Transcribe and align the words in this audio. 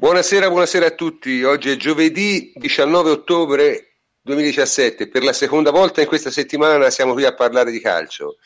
Buonasera, 0.00 0.48
buonasera 0.48 0.86
a 0.86 0.90
tutti. 0.92 1.42
Oggi 1.42 1.68
è 1.68 1.76
giovedì 1.76 2.54
19 2.54 3.10
ottobre 3.10 3.98
2017. 4.22 5.10
Per 5.10 5.22
la 5.22 5.34
seconda 5.34 5.70
volta 5.70 6.00
in 6.00 6.06
questa 6.06 6.30
settimana 6.30 6.88
siamo 6.88 7.12
qui 7.12 7.26
a 7.26 7.34
parlare 7.34 7.70
di 7.70 7.80
calcio. 7.80 8.38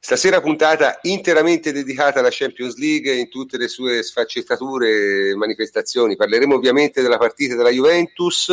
Stasera 0.00 0.40
puntata 0.40 0.98
interamente 1.02 1.70
dedicata 1.70 2.18
alla 2.18 2.30
Champions 2.32 2.76
League 2.76 3.14
in 3.14 3.28
tutte 3.28 3.56
le 3.56 3.68
sue 3.68 4.02
sfaccettature 4.02 5.28
e 5.28 5.36
manifestazioni. 5.36 6.16
Parleremo 6.16 6.56
ovviamente 6.56 7.02
della 7.02 7.18
partita 7.18 7.54
della 7.54 7.70
Juventus 7.70 8.48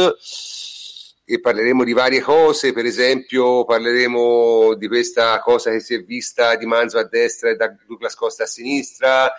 e 1.25 1.39
parleremo 1.39 1.83
di 1.83 1.93
varie 1.93 2.21
cose, 2.21 2.71
per 2.71 2.85
esempio 2.85 3.65
parleremo 3.65 4.75
di 4.75 4.87
questa 4.87 5.39
cosa 5.39 5.71
che 5.71 5.79
si 5.79 5.95
è 5.95 6.03
vista 6.03 6.55
di 6.55 6.67
Manzo 6.67 6.99
a 6.99 7.03
destra 7.03 7.49
e 7.49 7.55
da 7.55 7.75
Douglas 7.87 8.13
Costa 8.13 8.43
a 8.43 8.45
sinistra, 8.45 9.33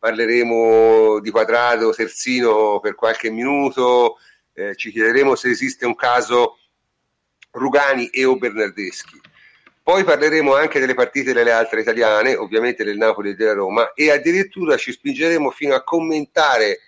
parleremo 0.00 1.20
di 1.20 1.30
quadrato, 1.30 1.92
terzino 1.92 2.80
per 2.80 2.94
qualche 2.94 3.30
minuto, 3.30 4.16
eh, 4.54 4.74
ci 4.74 4.90
chiederemo 4.90 5.36
se 5.36 5.50
esiste 5.50 5.84
un 5.84 5.94
caso 5.94 6.58
Rugani 7.50 8.08
e 8.08 8.24
o 8.24 8.36
Bernardeschi. 8.36 9.20
Poi 9.82 10.02
parleremo 10.02 10.54
anche 10.54 10.80
delle 10.80 10.94
partite 10.94 11.34
delle 11.34 11.52
altre 11.52 11.82
italiane, 11.82 12.34
ovviamente 12.34 12.82
del 12.82 12.96
Napoli 12.96 13.30
e 13.30 13.34
della 13.34 13.52
Roma, 13.52 13.92
e 13.92 14.10
addirittura 14.10 14.76
ci 14.76 14.90
spingeremo 14.90 15.50
fino 15.50 15.74
a 15.74 15.84
commentare 15.84 16.80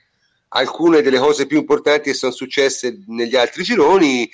alcune 0.49 1.03
delle 1.03 1.19
cose 1.19 1.47
più 1.47 1.59
importanti 1.59 2.11
che 2.11 2.17
sono 2.17 2.33
successe 2.33 3.05
negli 3.09 3.37
altri 3.37 3.63
gironi, 3.63 4.31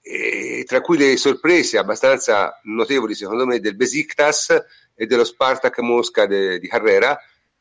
eh, 0.00 0.64
tra 0.66 0.80
cui 0.80 0.96
le 0.96 1.16
sorprese 1.16 1.78
abbastanza 1.78 2.60
notevoli 2.64 3.14
secondo 3.14 3.46
me 3.46 3.60
del 3.60 3.76
Besiktas 3.76 4.64
e 4.94 5.06
dello 5.06 5.24
Spartak 5.24 5.78
Mosca 5.80 6.26
de, 6.26 6.58
di 6.58 6.68
Carrera, 6.68 7.18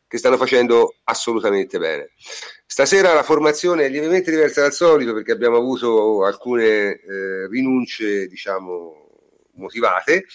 che 0.07 0.17
stanno 0.17 0.37
facendo 0.37 0.95
assolutamente 1.03 1.77
bene. 1.77 2.11
Stasera 2.65 3.13
la 3.13 3.23
formazione 3.23 3.85
è 3.85 3.89
lievemente 3.89 4.31
diversa 4.31 4.61
dal 4.61 4.73
solito 4.73 5.13
perché 5.13 5.31
abbiamo 5.31 5.57
avuto 5.57 6.23
alcune 6.25 6.63
eh, 6.63 7.47
rinunce, 7.49 8.27
diciamo, 8.27 9.07
motivate 9.53 10.25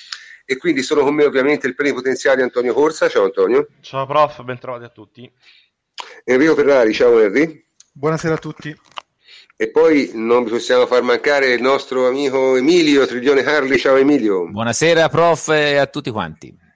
e 0.45 0.57
quindi 0.57 0.83
sono 0.83 1.03
con 1.03 1.15
me 1.15 1.25
ovviamente 1.25 1.67
il 1.67 1.75
plenipotenziario 1.75 2.43
Antonio 2.43 2.75
Corsa. 2.75 3.09
Ciao 3.09 3.25
Antonio. 3.25 3.69
Ciao 3.81 4.07
prof, 4.07 4.43
ben 4.43 4.59
trovati 4.59 4.85
a 4.85 4.89
tutti. 4.89 5.31
Enrico 6.25 6.55
Ferrari, 6.55 6.93
ciao 6.93 7.21
Henry. 7.21 7.65
Buonasera 7.93 8.35
a 8.35 8.39
tutti. 8.39 8.77
E 9.57 9.71
poi 9.71 10.11
non 10.15 10.45
vi 10.45 10.51
possiamo 10.51 10.87
far 10.87 11.03
mancare 11.03 11.53
il 11.53 11.61
nostro 11.61 12.07
amico 12.07 12.57
Emilio 12.57 13.07
Triglione 13.07 13.43
Carli. 13.43 13.79
Ciao 13.79 13.97
Emilio. 13.97 14.49
Buonasera 14.49 15.09
prof 15.11 15.49
e 15.51 15.77
a 15.77 15.87
tutti 15.87 16.11
quanti 16.11 16.69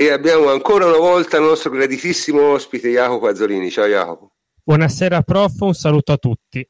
e 0.00 0.10
abbiamo 0.10 0.50
ancora 0.50 0.86
una 0.86 0.96
volta 0.96 1.36
il 1.36 1.42
nostro 1.42 1.68
graditissimo 1.68 2.52
ospite 2.52 2.88
Jacopo 2.88 3.26
Azzolini. 3.26 3.70
Ciao 3.70 3.84
Jacopo. 3.84 4.32
Buonasera 4.64 5.20
prof, 5.20 5.60
un 5.60 5.74
saluto 5.74 6.12
a 6.12 6.16
tutti. 6.16 6.66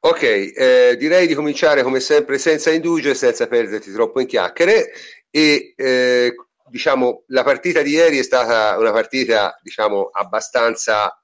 Ok, 0.00 0.22
eh, 0.22 0.96
direi 0.98 1.26
di 1.26 1.34
cominciare 1.34 1.82
come 1.82 2.00
sempre 2.00 2.38
senza 2.38 2.70
indugio 2.70 3.10
e 3.10 3.14
senza 3.14 3.46
perderti 3.48 3.92
troppo 3.92 4.18
in 4.18 4.26
chiacchiere 4.26 4.92
e 5.28 5.74
eh, 5.76 6.34
diciamo 6.70 7.24
la 7.26 7.42
partita 7.42 7.82
di 7.82 7.90
ieri 7.90 8.18
è 8.18 8.22
stata 8.22 8.78
una 8.78 8.92
partita 8.92 9.58
diciamo 9.60 10.08
abbastanza 10.10 11.14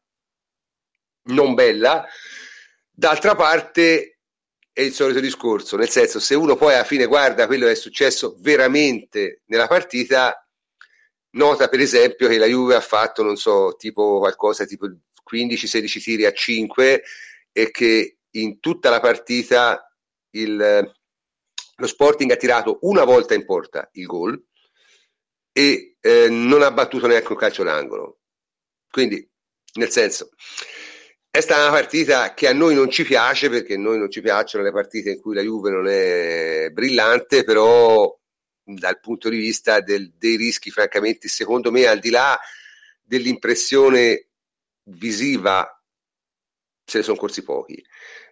non 1.30 1.54
bella. 1.54 2.04
D'altra 2.90 3.34
parte 3.34 4.18
è 4.70 4.82
il 4.82 4.92
solito 4.92 5.20
discorso, 5.20 5.78
nel 5.78 5.88
senso 5.88 6.20
se 6.20 6.34
uno 6.34 6.54
poi 6.54 6.74
alla 6.74 6.84
fine 6.84 7.06
guarda 7.06 7.46
quello 7.46 7.64
che 7.64 7.72
è 7.72 7.76
successo 7.76 8.36
veramente 8.40 9.40
nella 9.46 9.66
partita 9.66 10.42
Nota 11.30 11.68
per 11.68 11.80
esempio 11.80 12.28
che 12.28 12.38
la 12.38 12.46
Juve 12.46 12.74
ha 12.74 12.80
fatto, 12.80 13.22
non 13.22 13.36
so, 13.36 13.74
tipo 13.76 14.18
qualcosa 14.18 14.64
tipo 14.64 14.86
15-16 15.30 16.02
tiri 16.02 16.24
a 16.24 16.32
5 16.32 17.02
e 17.52 17.70
che 17.70 18.18
in 18.30 18.60
tutta 18.60 18.90
la 18.90 19.00
partita 19.00 19.92
il, 20.30 20.92
lo 21.76 21.86
Sporting 21.86 22.30
ha 22.30 22.36
tirato 22.36 22.78
una 22.82 23.04
volta 23.04 23.34
in 23.34 23.44
porta 23.44 23.88
il 23.92 24.06
gol 24.06 24.42
e 25.52 25.96
eh, 26.00 26.28
non 26.28 26.62
ha 26.62 26.70
battuto 26.70 27.06
neanche 27.06 27.32
un 27.32 27.38
calcio 27.38 27.62
d'angolo. 27.62 28.18
Quindi, 28.90 29.28
nel 29.74 29.90
senso, 29.90 30.30
è 31.30 31.40
stata 31.40 31.62
una 31.62 31.72
partita 31.72 32.34
che 32.34 32.48
a 32.48 32.52
noi 32.52 32.74
non 32.74 32.90
ci 32.90 33.04
piace 33.04 33.48
perché 33.48 33.74
a 33.74 33.78
noi 33.78 33.98
non 33.98 34.10
ci 34.10 34.20
piacciono 34.20 34.64
le 34.64 34.72
partite 34.72 35.10
in 35.10 35.20
cui 35.20 35.34
la 35.34 35.42
Juve 35.42 35.70
non 35.70 35.86
è 35.86 36.70
brillante, 36.72 37.44
però 37.44 38.17
dal 38.76 39.00
punto 39.00 39.28
di 39.28 39.38
vista 39.38 39.80
del, 39.80 40.12
dei 40.16 40.36
rischi, 40.36 40.70
francamente, 40.70 41.28
secondo 41.28 41.70
me, 41.70 41.86
al 41.86 41.98
di 41.98 42.10
là 42.10 42.38
dell'impressione 43.02 44.28
visiva, 44.84 45.66
se 46.84 46.98
ne 46.98 47.04
sono 47.04 47.16
corsi 47.16 47.42
pochi. 47.42 47.82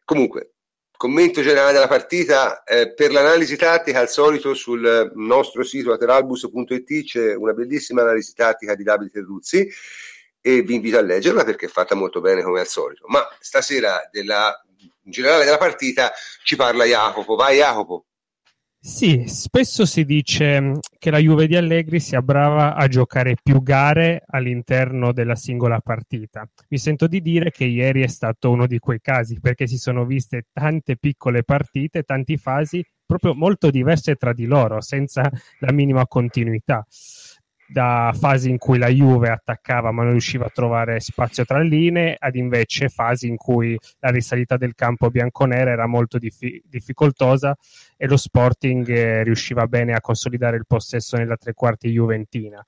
Comunque, 0.05 0.53
commento 0.97 1.43
generale 1.43 1.73
della 1.73 1.89
partita, 1.89 2.63
eh, 2.65 2.93
per 2.93 3.13
l'analisi 3.13 3.57
tattica, 3.57 4.01
al 4.01 4.09
solito 4.09 4.55
sul 4.55 5.13
nostro 5.15 5.63
sito 5.63 5.91
lateralbus.it 5.91 7.05
c'è 7.05 7.35
una 7.35 7.53
bellissima 7.53 8.03
analisi 8.03 8.33
tattica 8.35 8.75
di 8.75 8.83
Davide 8.83 9.11
Terruzzi 9.11 9.69
e 10.41 10.63
vi 10.63 10.75
invito 10.75 10.99
a 10.99 11.03
leggerla 11.03 11.45
perché 11.45 11.67
è 11.67 11.69
fatta 11.69 11.95
molto 11.95 12.21
bene 12.21 12.43
come 12.43 12.61
al 12.61 12.69
solito. 12.69 13.07
Ma 13.09 13.27
stasera 13.41 14.09
della, 14.11 14.55
in 14.79 15.11
generale 15.11 15.45
della 15.45 15.59
partita 15.59 16.13
ci 16.45 16.57
parla 16.57 16.85
Jacopo. 16.85 17.35
Vai 17.35 17.57
Jacopo. 17.57 18.07
Sì, 18.87 19.25
spesso 19.27 19.85
si 19.85 20.05
dice 20.05 20.61
mm, 20.61 20.75
che 20.97 21.11
la 21.11 21.19
Juve 21.19 21.49
di 21.49 21.57
Allegri 21.57 21.99
sia 21.99 22.23
brava 22.23 22.77
a 22.77 22.87
giocare 22.87 23.35
più 23.43 23.61
gare 23.61 24.23
all'interno 24.29 25.13
della 25.13 25.35
singola 25.35 25.81
partita. 25.81 26.49
Mi 26.69 26.79
sento 26.79 27.09
di 27.09 27.21
dire 27.21 27.51
che 27.51 27.65
ieri 27.65 28.03
è 28.03 28.07
stato 28.07 28.49
uno 28.49 28.69
di 28.69 28.79
quei 28.79 29.01
casi 29.01 29.41
perché 29.41 29.67
si 29.67 29.77
sono 29.77 30.07
viste 30.07 30.45
tante 30.53 30.97
piccole 30.97 31.43
partite, 31.43 32.05
tanti 32.05 32.37
fasi 32.37 32.81
proprio 33.05 33.35
molto 33.35 33.71
diverse 33.71 34.15
tra 34.15 34.33
di 34.33 34.47
loro, 34.47 34.81
senza 34.81 35.29
la 35.59 35.73
minima 35.73 36.07
continuità 36.07 36.87
da 37.69 38.15
fasi 38.19 38.51
in 38.51 38.59
cui 38.59 38.79
la 38.79 38.89
Juve 38.89 39.31
attaccava 39.31 39.91
ma 39.91 40.03
non 40.03 40.13
riusciva 40.13 40.47
a 40.47 40.51
trovare 40.53 41.01
spazio 41.01 41.45
tra 41.45 41.61
linee, 41.61 42.17
ad 42.19 42.37
invece 42.37 42.89
fasi 42.89 43.27
in 43.27 43.37
cui 43.37 43.79
la 44.01 44.11
risalita 44.11 44.57
del 44.57 44.75
campo 44.75 45.11
bianconera 45.11 45.71
era 45.71 45.87
molto 45.87 46.19
diffi- 46.19 46.63
difficoltosa 46.65 47.57
e 47.97 48.07
lo 48.07 48.17
Sporting 48.17 48.89
eh, 48.89 49.23
riusciva 49.25 49.67
bene 49.67 49.95
a 49.95 50.01
consolidare 50.01 50.57
il 50.57 50.67
possesso 50.67 51.17
nella 51.17 51.37
tre 51.37 51.55
quarti 51.55 51.91
juventina. 51.91 52.65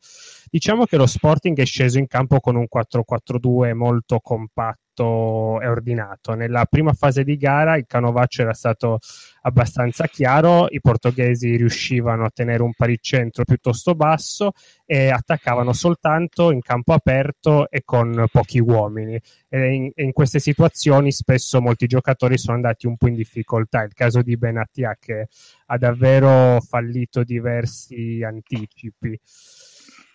Diciamo 0.50 0.84
che 0.86 0.96
lo 0.96 1.06
Sporting 1.06 1.58
è 1.58 1.64
sceso 1.64 1.98
in 1.98 2.06
campo 2.06 2.40
con 2.40 2.56
un 2.56 2.66
4-4-2 2.72 3.74
molto 3.74 4.20
compatto 4.20 4.86
e 5.02 5.68
ordinato. 5.68 6.34
Nella 6.34 6.64
prima 6.64 6.92
fase 6.92 7.24
di 7.24 7.36
gara 7.36 7.76
il 7.76 7.86
canovaccio 7.86 8.42
era 8.42 8.52
stato 8.52 8.98
abbastanza 9.42 10.06
chiaro, 10.06 10.66
i 10.68 10.80
portoghesi 10.80 11.56
riuscivano 11.56 12.24
a 12.24 12.30
tenere 12.32 12.62
un 12.62 12.72
paricentro 12.74 13.44
piuttosto 13.44 13.94
basso 13.94 14.52
e 14.84 15.10
attaccavano 15.10 15.72
soltanto 15.72 16.50
in 16.50 16.60
campo 16.60 16.92
aperto 16.92 17.70
e 17.70 17.82
con 17.84 18.26
pochi 18.30 18.58
uomini. 18.58 19.20
E 19.48 19.74
in, 19.74 19.90
in 19.94 20.12
queste 20.12 20.38
situazioni 20.38 21.12
spesso 21.12 21.60
molti 21.60 21.86
giocatori 21.86 22.38
sono 22.38 22.56
andati 22.56 22.86
un 22.86 22.96
po' 22.96 23.08
in 23.08 23.14
difficoltà. 23.14 23.82
Il 23.82 23.94
caso 23.94 24.22
di 24.22 24.36
Benatia 24.36 24.96
che 24.98 25.28
ha 25.66 25.78
davvero 25.78 26.60
fallito 26.60 27.22
diversi 27.22 28.22
anticipi 28.22 29.18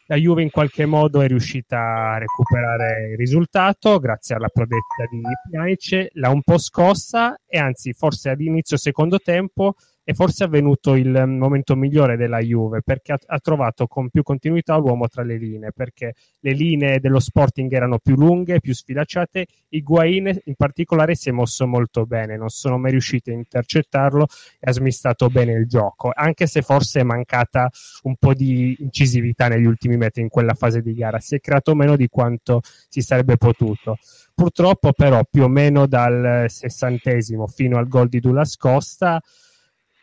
la 0.08 0.16
Juve 0.16 0.42
in 0.42 0.50
qualche 0.50 0.86
modo 0.86 1.22
è 1.22 1.28
riuscita 1.28 2.14
a 2.14 2.18
recuperare 2.18 3.12
il 3.12 3.18
risultato 3.18 4.00
grazie 4.00 4.36
alla 4.36 4.50
prodezza 4.50 5.06
di 5.10 5.22
Pjanic, 5.50 6.10
l'ha 6.14 6.30
un 6.30 6.42
po' 6.42 6.58
scossa 6.58 7.40
e 7.48 7.58
anzi 7.58 7.94
forse 7.94 8.30
ad 8.30 8.42
inizio 8.42 8.78
secondo 8.78 9.20
tempo 9.20 9.76
è 10.04 10.14
forse 10.14 10.44
avvenuto 10.44 10.96
il 10.96 11.24
momento 11.28 11.76
migliore 11.76 12.18
della 12.18 12.40
Juve 12.40 12.82
perché 12.82 13.14
ha, 13.14 13.20
ha, 13.26 13.40
trovato 13.40 13.88
con 13.88 14.10
più 14.10 14.24
continuità 14.24 14.76
l'uomo 14.76 15.08
tra 15.08 15.24
le 15.24 15.38
linee 15.38 15.72
perché 15.72 16.14
le 16.40 16.52
linee 16.52 17.00
dello 17.00 17.20
Sporting 17.20 17.72
erano 17.72 18.00
più 18.00 18.16
lunghe, 18.16 18.60
più 18.60 18.74
sfilacciate 18.74 19.46
Higuain 19.70 20.42
in 20.46 20.56
particolare 20.56 21.16
si 21.16 21.30
è 21.30 21.32
mosso 21.32 21.66
molto 21.68 22.06
bene 22.06 22.38
non 22.38 22.50
sono 22.50 22.78
mai 22.78 22.92
riusciti 22.92 23.32
a 23.32 23.34
intercettarlo 23.34 24.28
e 24.60 24.70
ha 24.70 24.74
smistato 24.74 25.30
bene 25.30 25.54
il 25.54 25.68
gioco 25.68 26.12
anche 26.14 26.48
se 26.48 26.62
forse 26.62 27.00
è 27.00 27.04
mancata 27.04 27.70
un 28.04 28.16
po' 28.18 28.34
di 28.34 28.76
incisività 28.80 29.48
negli 29.48 29.66
ultimi 29.66 29.98
metri 29.98 30.22
in 30.22 30.30
quella 30.30 30.54
fase 30.54 30.82
di 30.82 30.94
gara 30.94 31.20
si 31.20 31.36
è 31.36 31.40
creato 31.40 31.76
meno 31.76 31.96
di 31.96 32.08
quanto 32.08 32.62
si 32.90 33.02
sarebbe 33.02 33.38
potuto. 33.38 33.98
Purtroppo 34.34 34.94
però 34.94 35.24
più 35.30 35.44
o 35.44 35.48
meno 35.48 35.88
dal 35.88 36.46
sessantesimo 36.48 37.48
fino 37.48 37.78
al 37.78 37.88
gol 37.88 38.10
di 38.10 38.20
Dulas 38.20 38.58
Costa 38.58 39.22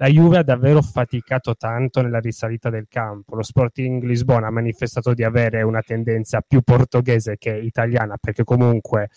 la 0.01 0.09
Juve 0.09 0.39
ha 0.39 0.43
davvero 0.43 0.81
faticato 0.81 1.55
tanto 1.57 2.01
nella 2.01 2.21
risalita 2.21 2.71
del 2.71 2.87
campo. 2.89 3.35
Lo 3.37 3.43
Sporting 3.43 4.03
Lisbona 4.03 4.47
ha 4.47 4.51
manifestato 4.51 5.13
di 5.13 5.25
avere 5.25 5.61
una 5.61 5.83
tendenza 5.83 6.41
più 6.41 6.63
portoghese 6.63 7.37
che 7.37 7.55
italiana, 7.55 8.17
perché 8.19 8.43
comunque 8.43 9.11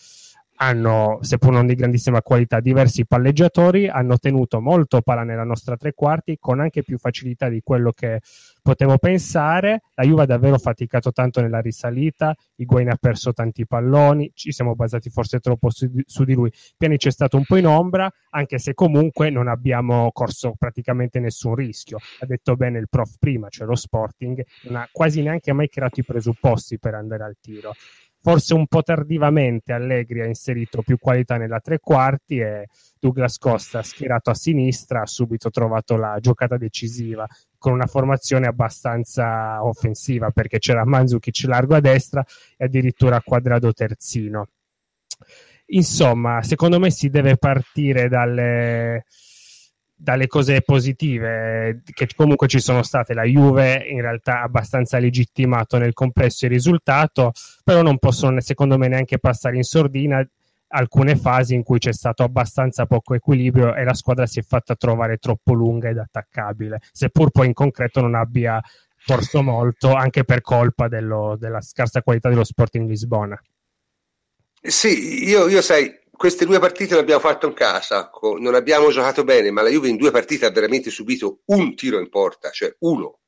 hanno, 0.56 1.18
seppur 1.22 1.52
non 1.52 1.66
di 1.66 1.74
grandissima 1.74 2.22
qualità, 2.22 2.60
diversi 2.60 3.06
palleggiatori, 3.06 3.88
hanno 3.88 4.18
tenuto 4.18 4.60
molto 4.60 5.00
palla 5.00 5.24
nella 5.24 5.44
nostra 5.44 5.76
tre 5.76 5.92
quarti 5.94 6.36
con 6.38 6.60
anche 6.60 6.82
più 6.82 6.98
facilità 6.98 7.48
di 7.48 7.60
quello 7.62 7.92
che 7.92 8.20
potevo 8.62 8.98
pensare. 8.98 9.82
La 9.94 10.04
Juve 10.04 10.22
ha 10.22 10.26
davvero 10.26 10.58
faticato 10.58 11.12
tanto 11.12 11.40
nella 11.40 11.60
risalita, 11.60 12.34
Higuain 12.56 12.88
ha 12.88 12.96
perso 13.00 13.32
tanti 13.32 13.66
palloni, 13.66 14.30
ci 14.34 14.52
siamo 14.52 14.74
basati 14.74 15.10
forse 15.10 15.40
troppo 15.40 15.70
su, 15.70 15.90
su 16.06 16.24
di 16.24 16.34
lui. 16.34 16.52
Piani 16.76 16.96
è 16.98 17.10
stato 17.10 17.36
un 17.36 17.44
po' 17.44 17.56
in 17.56 17.66
ombra, 17.66 18.10
anche 18.30 18.58
se 18.58 18.74
comunque 18.74 19.30
non 19.30 19.48
abbiamo 19.48 20.10
corso 20.12 20.54
praticamente 20.56 21.18
nessun 21.18 21.54
rischio. 21.54 21.98
Ha 22.20 22.26
detto 22.26 22.54
bene 22.56 22.78
il 22.78 22.88
prof 22.88 23.16
prima, 23.18 23.48
cioè 23.48 23.66
lo 23.66 23.74
Sporting 23.74 24.44
non 24.62 24.76
ha 24.76 24.88
quasi 24.90 25.20
neanche 25.22 25.52
mai 25.52 25.68
creato 25.68 26.00
i 26.00 26.04
presupposti 26.04 26.78
per 26.78 26.94
andare 26.94 27.24
al 27.24 27.36
tiro 27.40 27.74
forse 28.24 28.54
un 28.54 28.66
po' 28.66 28.82
tardivamente 28.82 29.74
Allegri 29.74 30.22
ha 30.22 30.24
inserito 30.24 30.80
più 30.80 30.96
qualità 30.96 31.36
nella 31.36 31.60
tre 31.60 31.78
quarti 31.78 32.38
e 32.38 32.68
Douglas 32.98 33.36
Costa 33.36 33.82
schierato 33.82 34.30
a 34.30 34.34
sinistra 34.34 35.02
ha 35.02 35.06
subito 35.06 35.50
trovato 35.50 35.98
la 35.98 36.16
giocata 36.20 36.56
decisiva 36.56 37.26
con 37.58 37.74
una 37.74 37.84
formazione 37.84 38.46
abbastanza 38.46 39.62
offensiva 39.62 40.30
perché 40.30 40.58
c'era 40.58 40.86
Manzukic 40.86 41.44
largo 41.44 41.74
a 41.74 41.80
destra 41.80 42.24
e 42.56 42.64
addirittura 42.64 43.20
Quadrado 43.20 43.74
terzino. 43.74 44.48
Insomma, 45.66 46.42
secondo 46.42 46.78
me 46.78 46.90
si 46.90 47.10
deve 47.10 47.36
partire 47.36 48.08
dalle, 48.08 49.04
dalle 49.96 50.26
cose 50.26 50.60
positive 50.62 51.82
che 51.84 52.08
comunque 52.14 52.48
ci 52.48 52.60
sono 52.60 52.82
state. 52.82 53.14
La 53.14 53.24
Juve 53.24 53.84
in 53.88 54.00
realtà 54.00 54.42
abbastanza 54.42 54.98
legittimato 54.98 55.78
nel 55.78 55.92
complesso 55.92 56.44
il 56.44 56.50
risultato, 56.50 57.32
però 57.62 57.82
non 57.82 57.98
possono 57.98 58.40
secondo 58.40 58.76
me 58.76 58.88
neanche 58.88 59.18
passare 59.18 59.56
in 59.56 59.62
sordina 59.62 60.26
alcune 60.68 61.16
fasi 61.16 61.54
in 61.54 61.62
cui 61.62 61.78
c'è 61.78 61.92
stato 61.92 62.24
abbastanza 62.24 62.86
poco 62.86 63.14
equilibrio 63.14 63.74
e 63.74 63.84
la 63.84 63.94
squadra 63.94 64.26
si 64.26 64.40
è 64.40 64.42
fatta 64.42 64.74
trovare 64.74 65.18
troppo 65.18 65.52
lunga 65.52 65.88
ed 65.88 65.98
attaccabile, 65.98 66.80
seppur 66.92 67.30
poi 67.30 67.46
in 67.46 67.52
concreto 67.52 68.00
non 68.00 68.14
abbia 68.14 68.60
corso 69.06 69.42
molto 69.42 69.92
anche 69.94 70.24
per 70.24 70.40
colpa 70.40 70.88
dello, 70.88 71.36
della 71.38 71.60
scarsa 71.60 72.02
qualità 72.02 72.28
dello 72.28 72.44
Sporting 72.44 72.88
Lisbona. 72.88 73.40
Sì, 74.60 75.28
io, 75.28 75.46
io 75.46 75.60
sai, 75.60 75.94
queste 76.16 76.46
due 76.46 76.58
partite 76.58 76.94
le 76.94 77.00
abbiamo 77.00 77.20
fatte 77.20 77.46
in 77.46 77.54
casa, 77.54 78.10
non 78.38 78.54
abbiamo 78.54 78.90
giocato 78.90 79.24
bene, 79.24 79.50
ma 79.50 79.62
la 79.62 79.68
Juve 79.68 79.88
in 79.88 79.96
due 79.96 80.10
partite 80.10 80.46
ha 80.46 80.50
veramente 80.50 80.90
subito 80.90 81.40
un 81.46 81.74
tiro 81.74 81.98
in 81.98 82.08
porta, 82.08 82.50
cioè 82.50 82.74
uno, 82.80 83.20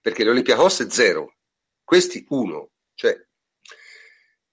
perché 0.00 0.24
l'Olympiacos 0.24 0.86
è 0.86 0.90
zero, 0.90 1.36
questi 1.82 2.24
uno, 2.28 2.70
cioè 2.94 3.16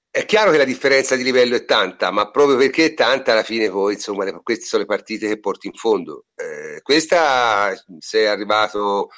è 0.10 0.26
chiaro 0.26 0.52
che 0.52 0.58
la 0.58 0.66
differenza 0.66 1.16
di 1.16 1.24
livello 1.24 1.56
è 1.56 1.64
tanta, 1.64 2.12
ma 2.12 2.30
proprio 2.32 2.58
perché 2.58 2.88
è 2.88 2.94
tanta, 2.94 3.32
alla 3.32 3.44
fine 3.44 3.70
poi, 3.70 3.94
insomma, 3.94 4.26
le, 4.26 4.38
queste 4.44 4.66
sono 4.66 4.82
le 4.82 4.88
partite 4.88 5.28
che 5.30 5.40
porti 5.40 5.68
in 5.68 5.74
fondo. 5.74 6.26
Eh, 6.36 6.82
questa 6.82 7.74
sei 8.00 8.26
arrivato 8.26 9.10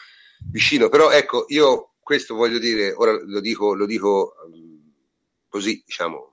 vicino, 0.52 0.90
però 0.90 1.10
ecco, 1.10 1.46
io 1.48 1.96
questo 2.00 2.36
voglio 2.36 2.60
dire, 2.60 2.92
ora 2.92 3.12
lo 3.12 3.40
dico, 3.40 3.74
lo 3.74 3.88
dico 3.88 4.36
così, 5.48 5.82
diciamo, 5.84 6.33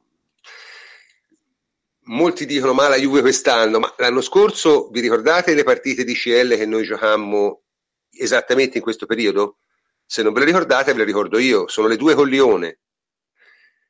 molti 2.10 2.46
dicono 2.46 2.72
ma 2.72 2.88
la 2.88 2.96
Juve 2.96 3.20
quest'anno, 3.20 3.78
ma 3.78 3.92
l'anno 3.98 4.20
scorso 4.20 4.88
vi 4.88 5.00
ricordate 5.00 5.54
le 5.54 5.64
partite 5.64 6.04
di 6.04 6.14
CL 6.14 6.56
che 6.56 6.66
noi 6.66 6.84
giocammo 6.84 7.62
esattamente 8.10 8.78
in 8.78 8.82
questo 8.82 9.06
periodo? 9.06 9.58
Se 10.04 10.22
non 10.22 10.32
ve 10.32 10.40
le 10.40 10.46
ricordate 10.46 10.92
ve 10.92 10.98
le 10.98 11.04
ricordo 11.04 11.38
io, 11.38 11.68
sono 11.68 11.86
le 11.86 11.96
due 11.96 12.14
con 12.14 12.28
Lione, 12.28 12.80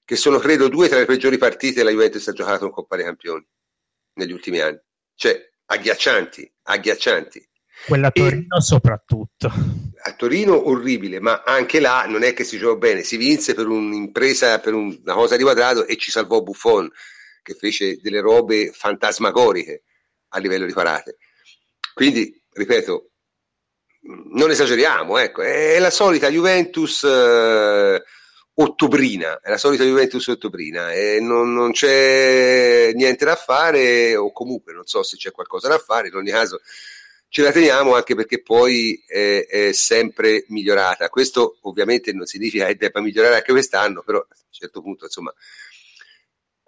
che 0.05 0.17
sono 0.17 0.38
credo 0.38 0.69
due 0.69 0.88
tra 0.88 0.99
le 0.99 1.06
peggiori 1.06 1.38
partite 1.38 1.76
che 1.76 1.82
la 1.82 1.90
Juventus 1.90 2.26
ha 2.28 2.32
giocato 2.32 2.64
in 2.67 2.70
Coppa 2.70 2.96
dei 2.96 3.06
Campioni 3.06 3.46
negli 4.14 4.32
ultimi 4.32 4.61
anni. 4.61 4.78
Cioè, 5.14 5.52
agghiaccianti, 5.67 6.52
agghiaccianti. 6.62 7.49
Quella 7.87 8.08
a 8.08 8.11
Torino 8.11 8.58
e, 8.58 8.61
soprattutto. 8.61 9.50
A 10.02 10.12
Torino 10.12 10.69
orribile, 10.69 11.20
ma 11.20 11.43
anche 11.43 11.81
là 11.81 12.05
non 12.06 12.22
è 12.22 12.34
che 12.34 12.44
si 12.44 12.58
giocò 12.58 12.76
bene, 12.76 13.02
si 13.02 13.17
vinse 13.17 13.55
per 13.55 13.67
un'impresa, 13.67 14.58
per 14.61 14.75
una 14.75 15.14
cosa 15.14 15.37
di 15.37 15.43
quadrato 15.43 15.87
e 15.87 15.96
ci 15.96 16.11
salvò 16.11 16.43
Buffon 16.43 16.90
che 17.42 17.54
fece 17.54 17.98
delle 18.00 18.20
robe 18.20 18.70
fantasmagoriche 18.72 19.82
a 20.28 20.38
livello 20.38 20.66
di 20.66 20.72
parate. 20.72 21.16
Quindi, 21.94 22.40
ripeto, 22.52 23.10
non 24.32 24.50
esageriamo, 24.50 25.19
ecco, 25.19 25.42
è 25.42 25.78
la 25.78 25.90
solita 25.90 26.28
Juventus 26.28 27.02
eh, 27.04 28.02
ottobrina, 28.54 29.40
è 29.40 29.50
la 29.50 29.58
solita 29.58 29.84
Juventus 29.84 30.26
ottobrina 30.28 30.92
e 30.92 31.19
non, 31.20 31.52
non, 31.52 31.72
c'è 31.72 32.92
niente 32.94 33.25
da 33.25 33.37
fare 33.37 34.16
o 34.16 34.32
comunque 34.32 34.72
non 34.72 34.86
so 34.86 35.02
se 35.02 35.16
c'è 35.16 35.31
qualcosa 35.31 35.69
da 35.69 35.78
fare, 35.78 36.08
in 36.08 36.14
ogni 36.14 36.31
caso 36.31 36.60
ce 37.28 37.43
la 37.43 37.52
teniamo 37.52 37.94
anche 37.94 38.16
perché 38.16 38.43
poi 38.43 39.02
è, 39.06 39.46
è 39.48 39.72
sempre 39.72 40.44
migliorata. 40.48 41.08
Questo 41.08 41.58
ovviamente 41.62 42.12
non 42.12 42.26
significa 42.26 42.66
che 42.66 42.76
debba 42.76 43.00
migliorare 43.00 43.36
anche 43.36 43.52
quest'anno, 43.52 44.02
però 44.02 44.19
a 44.19 44.26
un 44.28 44.50
certo 44.50 44.82
punto 44.82 45.04
insomma 45.04 45.32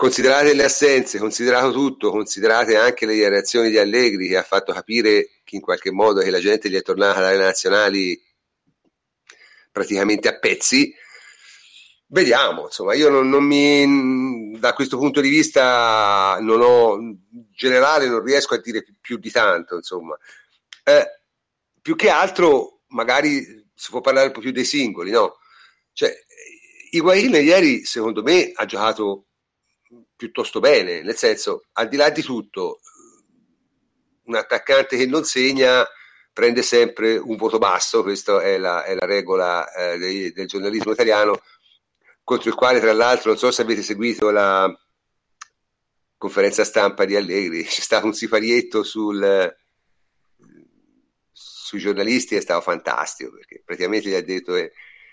Considerate 0.03 0.53
le 0.53 0.65
assenze, 0.65 1.21
considerato 1.21 1.71
tutto, 1.71 2.11
considerate 2.11 2.77
anche 2.77 3.07
le 3.07 3.29
reazioni 3.29 3.71
di 3.71 3.79
Allegri 3.79 4.27
che 4.27 4.37
ha 4.37 4.43
fatto 4.43 4.73
capire 4.73 5.29
che 5.45 5.55
in 5.55 5.61
qualche 5.61 5.93
modo 5.93 6.21
che 6.21 6.31
la 6.31 6.41
gente 6.41 6.69
gli 6.69 6.75
è 6.75 6.83
tornata 6.83 7.21
dalle 7.21 7.37
nazionali 7.37 8.21
praticamente 9.71 10.27
a 10.27 10.41
pezzi, 10.41 10.93
vediamo, 12.09 12.65
insomma, 12.65 12.95
io 12.95 13.11
non, 13.11 13.29
non 13.29 13.45
mi, 13.45 14.59
da 14.59 14.73
questo 14.73 14.99
punto 14.99 15.21
di 15.21 15.29
vista 15.29 16.37
non 16.41 16.61
ho, 16.63 16.97
in 16.97 17.17
generale 17.53 18.09
non 18.09 18.25
riesco 18.25 18.55
a 18.55 18.61
dire 18.61 18.85
più, 19.01 19.19
di 19.19 19.31
tanto, 19.31 19.77
insomma. 19.77 20.19
Eh, 20.83 21.07
più 21.81 21.95
che 21.95 22.11
altro 22.11 22.81
magari 22.89 23.71
si 23.73 23.91
può 23.91 24.01
parlare 24.01 24.27
un 24.27 24.33
po' 24.33 24.41
più 24.41 24.51
dei 24.51 24.65
singoli, 24.65 25.13
no? 25.13 25.37
Cioè, 25.93 26.13
Higuain 26.91 27.35
ieri 27.35 27.85
secondo 27.85 28.25
me 28.25 28.51
ha 28.53 28.65
giocato 28.65 29.29
piuttosto 30.23 30.61
bene, 30.61 31.03
nel 31.03 31.17
senso, 31.17 31.65
al 31.73 31.89
di 31.89 31.97
là 31.97 32.09
di 32.11 32.23
tutto, 32.23 32.79
un 34.27 34.37
attaccante 34.37 34.97
che 34.97 35.07
non 35.07 35.25
segna 35.25 35.85
prende 36.33 36.63
sempre 36.63 37.17
un 37.17 37.35
voto 37.35 37.59
basso, 37.59 38.05
questa 38.05 38.41
è 38.41 38.57
la, 38.57 38.85
è 38.85 38.95
la 38.95 39.05
regola 39.05 39.69
eh, 39.73 39.99
dei, 39.99 40.33
del 40.33 40.47
giornalismo 40.47 40.93
italiano, 40.93 41.43
contro 42.23 42.51
il 42.51 42.55
quale 42.55 42.79
tra 42.79 42.93
l'altro 42.93 43.31
non 43.31 43.39
so 43.39 43.51
se 43.51 43.63
avete 43.63 43.83
seguito 43.83 44.31
la 44.31 44.73
conferenza 46.17 46.63
stampa 46.63 47.05
di 47.05 47.17
Allegri, 47.17 47.65
c'è 47.67 47.81
stato 47.81 48.07
un 48.07 48.15
siparietto 48.15 48.85
sul, 48.85 49.53
sui 51.33 51.81
giornalisti, 51.81 52.37
è 52.37 52.41
stato 52.41 52.61
fantastico, 52.61 53.33
perché 53.33 53.61
praticamente 53.65 54.09
gli 54.09 54.15
ha 54.15 54.23
detto... 54.23 54.55
Eh, 54.55 54.73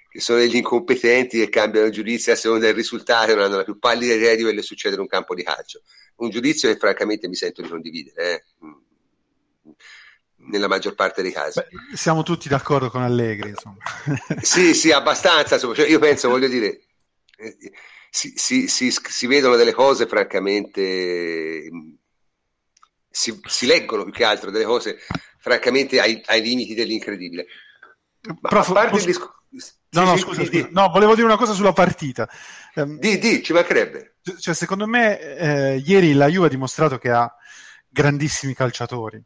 che 0.10 0.20
sono 0.22 0.40
degli 0.40 0.56
incompetenti 0.56 1.38
che 1.38 1.50
cambiano 1.50 1.90
giudizio 1.90 2.34
a 2.34 2.36
seconda 2.36 2.66
del 2.66 2.74
risultato 2.74 3.32
e 3.32 3.36
non 3.36 3.44
hanno 3.44 3.58
la 3.58 3.64
più 3.64 3.78
pallida 3.78 4.16
idea 4.16 4.34
di 4.34 4.42
quello 4.42 4.60
che 4.60 4.66
succede 4.66 4.96
in 4.96 5.02
un 5.02 5.08
campo 5.08 5.36
di 5.36 5.44
calcio. 5.44 5.82
Un 6.18 6.32
giudizio 6.32 6.68
che 6.68 6.80
francamente 6.80 7.28
mi 7.28 7.36
sento 7.36 7.62
di 7.62 7.70
condividere. 7.70 8.34
Eh? 8.34 9.74
Nella 10.38 10.68
maggior 10.68 10.96
parte 10.96 11.22
dei 11.22 11.32
casi. 11.32 11.60
Beh, 11.60 11.96
siamo 11.96 12.24
tutti 12.24 12.50
d'accordo 12.50 12.90
con 12.90 13.04
Allegri, 13.04 13.50
insomma. 13.50 13.78
sì, 14.42 14.74
sì, 14.74 14.92
abbastanza. 14.92 15.60
Cioè, 15.60 15.88
io 15.88 16.00
penso, 16.00 16.28
voglio 16.28 16.48
dire, 16.48 16.82
si, 18.10 18.34
si, 18.36 18.68
si, 18.68 18.90
si, 18.90 19.28
vedono 19.28 19.58
delle 19.58 19.74
cose 19.74 20.08
francamente. 20.08 21.70
Si, 23.12 23.40
leggono 23.68 24.06
più 24.06 24.14
che 24.14 24.24
altro 24.24 24.50
delle 24.50 24.66
cose 24.66 24.98
francamente 25.38 26.00
ai, 26.00 26.20
ai 26.26 26.42
limiti 26.42 26.74
dell'incredibile. 26.74 27.46
Ma 28.42 28.50
Prof, 28.50 28.70
a 28.70 28.74
parte 28.74 28.90
posso... 28.90 29.06
il 29.06 29.12
discorso 29.12 29.38
No, 29.92 30.04
no, 30.04 30.18
scusa, 30.18 30.46
scusa. 30.46 30.68
no, 30.72 30.90
volevo 30.90 31.16
dire 31.16 31.26
una 31.26 31.38
cosa 31.38 31.54
sulla 31.54 31.74
partita. 31.74 32.30
Um, 32.76 33.00
di, 33.00 33.18
di, 33.18 33.42
ci 33.42 33.54
mancherebbe. 33.54 34.18
Cioè, 34.38 34.54
secondo 34.54 34.86
me, 34.86 35.20
eh, 35.20 35.84
ieri 35.84 36.14
la 36.14 36.28
Juve 36.28 36.46
ha 36.46 36.50
dimostrato 36.50 36.98
che 37.00 37.10
ha 37.10 37.32
grandissimi 37.90 38.54
calciatori. 38.54 39.24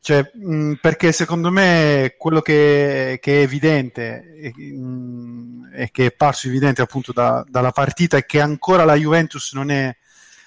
Cioè, 0.00 0.32
mh, 0.34 0.74
perché 0.80 1.12
secondo 1.12 1.52
me 1.52 2.16
quello 2.18 2.40
che, 2.40 3.18
che 3.22 3.38
è 3.38 3.42
evidente 3.42 4.34
e, 4.34 4.52
mh, 4.52 5.70
e, 5.74 5.90
che 5.92 6.06
è 6.06 6.10
parso 6.12 6.48
evidente 6.48 6.82
appunto 6.82 7.12
da, 7.12 7.44
dalla 7.48 7.70
partita 7.70 8.16
è 8.16 8.26
che 8.26 8.40
ancora 8.40 8.84
la 8.84 8.96
Juventus 8.96 9.52
non 9.52 9.70
è, 9.70 9.96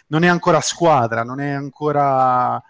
non 0.07 0.23
è 0.23 0.27
ancora 0.27 0.59
squadra, 0.59 1.23
non 1.23 1.39
è 1.39 1.51
ancora 1.51 2.61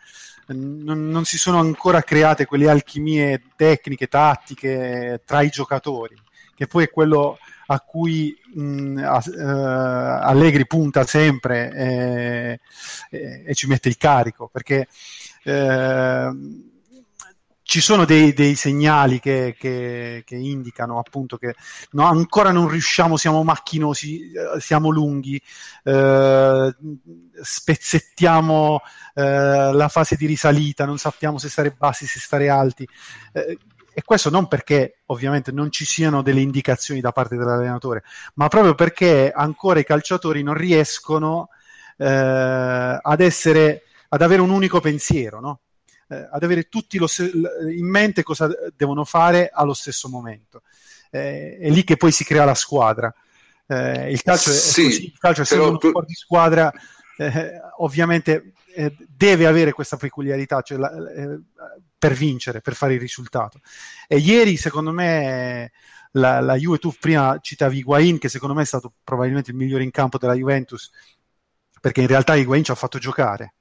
non, 0.48 1.10
non, 1.10 1.26
si 1.26 1.40
sono 1.40 1.58
ancora 1.58 2.04
create 2.04 2.46
quelle 2.46 2.70
alchimie 2.70 3.42
tecniche, 3.56 4.06
tattiche 4.08 5.24
tra 5.26 5.42
i 5.42 5.50
giocatori 5.50 6.16
che 6.56 6.68
poi 6.68 6.86
è 6.86 6.90
quello 6.90 7.38
a 7.68 7.80
cui 7.80 8.36
mh, 8.54 9.02
a, 9.04 9.24
uh, 9.26 10.28
Allegri 10.28 10.66
punta 10.68 11.06
sempre 11.06 11.72
e, 11.72 12.60
e, 13.10 13.44
e, 13.46 13.54
ci 13.54 13.68
mette 13.68 13.90
il 13.90 13.98
carico, 13.98 14.50
perché 14.52 14.88
uh, 15.46 16.74
ci 17.68 17.82
sono 17.82 18.06
dei, 18.06 18.32
dei 18.34 18.54
segnali 18.54 19.20
che, 19.20 19.56
che, 19.58 20.22
che, 20.24 20.36
indicano 20.36 21.00
appunto 21.00 21.38
che 21.38 21.56
no, 21.92 22.06
ancora 22.06 22.52
non 22.52 22.68
riusciamo, 22.70 23.18
siamo 23.18 23.44
macchinosi, 23.44 24.32
eh, 24.32 24.60
siamo 24.60 24.92
lunghi, 24.92 25.42
eh, 25.84 26.76
spezzettiamo 27.42 28.82
eh, 29.16 29.72
la 29.74 29.88
fase 29.90 30.16
di 30.16 30.28
risalita, 30.28 30.86
non 30.86 31.00
sappiamo 31.00 31.40
se 31.40 31.50
stare 31.50 31.72
bassi, 31.72 32.06
se 32.06 32.20
stare 32.20 32.50
alti. 32.50 32.88
Eh, 33.34 33.58
e 33.98 34.04
questo 34.04 34.30
non 34.30 34.50
perché 34.50 34.98
ovviamente 35.06 35.54
non 35.54 35.72
ci 35.72 35.86
siano 35.86 36.22
delle 36.22 36.42
indicazioni 36.42 37.00
da 37.00 37.14
parte 37.14 37.38
dell'allenatore, 37.38 38.04
ma 38.34 38.50
proprio 38.50 38.76
perché 38.76 39.32
ancora 39.32 39.80
i 39.80 39.86
calciatori 39.86 40.44
non 40.44 40.54
riescono 40.54 41.48
eh, 41.96 42.06
ad 42.06 43.22
essere, 43.22 43.84
ad 44.10 44.22
avere 44.22 44.42
un 44.42 44.50
unico 44.50 44.82
pensiero, 44.82 45.40
no? 45.40 45.62
eh, 46.10 46.28
ad 46.30 46.44
avere 46.44 46.64
tutti 46.64 46.98
lo, 46.98 47.08
in 47.74 47.88
mente 47.88 48.22
cosa 48.22 48.50
devono 48.76 49.06
fare 49.06 49.50
allo 49.50 49.74
stesso 49.74 50.10
momento. 50.10 50.64
Eh, 51.10 51.58
è 51.58 51.70
lì 51.70 51.86
che 51.86 51.96
poi 51.96 52.12
si 52.12 52.26
crea 52.26 52.44
la 52.44 52.54
squadra. 52.54 53.14
Eh, 53.66 54.12
il 54.12 54.22
calcio 54.22 54.50
è, 54.50 54.54
sì, 54.54 54.82
è 54.82 54.86
così, 54.88 55.06
il 55.06 55.18
calcio 55.18 55.42
essendo 55.44 55.70
uno 55.70 55.78
tu... 55.78 55.88
sport 55.88 56.08
di 56.08 56.14
squadra, 56.16 56.70
eh, 57.18 57.62
ovviamente 57.78 58.52
eh, 58.76 58.96
deve 59.08 59.48
avere 59.48 59.72
questa 59.72 59.98
peculiarità 59.98 60.62
cioè 60.62 60.78
la, 60.78 60.92
eh, 60.92 61.40
per 61.98 62.14
vincere, 62.14 62.62
per 62.62 62.76
fare 62.76 62.96
il 62.96 63.00
risultato. 63.00 63.60
E 64.08 64.18
ieri, 64.18 64.58
secondo 64.58 64.92
me, 64.92 65.72
la, 66.12 66.40
la 66.40 66.56
Juve, 66.56 66.78
tu 66.78 66.94
prima 67.00 67.40
citavi 67.42 67.78
Higuain, 67.80 68.18
che 68.18 68.30
secondo 68.30 68.56
me 68.56 68.62
è 68.62 68.66
stato 68.66 68.94
probabilmente 69.04 69.52
il 69.52 69.58
migliore 69.58 69.84
in 69.84 69.92
campo 69.92 70.18
della 70.18 70.36
Juventus, 70.36 70.92
perché 71.82 72.02
in 72.02 72.08
realtà 72.08 72.36
Higuain 72.36 72.64
ci 72.64 72.72
ha 72.72 72.76
fatto 72.76 73.00
giocare 73.00 73.56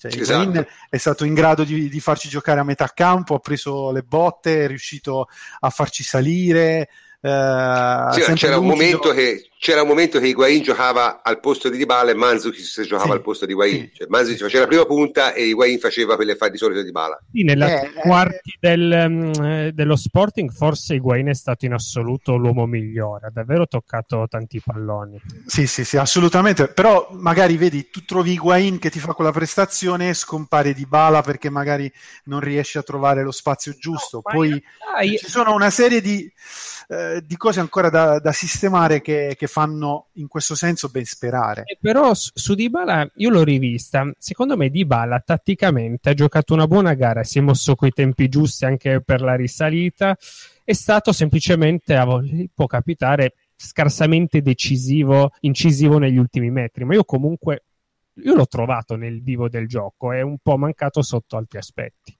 cioè, 0.00 0.18
esatto. 0.18 0.66
è 0.88 0.96
stato 0.96 1.26
in 1.26 1.34
grado 1.34 1.62
di, 1.62 1.90
di, 1.90 2.00
farci 2.00 2.30
giocare 2.30 2.58
a 2.58 2.64
metà 2.64 2.90
campo, 2.94 3.34
ha 3.34 3.38
preso 3.38 3.92
le 3.92 4.02
botte, 4.02 4.64
è 4.64 4.66
riuscito 4.66 5.28
a 5.58 5.68
farci 5.68 6.02
salire. 6.02 6.88
Eh, 7.20 8.06
sì, 8.12 8.32
c'era, 8.32 8.56
un 8.56 8.66
momento 8.66 9.10
che, 9.10 9.49
c'era 9.60 9.82
un 9.82 9.88
momento 9.88 10.18
che 10.18 10.28
Higuain 10.28 10.62
giocava 10.62 11.20
al 11.22 11.38
posto 11.38 11.68
di 11.68 11.76
Dybala 11.76 12.12
e 12.12 12.14
Manzukic 12.14 12.80
giocava 12.80 13.04
sì, 13.04 13.10
al 13.10 13.20
posto 13.20 13.44
di 13.44 13.52
Higuain. 13.52 13.90
Sì. 13.90 13.90
Cioè, 13.92 14.06
Manzukic 14.08 14.40
faceva 14.40 14.62
la 14.62 14.68
prima 14.68 14.86
punta 14.86 15.34
e 15.34 15.48
Higuain 15.48 15.78
faceva 15.78 16.16
quelle 16.16 16.34
fa 16.34 16.48
di 16.48 16.56
solito 16.56 16.80
di 16.80 16.86
Dybala. 16.86 17.20
Sì, 17.30 17.42
nella 17.42 17.82
eh, 17.82 17.86
eh, 17.88 17.92
quarti 18.00 18.56
del, 18.58 19.04
um, 19.06 19.68
dello 19.68 19.96
Sporting 19.96 20.50
forse 20.50 20.94
Higuain 20.94 21.26
è 21.26 21.34
stato 21.34 21.66
in 21.66 21.74
assoluto 21.74 22.36
l'uomo 22.36 22.64
migliore, 22.64 23.26
ha 23.26 23.30
davvero 23.30 23.66
toccato 23.66 24.26
tanti 24.30 24.62
palloni. 24.64 25.20
Sì, 25.44 25.66
sì, 25.66 25.84
sì, 25.84 25.98
assolutamente. 25.98 26.68
Però 26.68 27.10
magari 27.12 27.58
vedi, 27.58 27.90
tu 27.90 28.02
trovi 28.06 28.32
Higuain 28.32 28.78
che 28.78 28.88
ti 28.88 28.98
fa 28.98 29.12
quella 29.12 29.30
prestazione, 29.30 30.14
scompare 30.14 30.72
Dybala 30.72 31.20
perché 31.20 31.50
magari 31.50 31.92
non 32.24 32.40
riesce 32.40 32.78
a 32.78 32.82
trovare 32.82 33.22
lo 33.22 33.30
spazio 33.30 33.74
giusto. 33.78 34.22
No, 34.24 34.32
Poi 34.32 34.64
dai. 34.94 35.18
ci 35.18 35.28
sono 35.28 35.52
una 35.52 35.68
serie 35.68 36.00
di 36.00 36.32
eh, 36.92 37.22
di 37.24 37.36
cose 37.36 37.60
ancora 37.60 37.88
da, 37.88 38.18
da 38.18 38.32
sistemare 38.32 39.00
che, 39.00 39.36
che, 39.38 39.46
fanno 39.50 40.08
in 40.14 40.28
questo 40.28 40.54
senso 40.54 40.88
ben 40.88 41.04
sperare. 41.04 41.64
Eh, 41.66 41.76
però 41.80 42.12
su 42.14 42.54
Dybala 42.54 43.10
io 43.16 43.30
l'ho 43.30 43.42
rivista, 43.42 44.08
secondo 44.16 44.56
me 44.56 44.70
Dybala 44.70 45.20
tatticamente 45.20 46.10
ha 46.10 46.14
giocato 46.14 46.54
una 46.54 46.66
buona 46.66 46.94
gara, 46.94 47.24
si 47.24 47.38
è 47.38 47.40
mosso 47.42 47.74
coi 47.74 47.90
tempi 47.90 48.28
giusti 48.28 48.64
anche 48.64 49.02
per 49.02 49.20
la 49.20 49.34
risalita, 49.34 50.16
è 50.64 50.72
stato 50.72 51.12
semplicemente, 51.12 51.96
a 51.96 52.04
volte, 52.04 52.48
può 52.54 52.66
capitare, 52.66 53.34
scarsamente 53.56 54.40
decisivo, 54.40 55.32
incisivo 55.40 55.98
negli 55.98 56.16
ultimi 56.16 56.50
metri, 56.50 56.84
ma 56.84 56.94
io 56.94 57.04
comunque 57.04 57.64
io 58.22 58.34
l'ho 58.34 58.46
trovato 58.46 58.96
nel 58.96 59.22
vivo 59.22 59.48
del 59.48 59.66
gioco, 59.66 60.12
è 60.12 60.20
un 60.20 60.38
po' 60.40 60.56
mancato 60.56 61.02
sotto 61.02 61.36
altri 61.36 61.58
aspetti. 61.58 62.16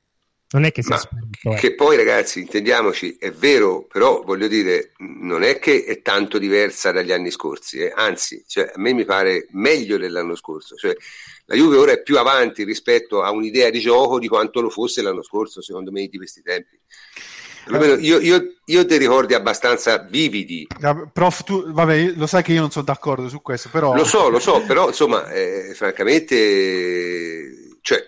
Non 0.52 0.64
è 0.64 0.73
che 0.73 0.83
sia 0.83 0.97
spento. 0.97 1.52
Eh. 1.52 1.54
Che 1.54 1.75
poi, 1.75 1.97
ragazzi, 1.97 2.40
intendiamoci, 2.40 3.16
è 3.21 3.30
vero, 3.30 3.85
però 3.85 4.23
voglio 4.23 4.49
dire, 4.49 4.92
non 4.99 5.45
è 5.45 5.61
che 5.61 5.85
è 5.85 6.02
tanto 6.02 6.38
diversa 6.38 6.90
dagli 6.90 7.12
anni 7.12 7.30
scorsi, 7.30 7.78
eh. 7.78 7.92
anzi, 7.95 8.42
cioè, 8.49 8.73
a 8.75 8.80
me 8.80 8.92
mi 8.92 9.04
pare 9.04 9.47
meglio 9.50 9.97
dell'anno 9.97 10.35
scorso. 10.35 10.75
Cioè, 10.75 10.97
la 11.45 11.54
Juve 11.54 11.76
ora 11.76 11.92
è 11.92 12.02
più 12.02 12.19
avanti 12.19 12.64
rispetto 12.64 13.23
a 13.23 13.30
un'idea 13.30 13.71
di 13.71 13.78
gioco 13.78 14.19
di 14.19 14.26
quanto 14.26 14.61
lo 14.61 14.71
fosse 14.71 15.02
l'anno 15.02 15.23
scorso, 15.23 15.62
secondo 15.62 15.92
me, 15.92 16.09
di 16.09 16.16
questi 16.16 16.42
tempi. 16.42 16.78
Io, 18.00 18.19
io, 18.19 18.54
io 18.64 18.85
dei 18.85 18.99
ricordi 18.99 19.35
abbastanza 19.35 19.99
vividi. 19.99 20.66
Prof, 21.12 21.45
tu, 21.45 21.73
vabbè, 21.73 22.14
lo 22.16 22.26
sai 22.26 22.42
che 22.42 22.52
io 22.52 22.61
non 22.61 22.73
sono 22.73 22.85
d'accordo 22.85 23.28
su 23.28 23.40
questo, 23.40 23.69
però... 23.71 23.95
Lo 23.95 24.04
so, 24.04 24.28
lo 24.28 24.40
so, 24.40 24.62
però 24.62 24.88
insomma, 24.88 25.30
eh, 25.30 25.75
francamente, 25.75 27.76
cioè, 27.83 28.04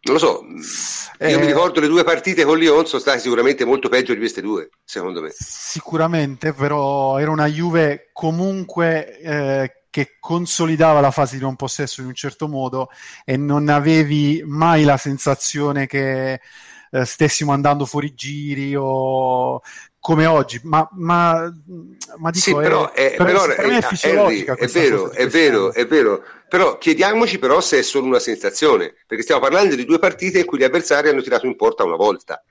non 0.00 0.14
lo 0.14 0.18
so, 0.18 0.44
io 0.44 1.36
eh, 1.36 1.38
mi 1.38 1.46
ricordo 1.46 1.80
le 1.80 1.88
due 1.88 2.04
partite 2.04 2.44
con 2.44 2.56
Lyon 2.56 2.86
sono 2.86 3.00
state 3.00 3.18
sicuramente 3.18 3.64
molto 3.64 3.88
peggio 3.88 4.12
di 4.12 4.18
queste 4.18 4.40
due, 4.40 4.70
secondo 4.84 5.20
me. 5.20 5.30
Sicuramente, 5.32 6.52
però 6.52 7.18
era 7.18 7.30
una 7.30 7.46
Juve 7.46 8.10
comunque 8.12 9.18
eh, 9.18 9.72
che 9.90 10.16
consolidava 10.20 11.00
la 11.00 11.10
fase 11.10 11.36
di 11.36 11.42
non 11.42 11.56
possesso 11.56 12.00
in 12.00 12.06
un 12.06 12.14
certo 12.14 12.46
modo 12.46 12.90
e 13.24 13.36
non 13.36 13.68
avevi 13.68 14.42
mai 14.46 14.84
la 14.84 14.96
sensazione 14.96 15.86
che 15.86 16.40
eh, 16.90 17.04
stessimo 17.04 17.52
andando 17.52 17.86
fuori 17.86 18.14
giri 18.14 18.74
o 18.76 19.60
come 20.00 20.26
oggi, 20.26 20.60
ma, 20.62 20.88
ma, 20.92 21.52
ma 22.18 22.30
dico, 22.30 22.44
sì, 22.44 22.54
però, 22.54 22.92
è, 22.92 23.14
per, 23.16 23.26
però 23.26 23.46
per 23.46 23.56
è, 23.56 23.82
fisiologica 23.82 24.54
è 24.54 24.66
vero, 24.66 25.10
è 25.10 25.26
vero, 25.26 25.72
è 25.72 25.86
vero, 25.86 26.22
però 26.48 26.78
chiediamoci 26.78 27.38
però 27.38 27.60
se 27.60 27.80
è 27.80 27.82
solo 27.82 28.06
una 28.06 28.18
sensazione, 28.18 28.94
perché 29.06 29.22
stiamo 29.22 29.40
parlando 29.40 29.74
di 29.74 29.84
due 29.84 29.98
partite 29.98 30.38
in 30.38 30.46
cui 30.46 30.58
gli 30.58 30.64
avversari 30.64 31.08
hanno 31.08 31.20
tirato 31.20 31.46
in 31.46 31.56
porta 31.56 31.84
una 31.84 31.96
volta. 31.96 32.42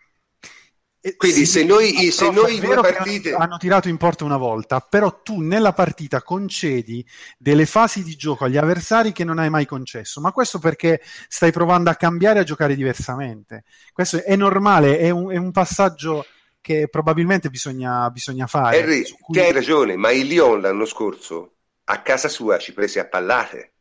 Quindi 1.15 1.45
se 1.45 1.63
noi, 1.63 2.11
se 2.11 2.29
noi 2.31 2.59
due 2.59 2.75
partite... 2.75 3.33
hanno 3.33 3.57
tirato 3.57 3.87
in 3.87 3.97
porta 3.97 4.23
una 4.23 4.37
volta, 4.37 4.79
però 4.79 5.21
tu 5.21 5.39
nella 5.39 5.73
partita 5.73 6.21
concedi 6.21 7.05
delle 7.37 7.65
fasi 7.65 8.03
di 8.03 8.15
gioco 8.15 8.45
agli 8.45 8.57
avversari 8.57 9.11
che 9.11 9.23
non 9.23 9.39
hai 9.39 9.49
mai 9.49 9.65
concesso, 9.65 10.19
ma 10.19 10.31
questo 10.31 10.59
perché 10.59 11.01
stai 11.27 11.51
provando 11.51 11.89
a 11.89 11.95
cambiare, 11.95 12.39
a 12.39 12.43
giocare 12.43 12.75
diversamente. 12.75 13.63
Questo 13.93 14.23
è 14.23 14.35
normale, 14.35 14.97
è 14.97 15.09
un, 15.09 15.31
è 15.31 15.37
un 15.37 15.51
passaggio 15.51 16.25
che 16.59 16.89
probabilmente 16.89 17.49
bisogna, 17.49 18.09
bisogna 18.09 18.47
fare. 18.47 18.79
Henry, 18.79 19.05
cui... 19.21 19.39
hai 19.39 19.53
ragione, 19.53 19.95
ma 19.95 20.11
il 20.11 20.27
Lyon 20.27 20.59
l'anno 20.61 20.85
scorso 20.85 21.53
a 21.85 22.01
casa 22.01 22.27
sua 22.27 22.57
ci 22.57 22.73
prese 22.73 22.99
a 22.99 23.05
pallate. 23.05 23.71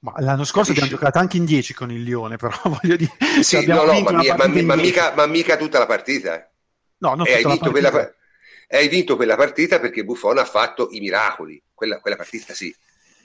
Ma 0.00 0.12
l'anno 0.18 0.44
scorso 0.44 0.72
Capisci? 0.72 0.80
abbiamo 0.80 0.96
giocato 0.96 1.18
anche 1.18 1.36
in 1.38 1.44
10 1.46 1.74
con 1.74 1.90
il 1.90 2.02
Lione, 2.02 2.36
però 2.38 2.56
voglio 2.64 2.96
dire... 2.96 3.12
Sì, 3.42 3.64
no, 3.66 3.84
no, 3.84 4.00
ma, 4.00 4.12
mia, 4.12 4.34
ma, 4.36 4.46
ma, 4.46 4.74
mica, 4.76 5.12
ma, 5.14 5.26
mica, 5.26 5.56
tutta 5.56 5.78
la 5.78 5.86
partita. 5.86 6.50
Eh. 7.04 7.08
No, 7.08 7.14
non 7.14 7.26
e 7.26 7.34
hai 7.34 7.44
vinto, 7.44 7.70
quella, 7.70 8.14
hai 8.68 8.88
vinto 8.88 9.16
quella 9.16 9.36
partita 9.36 9.78
perché 9.78 10.04
Buffon 10.04 10.38
ha 10.38 10.44
fatto 10.44 10.88
i 10.90 11.00
miracoli. 11.00 11.62
Quella, 11.74 12.00
quella 12.00 12.16
partita 12.16 12.54
sì. 12.54 12.74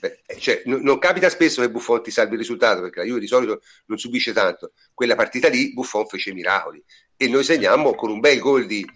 Beh, 0.00 0.20
cioè, 0.38 0.62
n- 0.66 0.80
non 0.82 0.98
capita 0.98 1.28
spesso 1.28 1.60
che 1.60 1.70
Buffon 1.70 2.02
ti 2.02 2.10
salvi 2.10 2.32
il 2.32 2.38
risultato 2.38 2.80
perché 2.80 3.00
la 3.00 3.04
Juve 3.06 3.20
di 3.20 3.26
solito 3.26 3.60
non 3.86 3.98
subisce 3.98 4.32
tanto. 4.32 4.72
Quella 4.94 5.14
partita 5.14 5.48
lì 5.48 5.72
Buffon 5.72 6.06
fece 6.06 6.30
i 6.30 6.34
miracoli 6.34 6.82
e 7.16 7.28
noi 7.28 7.44
segniamo 7.44 7.94
con 7.94 8.10
un 8.10 8.20
bel 8.20 8.38
gol 8.38 8.66
di 8.66 8.86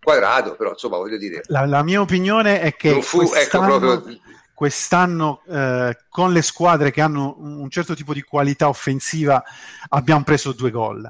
quadrato, 0.00 0.56
però 0.56 0.70
insomma 0.70 0.96
voglio 0.96 1.18
dire... 1.18 1.42
La, 1.46 1.66
la 1.66 1.82
mia 1.82 2.00
opinione 2.00 2.60
è 2.60 2.74
che 2.74 2.90
non 2.90 3.02
fu, 3.02 3.20
ecco, 3.20 3.30
quest'anno, 3.30 3.66
ecco, 3.66 3.78
proprio... 3.78 4.20
quest'anno 4.54 5.42
eh, 5.48 5.98
con 6.08 6.32
le 6.32 6.42
squadre 6.42 6.90
che 6.90 7.00
hanno 7.00 7.36
un 7.38 7.70
certo 7.70 7.94
tipo 7.94 8.12
di 8.12 8.22
qualità 8.22 8.68
offensiva 8.68 9.42
abbiamo 9.88 10.24
preso 10.24 10.52
due 10.52 10.70
gol. 10.70 11.08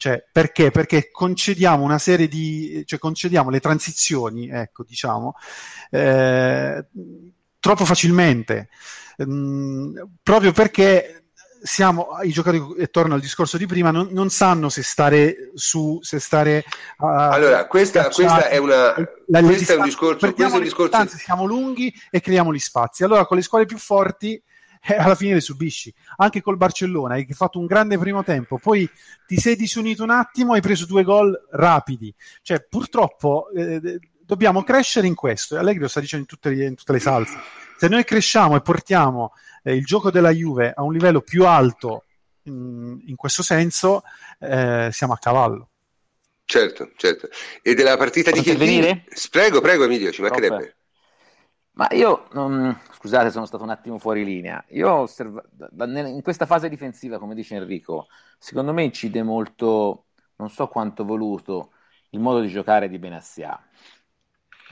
Cioè, 0.00 0.24
perché? 0.32 0.70
Perché 0.70 1.10
concediamo 1.10 1.84
una 1.84 1.98
serie 1.98 2.26
di, 2.26 2.84
cioè 2.86 2.98
concediamo 2.98 3.50
le 3.50 3.60
transizioni, 3.60 4.48
ecco, 4.48 4.82
diciamo, 4.82 5.34
eh, 5.90 6.86
troppo 7.60 7.84
facilmente, 7.84 8.70
mm, 9.22 9.98
proprio 10.22 10.52
perché 10.52 11.24
siamo 11.62 12.16
i 12.22 12.30
giocatori 12.30 12.80
e 12.80 12.86
torno 12.86 13.12
al 13.12 13.20
discorso 13.20 13.58
di 13.58 13.66
prima 13.66 13.90
non, 13.90 14.08
non 14.12 14.30
sanno 14.30 14.70
se 14.70 14.82
stare 14.82 15.50
su 15.52 15.98
se 16.00 16.18
stare 16.18 16.64
uh, 16.96 17.04
allora 17.04 17.66
questa, 17.66 18.08
questa 18.08 18.48
è 18.48 18.56
una 18.56 18.94
la, 19.26 19.42
questo 19.42 19.74
è 19.74 19.76
un 19.76 19.84
discorso, 19.84 20.32
questo 20.32 20.54
è 20.54 20.56
un 20.56 20.62
discorso... 20.62 21.08
siamo 21.18 21.44
lunghi 21.44 21.92
e 22.10 22.22
creiamo 22.22 22.54
gli 22.54 22.58
spazi. 22.58 23.04
Allora 23.04 23.26
con 23.26 23.36
le 23.36 23.42
squadre 23.42 23.66
più 23.66 23.76
forti 23.76 24.42
eh, 24.82 24.94
alla 24.94 25.14
fine 25.14 25.34
le 25.34 25.40
subisci 25.40 25.92
anche 26.16 26.40
col 26.40 26.56
Barcellona 26.56 27.14
hai 27.14 27.26
fatto 27.30 27.58
un 27.58 27.66
grande 27.66 27.98
primo 27.98 28.22
tempo 28.22 28.58
poi 28.58 28.88
ti 29.26 29.36
sei 29.36 29.56
disunito 29.56 30.02
un 30.02 30.10
attimo 30.10 30.54
hai 30.54 30.60
preso 30.60 30.86
due 30.86 31.02
gol 31.02 31.38
rapidi 31.50 32.14
cioè 32.42 32.64
purtroppo 32.68 33.50
eh, 33.50 33.98
dobbiamo 34.20 34.62
crescere 34.62 35.06
in 35.06 35.14
questo 35.14 35.56
e 35.56 35.58
Allegri 35.58 35.80
lo 35.80 35.88
sta 35.88 36.00
dicendo 36.00 36.26
in 36.30 36.38
tutte, 36.38 36.64
in 36.64 36.74
tutte 36.74 36.92
le 36.92 37.00
salse 37.00 37.38
se 37.76 37.88
noi 37.88 38.04
cresciamo 38.04 38.56
e 38.56 38.60
portiamo 38.60 39.32
eh, 39.62 39.74
il 39.74 39.84
gioco 39.84 40.10
della 40.10 40.30
Juve 40.30 40.72
a 40.74 40.82
un 40.82 40.92
livello 40.92 41.20
più 41.20 41.46
alto 41.46 42.04
in, 42.44 43.02
in 43.06 43.16
questo 43.16 43.42
senso, 43.42 44.02
eh, 44.38 44.88
siamo 44.92 45.12
a 45.12 45.18
cavallo. 45.18 45.68
Certo, 46.44 46.90
certo. 46.96 47.28
E 47.62 47.74
della 47.74 47.96
partita 47.96 48.30
Posso 48.30 48.42
di 48.42 48.48
Chiellini? 48.48 49.04
Prego, 49.30 49.60
prego 49.60 49.84
Emilio, 49.84 50.10
ci 50.10 50.20
mancherebbe. 50.20 50.76
Ma 51.72 51.88
io, 51.92 52.28
um, 52.32 52.78
scusate, 52.92 53.30
sono 53.30 53.46
stato 53.46 53.62
un 53.62 53.70
attimo 53.70 53.98
fuori 53.98 54.24
linea. 54.24 54.62
Io 54.70 54.92
osservo, 54.92 55.42
in 55.78 56.20
questa 56.22 56.46
fase 56.46 56.68
difensiva, 56.68 57.18
come 57.18 57.34
dice 57.34 57.54
Enrico, 57.54 58.08
secondo 58.38 58.72
me 58.72 58.82
incide 58.82 59.22
molto 59.22 60.06
non 60.40 60.50
so 60.50 60.68
quanto 60.68 61.04
voluto 61.04 61.72
il 62.10 62.20
modo 62.20 62.40
di 62.40 62.48
giocare 62.48 62.88
di 62.88 62.98
Benassia. 62.98 63.62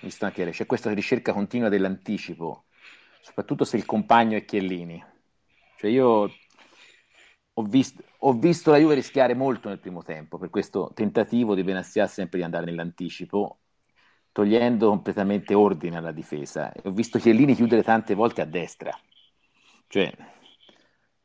Visto 0.00 0.24
anche 0.24 0.48
c'è 0.50 0.66
questa 0.66 0.92
ricerca 0.92 1.32
continua 1.32 1.68
dell'anticipo, 1.68 2.64
soprattutto 3.20 3.64
se 3.64 3.76
il 3.76 3.84
compagno 3.84 4.36
è 4.36 4.44
Chiellini. 4.44 5.04
Cioè 5.76 5.90
io 5.90 6.30
ho 7.52 7.62
visto, 7.62 8.02
ho 8.18 8.32
visto 8.32 8.70
la 8.70 8.78
Juve 8.78 8.94
rischiare 8.94 9.34
molto 9.34 9.68
nel 9.68 9.78
primo 9.78 10.02
tempo 10.02 10.38
per 10.38 10.50
questo 10.50 10.90
tentativo 10.94 11.54
di 11.54 11.64
Benassia 11.64 12.06
sempre 12.06 12.38
di 12.38 12.44
andare 12.44 12.64
nell'anticipo, 12.64 13.58
togliendo 14.38 14.88
completamente 14.88 15.52
ordine 15.52 15.96
alla 15.96 16.12
difesa. 16.12 16.72
Ho 16.84 16.92
visto 16.92 17.18
Chiellini 17.18 17.56
chiudere 17.56 17.82
tante 17.82 18.14
volte 18.14 18.40
a 18.40 18.44
destra. 18.44 18.96
Cioè, 19.88 20.14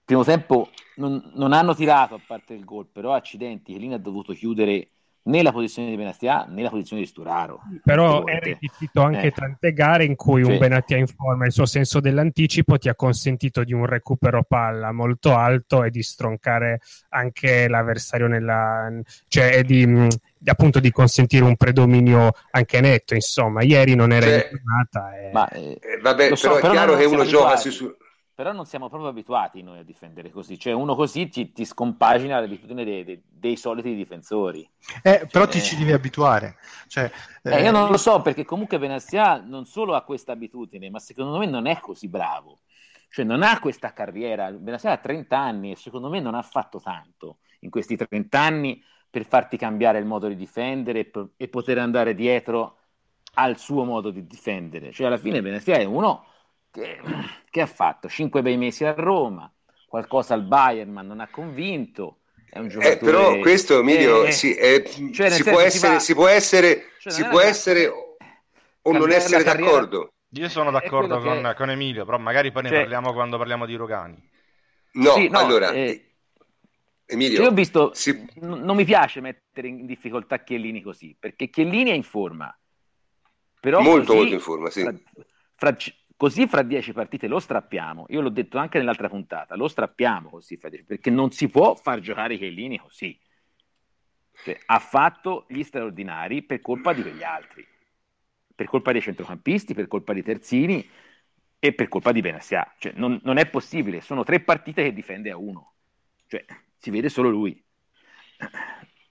primo 0.03 0.23
tempo 0.23 0.71
non, 0.95 1.31
non, 1.35 1.53
hanno 1.53 1.75
tirato 1.75 2.15
a 2.15 2.21
parte 2.25 2.55
il 2.55 2.65
gol, 2.65 2.87
però 2.87 3.13
accidenti, 3.13 3.71
Chiellini 3.71 3.93
ha 3.93 3.99
dovuto 3.99 4.33
chiudere 4.33 4.92
né 5.25 5.41
la 5.41 5.51
posizione 5.51 5.89
di 5.89 5.95
Benatia 5.95 6.45
né 6.49 6.63
la 6.63 6.69
posizione 6.69 7.01
di 7.01 7.07
Sturaro. 7.07 7.61
Però 7.83 8.25
è 8.25 8.39
resistito 8.39 9.01
anche 9.01 9.27
eh. 9.27 9.31
tante 9.31 9.71
gare 9.73 10.03
in 10.03 10.15
cui 10.15 10.43
cioè. 10.43 10.53
un 10.53 10.57
Benatia 10.57 10.97
in 10.97 11.07
forma, 11.07 11.45
il 11.45 11.51
suo 11.51 11.65
senso 11.65 11.99
dell'anticipo 11.99 12.77
ti 12.77 12.89
ha 12.89 12.95
consentito 12.95 13.63
di 13.63 13.73
un 13.73 13.85
recupero 13.85 14.43
palla 14.43 14.91
molto 14.91 15.35
alto 15.35 15.83
e 15.83 15.89
di 15.89 16.03
stroncare 16.03 16.81
anche 17.09 17.67
l'avversario 17.67 18.27
nella... 18.27 18.89
cioè 19.27 19.63
di, 19.63 19.85
di 20.37 20.49
appunto 20.49 20.79
di 20.79 20.91
consentire 20.91 21.45
un 21.45 21.55
predominio 21.55 22.31
anche 22.51 22.81
netto, 22.81 23.13
insomma, 23.13 23.63
ieri 23.63 23.95
non 23.95 24.11
era 24.11 24.25
cioè, 24.25 24.49
in 24.51 25.27
e... 25.27 25.31
Ma, 25.31 25.49
eh, 25.49 25.79
vabbè, 26.01 26.35
so, 26.35 26.47
però 26.47 26.57
è 26.57 26.61
però 26.61 26.73
chiaro 26.73 26.95
che 26.97 27.05
uno 27.05 27.23
gioca 27.23 27.55
su 27.55 27.95
però 28.35 28.51
non 28.51 28.65
siamo 28.65 28.89
proprio 28.89 29.09
abituati 29.09 29.61
noi 29.61 29.79
a 29.79 29.83
difendere 29.83 30.31
così, 30.31 30.57
cioè 30.57 30.73
uno 30.73 30.95
così 30.95 31.29
ti, 31.29 31.51
ti 31.51 31.65
scompagina 31.65 32.39
l'abitudine 32.39 32.83
dei, 32.83 33.03
dei, 33.03 33.21
dei, 33.27 33.55
soliti 33.55 33.93
difensori. 33.93 34.67
Eh, 35.03 35.17
cioè, 35.19 35.27
però 35.27 35.47
ti 35.47 35.61
ci 35.61 35.77
devi 35.77 35.91
abituare. 35.91 36.57
Cioè, 36.87 37.11
eh, 37.43 37.61
io 37.61 37.71
non 37.71 37.89
lo 37.89 37.97
so 37.97 38.21
perché 38.21 38.43
comunque 38.43 38.79
Benassia 38.79 39.39
non 39.39 39.65
solo 39.65 39.93
ha 39.93 40.01
questa 40.01 40.31
abitudine, 40.31 40.89
ma 40.89 40.99
secondo 40.99 41.37
me 41.37 41.45
non 41.45 41.67
è 41.67 41.79
così 41.79 42.07
bravo. 42.07 42.61
Cioè 43.07 43.23
non 43.23 43.43
ha 43.43 43.59
questa 43.59 43.93
carriera, 43.93 44.49
Benassia 44.49 44.91
ha 44.91 44.97
30 44.97 45.37
anni 45.37 45.71
e 45.71 45.75
secondo 45.75 46.09
me 46.09 46.19
non 46.19 46.33
ha 46.33 46.41
fatto 46.41 46.81
tanto 46.81 47.37
in 47.59 47.69
questi 47.69 47.95
30 47.95 48.39
anni 48.39 48.83
per 49.07 49.27
farti 49.27 49.57
cambiare 49.57 49.99
il 49.99 50.05
modo 50.05 50.27
di 50.27 50.35
difendere 50.35 51.11
e, 51.11 51.11
e 51.37 51.47
poter 51.47 51.77
andare 51.77 52.15
dietro 52.15 52.77
al 53.35 53.59
suo 53.59 53.83
modo 53.83 54.09
di 54.09 54.25
difendere. 54.25 54.91
Cioè 54.91 55.05
alla 55.05 55.17
fine 55.17 55.39
Benassia 55.43 55.75
è 55.75 55.83
uno 55.83 56.25
che, 56.73 56.99
che 57.49 57.61
ha 57.61 57.67
fatto? 57.67 58.09
Cinque 58.09 58.41
bei 58.41 58.57
mesi 58.57 58.83
a 58.83 58.93
Roma, 58.93 59.51
qualcosa 59.87 60.33
al 60.33 60.43
Bayern, 60.43 60.91
ma 60.91 61.03
non 61.03 61.19
ha 61.19 61.27
convinto. 61.29 62.21
È 62.49 62.57
un 62.57 62.67
giocatore... 62.67 62.95
Eh, 62.95 62.97
però 62.97 63.39
questo, 63.39 63.79
Emilio, 63.79 64.25
eh, 64.25 64.31
sì, 64.31 64.53
è, 64.53 64.83
cioè, 65.11 65.29
si, 65.29 65.43
può 65.43 65.59
essere, 65.59 65.99
si, 65.99 66.13
può 66.13 66.27
essere, 66.27 66.83
cioè, 66.99 67.13
si 67.13 67.23
può 67.25 67.39
essere 67.39 67.91
o 68.81 68.91
non 68.91 69.11
essere 69.11 69.43
d'accordo. 69.43 70.13
Io 70.29 70.49
sono 70.49 70.71
d'accordo 70.71 71.19
con, 71.19 71.43
che... 71.43 71.53
con, 71.53 71.69
Emilio, 71.69 72.05
però 72.05 72.17
magari 72.17 72.51
poi 72.51 72.63
ne 72.63 72.69
cioè... 72.69 72.79
parliamo 72.79 73.13
quando 73.13 73.37
parliamo 73.37 73.67
di 73.67 73.75
Rogani. 73.75 74.29
No, 74.93 75.11
sì, 75.11 75.27
no 75.29 75.37
allora... 75.37 75.71
Eh... 75.71 76.07
Emilio, 77.05 77.35
cioè, 77.35 77.45
io 77.45 77.51
ho 77.51 77.53
visto, 77.53 77.93
si... 77.93 78.11
n- 78.11 78.61
non 78.63 78.75
mi 78.75 78.85
piace 78.85 79.19
mettere 79.19 79.67
in 79.67 79.85
difficoltà 79.85 80.41
Chiellini 80.41 80.81
così, 80.81 81.15
perché 81.19 81.49
Chiellini 81.49 81.91
è 81.91 81.93
in 81.93 82.03
forma. 82.03 82.55
Però 83.59 83.81
molto, 83.81 84.15
molto 84.15 84.33
in 84.33 84.39
forma, 84.39 84.69
sì. 84.69 84.81
Fra, 84.81 84.93
fra, 85.55 85.75
Così 86.23 86.47
fra 86.47 86.61
dieci 86.61 86.93
partite 86.93 87.27
lo 87.27 87.37
strappiamo. 87.37 88.05
Io 88.07 88.21
l'ho 88.21 88.29
detto 88.29 88.57
anche 88.57 88.77
nell'altra 88.77 89.09
puntata, 89.09 89.57
lo 89.57 89.67
strappiamo 89.67 90.29
così 90.29 90.55
fra 90.55 90.69
dieci, 90.69 90.85
perché 90.85 91.09
non 91.09 91.31
si 91.31 91.49
può 91.49 91.75
far 91.75 91.99
giocare 91.99 92.37
Chiellini 92.37 92.77
così. 92.77 93.19
Cioè, 94.31 94.57
ha 94.67 94.79
fatto 94.79 95.43
gli 95.49 95.63
straordinari 95.63 96.41
per 96.43 96.61
colpa 96.61 96.93
di 96.93 97.01
quegli 97.01 97.23
altri, 97.23 97.67
per 98.55 98.67
colpa 98.67 98.93
dei 98.93 99.01
centrocampisti, 99.01 99.73
per 99.73 99.89
colpa 99.89 100.13
di 100.13 100.23
Terzini 100.23 100.89
e 101.59 101.73
per 101.73 101.89
colpa 101.89 102.13
di 102.13 102.21
Benassia. 102.21 102.73
Cioè, 102.77 102.93
non, 102.95 103.19
non, 103.23 103.35
è 103.35 103.49
possibile, 103.49 103.99
sono 103.99 104.23
tre 104.23 104.39
partite 104.39 104.81
che 104.81 104.93
difende 104.93 105.29
a 105.29 105.35
uno. 105.35 105.73
Cioè, 106.27 106.45
si 106.77 106.89
vede 106.89 107.09
solo 107.09 107.27
lui. 107.27 107.61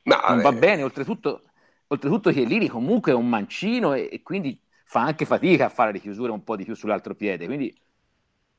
No, 0.04 0.18
non 0.30 0.40
va 0.40 0.52
bene, 0.52 0.82
oltretutto, 0.82 1.42
oltretutto 1.88 2.30
Chiellini 2.30 2.68
comunque 2.68 3.12
è 3.12 3.14
un 3.14 3.28
mancino 3.28 3.92
e, 3.92 4.08
e 4.10 4.22
quindi 4.22 4.58
fa 4.92 5.00
anche 5.00 5.24
fatica 5.24 5.64
a 5.64 5.68
fare 5.70 5.90
le 5.90 6.00
chiusure 6.00 6.30
un 6.32 6.44
po' 6.44 6.54
di 6.54 6.64
più 6.64 6.74
sull'altro 6.74 7.14
piede, 7.14 7.46
quindi 7.46 7.74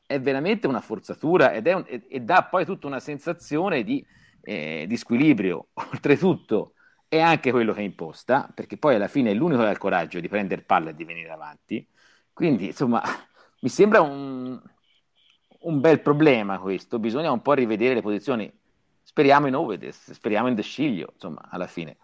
è 0.03 0.19
veramente 0.19 0.65
una 0.65 0.81
forzatura 0.81 1.53
ed 1.53 1.67
è 1.67 1.73
un, 1.73 1.83
e, 1.85 2.07
e, 2.09 2.21
dà 2.21 2.47
poi 2.49 2.65
tutta 2.65 2.87
una 2.87 2.99
sensazione 2.99 3.83
di, 3.83 4.03
eh, 4.41 4.85
di, 4.87 4.97
squilibrio. 4.97 5.67
Oltretutto 5.91 6.74
è 7.07 7.19
anche 7.19 7.51
quello 7.51 7.72
che 7.72 7.83
imposta, 7.83 8.51
perché 8.51 8.77
poi 8.77 8.96
alla 8.96 9.07
fine 9.07 9.29
è 9.29 9.35
l'unico 9.35 9.61
che 9.61 9.67
ha 9.67 9.72
il 9.72 9.77
coraggio 9.77 10.19
di 10.19 10.27
prendere 10.27 10.63
palla 10.63 10.89
e 10.89 10.96
di 10.96 11.03
venire 11.03 11.29
avanti. 11.29 11.87
Quindi, 12.33 12.65
insomma, 12.65 13.03
mi 13.61 13.69
sembra 13.69 14.01
un, 14.01 14.59
un 15.59 15.79
bel 15.79 16.01
problema 16.01 16.57
questo, 16.57 16.98
bisogna 16.98 17.31
un 17.31 17.43
po' 17.43 17.53
rivedere 17.53 17.93
le 17.93 18.01
posizioni. 18.01 18.51
Speriamo 19.03 19.46
in 19.46 19.55
Ovedes, 19.55 20.11
speriamo 20.13 20.48
in 20.48 20.55
Desciglio, 20.55 21.11
insomma, 21.13 21.48
alla 21.51 21.67
fine. 21.67 21.98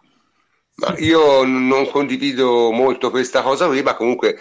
Io 0.97 1.43
non 1.43 1.89
condivido 1.89 2.71
molto 2.71 3.09
questa 3.09 3.41
cosa 3.41 3.67
qui, 3.67 3.81
ma 3.81 3.95
comunque 3.95 4.39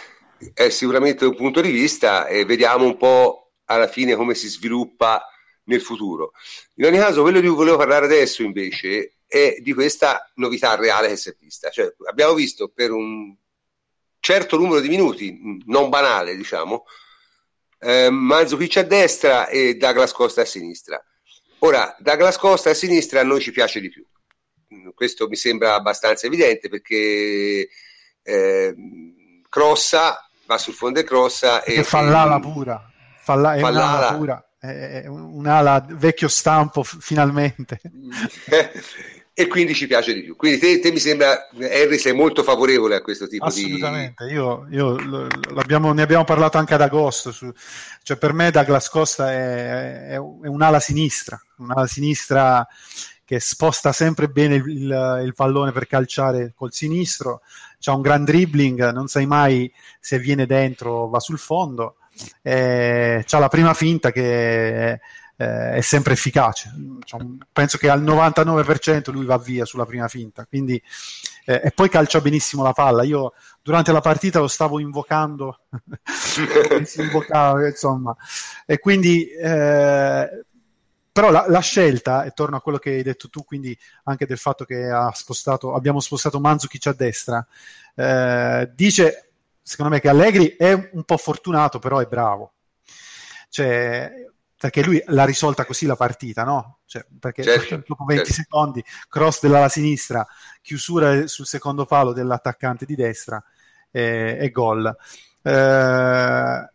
è 0.54 0.68
sicuramente 0.68 1.24
un 1.24 1.34
punto 1.34 1.60
di 1.60 1.70
vista 1.70 2.26
e 2.26 2.44
vediamo 2.44 2.84
un 2.84 2.96
po' 2.96 3.52
alla 3.64 3.88
fine 3.88 4.14
come 4.14 4.34
si 4.34 4.48
sviluppa 4.48 5.24
nel 5.64 5.80
futuro. 5.80 6.32
In 6.74 6.86
ogni 6.86 6.98
caso, 6.98 7.22
quello 7.22 7.40
di 7.40 7.46
cui 7.46 7.56
volevo 7.56 7.76
parlare 7.76 8.04
adesso 8.06 8.42
invece 8.42 9.18
è 9.26 9.56
di 9.60 9.74
questa 9.74 10.30
novità 10.36 10.74
reale 10.76 11.08
che 11.08 11.16
si 11.16 11.28
è 11.28 11.36
vista. 11.38 11.70
Cioè, 11.70 11.94
abbiamo 12.08 12.34
visto 12.34 12.68
per 12.68 12.92
un 12.92 13.34
certo 14.20 14.56
numero 14.56 14.80
di 14.80 14.88
minuti, 14.88 15.62
non 15.66 15.88
banale, 15.88 16.36
diciamo, 16.36 16.84
eh, 17.80 18.10
Manzukic 18.10 18.76
a 18.78 18.82
destra 18.82 19.48
e 19.48 19.76
Douglas 19.76 20.12
Costa 20.12 20.42
a 20.42 20.46
sinistra. 20.46 21.02
Ora, 21.60 21.94
Douglas 21.98 22.38
Costa 22.38 22.70
a 22.70 22.74
sinistra 22.74 23.20
a 23.20 23.24
noi 23.24 23.40
ci 23.40 23.50
piace 23.50 23.80
di 23.80 23.90
più 23.90 24.04
questo 24.94 25.28
mi 25.28 25.36
sembra 25.36 25.74
abbastanza 25.74 26.26
evidente 26.26 26.68
perché 26.68 27.68
eh, 28.22 28.74
crossa, 29.48 30.28
va 30.46 30.58
sul 30.58 30.74
fondo 30.74 31.00
e 31.00 31.04
crossa 31.04 31.62
e 31.62 31.82
fa 31.82 32.00
l'ala 32.00 32.38
pura, 32.40 32.90
fa 33.22 33.34
la, 33.34 33.56
fa 33.58 33.68
un'ala 33.68 34.14
pura, 34.14 34.50
è 34.58 35.04
un'ala 35.06 35.86
vecchio 35.90 36.28
stampo 36.28 36.82
finalmente. 36.82 37.80
e 39.38 39.46
quindi 39.46 39.72
ci 39.72 39.86
piace 39.86 40.14
di 40.14 40.24
più. 40.24 40.34
Quindi 40.34 40.58
te, 40.58 40.80
te 40.80 40.90
mi 40.90 40.98
sembra, 40.98 41.48
Harry, 41.60 41.96
sei 41.96 42.12
molto 42.12 42.42
favorevole 42.42 42.96
a 42.96 43.02
questo 43.02 43.28
tipo 43.28 43.44
Assolutamente. 43.44 44.24
di... 44.26 44.34
Assolutamente, 44.34 44.98
io, 44.98 45.28
io 45.76 45.92
ne 45.92 46.02
abbiamo 46.02 46.24
parlato 46.24 46.58
anche 46.58 46.74
ad 46.74 46.80
agosto, 46.80 47.30
su, 47.30 47.48
cioè 48.02 48.16
per 48.16 48.32
me 48.32 48.50
Douglas 48.50 48.88
Costa 48.88 49.30
è, 49.32 50.08
è, 50.08 50.14
è 50.14 50.16
un'ala 50.16 50.80
sinistra, 50.80 51.40
un'ala 51.58 51.86
sinistra 51.86 52.66
che 53.28 53.40
sposta 53.40 53.92
sempre 53.92 54.30
bene 54.30 54.54
il, 54.54 54.66
il, 54.66 55.20
il 55.22 55.34
pallone 55.34 55.70
per 55.70 55.86
calciare 55.86 56.54
col 56.56 56.72
sinistro, 56.72 57.42
c'ha 57.78 57.92
un 57.92 58.00
gran 58.00 58.24
dribbling, 58.24 58.90
non 58.90 59.06
sai 59.06 59.26
mai 59.26 59.70
se 60.00 60.18
viene 60.18 60.46
dentro 60.46 60.92
o 60.92 61.08
va 61.10 61.20
sul 61.20 61.38
fondo, 61.38 61.96
eh, 62.40 63.22
c'ha 63.26 63.38
la 63.38 63.48
prima 63.48 63.74
finta 63.74 64.12
che 64.12 64.92
eh, 64.92 65.00
è 65.36 65.80
sempre 65.82 66.14
efficace, 66.14 66.72
cioè, 67.04 67.20
penso 67.52 67.76
che 67.76 67.90
al 67.90 68.02
99% 68.02 69.12
lui 69.12 69.26
va 69.26 69.36
via 69.36 69.66
sulla 69.66 69.84
prima 69.84 70.08
finta, 70.08 70.46
quindi, 70.46 70.82
eh, 71.44 71.60
e 71.64 71.70
poi 71.72 71.90
calcia 71.90 72.22
benissimo 72.22 72.62
la 72.62 72.72
palla, 72.72 73.02
io 73.02 73.34
durante 73.60 73.92
la 73.92 74.00
partita 74.00 74.38
lo 74.40 74.48
stavo 74.48 74.80
invocando, 74.80 75.64
invocava, 76.96 77.66
insomma, 77.66 78.16
e 78.64 78.78
quindi 78.78 79.28
eh, 79.28 80.46
però 81.18 81.32
la, 81.32 81.46
la, 81.48 81.58
scelta, 81.58 82.22
e 82.22 82.30
torno 82.30 82.54
a 82.54 82.60
quello 82.60 82.78
che 82.78 82.90
hai 82.90 83.02
detto 83.02 83.28
tu, 83.28 83.42
quindi 83.42 83.76
anche 84.04 84.24
del 84.24 84.38
fatto 84.38 84.64
che 84.64 84.88
spostato, 85.14 85.74
abbiamo 85.74 85.98
spostato 85.98 86.38
Manzukic 86.38 86.86
a 86.86 86.92
destra, 86.92 87.44
eh, 87.96 88.70
dice, 88.72 89.30
secondo 89.60 89.92
me, 89.92 90.00
che 90.00 90.08
Allegri 90.08 90.54
è 90.56 90.90
un 90.92 91.02
po' 91.02 91.16
fortunato, 91.16 91.80
però 91.80 91.98
è 91.98 92.06
bravo. 92.06 92.52
Cioè, 93.48 94.12
perché 94.56 94.84
lui 94.84 95.02
l'ha 95.06 95.24
risolta 95.24 95.64
così 95.64 95.86
la 95.86 95.96
partita, 95.96 96.44
no? 96.44 96.78
Cioè, 96.86 97.04
perché 97.18 97.42
certo, 97.42 97.82
dopo 97.84 98.04
20 98.04 98.24
certo. 98.24 98.40
secondi, 98.40 98.84
cross 99.08 99.40
della 99.40 99.68
sinistra, 99.68 100.24
chiusura 100.62 101.26
sul 101.26 101.46
secondo 101.46 101.84
palo 101.84 102.12
dell'attaccante 102.12 102.86
di 102.86 102.94
destra 102.94 103.42
e, 103.90 104.38
e 104.40 104.50
gol. 104.52 104.96
Eh, 105.42 106.70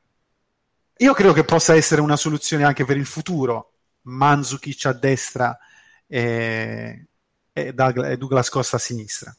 io 0.97 1.13
credo 1.13 1.31
che 1.31 1.45
possa 1.45 1.75
essere 1.75 2.01
una 2.01 2.17
soluzione 2.17 2.65
anche 2.65 2.83
per 2.83 2.97
il 2.97 3.05
futuro, 3.05 3.72
Manzukic 4.03 4.85
a 4.85 4.93
destra 4.93 5.57
e, 6.07 7.05
e, 7.51 7.73
Douglas 7.73 8.49
Costa 8.49 8.77
a 8.77 8.79
sinistra. 8.79 9.35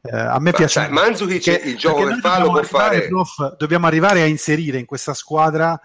Eh, 0.00 0.14
a 0.14 0.38
me 0.38 0.50
Ma 0.50 0.56
piace 0.56 0.80
cioè, 0.80 0.88
Manzukic 0.90 1.42
che, 1.42 1.62
il 1.64 1.76
gioco 1.76 2.04
del 2.04 2.18
fallo 2.20 2.50
può 2.50 2.62
fare 2.62 3.06
prof, 3.06 3.56
dobbiamo 3.56 3.86
arrivare 3.86 4.20
a 4.20 4.26
inserire 4.26 4.78
in 4.78 4.84
questa 4.84 5.14
squadra 5.14 5.80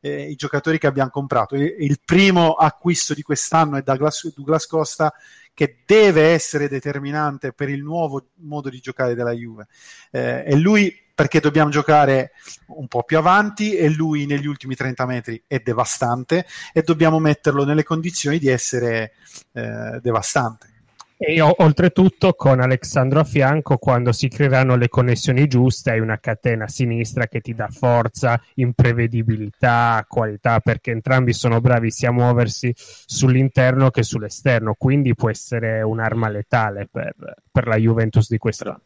eh, 0.00 0.28
i 0.28 0.34
giocatori 0.34 0.78
che 0.78 0.86
abbiamo 0.86 1.10
comprato. 1.10 1.54
Il, 1.54 1.74
il, 1.78 2.00
primo 2.04 2.52
acquisto 2.52 3.14
di 3.14 3.22
quest'anno 3.22 3.76
è 3.76 3.82
Douglas, 3.82 4.30
Douglas 4.34 4.66
Costa, 4.66 5.14
che 5.54 5.82
deve 5.86 6.32
essere 6.32 6.68
determinante 6.68 7.52
per 7.52 7.68
il 7.68 7.82
nuovo 7.82 8.30
modo 8.40 8.68
di 8.68 8.80
giocare 8.80 9.14
della 9.14 9.32
Juve. 9.32 9.68
Eh, 10.10 10.44
e 10.46 10.56
lui 10.56 10.94
perché 11.22 11.38
dobbiamo 11.38 11.70
giocare 11.70 12.32
un 12.74 12.88
po' 12.88 13.04
più 13.04 13.16
avanti 13.16 13.76
e 13.76 13.88
lui 13.88 14.26
negli 14.26 14.48
ultimi 14.48 14.74
30 14.74 15.06
metri 15.06 15.40
è 15.46 15.60
devastante 15.60 16.44
e 16.72 16.82
dobbiamo 16.82 17.20
metterlo 17.20 17.64
nelle 17.64 17.84
condizioni 17.84 18.40
di 18.40 18.48
essere 18.48 19.12
eh, 19.52 20.00
devastante. 20.02 20.70
E 21.16 21.40
oltretutto 21.40 22.32
con 22.32 22.58
Alessandro 22.58 23.20
a 23.20 23.24
fianco, 23.24 23.76
quando 23.76 24.10
si 24.10 24.26
creeranno 24.26 24.74
le 24.74 24.88
connessioni 24.88 25.46
giuste, 25.46 25.92
hai 25.92 26.00
una 26.00 26.18
catena 26.18 26.66
sinistra 26.66 27.28
che 27.28 27.40
ti 27.40 27.54
dà 27.54 27.68
forza, 27.68 28.42
imprevedibilità, 28.54 30.04
qualità, 30.08 30.58
perché 30.58 30.90
entrambi 30.90 31.32
sono 31.32 31.60
bravi 31.60 31.92
sia 31.92 32.08
a 32.08 32.12
muoversi 32.12 32.74
sull'interno 32.76 33.90
che 33.90 34.02
sull'esterno, 34.02 34.74
quindi 34.76 35.14
può 35.14 35.30
essere 35.30 35.82
un'arma 35.82 36.28
letale 36.28 36.88
per, 36.90 37.14
per 37.48 37.68
la 37.68 37.76
Juventus 37.76 38.28
di 38.28 38.38
quest'anno. 38.38 38.80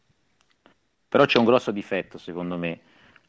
Però 1.17 1.27
c'è 1.27 1.39
un 1.39 1.45
grosso 1.45 1.71
difetto, 1.71 2.19
secondo 2.19 2.57
me. 2.57 2.79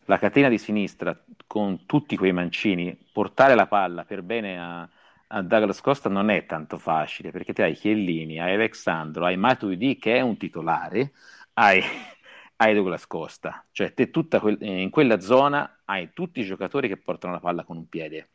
La 0.05 0.19
catena 0.19 0.51
di 0.51 0.59
sinistra, 0.59 1.19
con 1.47 1.87
tutti 1.87 2.19
quei 2.19 2.33
mancini, 2.33 2.95
portare 3.11 3.55
la 3.55 3.67
palla 3.67 4.05
per 4.05 4.21
bene 4.21 4.61
a 4.61 4.87
a 5.31 5.43
Douglas 5.43 5.81
Costa 5.81 6.09
non 6.09 6.31
è 6.31 6.47
tanto 6.47 6.79
facile 6.79 7.31
perché 7.31 7.53
te 7.53 7.63
hai 7.63 7.75
Chiellini, 7.75 8.41
hai 8.41 8.55
Alexandro, 8.55 9.25
hai 9.27 9.37
Matuidi 9.37 9.99
che 9.99 10.17
è 10.17 10.21
un 10.21 10.37
titolare, 10.37 11.13
hai, 11.55 11.83
hai 12.57 12.75
Douglas 12.75 13.07
Costa, 13.07 13.65
cioè 13.71 13.93
te 13.95 14.11
que- 14.11 14.57
in 14.61 14.91
quella 14.91 15.21
zona 15.21 15.81
hai 15.85 16.11
tutti 16.13 16.41
i 16.41 16.45
giocatori 16.45 16.89
che 16.89 16.97
portano 16.97 17.35
la 17.35 17.41
palla 17.41 17.65
con 17.65 17.77
un 17.77 17.89
piede. 17.89 18.29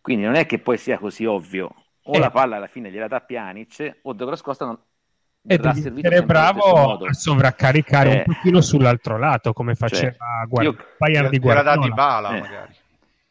Quindi 0.00 0.24
non 0.24 0.36
è 0.36 0.46
che 0.46 0.58
poi 0.58 0.78
sia 0.78 0.98
così 0.98 1.24
ovvio, 1.24 1.74
o 2.02 2.14
eh. 2.14 2.18
la 2.18 2.30
palla 2.30 2.56
alla 2.56 2.66
fine 2.66 2.90
gliela 2.90 3.08
dà 3.08 3.20
Pjanic 3.20 3.98
o 4.02 4.12
Douglas 4.12 4.40
Costa 4.42 4.64
non, 4.64 4.78
e 5.46 5.58
devi 5.58 6.00
essere 6.00 6.24
bravo 6.24 6.96
a 6.96 7.12
sovraccaricare 7.12 8.10
eh. 8.10 8.16
un 8.18 8.34
pochino 8.34 8.60
sull'altro 8.60 9.18
lato 9.18 9.52
come 9.52 9.74
cioè, 9.74 9.88
faceva 9.88 10.12
cioè, 10.12 10.48
Guard- 10.48 10.84
Bayern 10.98 11.30
di 11.30 11.38
Guardiola. 11.38 11.76
di 11.76 11.92
bala 11.92 12.36
eh. 12.36 12.40
magari. 12.40 12.74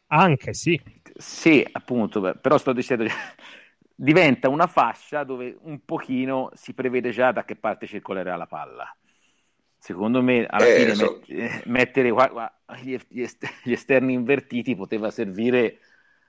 Anche 0.08 0.54
sì. 0.54 0.80
Sì, 1.16 1.66
appunto, 1.72 2.20
però 2.40 2.58
sto 2.58 2.72
dicendo 2.72 3.04
diventa 3.94 4.48
una 4.48 4.66
fascia 4.66 5.24
dove 5.24 5.56
un 5.62 5.80
pochino 5.84 6.50
si 6.54 6.74
prevede 6.74 7.10
già 7.10 7.32
da 7.32 7.44
che 7.44 7.56
parte 7.56 7.86
circolerà 7.86 8.36
la 8.36 8.46
palla. 8.46 8.96
Secondo 9.78 10.22
me, 10.22 10.46
alla 10.46 10.66
eh, 10.66 10.80
fine, 10.80 10.94
so. 10.94 11.20
met- 11.26 11.40
eh, 11.40 11.62
mettere 11.66 12.12
gli, 12.80 12.96
gli, 13.08 13.72
esterni 13.72 14.14
invertiti 14.14 14.74
poteva 14.74 15.10
servire 15.10 15.78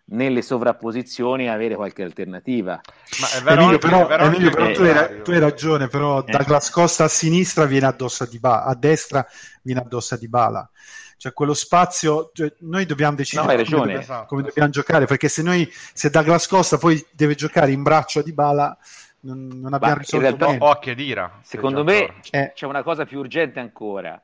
nelle 0.10 0.42
sovrapposizioni 0.42 1.50
avere 1.50 1.76
qualche 1.76 2.04
alternativa. 2.04 2.80
Ma 3.20 3.28
è 3.38 3.42
vero, 3.42 3.62
Emilio, 3.62 3.78
però, 3.78 4.08
vero 4.08 4.24
Emilio, 4.24 4.50
però 4.52 4.72
tu, 4.72 4.82
hai, 4.84 5.22
tu, 5.22 5.32
hai, 5.32 5.40
ragione, 5.40 5.88
però 5.88 6.24
eh. 6.24 6.32
Douglas 6.32 6.70
Costa 6.70 7.06
a 7.06 7.10
sinistra 7.10 7.66
viene 7.66 7.88
addosso 7.88 8.24
a, 8.24 8.28
Dybala, 8.28 8.64
a 8.64 8.76
destra 8.76 9.26
viene 9.62 9.82
addosso 9.82 10.14
a 10.14 10.18
Dybala 10.18 10.72
cioè 11.18 11.34
quello 11.34 11.56
spazio, 11.56 12.30
cioè, 12.32 12.54
noi 12.60 12.86
dobbiamo 12.86 13.16
decidere 13.16 13.48
no, 13.48 13.64
come, 13.64 13.64
dobbiamo, 13.64 14.00
esatto. 14.00 14.26
come, 14.28 14.42
dobbiamo 14.44 14.70
giocare, 14.70 15.06
perché 15.06 15.28
se 15.28 15.42
noi, 15.42 15.68
se 15.72 16.12
Douglas 16.12 16.48
Costa 16.48 16.78
poi 16.78 17.04
deve 17.12 17.34
giocare 17.34 17.72
in 17.72 17.82
braccio 17.82 18.22
di 18.22 18.34
Bala, 18.34 18.78
non, 19.22 19.48
non 19.48 19.74
abbiamo 19.74 19.96
Ma 19.96 20.00
risolto 20.00 20.28
in 20.28 20.38
realtà, 20.38 20.66
Occhio 20.66 20.94
dira. 20.94 21.40
Secondo 21.42 21.84
me 21.84 22.22
eh. 22.30 22.52
c'è 22.54 22.68
una 22.68 22.84
cosa 22.84 23.06
più 23.06 23.18
urgente 23.18 23.60
ancora, 23.60 24.22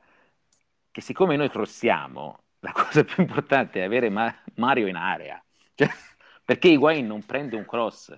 che 0.90 1.00
siccome 1.00 1.36
noi 1.36 1.50
crossiamo, 1.50 2.38
la 2.60 2.72
cosa 2.72 3.02
più 3.02 3.22
importante 3.22 3.80
è 3.80 3.84
avere 3.84 4.08
Ma- 4.08 4.34
Mario 4.54 4.86
in 4.86 4.94
area, 4.94 5.43
cioè, 5.74 5.88
perché 6.44 6.68
Higuain 6.68 7.06
non 7.06 7.24
prende 7.24 7.56
un 7.56 7.66
cross, 7.66 8.16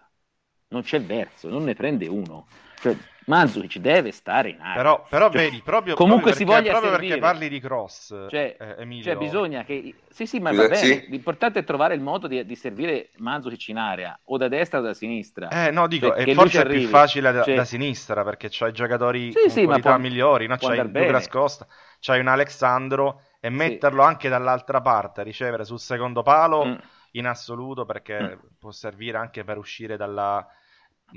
non 0.69 0.83
c'è 0.83 1.01
verso, 1.01 1.49
non 1.49 1.64
ne 1.64 1.75
prende 1.75 2.07
uno. 2.07 2.47
Cioè, 2.79 2.97
Mandzukic 3.27 3.79
deve 3.79 4.12
stare 4.12 4.51
in 4.51 4.61
area. 4.61 4.75
Però, 4.75 5.07
però 5.09 5.31
cioè, 5.31 5.42
vedi, 5.42 5.61
proprio, 5.62 5.95
comunque 5.95 6.33
proprio 6.33 6.47
si 6.47 6.53
voglia 6.53 6.71
proprio 6.71 6.92
servire. 6.92 7.19
perché 7.19 7.33
parli 7.33 7.49
di 7.49 7.61
cross, 7.61 8.27
cioè, 8.29 8.57
eh, 8.59 8.77
Emilio. 8.79 9.03
Cioè, 9.03 9.16
bisogna 9.16 9.64
che... 9.64 9.95
Sì, 10.09 10.27
sì, 10.27 10.38
ma 10.38 10.53
va 10.53 10.69
bene. 10.69 10.77
Sì. 10.77 11.07
L'importante 11.09 11.61
è 11.61 11.64
trovare 11.64 11.95
il 11.95 12.01
modo 12.01 12.29
di, 12.29 12.45
di 12.45 12.55
servire 12.55 13.11
Mandzukic 13.16 13.69
in 13.69 13.79
area, 13.79 14.19
o 14.25 14.37
da 14.37 14.47
destra 14.47 14.79
o 14.79 14.83
da 14.83 14.95
sinistra. 14.95 15.49
Eh, 15.49 15.71
no, 15.73 15.88
dico, 15.88 16.09
cioè, 16.09 16.35
forse 16.35 16.62
è 16.62 16.66
più 16.66 16.87
facile 16.87 17.33
da, 17.33 17.42
cioè... 17.42 17.57
da 17.57 17.64
sinistra, 17.64 18.23
perché 18.23 18.49
c'hai 18.49 18.73
giocatori 18.73 19.33
sì, 19.33 19.51
sì, 19.51 19.64
con 19.64 19.81
può, 19.81 19.99
migliori, 19.99 20.47
no? 20.47 20.57
C'hai 20.57 20.88
Douglas 20.90 21.27
Costa, 21.27 21.66
c'hai 21.99 22.21
un 22.21 22.29
Alexandro, 22.29 23.23
e 23.40 23.51
metterlo 23.51 24.03
sì. 24.03 24.09
anche 24.09 24.29
dall'altra 24.29 24.81
parte, 24.81 25.23
a 25.23 25.25
ricevere 25.25 25.64
sul 25.64 25.81
secondo 25.81 26.23
palo, 26.23 26.64
mm. 26.64 26.75
In 27.19 27.27
assoluto, 27.27 27.85
perché 27.85 28.37
mm. 28.37 28.39
può 28.59 28.71
servire 28.71 29.19
anche 29.19 29.45
per 29.45 29.59
uscire 29.59 29.97
dalla 29.97 30.47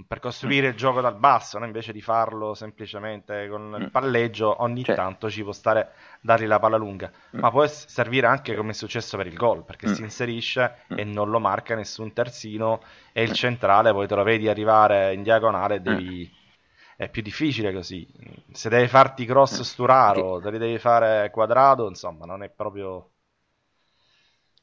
per 0.08 0.20
costruire 0.20 0.68
il 0.68 0.76
gioco 0.76 1.02
dal 1.02 1.18
basso, 1.18 1.58
no? 1.58 1.66
invece 1.66 1.92
di 1.92 2.02
farlo 2.02 2.54
semplicemente 2.54 3.48
con 3.50 3.76
il 3.78 3.86
mm. 3.86 3.90
palleggio, 3.90 4.62
ogni 4.62 4.84
cioè. 4.84 4.96
tanto 4.96 5.30
ci 5.30 5.42
può 5.42 5.52
stare 5.52 5.94
dargli 6.22 6.46
la 6.46 6.60
palla 6.60 6.78
lunga, 6.78 7.12
mm. 7.36 7.40
ma 7.40 7.50
può 7.50 7.66
servire 7.66 8.28
anche 8.28 8.56
come 8.56 8.72
è 8.72 8.74
successo 8.74 9.18
per 9.18 9.28
il 9.28 9.36
gol, 9.36 9.66
perché 9.66 9.94
si 9.94 10.02
inserisce 10.02 10.84
e 10.90 11.04
non 11.04 11.30
lo 11.30 11.40
marca 11.40 11.76
nessun 11.76 12.14
terzino 12.14 12.82
e 13.12 13.24
il 13.24 13.32
centrale 13.32 13.92
poi 13.92 14.08
te 14.08 14.16
lo 14.16 14.24
vedi 14.24 14.48
arrivare 14.48 15.14
in 15.14 15.24
diagonale 15.24 15.82
devi... 15.82 16.32
è 16.96 17.10
più 17.10 17.24
difficile 17.24 17.74
così. 17.74 18.08
Se 18.52 18.70
devi 18.70 18.88
farti 18.88 19.26
cross 19.26 19.62
sturaro, 19.62 20.40
te 20.40 20.52
li 20.52 20.60
devi 20.60 20.78
fare 20.78 21.32
quadrato, 21.32 21.88
insomma, 21.88 22.26
non 22.26 22.44
è 22.44 22.50
proprio... 22.50 23.10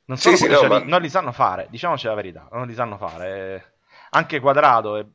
Non, 0.07 0.17
so 0.19 0.31
sì, 0.31 0.37
sì, 0.37 0.49
no, 0.49 0.57
cioè, 0.57 0.69
ma... 0.69 0.79
non 0.85 1.01
li 1.01 1.09
sanno 1.09 1.33
fare, 1.33 1.67
diciamoci 1.69 2.07
la 2.07 2.15
verità, 2.15 2.49
non 2.53 2.67
li 2.67 2.75
sanno 2.75 2.97
fare. 2.97 3.75
Anche 4.11 4.41
quadrato, 4.41 4.97
eh, 4.97 5.07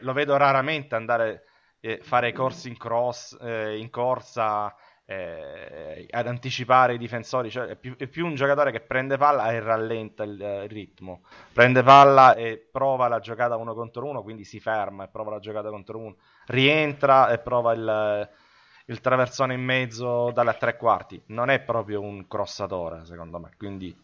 lo 0.00 0.12
vedo 0.12 0.36
raramente 0.36 0.94
andare 0.94 1.30
a 1.30 1.40
eh, 1.80 2.00
fare 2.02 2.32
corsi 2.32 2.68
in 2.68 2.78
cross, 2.78 3.36
eh, 3.40 3.76
in 3.76 3.90
corsa, 3.90 4.74
eh, 5.06 6.06
ad 6.10 6.26
anticipare 6.26 6.94
i 6.94 6.98
difensori, 6.98 7.50
cioè 7.50 7.66
è 7.66 7.76
più, 7.76 7.94
è 7.96 8.06
più, 8.06 8.24
un 8.24 8.34
giocatore 8.34 8.72
che 8.72 8.80
prende 8.80 9.18
palla 9.18 9.52
e 9.52 9.60
rallenta 9.60 10.24
il, 10.24 10.40
il, 10.40 10.68
ritmo, 10.70 11.22
prende 11.52 11.82
palla 11.82 12.34
e 12.34 12.56
prova 12.56 13.08
la 13.08 13.20
giocata 13.20 13.56
uno 13.56 13.74
contro 13.74 14.06
uno, 14.06 14.22
quindi 14.22 14.44
si 14.44 14.60
ferma 14.60 15.04
e 15.04 15.08
prova 15.08 15.32
la 15.32 15.38
giocata 15.40 15.68
contro 15.68 15.98
uno, 15.98 16.16
rientra 16.46 17.30
e 17.30 17.38
prova 17.38 17.72
il, 17.72 18.30
il 18.86 19.00
traversone 19.00 19.52
in 19.52 19.62
mezzo 19.62 20.30
dalle 20.30 20.56
tre 20.58 20.76
quarti, 20.78 21.22
non 21.26 21.50
è 21.50 21.60
proprio 21.60 22.00
un 22.00 22.26
crossatore 22.26 23.04
secondo 23.04 23.38
me, 23.38 23.50
quindi 23.58 23.94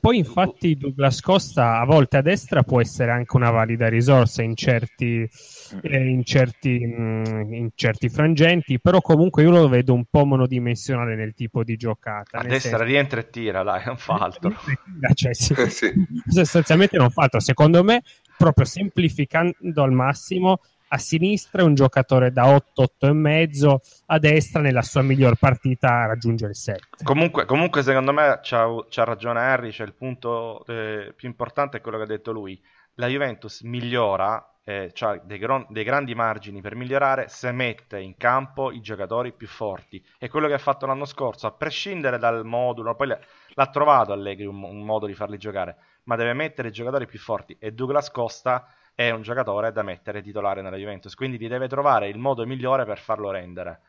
poi 0.00 0.18
infatti 0.18 0.76
Douglas 0.76 1.20
Costa 1.20 1.78
a 1.78 1.84
volte 1.84 2.18
a 2.18 2.22
destra 2.22 2.62
può 2.62 2.80
essere 2.80 3.10
anche 3.10 3.36
una 3.36 3.50
valida 3.50 3.88
risorsa 3.88 4.42
in 4.42 4.54
certi, 4.54 5.28
eh, 5.82 6.08
in 6.08 6.24
certi, 6.24 6.78
mh, 6.78 7.22
mm, 7.28 7.52
in 7.52 7.70
certi 7.74 8.08
frangenti, 8.08 8.80
però 8.80 9.00
comunque 9.00 9.42
io 9.42 9.50
lo 9.50 9.68
vedo 9.68 9.94
un 9.94 10.04
po' 10.08 10.24
monodimensionale 10.24 11.16
nel 11.16 11.34
tipo 11.34 11.64
di 11.64 11.76
giocata. 11.76 12.38
A 12.38 12.42
destra 12.42 12.78
senso... 12.78 12.84
rientra 12.84 13.20
e 13.20 13.30
tira, 13.30 13.62
dai, 13.62 13.84
non 13.84 13.96
fa 13.96 14.14
altro. 14.14 14.52
Cioè, 15.14 15.34
sì, 15.34 15.54
sì. 15.68 15.92
Sostanzialmente 16.26 16.96
non 16.96 17.10
fa 17.10 17.22
altro. 17.24 17.40
Secondo 17.40 17.82
me, 17.82 18.02
proprio 18.36 18.64
semplificando 18.64 19.82
al 19.82 19.92
massimo, 19.92 20.60
a 20.96 20.98
sinistra 20.98 21.62
è 21.62 21.64
un 21.64 21.74
giocatore 21.74 22.32
da 22.32 22.48
8, 22.48 22.82
8 22.82 23.06
e 23.06 23.12
mezzo, 23.12 23.80
a 24.06 24.18
destra 24.18 24.60
nella 24.60 24.82
sua 24.82 25.02
miglior 25.02 25.36
partita 25.36 26.06
raggiunge 26.06 26.46
il 26.46 26.56
7. 26.56 26.80
Comunque, 27.04 27.44
comunque 27.44 27.82
secondo 27.82 28.12
me 28.12 28.40
c'ha, 28.42 28.66
c'ha 28.88 29.04
ragione 29.04 29.40
Harry, 29.40 29.70
c'è 29.70 29.84
il 29.84 29.94
punto 29.94 30.64
eh, 30.66 31.12
più 31.14 31.28
importante 31.28 31.76
è 31.76 31.80
quello 31.80 31.98
che 31.98 32.04
ha 32.04 32.06
detto 32.06 32.32
lui. 32.32 32.60
La 32.94 33.08
Juventus 33.08 33.60
migliora, 33.60 34.42
eh, 34.64 34.90
ha 34.98 35.20
dei, 35.22 35.38
gron- 35.38 35.66
dei, 35.68 35.84
grandi 35.84 36.14
margini 36.14 36.62
per 36.62 36.74
migliorare 36.74 37.28
se 37.28 37.52
mette 37.52 38.00
in 38.00 38.16
campo 38.16 38.72
i 38.72 38.80
giocatori 38.80 39.32
più 39.32 39.46
forti. 39.46 40.02
È 40.16 40.28
quello 40.28 40.48
che 40.48 40.54
ha 40.54 40.58
fatto 40.58 40.86
l'anno 40.86 41.04
scorso, 41.04 41.46
a 41.46 41.52
prescindere 41.52 42.18
dal 42.18 42.44
modulo, 42.46 42.96
poi 42.96 43.08
l'ha 43.08 43.66
trovato 43.66 44.12
Allegri 44.12 44.46
un, 44.46 44.62
un 44.62 44.82
modo 44.82 45.04
di 45.04 45.14
farli 45.14 45.36
giocare, 45.36 45.76
ma 46.04 46.16
deve 46.16 46.32
mettere 46.32 46.68
i 46.68 46.72
giocatori 46.72 47.06
più 47.06 47.18
forti 47.18 47.54
e 47.60 47.72
Douglas 47.72 48.10
Costa 48.10 48.66
è 48.96 49.10
un 49.10 49.20
giocatore 49.20 49.72
da 49.72 49.82
mettere 49.82 50.22
titolare 50.22 50.62
nella 50.62 50.78
Juventus, 50.78 51.14
quindi 51.14 51.36
ti 51.36 51.48
deve 51.48 51.68
trovare 51.68 52.08
il 52.08 52.16
modo 52.16 52.46
migliore 52.46 52.86
per 52.86 52.98
farlo 52.98 53.30
rendere. 53.30 53.80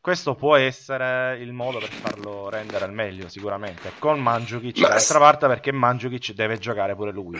Questo 0.00 0.34
può 0.36 0.56
essere 0.56 1.38
il 1.38 1.52
modo 1.52 1.78
per 1.78 1.90
farlo 1.90 2.48
rendere 2.48 2.86
al 2.86 2.92
meglio, 2.94 3.28
sicuramente. 3.28 3.92
Con 3.98 4.18
Mandzukic 4.20 4.78
ma... 4.78 4.88
dall'altra 4.88 5.18
parte, 5.18 5.46
perché 5.48 5.70
Mandzukic 5.70 6.32
deve 6.32 6.56
giocare 6.56 6.94
pure 6.94 7.12
lui. 7.12 7.38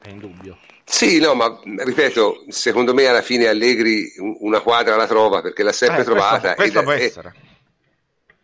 È 0.00 0.08
indubbio. 0.08 0.58
Sì, 0.84 1.18
no, 1.18 1.34
ma 1.34 1.60
ripeto, 1.64 2.44
secondo 2.50 2.94
me 2.94 3.06
alla 3.06 3.22
fine 3.22 3.48
Allegri 3.48 4.12
una 4.38 4.60
quadra 4.60 4.94
la 4.94 5.08
trova 5.08 5.42
perché 5.42 5.64
l'ha 5.64 5.72
sempre 5.72 6.02
eh, 6.02 6.04
trovata. 6.04 6.54
Questo, 6.54 6.82
questo 6.82 6.82
può 6.82 6.92
è, 6.92 7.02
essere. 7.02 7.34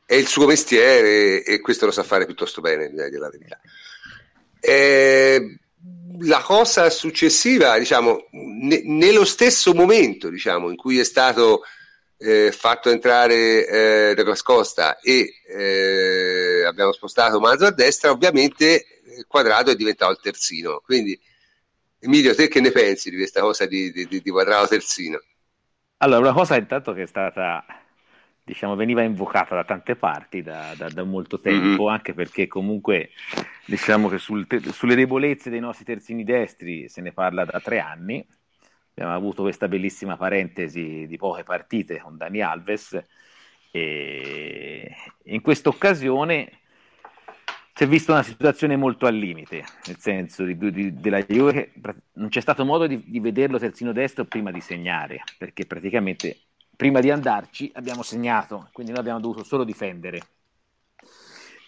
È 0.04 0.14
il 0.16 0.26
suo 0.26 0.46
mestiere 0.46 1.44
e 1.44 1.60
questo 1.60 1.86
lo 1.86 1.92
sa 1.92 2.02
fare 2.02 2.26
piuttosto 2.26 2.60
bene, 2.60 2.90
la 2.92 3.30
verità. 3.30 3.60
Eh, 4.58 5.58
la 6.20 6.40
cosa 6.40 6.88
successiva, 6.90 7.78
diciamo, 7.78 8.26
ne, 8.30 8.82
nello 8.84 9.24
stesso 9.24 9.74
momento 9.74 10.28
diciamo, 10.28 10.70
in 10.70 10.76
cui 10.76 10.98
è 10.98 11.04
stato 11.04 11.62
eh, 12.18 12.52
fatto 12.52 12.90
entrare 12.90 13.66
eh, 13.66 14.14
Douglas 14.14 14.42
Costa 14.42 14.98
e 15.00 15.32
eh, 15.48 16.64
abbiamo 16.64 16.92
spostato 16.92 17.40
Mazzo 17.40 17.66
a 17.66 17.72
destra, 17.72 18.10
ovviamente 18.10 18.84
eh, 18.84 19.24
Quadrato 19.26 19.70
è 19.70 19.76
diventato 19.76 20.12
il 20.12 20.20
terzino. 20.20 20.80
Quindi, 20.84 21.18
Emilio, 21.98 22.34
te 22.34 22.48
che 22.48 22.60
ne 22.60 22.70
pensi 22.70 23.10
di 23.10 23.16
questa 23.16 23.40
cosa 23.40 23.66
di, 23.66 23.90
di, 23.90 24.06
di 24.06 24.30
Quadrato 24.30 24.68
terzino? 24.68 25.20
Allora, 25.98 26.20
una 26.20 26.32
cosa 26.32 26.56
intanto 26.56 26.92
che 26.92 27.02
è 27.02 27.06
stata, 27.06 27.64
diciamo, 28.44 28.74
veniva 28.74 29.02
invocata 29.02 29.54
da 29.54 29.64
tante 29.64 29.96
parti 29.96 30.42
da, 30.42 30.74
da, 30.76 30.88
da 30.88 31.04
molto 31.04 31.40
tempo, 31.40 31.84
mm-hmm. 31.84 31.92
anche 31.92 32.12
perché 32.12 32.46
comunque 32.46 33.10
diciamo 33.64 34.08
che 34.08 34.18
sul 34.18 34.46
te- 34.46 34.60
sulle 34.72 34.94
debolezze 34.94 35.50
dei 35.50 35.60
nostri 35.60 35.84
terzini 35.84 36.24
destri 36.24 36.88
se 36.88 37.00
ne 37.00 37.12
parla 37.12 37.44
da 37.44 37.60
tre 37.60 37.78
anni. 37.78 38.26
Abbiamo 38.94 39.14
avuto 39.14 39.42
questa 39.42 39.68
bellissima 39.68 40.16
parentesi 40.16 41.06
di 41.06 41.16
poche 41.16 41.44
partite 41.44 41.98
con 41.98 42.16
Dani 42.16 42.42
Alves 42.42 43.00
e 43.70 44.94
in 45.24 45.40
questa 45.40 45.70
occasione 45.70 46.60
si 47.74 47.84
è 47.84 47.86
vista 47.86 48.12
una 48.12 48.22
situazione 48.22 48.76
molto 48.76 49.06
al 49.06 49.14
limite, 49.14 49.64
nel 49.86 49.96
senso 49.98 50.44
di, 50.44 50.58
di, 50.58 50.92
della 50.92 51.22
Juve 51.22 51.72
non 52.14 52.28
c'è 52.28 52.40
stato 52.40 52.66
modo 52.66 52.86
di, 52.86 53.02
di, 53.06 53.18
vederlo 53.18 53.58
terzino 53.58 53.92
destro 53.92 54.26
prima 54.26 54.50
di 54.50 54.60
segnare, 54.60 55.22
perché 55.38 55.64
praticamente 55.64 56.36
prima 56.76 57.00
di 57.00 57.10
andarci 57.10 57.70
abbiamo 57.74 58.02
segnato, 58.02 58.68
quindi 58.72 58.92
noi 58.92 59.00
abbiamo 59.00 59.20
dovuto 59.20 59.44
solo 59.44 59.64
difendere. 59.64 60.20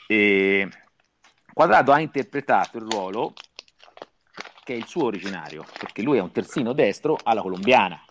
E 0.06 0.68
Quadrado 1.52 1.92
ha 1.92 2.00
interpretato 2.00 2.78
il 2.78 2.84
ruolo 2.88 3.32
che 4.64 4.74
è 4.74 4.76
il 4.76 4.86
suo 4.86 5.04
originario, 5.04 5.64
perché 5.78 6.02
lui 6.02 6.18
è 6.18 6.20
un 6.20 6.32
terzino 6.32 6.72
destro 6.72 7.18
alla 7.22 7.42
colombiana, 7.42 8.02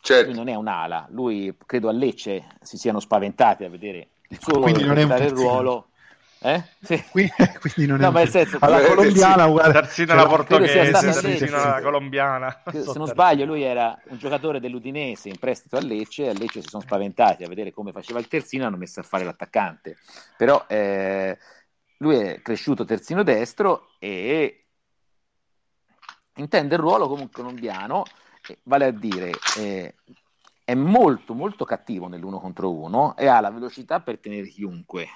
certo. 0.00 0.26
lui 0.26 0.36
non 0.36 0.48
è 0.48 0.54
un'ala, 0.54 1.06
lui 1.10 1.56
credo 1.64 1.88
a 1.88 1.92
Lecce 1.92 2.56
si 2.60 2.76
siano 2.76 3.00
spaventati 3.00 3.64
a 3.64 3.70
vedere 3.70 4.08
il 4.28 4.38
suo 4.40 4.60
quindi 4.60 4.84
non 4.84 4.98
è 4.98 5.04
un 5.04 5.10
il 5.12 5.30
ruolo 5.30 5.88
eh? 6.42 6.64
Sì. 6.80 7.02
Quindi, 7.10 7.32
quindi 7.60 7.86
non 7.86 8.00
no, 8.00 8.18
è 8.18 8.22
un... 8.22 8.28
senso, 8.28 8.56
alla 8.60 8.80
eh, 8.80 8.88
colombiana 8.88 9.46
uguale 9.46 9.72
terzino 9.72 10.12
alla 10.12 10.26
portoghese 10.26 10.90
terzino 10.90 11.56
alla 11.56 11.80
colombiana. 11.80 12.62
Se 12.70 12.98
non 12.98 13.06
sbaglio 13.06 13.44
lui 13.44 13.62
era 13.62 13.96
un 14.08 14.18
giocatore 14.18 14.58
dell'Udinese 14.58 15.28
in 15.28 15.38
prestito 15.38 15.76
a 15.76 15.80
Lecce 15.80 16.28
a 16.28 16.32
Lecce 16.32 16.60
si 16.60 16.68
sono 16.68 16.82
spaventati 16.82 17.44
a 17.44 17.48
vedere 17.48 17.72
come 17.72 17.92
faceva 17.92 18.18
il 18.18 18.28
terzino 18.28 18.64
e 18.64 18.66
hanno 18.66 18.76
messo 18.76 19.00
a 19.00 19.04
fare 19.04 19.24
l'attaccante. 19.24 19.96
Però 20.36 20.64
eh, 20.68 21.38
lui 21.98 22.16
è 22.16 22.42
cresciuto 22.42 22.84
terzino 22.84 23.22
destro 23.22 23.90
e 23.98 24.64
intende 26.36 26.74
il 26.74 26.80
ruolo 26.80 27.08
come 27.08 27.22
un 27.22 27.30
colombiano 27.30 28.04
vale 28.64 28.86
a 28.86 28.90
dire 28.90 29.30
eh, 29.58 29.94
è 30.64 30.74
molto 30.74 31.34
molto 31.34 31.64
cattivo 31.64 32.08
nell'uno 32.08 32.40
contro 32.40 32.72
uno 32.72 33.16
e 33.16 33.26
ha 33.26 33.40
la 33.40 33.50
velocità 33.50 34.00
per 34.00 34.18
tenere 34.18 34.48
chiunque 34.48 35.06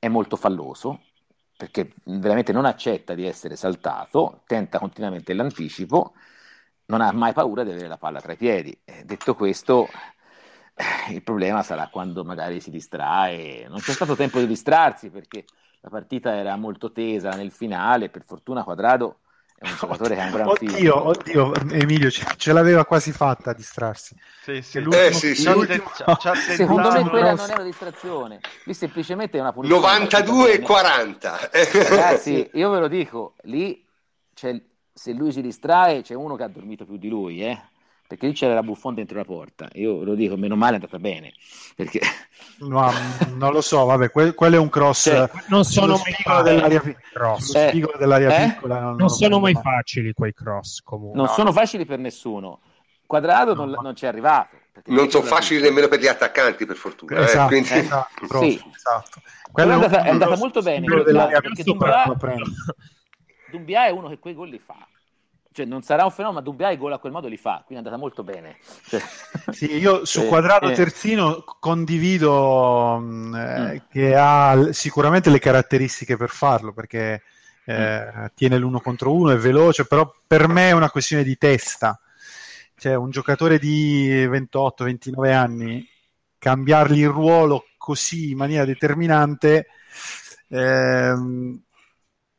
è 0.00 0.08
molto 0.08 0.34
falloso 0.36 1.02
perché 1.56 1.92
veramente 2.04 2.52
non 2.52 2.64
accetta 2.64 3.14
di 3.14 3.26
essere 3.26 3.54
saltato, 3.54 4.42
tenta 4.46 4.78
continuamente 4.78 5.34
l'anticipo, 5.34 6.14
non 6.86 7.02
ha 7.02 7.12
mai 7.12 7.34
paura 7.34 7.64
di 7.64 7.70
avere 7.70 7.86
la 7.86 7.98
palla 7.98 8.20
tra 8.20 8.32
i 8.32 8.36
piedi. 8.36 8.76
Eh, 8.82 9.04
detto 9.04 9.34
questo, 9.34 9.86
eh, 10.74 11.12
il 11.12 11.22
problema 11.22 11.62
sarà 11.62 11.88
quando 11.88 12.24
magari 12.24 12.60
si 12.60 12.70
distrae. 12.70 13.68
Non 13.68 13.78
c'è 13.80 13.92
stato 13.92 14.16
tempo 14.16 14.38
di 14.38 14.46
distrarsi 14.46 15.10
perché 15.10 15.44
la 15.80 15.90
partita 15.90 16.34
era 16.34 16.56
molto 16.56 16.92
tesa 16.92 17.30
nel 17.30 17.50
finale, 17.50 18.08
per 18.08 18.24
fortuna 18.24 18.64
Quadrado 18.64 19.20
è 19.60 19.68
un 19.68 19.76
giocatore 19.76 20.14
che 20.14 20.20
ha 20.22 20.24
un 20.24 20.30
gran 20.30 20.48
oddio. 20.48 21.06
Oddio, 21.08 21.54
Emilio 21.72 22.10
ce, 22.10 22.24
ce, 22.36 22.52
l'aveva 22.54 22.86
quasi 22.86 23.12
fatta 23.12 23.50
a 23.50 23.52
distrarsi. 23.52 24.16
Sì, 24.40 24.62
sì. 24.62 24.78
Eh, 24.78 25.12
sì, 25.12 25.34
sì. 25.34 25.52
Secondo 26.56 26.90
me 26.90 27.06
quella 27.06 27.34
non 27.34 27.50
è 27.50 27.52
una 27.52 27.62
distrazione, 27.62 28.40
lì 28.64 28.72
semplicemente 28.72 29.36
è 29.36 29.40
una 29.42 29.52
punizione. 29.52 29.82
92 29.82 30.52
e 30.52 30.60
40. 30.60 31.50
Ragazzi, 31.50 32.48
io 32.54 32.70
ve 32.70 32.78
lo 32.78 32.88
dico, 32.88 33.34
lì 33.42 33.86
se 34.32 35.12
lui 35.12 35.30
si 35.30 35.42
distrae 35.42 36.00
c'è 36.00 36.14
uno 36.14 36.36
che 36.36 36.44
ha 36.44 36.48
dormito 36.48 36.86
più 36.86 36.96
di 36.96 37.10
lui, 37.10 37.44
eh? 37.44 37.60
Perché 38.10 38.26
lì 38.26 38.32
c'era 38.32 38.54
la 38.54 38.64
Buffon 38.64 38.94
dentro 38.94 39.18
la 39.18 39.24
porta. 39.24 39.68
Io 39.74 40.02
lo 40.02 40.16
dico, 40.16 40.36
meno 40.36 40.56
male 40.56 40.72
è 40.72 40.74
andata 40.74 40.98
bene. 40.98 41.32
Perché... 41.76 42.00
No, 42.58 42.90
non 43.36 43.52
lo 43.52 43.60
so, 43.60 43.84
vabbè, 43.84 44.10
que- 44.10 44.34
quello 44.34 44.56
è 44.56 44.58
un 44.58 44.68
cross. 44.68 45.04
Cioè, 45.04 45.30
non 45.46 45.62
sono 45.62 45.92
mai 45.92 46.12
facili. 46.20 46.42
Dell'aria, 46.42 46.82
cross. 47.12 47.54
Eh, 47.54 47.88
dell'aria 47.96 48.36
eh? 48.36 48.48
piccola. 48.48 48.80
Non, 48.80 48.96
non 48.96 49.10
sono 49.10 49.38
mai 49.38 49.54
facili 49.54 50.12
quei 50.12 50.34
cross 50.34 50.80
comunque. 50.82 51.16
Non 51.16 51.26
no. 51.26 51.32
sono 51.32 51.52
facili 51.52 51.84
per 51.84 52.00
nessuno. 52.00 52.62
Quadrado 53.06 53.54
no. 53.54 53.64
non, 53.64 53.78
non 53.80 53.94
ci 53.94 54.06
è 54.06 54.08
arrivato. 54.08 54.56
Non 54.86 55.08
sono 55.08 55.24
facili 55.24 55.60
nemmeno 55.62 55.86
per 55.86 56.00
gli 56.00 56.08
attaccanti, 56.08 56.66
per 56.66 56.74
fortuna. 56.74 57.16
Eh, 57.16 57.22
esatto, 57.22 57.54
eh, 57.54 57.62
quindi... 57.62 57.78
esatto, 57.78 58.26
sì. 58.40 58.60
esatto. 58.74 59.20
È 59.54 59.62
andata, 59.62 60.02
è 60.02 60.08
andata 60.08 60.36
molto 60.36 60.62
bene. 60.62 60.84
Perché 60.84 61.62
Dumbia, 61.62 62.12
Dumbia 63.52 63.86
è 63.86 63.90
uno 63.90 64.08
che 64.08 64.18
quei 64.18 64.34
gol 64.34 64.48
li 64.48 64.58
fa 64.58 64.84
cioè, 65.52 65.66
non 65.66 65.82
sarà 65.82 66.04
un 66.04 66.12
fenomeno, 66.12 66.38
ma 66.38 66.44
Dubbia 66.44 66.70
i 66.70 66.76
gol 66.76 66.92
a 66.92 66.98
quel 66.98 67.10
modo 67.10 67.26
li 67.26 67.36
fa, 67.36 67.62
quindi 67.66 67.74
è 67.74 67.86
andata 67.86 67.96
molto 67.96 68.22
bene. 68.22 68.58
Cioè... 68.86 69.00
Sì, 69.50 69.76
io 69.76 70.04
su 70.04 70.26
quadrato 70.26 70.68
eh, 70.70 70.74
terzino 70.74 71.42
condivido 71.58 72.98
mm, 73.00 73.34
eh, 73.34 73.72
mm. 73.72 73.76
che 73.90 74.14
ha 74.16 74.72
sicuramente 74.72 75.28
le 75.28 75.40
caratteristiche 75.40 76.16
per 76.16 76.30
farlo, 76.30 76.72
perché 76.72 77.22
eh, 77.64 78.12
mm. 78.16 78.24
tiene 78.34 78.58
l'uno 78.58 78.80
contro 78.80 79.12
uno, 79.12 79.32
è 79.32 79.36
veloce, 79.36 79.86
però 79.86 80.12
per 80.24 80.46
me 80.46 80.68
è 80.68 80.72
una 80.72 80.90
questione 80.90 81.24
di 81.24 81.36
testa. 81.36 82.00
Cioè, 82.76 82.94
un 82.94 83.10
giocatore 83.10 83.58
di 83.58 84.26
28-29 84.26 85.32
anni, 85.32 85.86
cambiargli 86.38 87.00
il 87.00 87.08
ruolo 87.08 87.66
così 87.76 88.30
in 88.30 88.36
maniera 88.36 88.64
determinante, 88.64 89.66
ehm, 90.48 91.60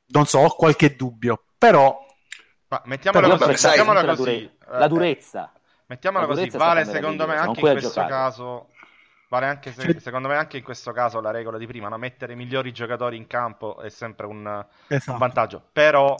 non 0.07 0.25
so, 0.25 0.39
ho 0.39 0.55
qualche 0.55 0.95
dubbio, 0.95 1.43
però 1.57 2.09
ma 2.71 2.81
mettiamola 2.85 3.27
così, 3.35 3.57
sai, 3.57 3.71
mettiamola 3.71 4.01
la, 4.01 4.15
dure- 4.15 4.51
la 4.67 4.87
durezza. 4.87 5.51
Mettiamola 5.87 6.25
la 6.25 6.33
durezza 6.33 6.57
così, 6.57 6.69
vale 6.69 6.85
secondo 6.85 7.27
me 7.27 7.35
anche 7.35 7.59
in 7.59 7.71
questo 7.71 8.05
caso 8.05 8.69
vale 9.27 9.45
anche 9.45 9.73
se, 9.73 9.99
secondo 9.99 10.29
me 10.29 10.35
anche 10.35 10.57
in 10.57 10.63
questo 10.63 10.91
caso 10.91 11.19
la 11.19 11.31
regola 11.31 11.57
di 11.57 11.65
prima, 11.65 11.89
no? 11.89 11.97
mettere 11.97 12.33
i 12.33 12.35
migliori 12.35 12.71
giocatori 12.71 13.17
in 13.17 13.27
campo 13.27 13.79
è 13.81 13.89
sempre 13.89 14.25
un, 14.25 14.65
esatto. 14.87 15.11
un 15.11 15.17
vantaggio, 15.17 15.61
però 15.71 16.15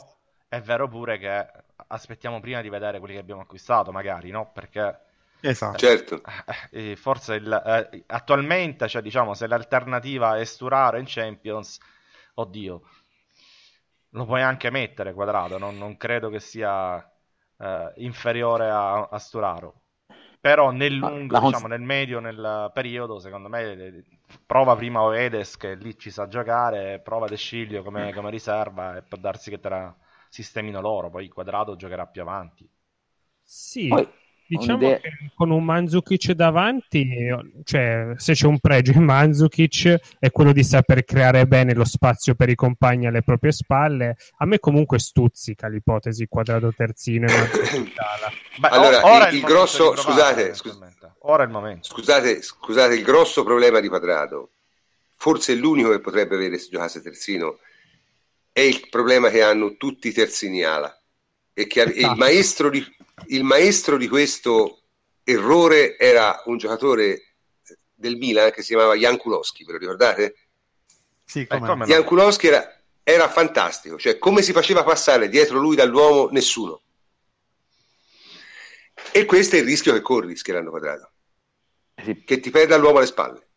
è 0.46 0.60
vero 0.60 0.88
pure 0.88 1.18
che 1.18 1.46
aspettiamo 1.86 2.40
prima 2.40 2.60
di 2.60 2.68
vedere 2.68 2.98
quelli 2.98 3.14
che 3.14 3.20
abbiamo 3.20 3.40
acquistato, 3.40 3.92
magari, 3.92 4.30
no? 4.30 4.50
Perché 4.52 4.98
Esatto. 5.44 5.76
Certo. 5.76 6.22
Eh, 6.70 6.90
eh 6.92 6.96
forse 6.96 7.34
il, 7.34 7.52
eh, 7.52 8.04
attualmente, 8.06 8.86
cioè, 8.86 9.02
diciamo, 9.02 9.34
se 9.34 9.48
l'alternativa 9.48 10.38
è 10.38 10.44
Sturaro 10.44 10.98
in 10.98 11.04
Champions, 11.06 11.80
oddio, 12.34 12.82
lo 14.12 14.24
puoi 14.26 14.42
anche 14.42 14.70
mettere 14.70 15.12
quadrato, 15.14 15.58
non, 15.58 15.76
non 15.78 15.96
credo 15.96 16.28
che 16.28 16.40
sia 16.40 16.98
eh, 17.58 17.92
inferiore 17.96 18.70
a, 18.70 19.08
a, 19.08 19.18
Sturaro. 19.18 19.80
Però 20.40 20.70
nel 20.70 20.94
lungo, 20.94 21.38
cons- 21.38 21.44
diciamo, 21.44 21.66
nel 21.68 21.80
medio, 21.80 22.18
nel 22.20 22.70
periodo, 22.74 23.18
secondo 23.20 23.48
me, 23.48 24.04
prova 24.44 24.74
prima 24.76 25.02
Oedes 25.02 25.56
che 25.56 25.74
lì 25.74 25.96
ci 25.98 26.10
sa 26.10 26.26
giocare, 26.28 27.00
prova 27.00 27.26
De 27.28 27.36
Sciglio 27.36 27.82
come, 27.82 28.12
come 28.12 28.30
riserva 28.30 28.96
e 28.96 29.02
può 29.02 29.18
darsi 29.18 29.50
che 29.50 29.60
te 29.60 29.68
la 29.68 29.94
sistemino 30.28 30.80
loro, 30.80 31.10
poi 31.10 31.28
quadrato 31.28 31.76
giocherà 31.76 32.06
più 32.06 32.22
avanti. 32.22 32.68
Sì, 33.44 33.88
poi 33.88 34.08
Diciamo 34.56 34.78
che 34.78 35.00
con 35.34 35.50
un 35.50 35.64
Manzukic 35.64 36.32
davanti, 36.32 37.08
cioè 37.64 38.12
se 38.16 38.34
c'è 38.34 38.46
un 38.46 38.58
pregio 38.58 38.92
in 38.92 39.04
Manzukic 39.04 40.16
è 40.18 40.30
quello 40.30 40.52
di 40.52 40.62
saper 40.62 41.04
creare 41.04 41.46
bene 41.46 41.72
lo 41.72 41.84
spazio 41.84 42.34
per 42.34 42.50
i 42.50 42.54
compagni 42.54 43.06
alle 43.06 43.22
proprie 43.22 43.52
spalle. 43.52 44.16
A 44.38 44.44
me 44.44 44.58
comunque 44.58 44.98
stuzzica 44.98 45.68
l'ipotesi 45.68 46.26
quadrato 46.26 46.70
terzino 46.76 47.28
e 47.28 47.92
Beh, 48.58 48.68
allora, 48.68 49.06
ora 49.06 49.28
il, 49.28 49.36
il, 49.36 49.40
il 49.40 49.46
grosso, 49.46 49.96
scusate, 49.96 50.52
scusate, 50.52 51.14
ora 51.20 51.44
è 51.44 51.46
il 51.46 51.52
momento. 51.52 51.88
Scusate, 51.88 52.42
scusate, 52.42 52.94
il 52.94 53.02
grosso 53.02 53.44
problema 53.44 53.80
di 53.80 53.88
quadrato, 53.88 54.50
forse 55.16 55.54
l'unico 55.54 55.90
che 55.90 56.00
potrebbe 56.00 56.34
avere 56.34 56.58
se 56.58 56.68
giocasse 56.70 57.00
terzino, 57.00 57.58
è 58.52 58.60
il 58.60 58.86
problema 58.90 59.30
che 59.30 59.42
hanno 59.42 59.76
tutti 59.78 60.08
i 60.08 60.12
terzini 60.12 60.62
ala 60.62 60.94
e 61.52 61.66
che 61.66 61.82
il 61.82 61.96
esatto. 61.96 62.16
maestro 62.16 62.70
di 62.70 62.84
il 63.26 63.44
maestro 63.44 63.96
di 63.96 64.08
questo 64.08 64.82
errore 65.24 65.96
era 65.98 66.42
un 66.46 66.56
giocatore 66.56 67.34
del 67.94 68.16
Milan 68.16 68.50
che 68.50 68.62
si 68.62 68.68
chiamava 68.68 68.94
Jan 68.94 69.16
Kulowski, 69.16 69.64
ve 69.64 69.72
lo 69.72 69.78
ricordate? 69.78 70.34
Sì, 71.24 71.46
come 71.46 71.84
eh, 71.84 71.86
Jan 71.86 72.04
Kulowski 72.04 72.48
era, 72.48 72.82
era 73.02 73.28
fantastico, 73.28 73.96
cioè 73.98 74.18
come 74.18 74.42
si 74.42 74.52
faceva 74.52 74.82
passare 74.82 75.28
dietro 75.28 75.58
lui 75.58 75.76
dall'uomo 75.76 76.28
nessuno. 76.30 76.82
E 79.12 79.24
questo 79.24 79.56
è 79.56 79.60
il 79.60 79.64
rischio 79.64 79.92
che 79.92 80.00
corri 80.00 80.36
schierando 80.36 80.70
quadrato, 80.70 81.12
sì. 82.02 82.22
che 82.24 82.40
ti 82.40 82.50
perda 82.50 82.76
l'uomo 82.76 82.98
alle 82.98 83.06
spalle. 83.06 83.48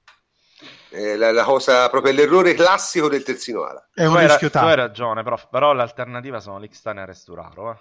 È 0.90 1.16
la, 1.16 1.32
la, 1.32 1.44
cosa, 1.44 1.90
proprio 1.90 2.14
l'errore 2.14 2.54
classico 2.54 3.10
del 3.10 3.24
terzino 3.24 3.64
ala. 3.64 3.90
È 3.94 4.06
un 4.06 4.14
tu 4.14 4.20
rischio 4.20 4.50
Tu 4.50 4.58
hai 4.58 4.76
ragione, 4.76 5.24
prof, 5.24 5.48
però 5.50 5.74
l'alternativa 5.74 6.40
sono 6.40 6.60
l'Ixtane 6.60 7.02
e 7.02 7.06
Resturaro. 7.06 7.72
Eh. 7.72 7.78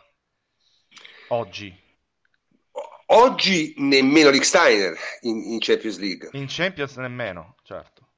Oggi. 1.29 1.83
Oggi 3.07 3.75
nemmeno 3.79 4.31
Rick 4.31 4.45
Steiner 4.45 4.97
in, 5.23 5.53
in, 5.53 5.59
Champions 5.61 5.99
League. 5.99 6.31
In 6.33 6.47
Champions 6.49 6.97
nemmeno, 6.97 7.57
certo. 7.63 8.09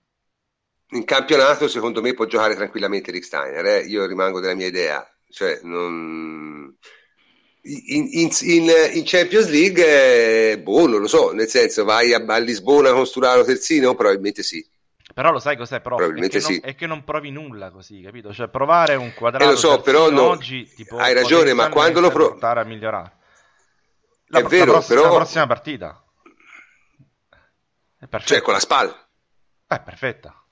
in 0.91 1.05
campionato 1.05 1.67
secondo 1.67 2.01
me 2.01 2.15
può 2.15 2.25
giocare 2.27 2.55
tranquillamente 2.55 3.11
Rick 3.11 3.25
Steiner, 3.25 3.65
eh? 3.67 3.81
io 3.81 4.07
rimango 4.07 4.41
della 4.41 4.55
mia 4.55 4.69
idea, 4.69 5.05
cioè 5.29 5.59
non... 5.65 6.73
in, 7.63 8.09
in, 8.13 8.31
in, 8.43 8.71
in, 8.93 9.03
Champions 9.05 9.49
League, 9.49 10.53
eh, 10.53 10.61
boh, 10.61 10.87
non 10.87 11.01
lo 11.01 11.09
so, 11.09 11.33
nel 11.33 11.49
senso 11.49 11.85
vai 11.85 12.15
a, 12.15 12.25
a 12.25 12.39
Lisbona 12.39 12.93
con 12.93 13.07
Sturaro 13.07 13.45
terzino? 13.45 13.95
Probabilmente 13.97 14.45
sì. 14.45 14.65
Però 15.17 15.31
lo 15.31 15.39
sai 15.39 15.57
cos'è? 15.57 15.81
Però 15.81 15.97
Probabilmente 15.97 16.37
è 16.37 16.41
che, 16.41 16.47
sì. 16.47 16.61
non, 16.61 16.71
è 16.71 16.75
che 16.75 16.87
non 16.87 17.03
provi 17.03 17.31
nulla 17.31 17.71
così, 17.71 18.03
capito? 18.03 18.35
Cioè 18.35 18.49
provare 18.49 18.97
un 18.97 19.15
quadrato 19.15 19.47
eh, 19.47 19.53
lo 19.53 19.57
so, 19.57 19.81
però 19.81 20.11
no, 20.11 20.25
oggi 20.25 20.71
tipo, 20.75 20.99
hai 20.99 21.15
ragione, 21.15 21.55
ma 21.55 21.71
quando 21.71 22.01
lo 22.01 22.11
provi 22.11 22.39
a 22.39 22.65
migliorare. 22.65 23.13
La, 24.27 24.41
è 24.41 24.43
vero, 24.43 24.67
la 24.67 24.73
prossima, 24.73 25.01
però 25.01 25.11
la 25.11 25.17
prossima 25.17 25.47
partita. 25.47 26.05
È 27.99 28.07
perfetta. 28.07 28.35
Cioè 28.35 28.43
con 28.43 28.53
la 28.53 28.61
SPAL. 28.61 29.07
È 29.67 29.81
perfetta. 29.81 30.45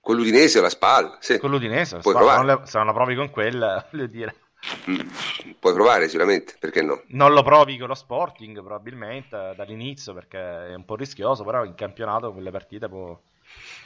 Con 0.00 0.16
l'Udinese 0.16 0.58
o 0.58 0.62
la 0.62 0.70
SPAL, 0.70 1.18
sì. 1.20 1.38
Con 1.38 1.50
l'Udinese, 1.50 1.98
Puoi 1.98 2.14
provare. 2.14 2.36
Non 2.38 2.46
le, 2.46 2.66
se 2.66 2.78
non 2.78 2.86
la 2.88 2.92
provi 2.92 3.14
con 3.14 3.30
quella, 3.30 3.86
voglio 3.92 4.06
dire. 4.08 4.34
Mm, 4.90 4.98
puoi 5.60 5.74
provare 5.74 6.08
sicuramente, 6.08 6.56
perché 6.58 6.82
no? 6.82 7.04
Non 7.10 7.32
lo 7.32 7.44
provi 7.44 7.78
con 7.78 7.86
lo 7.86 7.94
Sporting 7.94 8.56
probabilmente 8.56 9.52
dall'inizio 9.54 10.12
perché 10.12 10.70
è 10.70 10.74
un 10.74 10.84
po' 10.84 10.96
rischioso, 10.96 11.44
però 11.44 11.64
in 11.64 11.76
campionato 11.76 12.32
quelle 12.32 12.50
partite 12.50 12.88
può, 12.88 13.16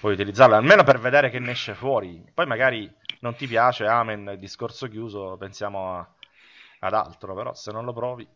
puoi 0.01 0.15
utilizzarle, 0.15 0.57
almeno 0.57 0.83
per 0.85 0.99
vedere 0.99 1.31
che 1.31 1.39
ne 1.39 1.53
esce 1.53 1.75
fuori. 1.75 2.23
Poi 2.33 2.47
magari 2.47 2.91
non 3.21 3.35
ti 3.35 3.47
piace, 3.47 3.87
amen, 3.87 4.37
discorso 4.39 4.89
chiuso, 4.89 5.37
pensiamo 5.39 5.97
a, 5.97 6.09
ad 6.81 6.95
altro, 6.95 7.35
però 7.35 7.55
se 7.55 7.73
non 7.73 7.85
lo 7.85 7.93
provi... 7.93 8.27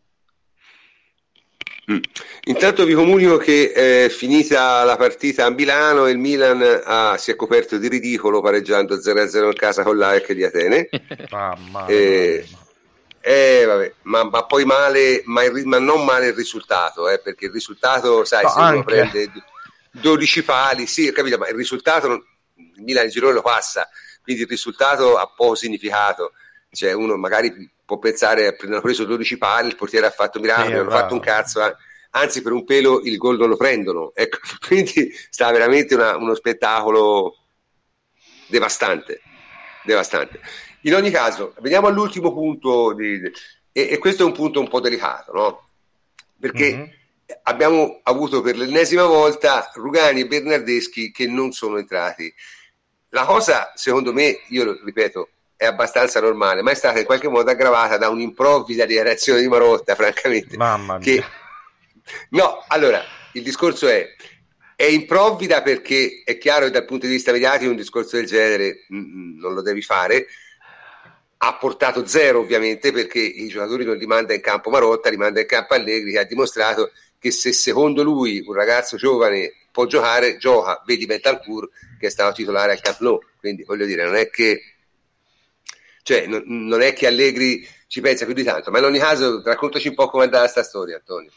Mm. 1.91 1.99
Intanto 2.45 2.83
vi 2.83 2.95
comunico 2.95 3.37
che 3.37 3.71
è 3.71 4.09
finita 4.09 4.83
la 4.83 4.95
partita 4.95 5.45
a 5.45 5.51
Milano 5.51 6.07
il 6.07 6.17
Milan 6.17 6.81
ha, 6.83 7.15
si 7.17 7.29
è 7.29 7.35
coperto 7.35 7.77
di 7.77 7.87
ridicolo 7.87 8.41
pareggiando 8.41 8.95
0-0 8.95 9.45
in 9.45 9.53
casa 9.53 9.83
con 9.83 9.95
l'AEC 9.95 10.31
di 10.33 10.43
Atene. 10.43 10.89
Mamma 11.29 11.85
e, 11.85 12.47
eh, 13.27 13.65
vabbè, 13.65 13.93
ma, 14.03 14.23
ma, 14.23 14.45
poi 14.45 14.65
male, 14.65 15.23
ma, 15.25 15.43
il, 15.43 15.65
ma, 15.65 15.79
non 15.79 16.05
male 16.05 16.27
il 16.27 16.33
risultato, 16.33 17.09
eh, 17.09 17.17
perché 17.17 17.45
il 17.45 17.51
risultato, 17.51 18.23
sai, 18.23 18.43
no, 18.43 18.49
se 18.49 18.59
uno 18.59 18.83
prende 18.83 19.31
12 19.99 20.43
pali, 20.43 20.87
sì, 20.87 21.07
ho 21.07 21.11
capito, 21.11 21.37
ma 21.37 21.47
il 21.47 21.55
risultato, 21.55 22.07
non, 22.07 22.23
il 22.55 22.83
Milan 22.83 23.05
il 23.05 23.11
girone 23.11 23.33
lo 23.33 23.41
passa, 23.41 23.87
quindi 24.21 24.43
il 24.43 24.47
risultato 24.47 25.17
ha 25.17 25.27
poco 25.27 25.55
significato. 25.55 26.33
Cioè, 26.69 26.91
uno 26.91 27.15
magari 27.15 27.71
può 27.85 27.99
pensare, 27.99 28.55
hanno 28.59 28.81
preso 28.81 29.05
12 29.05 29.37
pali, 29.37 29.69
il 29.69 29.75
portiere 29.75 30.07
ha 30.07 30.11
fatto 30.11 30.39
miracolo, 30.39 30.67
sì, 30.67 30.73
hanno 30.73 30.89
fatto 30.89 31.13
un 31.13 31.19
cazzo, 31.19 31.65
eh. 31.65 31.75
anzi 32.11 32.41
per 32.41 32.51
un 32.51 32.65
pelo 32.65 33.01
il 33.01 33.17
gol 33.17 33.37
non 33.37 33.49
lo 33.49 33.55
prendono. 33.55 34.11
Ecco, 34.15 34.39
quindi 34.65 35.13
sta 35.29 35.51
veramente 35.51 35.95
una, 35.95 36.17
uno 36.17 36.35
spettacolo 36.35 37.37
devastante, 38.47 39.21
devastante. 39.83 40.41
In 40.81 40.93
ogni 40.95 41.11
caso, 41.11 41.53
veniamo 41.59 41.87
all'ultimo 41.87 42.33
punto, 42.33 42.93
di, 42.93 43.21
e, 43.71 43.89
e, 43.89 43.97
questo 43.97 44.23
è 44.23 44.25
un 44.25 44.33
punto 44.33 44.59
un 44.59 44.67
po' 44.67 44.79
delicato, 44.79 45.31
no? 45.31 45.69
Perché 46.39 46.75
mm-hmm. 46.75 46.89
Abbiamo 47.43 47.99
avuto 48.03 48.41
per 48.41 48.57
l'ennesima 48.57 49.05
volta 49.05 49.71
Rugani 49.73 50.21
e 50.21 50.27
Bernardeschi 50.27 51.11
che 51.11 51.27
non 51.27 51.51
sono 51.51 51.77
entrati. 51.77 52.33
La 53.09 53.25
cosa, 53.25 53.71
secondo 53.75 54.13
me, 54.13 54.41
io 54.49 54.63
lo 54.65 54.79
ripeto, 54.83 55.29
è 55.55 55.65
abbastanza 55.65 56.19
normale, 56.19 56.61
ma 56.61 56.71
è 56.71 56.75
stata 56.75 56.99
in 56.99 57.05
qualche 57.05 57.29
modo 57.29 57.49
aggravata 57.49 57.97
da 57.97 58.09
un'improvvida 58.09 58.85
dichiarazione 58.85 59.39
di 59.39 59.47
Marotta, 59.47 59.95
francamente. 59.95 60.57
Mamma 60.57 60.97
mia. 60.97 61.03
Che... 61.03 61.23
No, 62.29 62.63
allora, 62.67 63.01
il 63.33 63.43
discorso 63.43 63.87
è, 63.87 64.07
è 64.75 64.83
improvvida 64.83 65.61
perché 65.61 66.21
è 66.25 66.37
chiaro 66.37 66.65
che 66.65 66.71
dal 66.71 66.85
punto 66.85 67.05
di 67.05 67.13
vista 67.13 67.31
mediatico 67.31 67.71
un 67.71 67.77
discorso 67.77 68.17
del 68.17 68.25
genere 68.25 68.85
mh, 68.89 68.97
mm, 68.97 69.01
mm, 69.01 69.39
non 69.39 69.53
lo 69.53 69.61
devi 69.61 69.81
fare, 69.81 70.27
ha 71.37 71.57
portato 71.57 72.05
zero 72.05 72.39
ovviamente 72.39 72.91
perché 72.91 73.19
i 73.19 73.47
giocatori 73.47 73.85
non 73.85 73.97
li 73.97 74.05
manda 74.05 74.33
in 74.33 74.41
campo 74.41 74.69
Marotta, 74.69 75.09
li 75.09 75.17
manda 75.17 75.39
in 75.39 75.47
campo 75.47 75.73
Allegri 75.73 76.11
che 76.11 76.19
ha 76.19 76.23
dimostrato 76.23 76.91
che 77.19 77.31
se 77.31 77.53
secondo 77.53 78.03
lui 78.03 78.43
un 78.45 78.53
ragazzo 78.53 78.97
giovane 78.97 79.53
può 79.71 79.85
giocare, 79.85 80.37
gioca, 80.37 80.81
vedi 80.85 81.05
Betancourt 81.05 81.69
che 81.99 82.07
è 82.07 82.09
stato 82.09 82.33
titolare 82.33 82.71
al 82.71 82.81
Camp 82.81 82.99
Nou, 82.99 83.19
quindi 83.39 83.63
voglio 83.63 83.85
dire 83.85 84.03
non 84.05 84.15
è 84.15 84.29
che 84.29 84.61
cioè, 86.05 86.27
non, 86.27 86.43
non, 86.45 86.83
è 86.83 86.93
che 86.93 87.07
Allegri 87.07 87.67
ci 87.87 87.99
pensa 87.99 88.25
più 88.25 88.35
di 88.35 88.43
tanto, 88.43 88.69
ma 88.69 88.77
in 88.77 88.83
ogni 88.83 88.99
caso 88.99 89.41
raccontaci 89.43 89.87
un 89.87 89.95
po' 89.95 90.07
come 90.07 90.21
è 90.21 90.25
andata 90.27 90.43
questa 90.43 90.61
storia, 90.61 90.97
Antonio. 90.97 91.31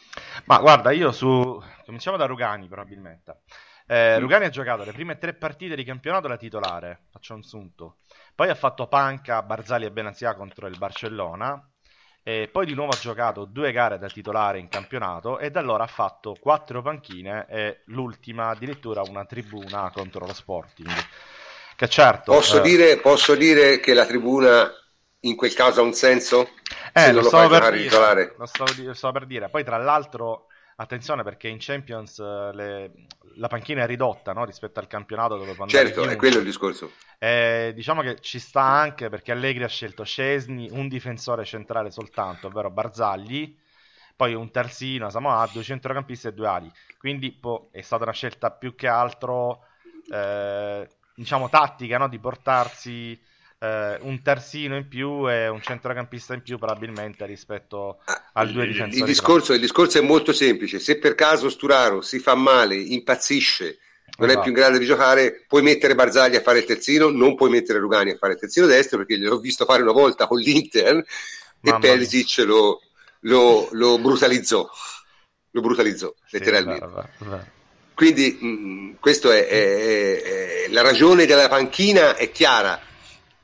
Ma 0.45 0.59
guarda, 0.59 0.91
io 0.91 1.11
su... 1.11 1.59
cominciamo 1.85 2.17
da 2.17 2.27
Rugani 2.27 2.67
probabilmente. 2.67 3.39
Eh, 3.87 4.17
mm. 4.17 4.19
Rugani 4.19 4.45
ha 4.45 4.49
giocato 4.49 4.83
le 4.83 4.91
prime 4.91 5.17
tre 5.17 5.33
partite 5.33 5.75
di 5.75 5.83
campionato 5.83 6.27
da 6.27 6.37
titolare, 6.37 7.05
faccio 7.11 7.33
un 7.33 7.41
sunto. 7.41 7.97
Poi 8.35 8.49
ha 8.49 8.53
fatto 8.53 8.85
panca 8.85 9.41
Barzali 9.41 9.85
e 9.85 9.91
Benazia 9.91 10.35
contro 10.35 10.67
il 10.67 10.77
Barcellona. 10.77 11.67
E 12.23 12.49
poi 12.51 12.65
di 12.65 12.73
nuovo 12.73 12.91
ha 12.91 12.97
giocato 12.97 13.45
due 13.45 13.71
gare 13.71 13.97
da 13.97 14.07
titolare 14.07 14.59
in 14.59 14.67
campionato 14.67 15.39
e 15.39 15.49
da 15.49 15.59
allora 15.59 15.85
ha 15.85 15.87
fatto 15.87 16.35
quattro 16.39 16.81
panchine 16.81 17.45
e 17.49 17.81
l'ultima 17.85 18.49
addirittura 18.49 19.01
una 19.01 19.25
tribuna 19.25 19.89
contro 19.93 20.25
lo 20.25 20.33
Sporting. 20.33 20.89
Che 21.75 21.87
certo. 21.87 22.33
Posso, 22.33 22.57
eh... 22.57 22.61
dire, 22.61 22.97
posso 22.97 23.35
dire 23.35 23.79
che 23.79 23.93
la 23.93 24.05
tribuna 24.05 24.69
in 25.21 25.35
quel 25.35 25.53
caso 25.53 25.79
ha 25.79 25.83
un 25.83 25.93
senso? 25.93 26.49
Eh, 26.93 26.99
Se 26.99 27.11
lo, 27.13 27.21
lo, 27.21 27.29
per 27.47 27.71
dire, 27.71 28.35
lo, 28.37 28.45
stavo, 28.45 28.71
lo 28.83 28.93
stavo 28.93 29.13
per 29.13 29.25
dire. 29.25 29.49
Poi 29.49 29.63
tra 29.63 29.77
l'altro 29.77 30.48
attenzione 30.81 31.23
perché 31.23 31.47
in 31.47 31.57
Champions 31.59 32.19
eh, 32.19 32.51
le... 32.53 32.91
la 33.35 33.47
panchina 33.47 33.83
è 33.83 33.85
ridotta 33.85 34.31
no? 34.33 34.45
rispetto 34.45 34.79
al 34.79 34.87
campionato 34.87 35.37
dove 35.37 35.53
può 35.53 35.65
andare 35.65 35.85
certo 35.85 36.05
è 36.05 36.15
quello 36.15 36.39
il 36.39 36.45
discorso 36.45 36.91
eh, 37.17 37.71
diciamo 37.75 38.01
che 38.01 38.19
ci 38.21 38.39
sta 38.39 38.61
anche 38.61 39.09
perché 39.09 39.31
Allegri 39.31 39.63
ha 39.63 39.67
scelto 39.67 40.03
Scesni 40.03 40.69
un 40.71 40.87
difensore 40.87 41.43
centrale 41.43 41.91
soltanto 41.91 42.47
ovvero 42.47 42.71
Barzagli 42.71 43.57
poi 44.15 44.33
un 44.33 44.51
terzino 44.51 45.09
Samoa 45.09 45.49
due 45.51 45.63
centrocampisti 45.63 46.27
e 46.27 46.33
due 46.33 46.47
ali 46.47 46.71
quindi 46.97 47.31
po- 47.31 47.69
è 47.71 47.81
stata 47.81 48.03
una 48.03 48.13
scelta 48.13 48.51
più 48.51 48.73
che 48.75 48.87
altro 48.87 49.65
eh, 50.11 50.87
diciamo, 51.19 51.49
tattica 51.49 51.97
no? 51.97 52.07
di 52.07 52.19
portarsi 52.19 53.19
eh, 53.59 53.97
un 54.01 54.21
terzino 54.21 54.75
in 54.77 54.87
più 54.87 55.29
e 55.29 55.47
un 55.47 55.61
centrocampista 55.61 56.33
in 56.33 56.41
più 56.41 56.57
probabilmente 56.57 57.25
rispetto 57.25 57.99
al 58.33 58.51
due 58.51 58.65
difensori. 58.65 58.99
Il 58.99 59.05
discorso, 59.05 59.53
il 59.53 59.59
discorso, 59.59 59.99
è 59.99 60.01
molto 60.01 60.33
semplice, 60.33 60.79
se 60.79 60.97
per 60.97 61.15
caso 61.15 61.49
Sturaro 61.49 62.01
si 62.01 62.19
fa 62.19 62.35
male, 62.35 62.75
impazzisce, 62.75 63.77
non 64.17 64.29
esatto. 64.29 64.41
è 64.41 64.43
più 64.43 64.51
in 64.51 64.57
grado 64.57 64.77
di 64.77 64.85
giocare, 64.85 65.45
puoi 65.47 65.61
mettere 65.61 65.95
Barzagli 65.95 66.35
a 66.35 66.41
fare 66.41 66.59
il 66.59 66.65
terzino, 66.65 67.09
non 67.09 67.35
puoi 67.35 67.49
mettere 67.49 67.79
Rugani 67.79 68.11
a 68.11 68.17
fare 68.17 68.33
il 68.33 68.39
terzino 68.39 68.65
destro 68.65 68.97
perché 68.97 69.17
gliel'ho 69.17 69.39
visto 69.39 69.65
fare 69.65 69.81
una 69.81 69.91
volta 69.91 70.27
con 70.27 70.39
l'Inter 70.39 71.05
Mamma 71.61 71.77
e 71.77 71.79
Perisic 71.79 72.45
lo, 72.45 72.81
lo, 73.21 73.67
lo, 73.71 73.99
brutalizzò, 73.99 74.67
lo 75.51 75.61
brutalizzò 75.61 76.13
sì, 76.25 76.37
letteralmente. 76.37 76.85
Vero, 76.85 77.09
vero. 77.19 77.45
Quindi 77.93 78.37
mh, 78.39 78.47
mm, 78.47 78.91
questa 79.01 79.35
è, 79.35 79.45
è, 79.45 80.21
è, 80.21 80.67
la 80.69 80.81
ragione 80.81 81.25
della 81.25 81.49
panchina 81.49 82.15
è 82.15 82.31
chiara, 82.31 82.79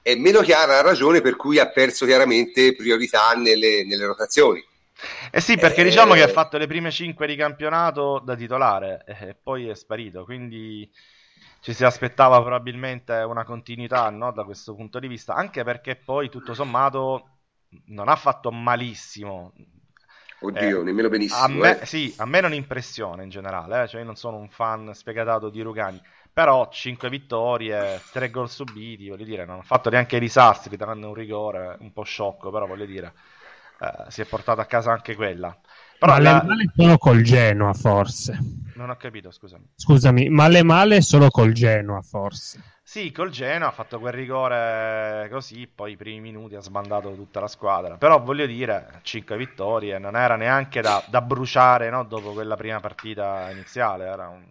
è 0.06 0.14
meno 0.14 0.42
chiara 0.42 0.74
la 0.74 0.82
ragione 0.84 1.20
per 1.20 1.36
cui 1.36 1.58
ha 1.58 1.68
perso 1.68 2.06
chiaramente 2.06 2.76
priorità 2.76 3.32
nelle, 3.32 3.84
nelle 3.84 4.06
rotazioni. 4.06 4.64
Eh 5.32 5.42
sì, 5.42 5.58
perché 5.58 5.82
eh, 5.82 5.84
diciamo 5.86 6.14
che 6.14 6.22
ha 6.22 6.28
fatto 6.28 6.60
le 6.60 6.68
prime 6.68 6.92
5 6.92 7.26
di 7.26 7.36
campionato 7.36 8.22
da 8.24 8.36
titolare 8.36 9.04
e 9.08 9.36
poi 9.42 9.68
è 9.68 9.74
sparito, 9.74 10.24
quindi 10.24 10.88
ci 11.60 11.74
si 11.74 11.84
aspettava 11.84 12.40
probabilmente 12.40 13.14
una 13.14 13.44
continuità 13.44 14.08
no, 14.12 14.32
da 14.32 14.44
questo 14.44 14.76
punto 14.76 15.00
di 15.00 15.08
vista, 15.08 15.34
anche 15.34 15.64
perché 15.64 15.96
poi 15.96 16.30
tutto 16.30 16.54
sommato 16.54 17.40
non 17.88 18.08
ha 18.08 18.16
fatto 18.16 18.52
malissimo, 18.52 19.54
Oddio, 20.40 20.82
eh, 20.82 20.84
nemmeno 20.84 21.10
benissimo. 21.10 21.42
A 21.42 21.48
me, 21.48 21.82
eh. 21.82 21.86
Sì, 21.88 22.14
a 22.18 22.26
me 22.26 22.42
non 22.42 22.54
impressiona 22.54 23.24
in 23.24 23.30
generale, 23.30 23.82
eh? 23.82 23.88
cioè 23.88 24.02
io 24.02 24.06
non 24.06 24.16
sono 24.16 24.38
un 24.38 24.50
fan 24.50 24.94
spiegatato 24.94 25.50
di 25.50 25.62
Rugani, 25.62 26.00
però 26.36 26.68
5 26.70 27.08
vittorie, 27.08 28.02
3 28.12 28.30
gol 28.30 28.50
subiti, 28.50 29.08
voglio 29.08 29.24
dire, 29.24 29.46
non 29.46 29.60
ha 29.60 29.62
fatto 29.62 29.90
neanche 29.90 30.18
i 30.18 30.20
disastri, 30.20 30.76
tranne 30.76 31.06
un 31.06 31.14
rigore 31.14 31.78
un 31.80 31.94
po' 31.94 32.04
sciocco, 32.04 32.52
però 32.52 32.68
voglio 32.68 32.84
dire, 32.84 33.14
eh, 33.80 34.12
si 34.12 34.20
è 34.20 34.26
portato 34.26 34.60
a 34.60 34.66
casa 34.66 34.92
anche 34.92 35.16
quella. 35.16 35.58
Però 35.98 36.12
male 36.12 36.24
la... 36.26 36.44
male 36.44 36.66
solo 36.76 36.98
col 36.98 37.22
Genoa, 37.22 37.72
forse. 37.72 38.38
Non 38.76 38.90
ho 38.90 38.98
capito, 38.98 39.32
scusami. 39.32 39.64
Scusami, 39.76 40.28
male 40.28 40.62
male 40.62 41.00
solo 41.00 41.30
col 41.30 41.54
Genoa, 41.54 42.02
forse. 42.02 42.60
Sì, 42.84 43.14
col 43.14 43.30
Genoa 43.30 43.70
ha 43.70 43.72
fatto 43.72 43.98
quel 43.98 44.12
rigore 44.12 45.30
così, 45.32 45.72
poi 45.74 45.94
i 45.94 45.96
primi 45.96 46.20
minuti 46.20 46.56
ha 46.56 46.62
sbandato 46.62 47.16
tutta 47.16 47.40
la 47.40 47.48
squadra. 47.48 47.96
Però 47.96 48.22
voglio 48.22 48.46
dire, 48.46 49.00
5 49.04 49.38
vittorie, 49.38 50.00
non 50.00 50.18
era 50.18 50.36
neanche 50.36 50.82
da, 50.82 51.02
da 51.08 51.22
bruciare 51.22 51.90
no? 51.90 52.04
dopo 52.04 52.34
quella 52.34 52.58
prima 52.58 52.82
partita 52.82 53.50
iniziale, 53.52 54.06
era 54.06 54.28
un, 54.28 54.44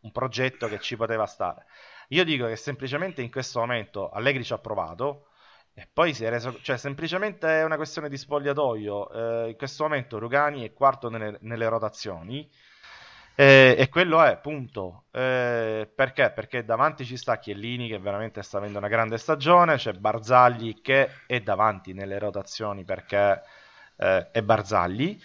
un, 0.00 0.12
progetto 0.12 0.68
che 0.68 0.78
ci 0.78 0.96
poteva 0.96 1.26
stare. 1.26 1.66
Io 2.08 2.24
dico 2.24 2.46
che 2.46 2.56
semplicemente 2.56 3.22
in 3.22 3.30
questo 3.30 3.60
momento 3.60 4.10
Allegri 4.10 4.44
ci 4.44 4.52
ha 4.52 4.58
provato 4.58 5.26
e 5.74 5.88
poi 5.92 6.12
si 6.14 6.24
è 6.24 6.30
reso, 6.30 6.58
cioè 6.62 6.76
semplicemente 6.76 7.46
è 7.46 7.64
una 7.64 7.76
questione 7.76 8.08
di 8.08 8.16
spogliatoio. 8.16 9.44
Eh, 9.44 9.48
in 9.50 9.56
questo 9.56 9.84
momento 9.84 10.18
Rugani 10.18 10.64
è 10.64 10.72
quarto 10.72 11.08
nelle, 11.08 11.38
nelle 11.42 11.68
rotazioni 11.68 12.48
E, 13.40 13.76
e, 13.78 13.88
quello 13.88 14.20
è, 14.20 14.36
punto. 14.38 15.04
Eh, 15.12 15.88
perché? 15.94 16.32
Perché 16.32 16.64
davanti 16.64 17.04
ci 17.04 17.16
sta 17.16 17.38
Chiellini 17.38 17.88
che 17.88 18.00
veramente 18.00 18.42
sta 18.42 18.58
avendo 18.58 18.78
una 18.78 18.88
grande 18.88 19.16
stagione, 19.16 19.76
c'è 19.76 19.92
Barzagli 19.92 20.80
che 20.80 21.08
è 21.26 21.38
davanti 21.40 21.92
nelle 21.92 22.18
rotazioni 22.18 22.84
perché 22.84 23.40
eh, 23.96 24.30
è 24.32 24.42
Barzagli. 24.42 25.20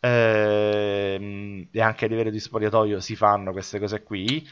Eh, 0.00 1.68
e 1.70 1.80
anche 1.80 2.04
a 2.04 2.08
livello 2.08 2.30
di 2.30 2.40
spogliatoio 2.40 3.00
si 3.00 3.16
fanno 3.16 3.52
queste 3.52 3.78
cose 3.78 4.02
qui. 4.02 4.46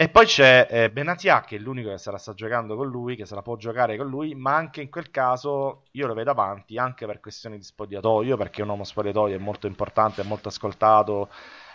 E 0.00 0.08
poi 0.10 0.26
c'è 0.26 0.66
eh, 0.70 0.90
Benatia 0.90 1.40
che 1.40 1.56
è 1.56 1.58
l'unico 1.58 1.90
che 1.90 1.98
se 1.98 2.10
la 2.12 2.18
sta 2.18 2.32
giocando 2.32 2.76
con 2.76 2.86
lui, 2.88 3.16
che 3.16 3.26
se 3.26 3.34
la 3.34 3.42
può 3.42 3.56
giocare 3.56 3.96
con 3.96 4.06
lui, 4.08 4.34
ma 4.36 4.54
anche 4.54 4.80
in 4.80 4.90
quel 4.90 5.10
caso 5.10 5.86
io 5.92 6.06
lo 6.06 6.14
vedo 6.14 6.30
avanti 6.30 6.78
anche 6.78 7.04
per 7.06 7.18
questioni 7.20 7.56
di 7.58 7.64
spogliatoio, 7.64 8.36
perché 8.36 8.62
un 8.62 8.68
uomo 8.68 8.84
spogliatoio 8.84 9.34
è 9.36 9.38
molto 9.38 9.66
importante, 9.66 10.22
è 10.22 10.24
molto 10.24 10.48
ascoltato, 10.48 11.28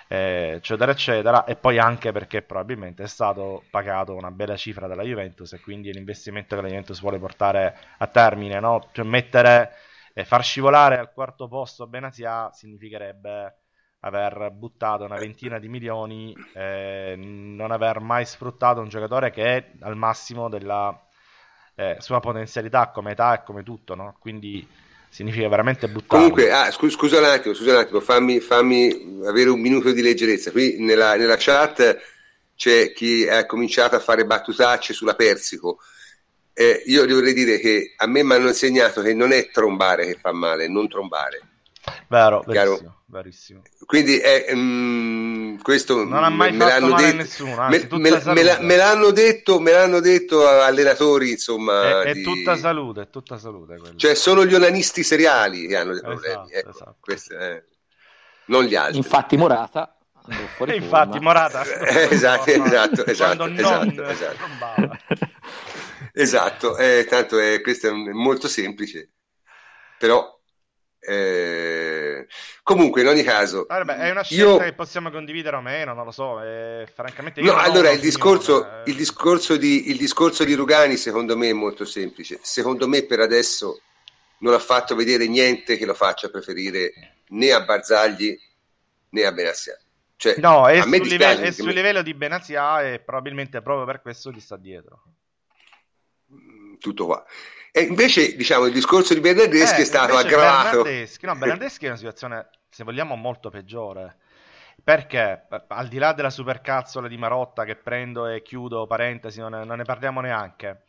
eh, 0.07 0.53
eccetera, 0.55 0.91
eccetera, 0.91 1.43
e 1.45 1.55
poi 1.57 1.79
anche 1.79 2.11
perché 2.13 2.41
probabilmente 2.41 3.03
è 3.03 3.07
stato 3.07 3.63
pagato 3.69 4.15
una 4.15 4.31
bella 4.31 4.55
cifra 4.55 4.87
dalla 4.87 5.03
Juventus 5.03 5.51
e 5.53 5.59
quindi 5.59 5.89
è 5.89 5.93
l'investimento 5.93 6.55
che 6.55 6.61
la 6.61 6.67
Juventus 6.67 7.01
vuole 7.01 7.19
portare 7.19 7.75
a 7.97 8.07
termine, 8.07 8.59
no? 8.61 8.87
Cioè 8.93 9.05
mettere, 9.05 9.71
eh, 10.13 10.25
far 10.25 10.43
scivolare 10.43 10.97
al 10.97 11.11
quarto 11.11 11.47
posto 11.47 11.87
Benatia 11.87 12.51
significherebbe 12.53 13.57
aver 14.01 14.51
buttato 14.51 15.05
una 15.05 15.17
ventina 15.17 15.59
di 15.59 15.69
milioni, 15.69 16.35
eh, 16.53 17.15
non 17.17 17.71
aver 17.71 17.99
mai 17.99 18.25
sfruttato 18.25 18.81
un 18.81 18.89
giocatore 18.89 19.31
che 19.31 19.43
è 19.43 19.71
al 19.81 19.95
massimo 19.95 20.49
della 20.49 21.07
eh, 21.75 21.95
sua 21.99 22.19
potenzialità 22.19 22.89
come 22.89 23.11
età 23.11 23.33
e 23.33 23.43
come 23.43 23.63
tutto, 23.63 23.95
no? 23.95 24.15
Quindi 24.19 24.67
significa 25.09 25.47
veramente 25.47 25.87
buttare. 25.87 26.21
Comunque, 26.21 26.51
ah, 26.51 26.69
scusa, 26.71 26.97
scusa, 26.97 27.19
un 27.19 27.25
attimo, 27.25 27.53
scusa 27.53 27.71
un 27.71 27.77
attimo 27.77 27.99
fammi, 28.01 28.39
fammi, 28.39 29.21
avere 29.25 29.49
un 29.49 29.61
minuto 29.61 29.91
di 29.91 30.01
leggerezza. 30.01 30.51
Qui 30.51 30.77
nella, 30.79 31.15
nella, 31.15 31.35
chat 31.37 31.97
c'è 32.55 32.91
chi 32.93 33.27
ha 33.27 33.45
cominciato 33.45 33.95
a 33.95 33.99
fare 33.99 34.25
battutacce 34.25 34.93
sulla 34.93 35.15
Persico. 35.15 35.79
Eh, 36.53 36.83
io 36.85 37.05
vorrei 37.07 37.33
dire 37.33 37.57
che 37.59 37.93
a 37.97 38.07
me 38.07 38.23
mi 38.23 38.33
hanno 38.33 38.47
insegnato 38.47 39.01
che 39.01 39.13
non 39.13 39.31
è 39.31 39.49
trombare 39.49 40.05
che 40.05 40.17
fa 40.19 40.31
male, 40.31 40.67
non 40.67 40.87
trombare. 40.87 41.41
Vero, 42.07 42.43
verissimo 42.45 43.01
verissimo. 43.13 43.61
Quindi 43.85 44.17
è, 44.17 44.47
um, 44.51 45.61
questo 45.61 46.03
non 46.03 46.23
ha 46.23 46.29
mai 46.29 46.51
me, 46.51 46.65
fatto 46.67 46.87
male 46.87 47.03
detto, 47.03 47.15
a 47.15 47.17
nessuno. 47.17 47.57
Anzi, 47.57 47.87
me, 47.91 48.09
me, 48.09 48.21
me, 48.25 48.57
me, 48.59 48.75
l'hanno 48.75 49.11
detto, 49.11 49.59
me 49.59 49.71
l'hanno 49.71 49.99
detto 49.99 50.47
allenatori, 50.47 51.31
insomma. 51.31 52.01
È, 52.01 52.07
è 52.07 52.13
di... 52.13 52.23
tutta 52.23 52.57
salute, 52.57 53.01
è 53.03 53.09
tutta 53.09 53.37
salute. 53.37 53.77
Quello. 53.77 53.95
Cioè, 53.95 54.15
sono 54.15 54.45
gli 54.45 54.55
onanisti 54.55 55.03
seriali 55.03 55.67
che 55.67 55.77
hanno 55.77 55.91
dei 55.91 56.01
esatto, 56.01 56.19
problemi. 56.19 56.51
Ecco, 56.51 56.69
esatto. 56.69 56.95
Questo, 56.99 57.37
eh, 57.37 57.63
non 58.45 58.63
gli 58.63 58.75
altri. 58.75 58.97
Infatti, 58.97 59.37
Morata. 59.37 59.95
Infatti, 60.73 61.19
Morata. 61.19 61.63
esatto, 62.09 62.49
esatto, 62.49 63.05
esatto, 63.05 63.45
esatto, 63.45 64.03
esatto. 66.13 66.77
eh, 66.77 67.05
tanto 67.09 67.39
è, 67.39 67.61
questo 67.61 67.87
è 67.87 67.91
molto 67.91 68.47
semplice, 68.47 69.11
però 69.97 70.33
eh, 71.05 72.27
comunque, 72.63 73.01
in 73.01 73.07
ogni 73.07 73.23
caso, 73.23 73.65
Vabbè, 73.67 73.97
è 73.97 74.11
una 74.11 74.23
scelta 74.23 74.43
io... 74.43 74.57
che 74.57 74.73
possiamo 74.73 75.11
condividere 75.11 75.57
o 75.57 75.61
meno, 75.61 75.93
non 75.93 76.05
lo 76.05 76.11
so. 76.11 76.41
Eh, 76.41 76.87
francamente, 76.93 77.41
no, 77.41 77.57
allora 77.57 77.91
il 77.91 77.99
discorso, 77.99 78.65
eh... 78.65 78.89
il, 78.89 78.95
discorso 78.95 79.57
di, 79.57 79.89
il 79.89 79.97
discorso 79.97 80.45
di 80.45 80.53
Rugani, 80.53 80.95
secondo 80.95 81.35
me, 81.35 81.49
è 81.49 81.53
molto 81.53 81.83
semplice. 81.83 82.39
Secondo 82.41 82.87
me, 82.87 83.03
per 83.03 83.19
adesso 83.19 83.81
non 84.39 84.53
ha 84.53 84.59
fatto 84.59 84.95
vedere 84.95 85.27
niente 85.27 85.77
che 85.77 85.85
lo 85.85 85.93
faccia 85.93 86.29
preferire 86.29 86.93
né 87.29 87.51
a 87.51 87.61
Barzagli 87.61 88.37
né 89.09 89.25
a 89.25 89.31
Benassia. 89.33 89.77
Cioè, 90.15 90.35
no, 90.37 90.69
è, 90.69 90.81
sul, 90.81 90.91
livello, 91.01 91.41
è 91.41 91.51
sul 91.51 91.73
livello 91.73 92.01
di 92.01 92.13
Benassia 92.13 92.81
e 92.81 92.99
probabilmente 92.99 93.61
proprio 93.61 93.85
per 93.85 94.01
questo 94.01 94.31
gli 94.31 94.39
sta 94.39 94.55
dietro. 94.55 95.03
Tutto 96.83 97.05
qua. 97.05 97.23
E 97.71 97.83
invece, 97.83 98.35
diciamo, 98.35 98.65
il 98.65 98.73
discorso 98.73 99.13
di 99.13 99.21
Bernardeschi 99.21 99.79
eh, 99.79 99.83
è 99.83 99.85
stato 99.85 100.17
aggravato. 100.17 100.83
Bernardeschi, 100.83 101.25
no, 101.25 101.35
Bernardeschi 101.37 101.85
è 101.85 101.87
una 101.87 101.97
situazione, 101.97 102.49
se 102.69 102.83
vogliamo, 102.83 103.15
molto 103.15 103.49
peggiore. 103.49 104.17
Perché, 104.83 105.47
al 105.69 105.87
di 105.87 105.97
là 105.97 106.11
della 106.11 106.29
supercazzola 106.29 107.07
di 107.07 107.17
Marotta 107.17 107.63
che 107.63 107.77
prendo 107.77 108.27
e 108.27 108.41
chiudo, 108.41 108.85
parentesi, 108.85 109.39
non 109.39 109.51
ne, 109.51 109.63
non 109.63 109.77
ne 109.77 109.85
parliamo 109.85 110.19
neanche. 110.19 110.83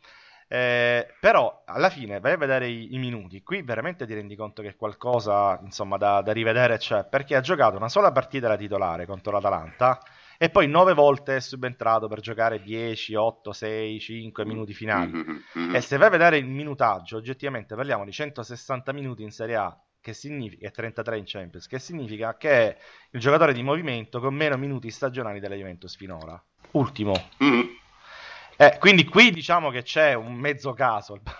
Eh, 0.49 1.13
però 1.17 1.63
alla 1.65 1.89
fine 1.89 2.19
vai 2.19 2.33
a 2.33 2.37
vedere 2.37 2.67
i, 2.67 2.93
i, 2.93 2.97
minuti. 2.97 3.41
Qui 3.41 3.61
veramente 3.61 4.05
ti 4.05 4.13
rendi 4.13 4.35
conto 4.35 4.61
che 4.61 4.75
qualcosa 4.75 5.57
insomma 5.63 5.95
da, 5.95 6.21
da 6.21 6.33
rivedere 6.33 6.77
c'è. 6.77 7.05
Perché 7.05 7.37
ha 7.37 7.41
giocato 7.41 7.77
una 7.77 7.87
sola 7.87 8.11
partita 8.11 8.49
da 8.49 8.57
titolare 8.57 9.05
contro 9.05 9.31
l'Atalanta 9.31 9.97
e 10.37 10.49
poi 10.49 10.67
nove 10.67 10.93
volte 10.93 11.37
è 11.37 11.39
subentrato 11.39 12.07
per 12.07 12.19
giocare 12.19 12.61
10, 12.61 13.15
8, 13.15 13.51
6, 13.51 13.99
5 13.99 14.45
minuti 14.45 14.73
finali. 14.73 15.11
Mm-hmm. 15.13 15.75
E 15.75 15.81
se 15.81 15.97
vai 15.97 16.07
a 16.07 16.11
vedere 16.11 16.37
il 16.37 16.45
minutaggio, 16.45 17.17
oggettivamente 17.17 17.75
parliamo 17.75 18.03
di 18.05 18.11
160 18.11 18.91
minuti 18.93 19.23
in 19.23 19.31
Serie 19.31 19.55
A, 19.55 19.79
che 20.01 20.13
significa, 20.13 20.67
e 20.67 20.71
33 20.71 21.17
in 21.17 21.23
Champions, 21.25 21.67
che 21.67 21.79
significa 21.79 22.35
che 22.37 22.49
è 22.49 22.77
il 23.11 23.19
giocatore 23.19 23.53
di 23.53 23.63
movimento 23.63 24.19
con 24.19 24.33
meno 24.33 24.57
minuti 24.57 24.91
stagionali 24.91 25.39
della 25.39 25.55
Juventus 25.55 25.95
finora. 25.95 26.41
Ultimo. 26.71 27.13
Mm-hmm. 27.43 27.67
Eh, 28.57 28.77
quindi 28.79 29.05
qui 29.05 29.31
diciamo 29.31 29.69
che 29.69 29.83
c'è 29.83 30.13
un 30.13 30.33
mezzo 30.33 30.73
caso. 30.73 31.19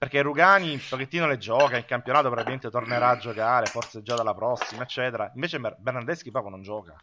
perché 0.00 0.22
Rugani 0.22 0.72
un 0.72 0.80
pochettino 0.88 1.26
le 1.26 1.36
gioca 1.36 1.76
in 1.76 1.84
campionato 1.84 2.28
probabilmente 2.28 2.70
tornerà 2.70 3.10
a 3.10 3.18
giocare 3.18 3.66
forse 3.66 4.00
già 4.00 4.14
dalla 4.14 4.32
prossima 4.32 4.84
eccetera 4.84 5.30
invece 5.34 5.58
Bernardeschi 5.58 6.30
proprio 6.30 6.52
non 6.52 6.62
gioca 6.62 6.96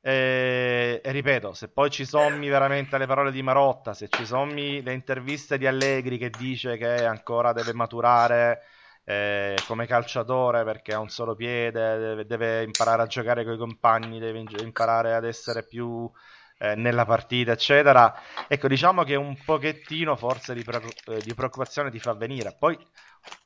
e, 0.00 1.00
e, 1.02 1.10
ripeto, 1.12 1.52
se 1.54 1.68
poi 1.70 1.90
ci 1.90 2.04
sommi 2.04 2.48
veramente 2.48 2.98
le 2.98 3.06
parole 3.06 3.30
di 3.32 3.42
Marotta, 3.42 3.94
se 3.94 4.08
ci 4.08 4.24
sommi 4.24 4.82
le 4.82 4.92
interviste 4.92 5.58
di 5.58 5.66
Allegri 5.66 6.18
che 6.18 6.34
dice 6.34 6.76
che 6.76 7.04
ancora 7.04 7.52
deve 7.52 7.72
maturare 7.72 8.60
eh, 9.04 9.62
come 9.64 9.86
calciatore 9.86 10.64
perché 10.64 10.92
ha 10.94 11.00
un 11.00 11.08
solo 11.08 11.34
piede, 11.34 11.98
deve, 11.98 12.26
deve 12.26 12.62
imparare 12.62 13.02
a 13.02 13.06
giocare 13.06 13.44
con 13.44 13.54
i 13.54 13.58
compagni, 13.58 14.18
deve 14.20 14.40
imparare 14.62 15.14
ad 15.14 15.24
essere 15.24 15.66
più 15.66 16.10
eh, 16.58 16.74
nella 16.74 17.04
partita, 17.04 17.52
eccetera. 17.52 18.14
Ecco, 18.46 18.68
diciamo 18.68 19.02
che 19.04 19.14
un 19.16 19.42
pochettino 19.44 20.16
forse 20.16 20.54
di, 20.54 20.62
preoccup- 20.62 21.08
eh, 21.08 21.22
di 21.22 21.34
preoccupazione 21.34 21.90
ti 21.90 21.98
fa 21.98 22.12
venire. 22.14 22.54
Poi 22.56 22.78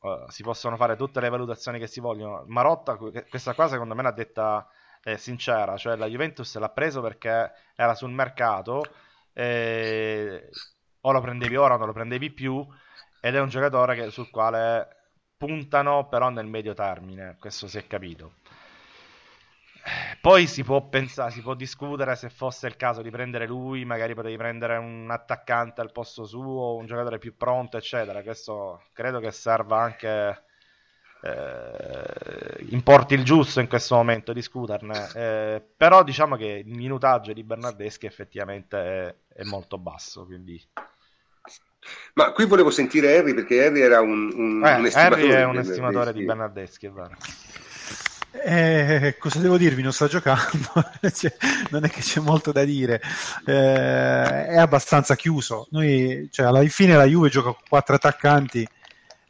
uh, 0.00 0.28
si 0.28 0.42
possono 0.42 0.76
fare 0.76 0.96
tutte 0.96 1.20
le 1.20 1.28
valutazioni 1.28 1.78
che 1.78 1.86
si 1.86 2.00
vogliono. 2.00 2.44
Marotta, 2.46 2.96
questa 3.28 3.54
qua 3.54 3.68
secondo 3.68 3.94
me 3.94 4.02
l'ha 4.02 4.12
detta 4.12 4.66
eh, 5.04 5.16
sincera, 5.16 5.76
cioè 5.76 5.96
la 5.96 6.06
Juventus 6.06 6.56
l'ha 6.58 6.68
preso 6.68 7.00
perché 7.00 7.52
era 7.74 7.94
sul 7.94 8.10
mercato, 8.10 8.82
eh, 9.32 10.48
o 11.00 11.12
lo 11.12 11.20
prendevi 11.20 11.56
ora 11.56 11.74
o 11.74 11.78
non 11.78 11.86
lo 11.86 11.92
prendevi 11.92 12.30
più, 12.30 12.66
ed 13.20 13.34
è 13.34 13.40
un 13.40 13.48
giocatore 13.48 13.94
che, 13.94 14.10
sul 14.10 14.30
quale 14.30 14.88
puntano 15.36 16.08
però 16.08 16.28
nel 16.30 16.46
medio 16.46 16.74
termine, 16.74 17.36
questo 17.38 17.66
si 17.66 17.78
è 17.78 17.86
capito. 17.86 18.34
Poi 20.20 20.46
si 20.46 20.62
può 20.62 20.88
pensare, 20.88 21.32
si 21.32 21.42
può 21.42 21.54
discutere 21.54 22.14
se 22.14 22.30
fosse 22.30 22.68
il 22.68 22.76
caso 22.76 23.02
di 23.02 23.10
prendere 23.10 23.46
lui, 23.46 23.84
magari 23.84 24.14
potevi 24.14 24.36
prendere 24.36 24.76
un 24.76 25.08
attaccante 25.10 25.80
al 25.80 25.90
posto 25.90 26.24
suo, 26.24 26.76
un 26.76 26.86
giocatore 26.86 27.18
più 27.18 27.36
pronto, 27.36 27.76
eccetera. 27.76 28.22
Questo 28.22 28.84
credo 28.92 29.18
che 29.18 29.32
serva 29.32 29.80
anche 29.80 30.44
eh, 31.24 32.66
importi 32.70 33.14
il 33.14 33.22
giusto 33.22 33.60
in 33.60 33.68
questo 33.68 33.94
momento 33.94 34.32
discuterne. 34.32 35.08
Eh, 35.14 35.62
però 35.76 36.02
diciamo 36.02 36.36
che 36.36 36.62
il 36.66 36.74
minutaggio 36.74 37.32
di 37.32 37.44
Bernardeschi 37.44 38.06
effettivamente 38.06 38.76
è, 38.76 39.14
è, 39.34 39.44
molto 39.44 39.78
basso. 39.78 40.24
Quindi... 40.24 40.60
Ma 42.14 42.32
qui 42.32 42.46
volevo 42.46 42.70
sentire 42.70 43.16
Harry 43.16 43.34
perché 43.34 43.64
Harry 43.64 43.80
era 43.80 44.00
un, 44.00 44.32
un, 44.34 44.66
eh, 44.66 44.74
un 44.74 44.86
estimatore, 44.86 45.22
Harry 45.22 45.30
è 45.30 45.44
un 45.44 45.58
estimatore 45.58 46.12
di 46.12 46.24
Bernardeschi, 46.24 46.86
è 46.86 46.90
vero. 46.90 47.16
Eh, 48.44 49.16
cosa 49.18 49.38
devo 49.38 49.56
dirvi? 49.56 49.82
Non 49.82 49.92
sta 49.92 50.08
giocando, 50.08 50.72
cioè, 51.12 51.36
non 51.70 51.84
è 51.84 51.88
che 51.90 52.00
c'è 52.00 52.18
molto 52.18 52.50
da 52.50 52.64
dire, 52.64 53.00
eh, 53.44 54.46
è 54.46 54.56
abbastanza 54.56 55.14
chiuso. 55.14 55.68
Noi, 55.70 56.28
cioè, 56.32 56.46
alla 56.46 56.64
fine 56.64 56.96
la 56.96 57.04
Juve 57.04 57.28
gioca 57.28 57.52
con 57.52 57.60
quattro 57.68 57.94
attaccanti 57.94 58.66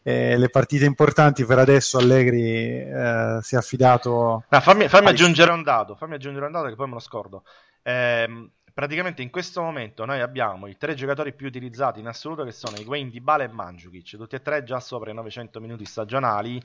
eh, 0.03 0.37
le 0.37 0.49
partite 0.49 0.85
importanti 0.85 1.45
per 1.45 1.59
adesso 1.59 1.99
Allegri 1.99 2.81
eh, 2.81 3.39
si 3.41 3.55
è 3.55 3.59
affidato 3.59 4.45
ah, 4.49 4.61
fammi, 4.61 4.89
fammi 4.89 5.09
aggiungere 5.09 5.53
un 5.53 5.63
dato 5.63 5.95
fammi 5.95 6.15
aggiungere 6.15 6.47
un 6.47 6.53
dato 6.53 6.67
che 6.69 6.75
poi 6.75 6.89
me 6.89 6.95
lo 6.95 7.01
scordo. 7.01 7.45
Eh, 7.83 8.51
praticamente 8.73 9.23
in 9.23 9.31
questo 9.31 9.63
momento 9.63 10.05
noi 10.05 10.21
abbiamo 10.21 10.67
i 10.67 10.77
tre 10.77 10.95
giocatori 10.95 11.33
più 11.35 11.47
utilizzati 11.47 12.01
in 12.01 12.09
assoluto 12.09 12.45
che 12.45 12.53
sono 12.53 12.77
Higuain, 12.77 13.11
Dybala 13.11 13.45
e 13.45 13.49
Mandzukic 13.49 14.17
tutti 14.17 14.35
e 14.35 14.43
tre 14.43 14.65
già 14.65 14.81
sopra 14.81 15.11
i 15.11 15.15
900 15.15 15.61
minuti 15.61 15.85
stagionali. 15.85 16.61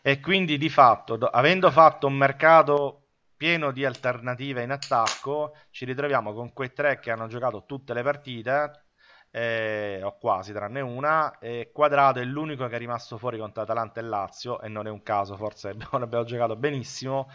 E 0.00 0.20
quindi 0.20 0.58
di 0.58 0.68
fatto 0.68 1.16
do, 1.16 1.26
avendo 1.26 1.70
fatto 1.70 2.06
un 2.06 2.14
mercato 2.14 3.02
pieno 3.36 3.70
di 3.70 3.84
alternative 3.84 4.62
in 4.62 4.70
attacco 4.70 5.54
ci 5.70 5.84
ritroviamo 5.84 6.32
con 6.34 6.52
quei 6.52 6.72
tre 6.72 6.98
che 6.98 7.10
hanno 7.10 7.28
giocato 7.28 7.64
tutte 7.66 7.94
le 7.94 8.02
partite 8.02 8.87
eh, 9.30 10.00
o 10.02 10.16
quasi 10.18 10.52
tranne 10.52 10.80
una. 10.80 11.38
E 11.38 11.70
Quadrato 11.72 12.20
è 12.20 12.24
l'unico 12.24 12.66
che 12.66 12.76
è 12.76 12.78
rimasto 12.78 13.18
fuori 13.18 13.38
contro 13.38 13.62
Atalanta 13.62 14.00
e 14.00 14.04
Lazio, 14.04 14.60
e 14.60 14.68
non 14.68 14.86
è 14.86 14.90
un 14.90 15.02
caso, 15.02 15.36
forse 15.36 15.70
abbiamo, 15.90 16.24
giocato 16.24 16.56
benissimo. 16.56 17.30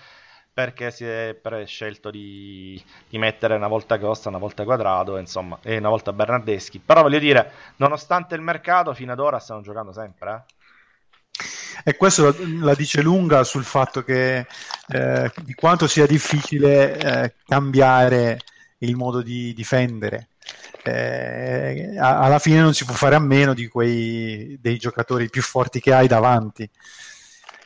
perché 0.53 0.91
si 0.91 1.05
è 1.05 1.39
scelto 1.65 2.11
di, 2.11 2.81
di, 3.09 3.17
mettere 3.17 3.55
una 3.55 3.67
volta 3.67 3.97
Costa, 3.97 4.29
una 4.29 4.37
volta 4.37 4.63
Quadrado, 4.63 5.17
insomma, 5.17 5.57
e 5.63 5.77
una 5.77 5.89
volta 5.89 6.13
Bernardeschi. 6.13 6.79
Però 6.79 7.01
voglio 7.01 7.19
dire, 7.19 7.51
nonostante 7.77 8.35
il 8.35 8.41
mercato, 8.41 8.93
fino 8.93 9.11
ad 9.13 9.19
ora 9.19 9.39
stanno 9.39 9.61
giocando 9.61 9.91
sempre. 9.91 10.45
Eh? 10.47 10.61
E 11.85 11.97
questo 11.97 12.25
la, 12.25 12.35
la, 12.65 12.75
dice 12.75 13.01
lunga 13.01 13.43
sul 13.43 13.63
fatto 13.63 14.03
che 14.03 14.45
eh, 14.89 15.31
di 15.41 15.53
quanto 15.53 15.87
sia 15.87 16.05
difficile 16.05 16.97
eh, 16.97 17.33
cambiare 17.45 18.39
il 18.79 18.95
modo 18.95 19.21
di 19.21 19.53
difendere. 19.53 20.29
Eh, 20.83 21.95
alla 21.97 22.39
fine 22.39 22.59
non 22.59 22.73
si 22.73 22.83
può 22.83 22.93
fare 22.93 23.15
a 23.15 23.19
meno 23.19 23.53
di 23.53 23.67
quei 23.67 24.57
dei 24.59 24.77
giocatori 24.77 25.29
più 25.29 25.41
forti 25.41 25.79
che 25.79 25.93
hai 25.93 26.07
davanti. 26.07 26.69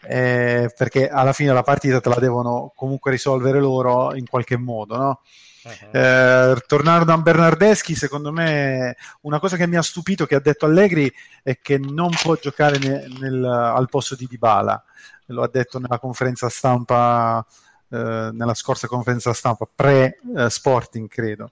Eh, 0.10 0.72
perché 0.78 1.10
alla 1.10 1.34
fine 1.34 1.52
la 1.52 1.64
partita 1.64 2.00
te 2.00 2.10
la 2.10 2.20
devono 2.20 2.72
comunque 2.76 3.12
risolvere 3.12 3.60
loro 3.60 4.16
in 4.16 4.28
qualche 4.28 4.58
modo, 4.58 4.98
no? 4.98 5.22
Uh-huh. 5.64 6.00
Eh, 6.00 6.64
tornando 6.66 7.12
a 7.12 7.18
Bernardeschi, 7.18 7.94
secondo 7.94 8.32
me 8.32 8.96
una 9.22 9.40
cosa 9.40 9.58
che 9.58 9.68
mi 9.68 9.76
ha 9.76 9.82
stupito 9.82 10.26
che 10.26 10.36
ha 10.36 10.40
detto 10.40 10.66
Allegri 10.66 11.12
è 11.44 11.60
che 11.62 11.78
non 11.78 12.12
può 12.22 12.36
giocare 12.36 12.78
ne, 12.78 13.08
nel, 13.20 13.44
al 13.44 13.90
posto 13.90 14.16
di 14.16 14.28
Dybala. 14.28 14.82
Lo 15.28 15.44
ha 15.44 15.50
detto 15.52 15.78
nella 15.80 16.00
conferenza 16.00 16.48
stampa 16.48 17.46
eh, 17.90 18.30
nella 18.32 18.54
scorsa 18.54 18.88
conferenza 18.88 19.34
stampa 19.34 19.68
pre-Sporting, 19.74 21.06
eh, 21.06 21.10
credo. 21.10 21.50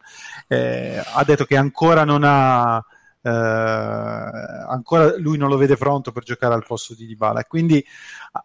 Eh, 0.48 1.02
ha 1.04 1.24
detto 1.24 1.46
che 1.46 1.58
ancora 1.58 2.04
non 2.04 2.22
ha 2.24 2.84
Uh, 3.26 4.70
ancora 4.70 5.18
lui 5.18 5.36
non 5.40 5.50
lo 5.50 5.58
vede 5.58 5.76
pronto 5.78 6.12
per 6.12 6.22
giocare 6.22 6.54
al 6.54 6.64
posto 6.64 6.94
di 6.94 7.08
Dybala 7.08 7.44
quindi 7.46 7.84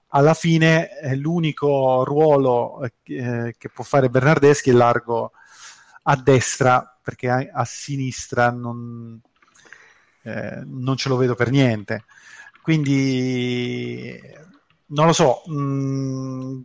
alla 0.09 0.33
fine 0.33 0.89
l'unico 1.17 2.03
ruolo 2.03 2.81
eh, 3.03 3.55
che 3.59 3.69
può 3.69 3.85
fare 3.85 4.09
Bernardeschi 4.09 4.71
è 4.71 4.73
largo 4.73 5.33
a 6.05 6.17
destra 6.17 6.99
perché 7.03 7.29
a, 7.29 7.47
a 7.53 7.65
sinistra 7.65 8.51
non, 8.51 9.21
eh, 10.23 10.63
non, 10.65 10.97
ce 10.97 11.09
lo 11.09 11.17
vedo 11.17 11.35
per 11.35 11.51
niente. 11.51 12.05
Quindi 12.63 14.21
non 14.87 15.07
lo 15.07 15.13
so, 15.13 15.43
mh, 15.47 15.55
mm, 15.55 16.61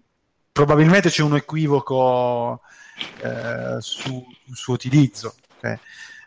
probabilmente 0.55 1.09
c'è 1.09 1.21
un 1.21 1.35
equivoco 1.35 2.61
eh, 3.21 3.75
sul 3.79 4.23
suo 4.53 4.73
utilizzo. 4.73 5.35
Okay? 5.57 5.77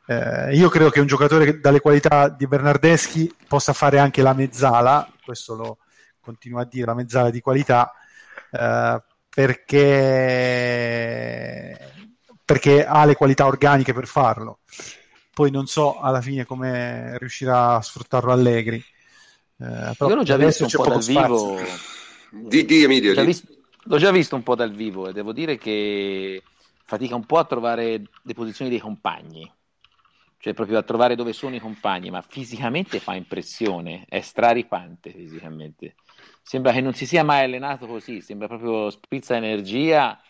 Eh, 0.06 0.54
io 0.54 0.68
credo 0.68 0.90
che 0.90 1.00
un 1.00 1.06
giocatore 1.06 1.46
che, 1.46 1.60
dalle 1.60 1.80
qualità 1.80 2.28
di 2.28 2.46
Bernardeschi 2.46 3.34
possa 3.46 3.72
fare 3.72 3.98
anche 3.98 4.20
la 4.20 4.34
mezzala, 4.34 5.10
questo 5.24 5.54
lo 5.54 5.78
continuo 6.20 6.60
a 6.60 6.66
dire, 6.66 6.84
la 6.84 6.92
mezzala 6.92 7.30
di 7.30 7.40
qualità, 7.40 7.90
eh, 8.50 9.02
perché 9.30 9.78
perché 12.44 12.84
ha 12.84 13.06
le 13.06 13.14
qualità 13.14 13.46
organiche 13.46 13.94
per 13.94 14.06
farlo. 14.06 14.58
Poi 15.32 15.50
non 15.50 15.66
so 15.66 16.00
alla 16.00 16.20
fine 16.20 16.44
come 16.44 17.16
riuscirà 17.16 17.76
a 17.76 17.80
sfruttarlo 17.80 18.30
Allegri. 18.30 18.84
Eh, 19.58 19.94
Io 19.98 20.14
l'ho 20.14 20.22
già 20.22 20.36
visto 20.36 20.64
un 20.64 20.70
po' 20.70 20.86
dal 20.86 21.02
spazio. 21.02 21.54
vivo. 21.54 21.66
Di, 22.30 22.66
di 22.66 22.82
Emilio. 22.82 23.14
L'ho, 23.14 23.24
visto, 23.24 23.57
l'ho 23.88 23.96
già 23.98 24.10
visto 24.10 24.36
un 24.36 24.42
po' 24.42 24.54
dal 24.54 24.72
vivo 24.72 25.08
e 25.08 25.12
devo 25.12 25.32
dire 25.32 25.56
che 25.56 26.42
fatica 26.84 27.14
un 27.14 27.24
po' 27.24 27.38
a 27.38 27.44
trovare 27.44 28.02
le 28.22 28.34
posizioni 28.34 28.70
dei 28.70 28.80
compagni. 28.80 29.50
Cioè 30.40 30.54
proprio 30.54 30.78
a 30.78 30.82
trovare 30.82 31.16
dove 31.16 31.32
sono 31.32 31.56
i 31.56 31.60
compagni, 31.60 32.10
ma 32.10 32.22
fisicamente 32.22 33.00
fa 33.00 33.14
impressione, 33.14 34.04
è 34.08 34.20
straripante 34.20 35.10
fisicamente. 35.10 35.96
Sembra 36.42 36.72
che 36.72 36.80
non 36.80 36.94
si 36.94 37.06
sia 37.06 37.24
mai 37.24 37.42
allenato 37.42 37.86
così, 37.86 38.20
sembra 38.20 38.46
proprio 38.46 38.88
sprizza 38.90 39.34
energia 39.34 40.20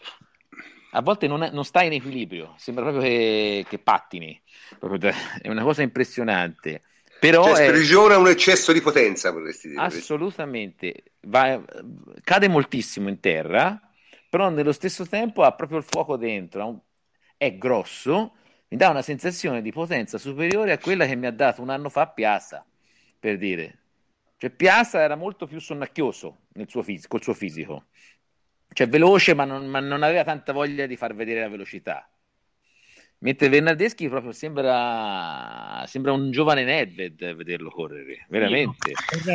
a 0.93 1.03
volte 1.03 1.27
non, 1.27 1.43
è, 1.43 1.51
non 1.51 1.65
sta 1.65 1.83
in 1.83 1.93
equilibrio, 1.93 2.55
sembra 2.57 2.85
proprio 2.85 3.03
che, 3.03 3.67
che 3.69 3.79
pattini, 3.79 4.41
proprio, 4.79 5.13
è 5.41 5.49
una 5.49 5.63
cosa 5.63 5.83
impressionante. 5.83 6.83
Però 7.21 7.55
cioè, 7.55 7.67
sprigiona 7.67 8.17
un 8.17 8.29
eccesso 8.29 8.73
di 8.73 8.81
potenza, 8.81 9.31
vorresti 9.31 9.69
dire. 9.69 9.81
Assolutamente, 9.81 11.03
Va, 11.21 11.63
cade 12.23 12.49
moltissimo 12.49 13.09
in 13.09 13.21
terra, 13.21 13.81
però 14.29 14.49
nello 14.51 14.73
stesso 14.73 15.07
tempo 15.07 15.43
ha 15.43 15.53
proprio 15.53 15.79
il 15.79 15.85
fuoco 15.85 16.17
dentro, 16.17 16.85
è 17.37 17.57
grosso, 17.57 18.35
mi 18.69 18.77
dà 18.77 18.91
una 18.91 19.03
sensazione 19.03 19.63
di 19.63 19.73
potenza 19.73 20.19
superiore 20.19 20.73
a 20.73 20.79
quella 20.79 21.07
che 21.07 21.17
mi 21.17 21.27
ha 21.27 21.33
dato 21.33 21.61
un 21.61 21.71
anno 21.71 21.89
fa 21.89 22.07
Piazza, 22.09 22.65
per 23.19 23.37
dire. 23.37 23.79
Cioè 24.37 24.51
Piazza 24.51 25.01
era 25.01 25.17
molto 25.17 25.47
più 25.47 25.59
sonnacchioso 25.59 26.43
nel 26.53 26.69
suo 26.69 26.83
fisico, 26.83 27.09
col 27.09 27.23
suo 27.23 27.35
fisico 27.35 27.87
cioè 28.73 28.89
veloce, 28.89 29.35
ma 29.35 29.45
non, 29.45 29.67
ma 29.67 29.81
non, 29.81 30.03
aveva 30.03 30.25
tanta 30.25 30.53
voglia 30.53 30.87
di 30.87 30.97
far 30.97 31.15
vedere 31.15 31.41
la 31.41 31.49
velocità. 31.49 32.09
Mentre 33.21 33.49
Bernardeschi 33.49 34.09
proprio 34.09 34.31
sembra, 34.31 35.83
sembra 35.87 36.13
un 36.13 36.31
giovane 36.31 36.63
Nedved 36.63 37.35
vederlo 37.35 37.69
correre, 37.69 38.25
veramente. 38.29 38.93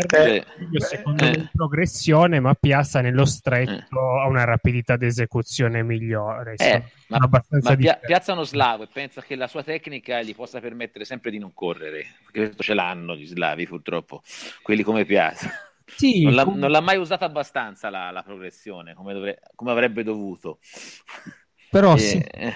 Cioè, 0.08 0.46
secondo 0.78 1.26
eh. 1.26 1.50
progressione, 1.52 2.40
ma 2.40 2.54
Piazza 2.54 3.02
nello 3.02 3.26
stretto 3.26 4.00
eh. 4.00 4.22
ha 4.22 4.28
una 4.28 4.46
rapidità 4.46 4.96
di 4.96 5.08
esecuzione 5.08 5.84
migliore. 5.84 6.56
Eh, 6.56 6.82
ma, 7.08 7.28
ma 7.30 7.76
Pia- 7.76 8.00
Piazza 8.02 8.32
è 8.32 8.36
uno 8.36 8.46
slavo 8.46 8.84
e 8.84 8.88
pensa 8.88 9.22
che 9.22 9.36
la 9.36 9.48
sua 9.48 9.64
tecnica 9.64 10.22
gli 10.22 10.34
possa 10.34 10.62
permettere 10.62 11.04
sempre 11.04 11.30
di 11.30 11.38
non 11.38 11.54
correre, 11.54 12.06
perché 12.24 12.40
questo 12.46 12.64
ce 12.64 12.74
l'hanno 12.74 13.18
gli 13.18 13.26
slavi 13.26 13.68
purtroppo, 13.68 14.22
quelli 14.62 14.84
come 14.84 15.04
Piazza. 15.04 15.50
Sì, 15.86 16.24
non, 16.24 16.36
l'ha, 16.36 16.46
com... 16.46 16.58
non, 16.58 16.72
l'ha, 16.72 16.80
mai 16.80 16.96
usata 16.96 17.26
abbastanza 17.26 17.90
la, 17.90 18.12
la 18.12 18.24
progressione 18.24 18.94
come, 18.94 19.12
dovre... 19.12 19.42
come, 19.56 19.72
avrebbe 19.72 20.04
dovuto. 20.04 20.60
Però 21.70 21.96
e... 21.96 22.00
sì, 22.00 22.18
eh. 22.18 22.54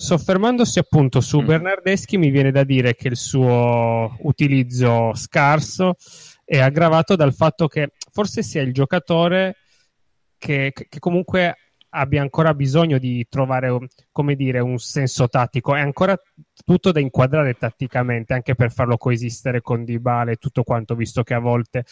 Soffermandosi 0.00 0.78
appunto 0.78 1.20
su 1.20 1.42
mm. 1.42 1.46
Bernardeschi, 1.46 2.16
mi 2.16 2.30
viene 2.30 2.50
da 2.50 2.64
dire 2.64 2.94
che 2.94 3.08
il 3.08 3.16
suo 3.16 4.16
utilizzo 4.20 5.12
scarso 5.14 5.96
è 6.42 6.58
aggravato 6.58 7.16
dal 7.16 7.34
fatto 7.34 7.68
che 7.68 7.92
forse 8.10 8.42
sia 8.42 8.62
il 8.62 8.72
giocatore 8.72 9.56
che, 10.38 10.72
che 10.72 10.98
comunque 10.98 11.54
abbia 11.90 12.22
ancora 12.22 12.54
bisogno 12.54 12.96
di 12.96 13.26
trovare 13.28 13.76
come 14.10 14.36
dire, 14.36 14.60
un 14.60 14.78
senso 14.78 15.28
tattico. 15.28 15.74
È 15.74 15.80
ancora 15.80 16.18
tutto 16.64 16.92
da 16.92 17.00
inquadrare 17.00 17.52
tatticamente, 17.54 18.32
anche 18.32 18.54
per 18.54 18.72
farlo 18.72 18.96
coesistere 18.96 19.60
con 19.60 19.84
Dybala 19.84 20.30
e 20.30 20.36
tutto 20.36 20.62
quanto, 20.62 20.94
visto 20.94 21.22
che 21.22 21.34
a 21.34 21.40
volte 21.40 21.84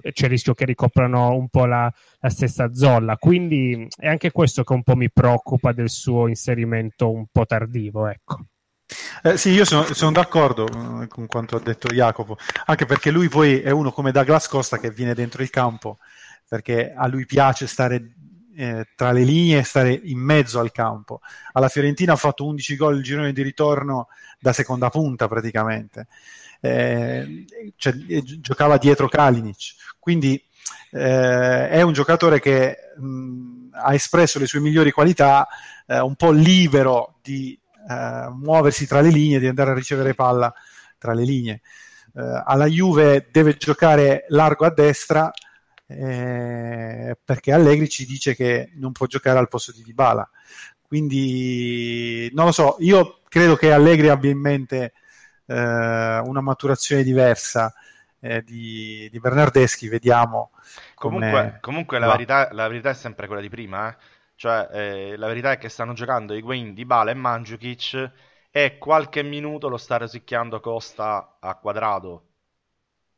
c'è 0.00 0.24
il 0.24 0.30
rischio 0.30 0.54
che 0.54 0.64
ricoprano 0.64 1.32
un 1.32 1.48
po' 1.48 1.66
la, 1.66 1.92
la, 2.20 2.30
stessa 2.30 2.72
zolla. 2.74 3.16
Quindi 3.16 3.86
è 3.96 4.08
anche 4.08 4.30
questo 4.30 4.64
che 4.64 4.72
un 4.72 4.82
po' 4.82 4.96
mi 4.96 5.10
preoccupa 5.10 5.72
del 5.72 5.90
suo 5.90 6.28
inserimento 6.28 7.10
un 7.10 7.26
po' 7.30 7.46
tardivo. 7.46 8.06
Ecco. 8.06 8.46
Eh, 9.22 9.36
sì, 9.36 9.50
io 9.50 9.64
sono, 9.64 9.82
sono, 9.92 10.12
d'accordo 10.12 10.66
eh, 11.02 11.08
con 11.08 11.26
quanto 11.26 11.56
ha 11.56 11.60
detto 11.60 11.88
Jacopo, 11.88 12.36
anche 12.66 12.86
perché 12.86 13.10
lui 13.10 13.28
poi 13.28 13.60
è 13.60 13.70
uno 13.70 13.90
come 13.90 14.12
Douglas 14.12 14.46
Costa 14.46 14.78
che 14.78 14.90
viene 14.90 15.14
dentro 15.14 15.42
il 15.42 15.50
campo, 15.50 15.98
perché 16.46 16.92
a 16.94 17.08
lui 17.08 17.26
piace 17.26 17.66
stare 17.66 18.14
eh, 18.56 18.86
tra 18.94 19.10
le 19.10 19.24
linee 19.24 19.58
e 19.58 19.64
stare 19.64 19.92
in 19.92 20.18
mezzo 20.18 20.60
al 20.60 20.70
campo. 20.70 21.20
Alla 21.52 21.68
Fiorentina 21.68 22.12
ha 22.12 22.16
fatto 22.16 22.46
11 22.46 22.76
gol 22.76 22.96
il 22.98 23.02
girone 23.02 23.32
di 23.32 23.42
ritorno 23.42 24.08
da 24.38 24.52
seconda 24.52 24.88
punta 24.88 25.26
praticamente 25.26 26.06
eh, 26.66 27.44
cioè, 27.76 27.94
giocava 28.40 28.78
dietro 28.78 29.08
Kalinic, 29.08 29.74
quindi 29.98 30.42
eh, 30.92 31.68
è 31.68 31.82
un 31.82 31.92
giocatore 31.92 32.40
che 32.40 32.76
mh, 32.96 33.68
ha 33.72 33.94
espresso 33.94 34.38
le 34.38 34.46
sue 34.46 34.60
migliori 34.60 34.90
qualità, 34.90 35.46
eh, 35.86 36.00
un 36.00 36.14
po' 36.14 36.30
libero 36.30 37.18
di 37.22 37.58
eh, 37.88 38.28
muoversi 38.30 38.86
tra 38.86 39.00
le 39.00 39.10
linee, 39.10 39.38
di 39.38 39.46
andare 39.46 39.70
a 39.70 39.74
ricevere 39.74 40.14
palla 40.14 40.52
tra 40.98 41.12
le 41.12 41.24
linee. 41.24 41.60
Eh, 42.14 42.42
alla 42.44 42.66
Juve 42.66 43.28
deve 43.30 43.56
giocare 43.56 44.24
largo 44.28 44.64
a 44.64 44.72
destra 44.72 45.30
eh, 45.86 47.16
perché 47.22 47.52
Allegri 47.52 47.88
ci 47.88 48.06
dice 48.06 48.34
che 48.34 48.72
non 48.76 48.92
può 48.92 49.06
giocare 49.06 49.38
al 49.38 49.48
posto 49.48 49.72
di 49.72 49.82
Dybala. 49.82 50.28
Quindi 50.82 52.30
non 52.32 52.46
lo 52.46 52.52
so, 52.52 52.76
io 52.80 53.20
credo 53.28 53.56
che 53.56 53.72
Allegri 53.72 54.08
abbia 54.08 54.30
in 54.30 54.40
mente 54.40 54.84
eh, 54.84 54.92
una 55.54 56.40
maturazione 56.40 57.02
diversa 57.02 57.72
eh, 58.20 58.42
di, 58.42 59.08
di, 59.10 59.20
Bernardeschi, 59.20 59.88
vediamo. 59.88 60.50
Comunque, 60.94 61.58
comunque 61.60 61.98
la, 61.98 62.08
verità, 62.08 62.48
la, 62.52 62.68
verità, 62.68 62.90
è 62.90 62.94
sempre 62.94 63.26
quella 63.26 63.42
di 63.42 63.48
prima, 63.48 63.90
eh? 63.90 63.96
cioè 64.34 64.68
eh, 64.72 65.16
la 65.16 65.26
verità 65.26 65.52
è 65.52 65.58
che 65.58 65.68
stanno 65.68 65.92
giocando 65.92 66.34
Higuain, 66.34 66.74
Dybala 66.74 67.10
e 67.10 67.14
Mandzukic 67.14 68.12
e 68.50 68.78
qualche 68.78 69.22
minuto 69.22 69.68
lo 69.68 69.76
sta 69.76 69.98
rosicchiando 69.98 70.60
Costa 70.60 71.36
a 71.40 71.54
quadrato. 71.56 72.24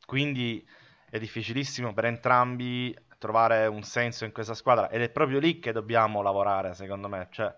Quindi 0.05 0.67
è 1.11 1.19
difficilissimo 1.19 1.93
per 1.93 2.07
entrambi 2.07 2.97
trovare 3.19 3.67
un 3.67 3.83
senso 3.83 4.25
in 4.25 4.33
questa 4.33 4.55
squadra 4.55 4.91
ed 4.91 5.03
è 5.03 5.11
proprio 5.11 5.39
lì 5.39 5.59
che 5.59 5.73
dobbiamo 5.73 6.23
lavorare, 6.23 6.75
secondo 6.75 7.09
me. 7.09 7.29
Cioè, 7.31 7.55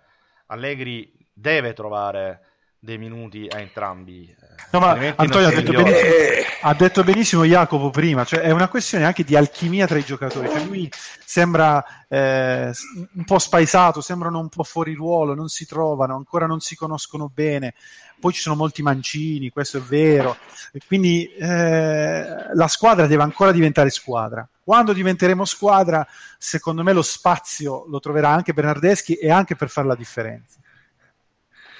Allegri 0.46 1.12
deve 1.32 1.72
trovare 1.72 2.49
dei 2.82 2.96
minuti 2.96 3.46
a 3.48 3.60
entrambi. 3.60 4.24
Eh, 4.26 4.46
no, 4.72 4.78
ma 4.80 4.98
Antonio 5.16 5.48
ha 5.48 5.50
detto, 5.50 5.72
benissimo, 5.72 6.46
ha 6.62 6.74
detto, 6.74 7.04
benissimo, 7.04 7.44
Jacopo 7.44 7.90
prima, 7.90 8.24
cioè 8.24 8.40
è 8.40 8.50
una 8.50 8.68
questione 8.68 9.04
anche 9.04 9.22
di 9.22 9.36
alchimia 9.36 9.86
tra 9.86 9.98
i 9.98 10.04
giocatori. 10.04 10.48
Cioè 10.48 10.64
lui 10.64 10.90
sembra 11.22 11.84
eh, 12.08 12.72
un 13.14 13.24
po' 13.24 13.38
spaesato, 13.38 14.00
sembrano 14.00 14.40
un 14.40 14.48
po' 14.48 14.64
fuori 14.64 14.94
ruolo, 14.94 15.34
non 15.34 15.48
si 15.48 15.66
trovano, 15.66 16.16
ancora 16.16 16.46
non 16.46 16.60
si 16.60 16.74
conoscono 16.74 17.30
bene. 17.32 17.74
Poi 18.18 18.32
ci 18.32 18.40
sono 18.40 18.56
molti 18.56 18.82
mancini, 18.82 19.50
questo 19.50 19.78
è 19.78 19.80
vero. 19.82 20.36
E 20.72 20.80
quindi 20.86 21.30
eh, 21.34 22.54
la 22.54 22.68
squadra 22.68 23.06
deve 23.06 23.22
ancora 23.22 23.52
diventare 23.52 23.90
squadra. 23.90 24.46
Quando 24.62 24.92
diventeremo 24.94 25.44
squadra, 25.44 26.06
secondo 26.38 26.82
me 26.82 26.92
lo 26.92 27.02
spazio 27.02 27.84
lo 27.88 28.00
troverà 28.00 28.30
anche 28.30 28.54
Bernardeschi 28.54 29.14
e 29.14 29.30
anche 29.30 29.54
per 29.54 29.68
fare 29.68 29.86
la 29.86 29.94
differenza 29.96 30.60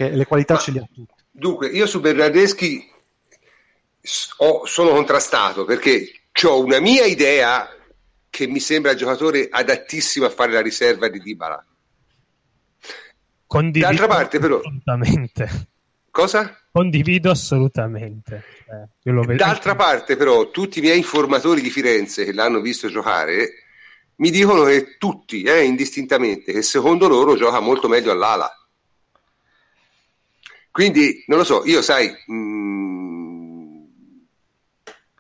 che 0.01 0.09
le 0.09 0.25
qualità 0.25 0.55
Ma, 0.55 0.61
ce 0.61 0.71
le 0.73 0.79
ha 0.81 0.89
tutte. 0.91 1.15
Dunque, 1.31 1.69
io 1.69 1.87
su 1.87 2.01
Bernardeschi 2.01 2.91
ho, 4.39 4.65
sono 4.65 4.91
contrastato 4.91 5.67
perché 5.67 6.23
ho 6.43 6.65
una 6.65 6.81
mia 6.81 7.05
idea 7.05 7.69
che 8.31 8.47
mi 8.47 8.61
sembra 8.61 8.95
giocatore 8.95 9.49
adattissimo 9.51 10.25
a 10.25 10.31
fare 10.31 10.53
la 10.53 10.63
riserva 10.63 11.09
di 11.09 11.21
Dybala. 11.21 11.67
Condivido 13.47 13.87
D'altra 13.87 14.07
parte, 14.07 14.39
però, 14.39 14.59
assolutamente. 14.59 15.69
Cosa? 16.11 16.57
Condivido 16.73 17.31
assolutamente. 17.31 18.45
Eh, 19.03 19.35
D'altra 19.35 19.75
parte, 19.75 20.17
però, 20.17 20.51
tutti 20.51 20.79
i 20.79 20.83
miei 20.83 20.99
informatori 20.99 21.61
di 21.61 21.71
Firenze 21.71 22.25
che 22.25 22.33
l'hanno 22.33 22.61
visto 22.61 22.89
giocare 22.89 23.51
mi 24.17 24.31
dicono 24.31 24.65
che 24.65 24.97
tutti, 24.99 25.43
eh, 25.43 25.65
indistintamente, 25.65 26.53
che 26.53 26.63
secondo 26.63 27.09
loro 27.09 27.37
gioca 27.37 27.61
molto 27.61 27.89
meglio 27.89 28.13
all'ala. 28.13 28.55
Quindi 30.81 31.23
non 31.27 31.37
lo 31.37 31.45
so, 31.45 31.63
io 31.67 31.83
sai, 31.83 32.11
mh, 32.27 32.35
mm, 32.35 33.85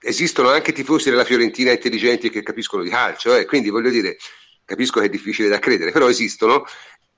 esistono 0.00 0.48
anche 0.48 0.72
tifosi 0.72 1.11
della 1.11 1.26
Fiorentina 1.26 1.70
intelligenti 1.70 2.30
che 2.30 2.42
capiscono 2.42 2.82
di 2.82 2.88
calcio, 2.88 3.36
eh, 3.36 3.44
quindi 3.44 3.68
voglio 3.68 3.90
dire, 3.90 4.16
capisco 4.64 5.00
che 5.00 5.06
è 5.06 5.11
difficile 5.11 5.50
da 5.50 5.58
credere, 5.58 5.90
però 5.90 6.08
esistono 6.08 6.64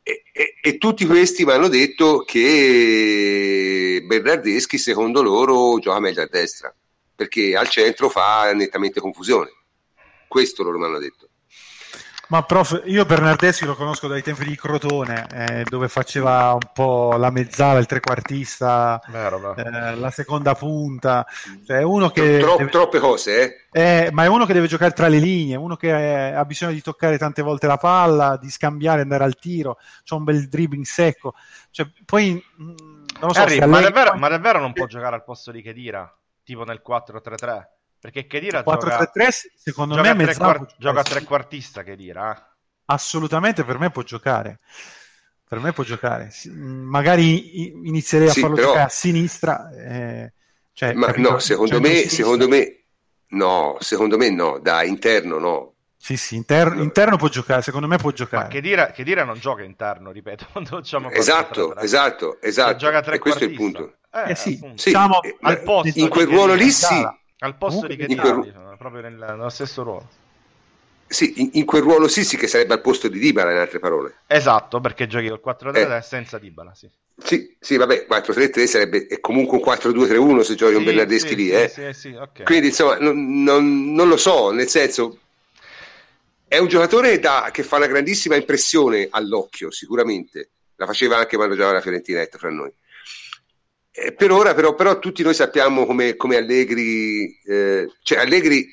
e, 0.02 0.24
e, 0.32 0.54
e 0.60 0.78
tutti 0.78 1.06
questi 1.06 1.44
mi 1.44 1.52
hanno 1.52 1.68
detto 1.68 2.24
che 2.26 4.02
Bernardeschi 4.04 4.76
secondo 4.76 5.22
loro 5.22 5.78
gioca 5.78 6.00
meglio 6.00 6.22
a 6.22 6.28
destra, 6.28 6.74
perché 7.14 7.54
al 7.54 7.68
centro 7.68 8.08
fa 8.08 8.52
nettamente 8.54 8.98
confusione. 8.98 9.52
Questo 10.26 10.64
loro 10.64 10.80
mi 10.80 10.86
hanno 10.86 10.98
detto. 10.98 11.28
Ma 12.32 12.44
prof, 12.44 12.80
io 12.86 13.04
Bernardeschi 13.04 13.66
lo 13.66 13.74
conosco 13.74 14.08
dai 14.08 14.22
tempi 14.22 14.46
di 14.46 14.56
Crotone, 14.56 15.26
eh, 15.34 15.64
dove 15.68 15.86
faceva 15.88 16.54
un 16.54 16.70
po' 16.72 17.14
la 17.18 17.28
mezzala, 17.28 17.78
il 17.78 17.84
trequartista, 17.84 18.98
vero, 19.08 19.54
eh, 19.54 19.94
la 19.96 20.10
seconda 20.10 20.54
punta. 20.54 21.26
Cioè, 21.66 21.80
è 21.80 21.82
uno 21.82 22.08
che 22.08 22.38
Tro- 22.38 22.56
deve... 22.56 22.70
Troppe 22.70 23.00
cose, 23.00 23.68
eh? 23.70 24.06
eh? 24.06 24.10
Ma 24.12 24.24
è 24.24 24.28
uno 24.28 24.46
che 24.46 24.54
deve 24.54 24.66
giocare 24.66 24.92
tra 24.92 25.08
le 25.08 25.18
linee, 25.18 25.56
uno 25.56 25.76
che 25.76 25.90
eh, 26.28 26.32
ha 26.32 26.46
bisogno 26.46 26.72
di 26.72 26.80
toccare 26.80 27.18
tante 27.18 27.42
volte 27.42 27.66
la 27.66 27.76
palla, 27.76 28.38
di 28.40 28.48
scambiare, 28.48 29.02
andare 29.02 29.24
al 29.24 29.36
tiro, 29.36 29.76
c'è 30.02 30.14
un 30.14 30.24
bel 30.24 30.48
dribbling 30.48 30.86
secco. 30.86 31.34
Cioè, 31.70 31.86
poi, 32.06 32.42
mh, 32.56 32.64
mm, 32.64 32.74
non 33.20 33.28
lo 33.28 33.34
so, 33.34 33.40
Harry, 33.42 33.58
ma, 33.66 33.82
davvero, 33.82 34.14
ma 34.14 34.28
davvero 34.28 34.58
non 34.58 34.72
può 34.72 34.86
giocare 34.86 35.16
al 35.16 35.24
posto 35.24 35.50
di 35.50 35.60
Kedira, 35.60 36.10
tipo 36.42 36.64
nel 36.64 36.80
4-3-3? 36.82 37.66
Perché 38.02 38.26
Kedira 38.26 38.64
4-3-3 38.64 39.28
secondo 39.54 39.94
me 39.94 40.16
tre 40.16 40.34
quart- 40.34 40.74
gioca 40.76 40.98
a 40.98 41.04
trequartista 41.04 41.84
Kedira. 41.84 42.36
Eh? 42.36 42.42
Assolutamente 42.86 43.62
per 43.62 43.78
me 43.78 43.90
può 43.90 44.02
giocare. 44.02 44.58
Per 45.48 45.60
me 45.60 45.72
può 45.72 45.84
giocare. 45.84 46.32
Magari 46.50 47.68
inizierei 47.86 48.26
a 48.26 48.32
sì, 48.32 48.40
farlo 48.40 48.56
però... 48.56 48.66
giocare 48.66 48.86
a 48.86 48.88
sinistra. 48.88 49.70
Eh, 49.70 50.32
cioè, 50.72 50.94
Ma 50.94 51.06
capito? 51.06 51.30
no, 51.30 51.38
secondo 51.38 51.78
me, 51.78 52.08
secondo 52.08 52.48
me 52.48 52.86
no, 53.28 53.76
secondo 53.78 54.16
me 54.16 54.30
no, 54.30 54.58
da 54.58 54.82
interno 54.82 55.38
no. 55.38 55.74
Sì, 55.96 56.16
sì, 56.16 56.34
inter- 56.34 56.74
interno 56.78 57.16
può 57.16 57.28
giocare, 57.28 57.62
secondo 57.62 57.86
me 57.86 57.98
può 57.98 58.10
giocare. 58.10 58.46
Ma 58.46 58.50
che 58.50 58.60
dire, 58.60 58.90
che 58.92 59.04
dire 59.04 59.22
non 59.22 59.38
gioca 59.38 59.62
interno, 59.62 60.10
ripeto, 60.10 60.46
diciamo 60.80 61.08
esatto, 61.08 61.76
esatto, 61.76 62.40
esatto, 62.40 62.76
gioca 62.78 63.00
tre 63.00 63.14
e 63.14 63.18
questo 63.20 63.44
è 63.44 63.46
il 63.46 63.54
punto. 63.54 63.98
Eh, 64.12 64.32
eh 64.32 64.34
sì, 64.34 64.58
diciamo, 64.74 65.22
eh, 65.22 65.36
al 65.42 65.62
posto 65.62 66.00
in 66.00 66.08
quel 66.08 66.26
ruolo 66.26 66.54
lì 66.54 66.68
sì, 66.72 67.20
al 67.42 67.56
posto 67.56 67.86
Comunque, 67.86 68.06
di 68.06 68.14
Chettari, 68.14 68.52
quel... 68.52 68.74
proprio 68.78 69.02
nel, 69.02 69.14
nello 69.14 69.48
stesso 69.48 69.82
ruolo. 69.82 70.08
Sì, 71.06 71.40
in, 71.42 71.50
in, 71.54 71.64
quel 71.64 71.82
ruolo 71.82 72.08
sì, 72.08 72.24
sì, 72.24 72.36
che 72.36 72.46
sarebbe 72.46 72.72
al 72.72 72.80
posto 72.80 73.08
di 73.08 73.18
Dybala, 73.18 73.52
in 73.52 73.58
altre 73.58 73.80
parole. 73.80 74.14
Esatto, 74.26 74.80
perché 74.80 75.06
giochi 75.06 75.28
col 75.28 75.42
4-3 75.44 75.96
eh. 75.96 76.02
senza 76.02 76.38
Dybala, 76.38 76.74
sì. 76.74 76.88
Sì, 77.22 77.54
sì, 77.60 77.76
vabbè, 77.76 78.06
4-3-3 78.08 78.64
sarebbe 78.64 79.06
è 79.06 79.20
comunque 79.20 79.58
un 79.58 79.64
4-2-3-1 79.64 80.40
se 80.40 80.54
giochi 80.54 80.72
sì, 80.72 80.78
un 80.78 80.84
Bernardeschi 80.84 81.28
sì, 81.28 81.36
lì, 81.36 81.46
sì, 81.46 81.52
eh. 81.52 81.68
Sì, 81.68 81.92
sì, 81.92 82.14
okay. 82.14 82.44
Quindi, 82.44 82.68
insomma, 82.68 82.96
non, 82.98 83.42
non, 83.42 83.92
non, 83.92 84.08
lo 84.08 84.16
so, 84.16 84.50
nel 84.52 84.68
senso, 84.68 85.18
è 86.46 86.58
un 86.58 86.68
giocatore 86.68 87.18
da, 87.18 87.50
che 87.52 87.62
fa 87.62 87.76
una 87.76 87.86
grandissima 87.86 88.36
impressione 88.36 89.08
all'occhio, 89.10 89.70
sicuramente. 89.70 90.50
La 90.76 90.86
faceva 90.86 91.18
anche 91.18 91.36
quando 91.36 91.54
giocava 91.54 91.74
la 91.74 91.80
Fiorentina, 91.80 92.26
fra 92.30 92.50
noi. 92.50 92.72
Eh, 93.94 94.14
per 94.14 94.30
ora 94.30 94.54
però, 94.54 94.74
però, 94.74 94.98
tutti 94.98 95.22
noi 95.22 95.34
sappiamo 95.34 95.84
come, 95.84 96.16
come 96.16 96.36
Allegri, 96.36 97.38
eh, 97.44 97.92
cioè 98.02 98.20
Allegri, 98.20 98.66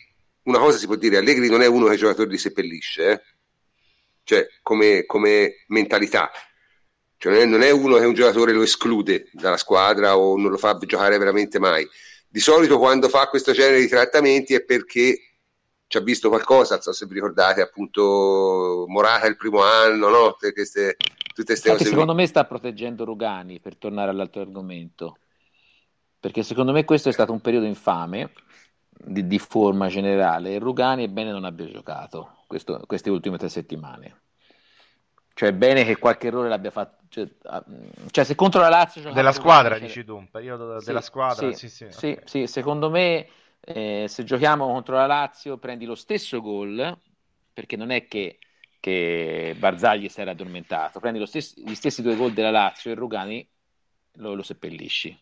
una 0.43 0.59
cosa 0.59 0.78
si 0.78 0.86
può 0.86 0.95
dire, 0.95 1.17
Allegri 1.17 1.49
non 1.49 1.61
è 1.61 1.67
uno 1.67 1.88
che 1.88 1.95
i 1.95 1.97
giocatori 1.97 2.30
li 2.30 2.38
seppellisce, 2.38 3.11
eh? 3.11 3.22
cioè 4.24 4.47
come, 4.61 5.05
come 5.05 5.65
mentalità, 5.67 6.32
cioè 7.17 7.34
non, 7.34 7.41
è, 7.41 7.45
non 7.45 7.61
è 7.63 7.70
uno 7.70 7.97
che 7.97 8.05
un 8.05 8.13
giocatore 8.13 8.53
lo 8.53 8.61
esclude 8.61 9.30
dalla 9.34 9.57
squadra 9.57 10.17
o 10.17 10.38
non 10.38 10.51
lo 10.51 10.57
fa 10.57 10.78
giocare 10.78 11.17
veramente 11.17 11.59
mai. 11.59 11.86
Di 12.26 12.39
solito 12.39 12.78
quando 12.78 13.09
fa 13.09 13.28
questo 13.28 13.51
genere 13.51 13.82
di 13.82 13.88
trattamenti 13.89 14.53
è 14.53 14.63
perché 14.63 15.20
ci 15.88 15.97
ha 15.97 16.01
visto 16.01 16.30
qualcosa, 16.30 16.76
non 16.76 16.84
so 16.84 16.93
se 16.93 17.07
vi 17.07 17.15
ricordate 17.15 17.61
appunto 17.61 18.86
Morata 18.88 19.28
il 19.28 19.36
primo 19.36 19.63
anno, 19.63 20.07
no? 20.07 20.38
Queste, 20.53 20.95
tutte 21.40 21.54
queste 21.54 21.70
cose. 21.72 21.86
Secondo 21.86 22.14
me 22.14 22.26
sta 22.26 22.46
proteggendo 22.46 23.06
Rugani, 23.06 23.60
per 23.60 23.78
tornare 23.78 24.10
all'altro 24.10 24.42
argomento, 24.42 25.18
perché 26.20 26.44
secondo 26.44 26.72
me 26.72 26.84
questo 26.84 27.10
è 27.10 27.12
stato 27.14 27.32
un 27.32 27.40
periodo 27.40 27.66
infame 27.66 28.32
di, 28.90 29.26
di 29.26 29.40
forma 29.40 29.88
generale 29.88 30.54
e 30.54 30.60
Rugani 30.60 31.06
è 31.06 31.08
bene 31.08 31.32
non 31.32 31.46
abbia 31.46 31.66
giocato 31.68 32.44
questo, 32.48 32.82
queste 32.86 33.10
ultime 33.10 33.38
tre 33.38 33.50
settimane. 33.50 34.22
Cioè 35.34 35.50
è 35.50 35.54
bene 35.54 35.86
che 35.86 35.98
qualche 35.98 36.28
errore 36.28 36.50
l'abbia 36.50 36.72
fatto. 36.72 36.98
Cioè, 37.08 37.28
cioè 38.12 38.24
se 38.24 38.36
contro 38.36 38.60
la 38.60 38.70
Lazio... 38.70 39.12
Della 39.14 39.32
squadra, 39.32 39.76
Rugani, 39.76 39.88
dici 39.88 40.04
tu, 40.04 40.18
un 40.18 40.30
periodo 40.30 40.80
sì, 40.80 40.86
della 40.86 41.02
squadra. 41.02 41.54
Sì, 41.54 41.70
sì, 41.70 41.90
sì, 41.90 42.08
okay. 42.08 42.20
sì 42.26 42.48
secondo 42.48 42.90
me 42.90 43.28
eh, 43.62 44.06
se 44.10 44.24
giochiamo 44.26 44.68
contro 44.68 44.96
la 44.96 45.06
Lazio 45.08 45.58
prendi 45.58 45.86
lo 45.86 45.96
stesso 45.96 46.42
gol, 46.42 46.98
perché 47.54 47.78
non 47.78 47.92
è 47.92 48.06
che 48.08 48.40
che 48.80 49.55
Barzagli 49.57 50.07
si 50.09 50.21
era 50.21 50.32
addormentato. 50.32 50.99
Prendi 50.99 51.25
stesso, 51.25 51.55
gli 51.63 51.75
stessi 51.75 52.01
due 52.01 52.15
gol 52.15 52.32
della 52.34 52.51
Lazio 52.51 52.91
e 52.91 52.95
Rugani 52.95 53.47
lo, 54.13 54.34
lo 54.34 54.43
seppellisci. 54.43 55.17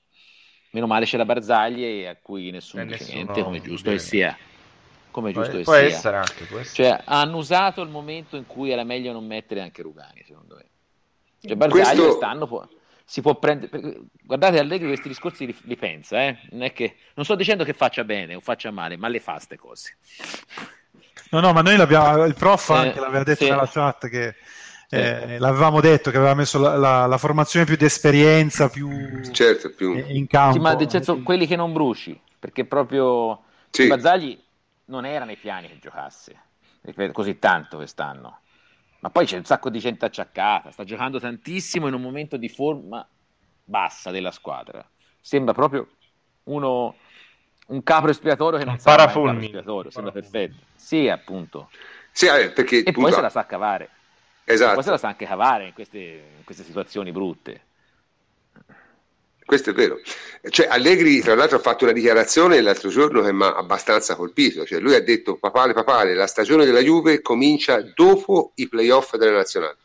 Meno 0.72 0.88
male 0.88 1.06
c'era 1.06 1.26
Barzagli 1.26 2.06
a 2.06 2.16
cui 2.22 2.52
nessuno 2.52 2.86
dice 2.86 3.14
niente, 3.14 3.42
come 3.42 3.62
giusto 3.62 3.90
che 3.90 4.00
sia. 4.00 4.38
Come 5.12 5.32
giusto 5.32 5.60
può, 5.62 5.74
che 5.74 5.92
sia. 5.92 6.20
Anche, 6.20 6.44
può. 6.46 6.62
Cioè, 6.62 7.02
hanno 7.06 7.38
usato 7.38 7.82
il 7.82 7.90
momento 7.90 8.36
in 8.36 8.46
cui 8.46 8.70
era 8.70 8.84
meglio 8.84 9.12
non 9.12 9.26
mettere 9.26 9.62
anche 9.62 9.82
Rugani, 9.82 10.24
secondo 10.26 10.56
me. 10.56 10.66
Cioè, 11.40 11.56
Barzagli 11.56 11.84
Questo... 11.84 12.04
quest'anno 12.04 12.48
può, 12.48 12.68
si 13.06 13.22
può 13.22 13.36
prendere. 13.40 14.02
Guardate, 14.22 14.60
Allegri 14.60 14.88
questi 14.88 15.08
discorsi 15.08 15.46
li, 15.46 15.58
li 15.64 15.76
pensa, 15.78 16.24
eh? 16.24 16.38
non, 16.52 16.70
che, 16.74 16.98
non 17.16 17.26
sto 17.26 17.36
dicendo 17.36 17.64
che 17.64 17.74
faccia 17.74 18.04
bene 18.04 18.36
o 18.36 18.40
faccia 18.42 18.70
male, 18.70 18.98
ma 18.98 19.08
le 19.08 19.20
fa 19.20 19.34
queste 19.34 19.58
cose. 19.58 19.98
No, 21.32 21.40
no, 21.40 21.54
ma 21.54 21.62
noi 21.62 21.76
l'abbiamo, 21.76 22.26
il 22.26 22.36
prof 22.36 22.70
anche 22.70 23.00
l'aveva 23.00 23.24
detto 23.24 23.44
sì. 23.44 23.50
nella 23.50 23.68
chat 23.68 24.08
che 24.08 24.36
eh, 24.90 25.38
l'avevamo 25.40 25.82
detto 25.82 26.12
che 26.12 26.18
aveva 26.18 26.34
messo 26.34 26.60
la, 26.60 26.76
la, 26.78 27.06
la 27.06 27.18
formazione 27.18 27.66
più 27.66 27.76
di 27.76 27.86
esperienza, 27.86 28.70
più, 28.70 29.22
certo, 29.32 29.72
più... 29.72 29.94
in 29.96 30.28
campo. 30.28 30.54
Sì, 30.54 30.60
ma 30.60 30.74
nel 30.74 30.90
senso 30.90 31.22
quelli 31.24 31.46
che 31.46 31.56
non 31.56 31.74
bruci, 31.74 32.20
perché 32.40 32.66
proprio 32.66 33.44
sì. 33.70 33.88
Bazzagli 33.88 34.42
non 34.86 35.06
era 35.06 35.26
nei 35.26 35.38
piani 35.38 35.68
che 35.68 35.80
giocasse 35.82 36.42
così 37.12 37.40
tanto 37.40 37.78
quest'anno. 37.78 38.40
Ma 39.00 39.10
poi 39.10 39.26
c'è 39.26 39.38
un 39.38 39.46
sacco 39.46 39.70
di 39.70 39.80
gente 39.80 40.06
acciaccata, 40.06 40.72
sta 40.72 40.84
giocando 40.84 41.20
tantissimo 41.20 41.88
in 41.88 41.94
un 41.94 42.02
momento 42.02 42.38
di 42.38 42.50
forma 42.50 43.08
bassa 43.64 44.12
della 44.12 44.32
squadra. 44.32 44.88
Sembra 45.22 45.54
proprio 45.54 45.88
uno 46.46 46.96
un 47.68 47.84
capro 47.84 48.10
espiatorio 48.10 48.60
che 48.60 48.66
non 48.66 48.78
sa 48.78 48.96
parafulmine. 48.96 49.46
espiatorio, 49.46 49.92
sembra 49.92 50.12
perfetto. 50.12 50.56
Sì, 50.76 51.08
appunto. 51.10 51.70
Sì, 52.12 52.28
eh, 52.28 52.52
perché, 52.52 52.84
e 52.84 52.92
poi 52.92 53.12
se 53.12 53.22
la 53.22 53.30
sa 53.30 53.46
cavare. 53.46 53.90
Esatto. 54.44 54.76
poi 54.76 54.84
se 54.84 54.90
la 54.92 54.98
sa 54.98 55.08
anche 55.10 55.26
cavare 55.26 55.68
in 55.68 55.74
queste, 55.74 55.98
in 55.98 56.44
queste 56.46 56.64
situazioni 56.64 57.12
brutte. 57.12 57.62
Questo 59.48 59.70
è 59.70 59.74
vero. 59.74 60.00
Cioè, 60.50 60.68
Allegri, 60.68 61.22
tra 61.22 61.34
l'altro, 61.34 61.58
ha 61.58 61.62
fatto 61.62 61.86
una 61.86 61.94
dichiarazione 61.94 62.60
l'altro 62.60 62.90
giorno 62.90 63.22
che 63.22 63.32
mi 63.32 63.44
ha 63.44 63.56
abbastanza 63.56 64.16
colpito. 64.16 64.66
Cioè, 64.66 64.80
lui 64.80 64.94
ha 64.94 65.02
detto: 65.02 65.38
Papale, 65.38 65.74
papale, 65.74 66.14
la 66.16 66.28
stagione 66.28 66.66
della 66.66 66.82
Juve 66.82 67.22
comincia 67.22 67.82
dopo 67.82 68.52
i 68.56 68.68
playoff 68.68 69.16
della 69.16 69.38
nazionale. 69.38 69.78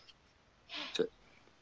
Cioè, 0.92 1.06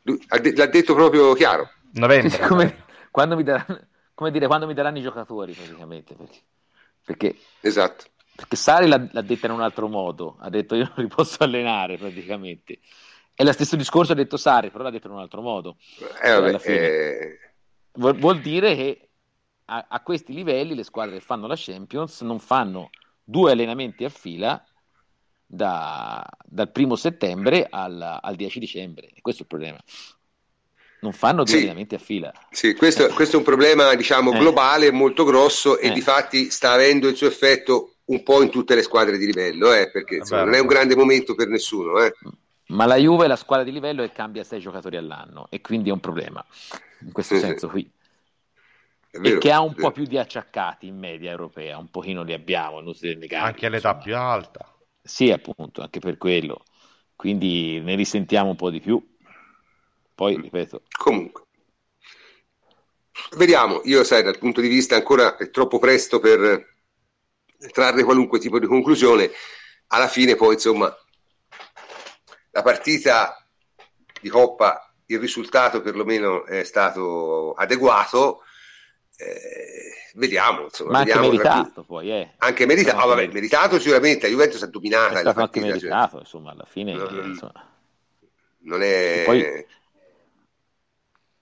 lui, 0.02 0.24
l'ha 0.28 0.66
detto 0.66 0.94
proprio 0.94 1.34
chiaro. 1.34 1.70
Novembre. 1.92 2.38
Come, 2.46 2.84
quando 3.10 3.36
mi 3.36 3.42
daranno, 3.42 3.80
come 4.20 4.32
dire, 4.32 4.46
quando 4.48 4.66
mi 4.66 4.74
daranno 4.74 4.98
i 4.98 5.02
giocatori 5.02 5.54
praticamente. 5.54 6.14
Perché, 6.14 6.40
perché, 7.02 7.36
esatto. 7.62 8.04
perché 8.36 8.54
Sari 8.54 8.86
l'ha, 8.86 9.08
l'ha, 9.12 9.22
detta 9.22 9.46
in 9.46 9.52
un 9.52 9.62
altro 9.62 9.88
modo, 9.88 10.36
ha 10.40 10.50
detto 10.50 10.74
io 10.74 10.92
non 10.94 11.06
li 11.06 11.06
posso 11.06 11.42
allenare 11.42 11.96
praticamente. 11.96 12.80
E 13.34 13.44
lo 13.44 13.52
stesso 13.52 13.76
discorso 13.76 14.12
ha 14.12 14.14
detto 14.14 14.36
Sari, 14.36 14.70
però 14.70 14.84
l'ha 14.84 14.90
detto 14.90 15.06
in 15.06 15.14
un 15.14 15.20
altro 15.20 15.40
modo. 15.40 15.78
Eh, 16.22 16.32
vabbè, 16.32 16.58
cioè, 16.58 16.70
eh... 16.70 17.38
Vuol, 17.92 18.18
vuol, 18.18 18.40
dire 18.42 18.76
che 18.76 19.08
a, 19.64 19.86
a 19.88 20.02
questi 20.02 20.34
livelli 20.34 20.74
le 20.74 20.84
squadre 20.84 21.14
che 21.14 21.24
fanno 21.24 21.46
la 21.46 21.56
Champions 21.56 22.20
non 22.20 22.40
fanno 22.40 22.90
due 23.24 23.52
allenamenti 23.52 24.04
a 24.04 24.10
fila 24.10 24.62
da, 25.46 26.28
dal 26.44 26.70
primo 26.70 26.94
settembre 26.94 27.66
al, 27.70 28.18
al 28.20 28.36
10 28.36 28.58
dicembre. 28.58 29.08
E 29.14 29.22
questo 29.22 29.40
è 29.40 29.44
il 29.44 29.48
problema. 29.48 29.82
Non 31.00 31.12
fanno 31.12 31.44
due 31.44 31.54
sì, 31.54 31.58
allenamenti 31.58 31.94
a 31.94 31.98
fila. 31.98 32.32
Sì, 32.50 32.74
questo, 32.74 33.08
questo, 33.08 33.36
è 33.36 33.38
un 33.38 33.44
problema 33.44 33.94
diciamo, 33.94 34.32
eh. 34.32 34.38
globale 34.38 34.90
molto 34.90 35.24
grosso 35.24 35.78
e 35.78 35.88
eh. 35.88 35.92
di 35.92 36.00
fatti 36.00 36.50
sta 36.50 36.72
avendo 36.72 37.08
il 37.08 37.16
suo 37.16 37.26
effetto 37.26 37.94
un 38.06 38.22
po' 38.22 38.42
in 38.42 38.50
tutte 38.50 38.74
le 38.74 38.82
squadre 38.82 39.16
di 39.16 39.24
livello, 39.24 39.72
eh, 39.72 39.90
perché 39.90 40.16
insomma, 40.16 40.44
non 40.44 40.54
è 40.54 40.58
un 40.58 40.66
grande 40.66 40.96
momento 40.96 41.34
per 41.34 41.48
nessuno. 41.48 42.00
Eh. 42.00 42.12
Ma 42.66 42.86
la 42.86 42.96
Juve 42.96 43.24
è 43.24 43.28
la 43.28 43.36
squadra 43.36 43.64
di 43.64 43.72
livello 43.72 44.02
e 44.02 44.12
cambia 44.12 44.44
sei 44.44 44.60
giocatori 44.60 44.96
all'anno 44.96 45.46
e 45.50 45.60
quindi 45.60 45.88
è 45.88 45.92
un 45.92 46.00
problema 46.00 46.44
in 47.00 47.12
questo 47.12 47.34
sì, 47.34 47.40
senso 47.40 47.68
qui. 47.68 47.90
Vero, 49.12 49.36
e 49.36 49.38
che 49.38 49.50
ha 49.50 49.60
un 49.60 49.74
po' 49.74 49.90
più 49.90 50.04
di 50.04 50.18
acciaccati 50.18 50.86
in 50.86 50.96
media 50.96 51.30
europea, 51.30 51.78
un 51.78 51.90
pochino 51.90 52.22
li 52.22 52.32
abbiamo, 52.32 52.78
Anche 52.78 53.66
all'età 53.66 53.96
più 53.96 54.16
alta. 54.16 54.72
Sì, 55.02 55.32
appunto, 55.32 55.80
anche 55.80 55.98
per 55.98 56.16
quello. 56.16 56.62
Quindi 57.16 57.80
ne 57.80 57.96
risentiamo 57.96 58.50
un 58.50 58.56
po' 58.56 58.70
di 58.70 58.80
più. 58.80 59.04
Poi, 60.20 60.36
mm. 60.36 60.42
ripeto. 60.42 60.82
Comunque. 60.98 61.44
Vediamo, 63.38 63.80
io 63.84 64.04
sai, 64.04 64.22
dal 64.22 64.36
punto 64.36 64.60
di 64.60 64.68
vista 64.68 64.94
ancora 64.94 65.38
è 65.38 65.48
troppo 65.48 65.78
presto 65.78 66.20
per 66.20 66.74
trarre 67.72 68.04
qualunque 68.04 68.38
tipo 68.38 68.58
di 68.58 68.66
conclusione. 68.66 69.30
Alla 69.86 70.08
fine 70.08 70.36
poi, 70.36 70.54
insomma, 70.54 70.94
la 72.50 72.60
partita 72.60 73.48
di 74.20 74.28
Coppa, 74.28 74.92
il 75.06 75.18
risultato 75.18 75.80
perlomeno 75.80 76.44
è 76.44 76.64
stato 76.64 77.54
adeguato. 77.54 78.42
Eh, 79.16 80.12
vediamo, 80.16 80.64
insomma, 80.64 80.90
ma 80.90 80.98
anche 80.98 81.12
vediamo 81.14 81.34
meritato 81.34 81.82
poi, 81.84 82.10
eh. 82.10 82.34
Anche 82.36 82.66
meritato, 82.66 83.04
oh, 83.04 83.08
vabbè, 83.08 83.26
meritato 83.28 83.78
sicuramente, 83.78 84.26
la 84.26 84.32
Juventus 84.32 84.64
è 84.64 84.68
dominata. 84.68 85.14
È 85.14 85.20
stato 85.20 85.32
partita, 85.32 85.66
anche 85.66 85.78
cioè. 85.78 85.88
meritato, 85.88 86.10
cioè. 86.10 86.20
insomma, 86.20 86.50
alla 86.50 86.66
fine... 86.68 86.92
Non, 86.92 87.24
insomma. 87.24 87.74
non 88.58 88.82
è... 88.82 89.22
Poi, 89.24 89.78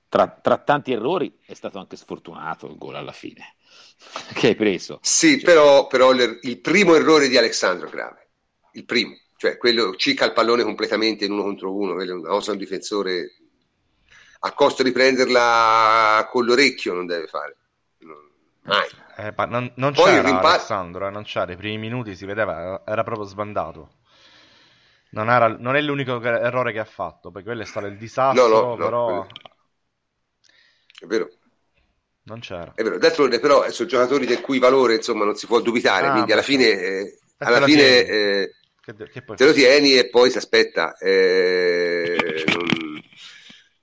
tra, 0.08 0.28
tra, 0.28 0.58
tanti 0.58 0.92
errori 0.92 1.38
è 1.44 1.54
stato 1.54 1.78
anche 1.78 1.96
sfortunato 1.96 2.66
il 2.66 2.76
gol 2.76 2.96
alla 2.96 3.12
fine 3.12 3.56
che 4.34 4.48
hai 4.48 4.54
preso. 4.54 4.98
Sì, 5.02 5.38
cioè. 5.38 5.44
però, 5.44 5.86
però 5.86 6.12
il, 6.12 6.38
il, 6.42 6.60
primo 6.60 6.94
errore 6.94 7.28
di 7.28 7.36
Alessandro 7.36 7.88
grave, 7.88 8.28
il 8.72 8.84
primo, 8.84 9.14
cioè 9.36 9.56
quello 9.56 9.94
cicca 9.96 10.24
il 10.24 10.32
pallone 10.32 10.62
completamente 10.62 11.24
in 11.24 11.32
uno 11.32 11.42
contro 11.42 11.74
uno, 11.74 11.94
quello 11.94 12.12
è 12.12 12.14
una 12.14 12.28
cosa 12.28 12.52
un 12.52 12.58
difensore 12.58 13.34
a 14.40 14.52
costo 14.52 14.82
di 14.82 14.92
prenderla 14.92 16.28
con 16.30 16.44
l'orecchio 16.44 16.94
non 16.94 17.06
deve 17.06 17.26
fare. 17.26 17.56
Mai. 18.62 18.86
Eh, 19.16 19.34
non, 19.48 19.72
non 19.76 19.92
c'era 19.92 20.20
rimpa- 20.20 20.50
Alessandro, 20.52 21.06
eh, 21.06 21.10
non 21.10 21.22
c'era, 21.24 21.52
i 21.52 21.56
primi 21.56 21.78
minuti 21.78 22.14
si 22.14 22.26
vedeva, 22.26 22.82
era 22.84 23.02
proprio 23.02 23.24
sbandato. 23.24 23.92
Non, 25.10 25.30
era, 25.30 25.48
non 25.48 25.74
è 25.74 25.80
l'unico 25.80 26.22
errore 26.22 26.72
che 26.72 26.78
ha 26.78 26.84
fatto, 26.84 27.30
perché 27.30 27.48
quello 27.48 27.62
è 27.62 27.66
stato 27.66 27.86
il 27.86 27.96
disastro, 27.96 28.46
no, 28.46 28.60
no, 28.60 28.76
però... 28.76 29.08
No, 29.08 29.26
è 31.00 31.06
vero. 31.06 31.30
Non 32.24 32.40
c'era. 32.40 32.72
È 32.74 32.82
vero, 32.82 32.98
d'altronde 32.98 33.40
però 33.40 33.68
sono 33.70 33.88
giocatori 33.88 34.26
del 34.26 34.40
cui 34.40 34.58
valore 34.58 34.96
insomma 34.96 35.24
non 35.24 35.36
si 35.36 35.46
può 35.46 35.60
dubitare, 35.60 36.08
ah, 36.08 36.12
quindi 36.12 36.32
alla 36.32 36.42
fine, 36.42 36.64
eh, 36.64 37.18
alla 37.38 37.62
fine 37.62 38.06
eh, 38.06 38.54
che, 38.80 38.94
che 38.94 39.24
te 39.24 39.44
lo 39.44 39.52
tieni 39.52 39.96
e 39.96 40.08
poi 40.08 40.30
si 40.30 40.36
aspetta. 40.36 40.96
Eh, 40.98 42.44
non 42.46 42.78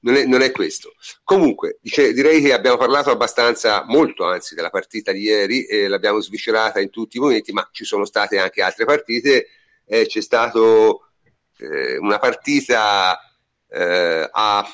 non 0.05 0.15
è, 0.15 0.25
non 0.25 0.41
è 0.41 0.51
questo. 0.51 0.93
Comunque, 1.23 1.79
dice, 1.81 2.13
direi 2.13 2.41
che 2.41 2.53
abbiamo 2.53 2.77
parlato 2.77 3.09
abbastanza, 3.09 3.83
molto 3.85 4.23
anzi, 4.23 4.55
della 4.55 4.69
partita 4.69 5.11
di 5.11 5.21
ieri 5.21 5.65
e 5.65 5.87
l'abbiamo 5.87 6.21
sviscerata 6.21 6.79
in 6.79 6.91
tutti 6.91 7.17
i 7.17 7.19
momenti, 7.19 7.51
ma 7.51 7.67
ci 7.71 7.85
sono 7.85 8.05
state 8.05 8.37
anche 8.37 8.61
altre 8.61 8.85
partite. 8.85 9.47
Eh, 9.83 10.05
c'è 10.05 10.21
stata 10.21 10.59
eh, 11.57 11.97
una 11.97 12.19
partita 12.19 13.19
eh, 13.67 14.29
a, 14.31 14.65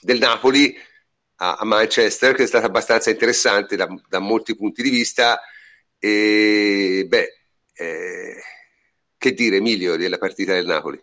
del 0.00 0.18
Napoli 0.18 0.76
a, 1.36 1.54
a, 1.54 1.64
Manchester 1.64 2.34
che 2.34 2.44
è 2.44 2.46
stata 2.46 2.66
abbastanza 2.66 3.10
interessante 3.10 3.76
da, 3.76 3.88
da 4.08 4.18
molti 4.18 4.56
punti 4.56 4.82
di 4.82 4.90
vista. 4.90 5.40
E 5.98 7.06
beh, 7.08 7.28
eh, 7.74 8.42
che 9.16 9.32
dire, 9.32 9.56
Emilio, 9.56 9.96
della 9.96 10.18
partita 10.18 10.52
del 10.52 10.66
Napoli? 10.66 11.02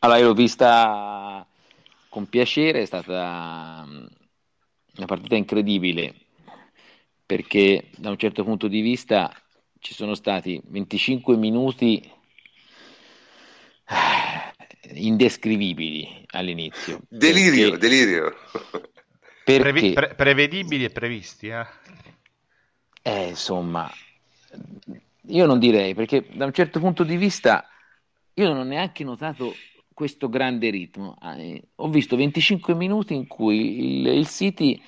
Allora, 0.00 0.18
io 0.18 0.26
l'ho 0.26 0.34
vista 0.34 1.46
con 2.08 2.28
piacere, 2.28 2.82
è 2.82 2.86
stata 2.86 3.84
mm, 3.86 4.06
una 4.96 5.06
partita 5.06 5.36
incredibile 5.36 6.14
perché 7.30 7.90
da 7.96 8.10
un 8.10 8.18
certo 8.18 8.42
punto 8.42 8.66
di 8.66 8.80
vista 8.80 9.32
ci 9.78 9.94
sono 9.94 10.16
stati 10.16 10.60
25 10.64 11.36
minuti 11.36 11.98
eh, 13.88 14.29
indescrivibili 14.94 16.24
all'inizio. 16.30 17.00
Delirio, 17.08 17.70
perché, 17.70 17.88
delirio. 17.88 18.34
Perché, 19.44 19.60
Previ, 19.60 19.92
pre- 19.92 20.14
prevedibili 20.14 20.84
e 20.84 20.90
previsti. 20.90 21.48
Eh? 21.48 21.66
eh, 23.02 23.28
insomma, 23.28 23.90
io 25.26 25.46
non 25.46 25.58
direi 25.58 25.94
perché 25.94 26.26
da 26.32 26.44
un 26.44 26.52
certo 26.52 26.80
punto 26.80 27.04
di 27.04 27.16
vista 27.16 27.66
io 28.34 28.48
non 28.48 28.58
ho 28.58 28.64
neanche 28.64 29.04
notato 29.04 29.54
questo 29.92 30.28
grande 30.28 30.70
ritmo. 30.70 31.16
Eh, 31.22 31.62
ho 31.76 31.88
visto 31.88 32.16
25 32.16 32.74
minuti 32.74 33.14
in 33.14 33.26
cui 33.26 34.00
il, 34.00 34.06
il 34.06 34.26
City 34.28 34.80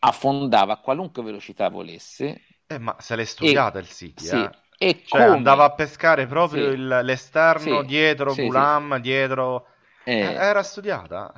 affondava 0.00 0.74
a 0.74 0.80
qualunque 0.80 1.22
velocità 1.22 1.68
volesse. 1.68 2.42
Eh, 2.66 2.78
ma 2.78 2.94
se 3.00 3.16
l'è 3.16 3.24
studiata 3.24 3.78
e, 3.78 3.82
il 3.82 3.88
City, 3.88 4.24
sì, 4.24 4.36
eh. 4.36 4.50
E 4.82 5.02
cioè, 5.04 5.24
come... 5.24 5.36
andava 5.36 5.64
a 5.64 5.72
pescare 5.72 6.26
proprio 6.26 6.70
sì. 6.70 6.76
il, 6.76 7.00
l'esterno 7.02 7.80
sì, 7.80 7.86
dietro 7.86 8.34
Gulam, 8.34 8.98
dietro... 8.98 9.66
Eh. 10.04 10.20
eh, 10.20 10.32
era 10.32 10.62
studiata. 10.62 11.30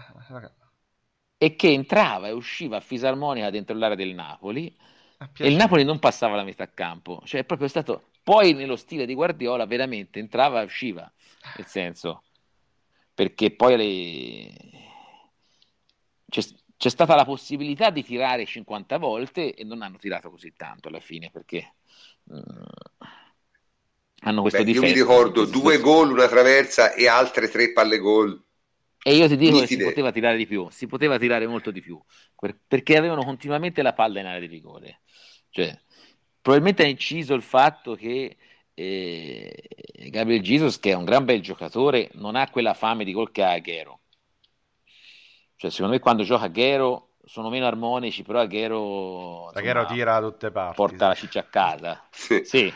E 1.37 1.57
che 1.57 1.73
entrava 1.73 2.29
e 2.29 2.31
usciva 2.31 2.77
a 2.77 2.81
fisarmonica 2.81 3.51
dentro 3.51 3.77
l'area 3.77 3.97
del 3.97 4.15
Napoli 4.15 4.73
e 5.37 5.49
il 5.49 5.57
Napoli 5.57 5.83
non 5.83 5.99
passava 5.99 6.37
la 6.37 6.45
metà 6.45 6.71
campo. 6.73 7.21
Cioè, 7.25 7.41
è 7.41 7.45
proprio 7.45 7.67
stato... 7.67 8.11
Poi 8.23 8.53
nello 8.53 8.77
stile 8.77 9.07
di 9.07 9.15
Guardiola 9.15 9.67
veramente 9.67 10.21
entrava 10.21 10.61
e 10.61 10.65
usciva. 10.65 11.11
Nel 11.57 11.67
senso 11.67 12.23
perché 13.13 13.51
poi 13.51 13.77
le... 13.77 14.53
c'è, 16.29 16.43
c'è, 16.77 16.89
stata 16.89 17.17
la 17.17 17.25
possibilità 17.25 17.91
di 17.91 18.05
tirare 18.05 18.47
50 18.47 18.99
volte 18.99 19.55
e 19.55 19.65
non 19.65 19.83
hanno 19.83 19.99
tirato 19.99 20.31
così 20.31 20.55
tanto 20.57 20.87
alla 20.89 21.01
fine 21.01 21.31
perché 21.31 21.75
mm, 22.33 22.41
hanno 24.23 24.43
questo 24.43 24.59
Beh, 24.59 24.65
difetto. 24.65 24.87
Io 24.87 24.93
mi 24.93 24.99
ricordo 24.99 25.45
due 25.45 25.79
gol, 25.79 26.11
una 26.11 26.29
traversa 26.29 26.93
e 26.93 27.09
altre 27.09 27.49
tre 27.49 27.73
palle 27.73 27.99
gol. 27.99 28.41
E 29.05 29.17
io 29.17 29.27
ti 29.27 29.37
dico 29.37 29.61
Nitide. 29.61 29.67
che 29.67 29.83
si 29.83 29.89
poteva 29.89 30.13
tirare 30.13 30.37
di 30.37 30.47
più, 30.47 30.69
si 30.71 30.87
poteva 30.87 31.19
tirare 31.19 31.47
molto 31.47 31.73
di 31.73 31.81
più, 31.81 32.01
perché 32.69 32.97
avevano 32.97 33.25
continuamente 33.25 33.83
la 33.83 33.95
palla 33.95 34.21
in 34.21 34.27
area 34.27 34.41
di 34.41 34.47
rigore. 34.47 35.01
Cioè, 35.51 35.77
probabilmente 36.41 36.85
ha 36.85 36.87
inciso 36.87 37.35
il 37.35 37.43
fatto 37.43 37.97
che 37.97 38.37
eh, 38.75 39.69
Gabriel 40.09 40.41
Jesus, 40.41 40.79
che 40.79 40.93
è 40.93 40.95
un 40.95 41.05
gran 41.05 41.25
bel 41.25 41.43
giocatore, 41.43 42.11
non 42.15 42.37
ha 42.37 42.49
quella 42.49 42.75
fame 42.75 43.05
di 43.05 43.13
gol 43.13 43.33
che 43.33 43.43
ha 43.43 43.51
Aguero. 43.51 44.03
Cioè, 45.57 45.71
secondo 45.71 45.95
me 45.95 46.01
quando 46.01 46.23
gioca 46.23 46.45
Aguero 46.45 47.15
sono 47.25 47.51
meno 47.51 47.67
armonici, 47.67 48.23
però 48.23 48.39
Aguero, 48.39 49.49
Aguero 49.49 49.85
tira 49.87 50.21
da 50.21 50.29
tutte 50.29 50.53
parti. 50.53 50.77
Porta 50.77 51.09
la 51.09 51.15
ciccia 51.15 51.41
a 51.41 51.45
casa. 51.45 52.07
sì. 52.13 52.41
sì. 52.45 52.73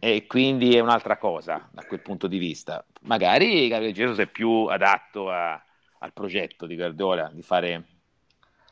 E 0.00 0.26
quindi 0.26 0.76
è 0.76 0.80
un'altra 0.80 1.16
cosa 1.16 1.68
da 1.72 1.84
quel 1.84 2.00
punto 2.00 2.26
di 2.26 2.38
vista. 2.38 2.84
Magari 3.02 3.68
Gabriel 3.68 3.92
Jesus 3.92 4.18
è 4.18 4.26
più 4.26 4.66
adatto 4.66 5.30
a, 5.30 5.60
al 5.98 6.12
progetto 6.12 6.66
di 6.66 6.76
Guardiola 6.76 7.30
di 7.32 7.42
fare, 7.42 7.86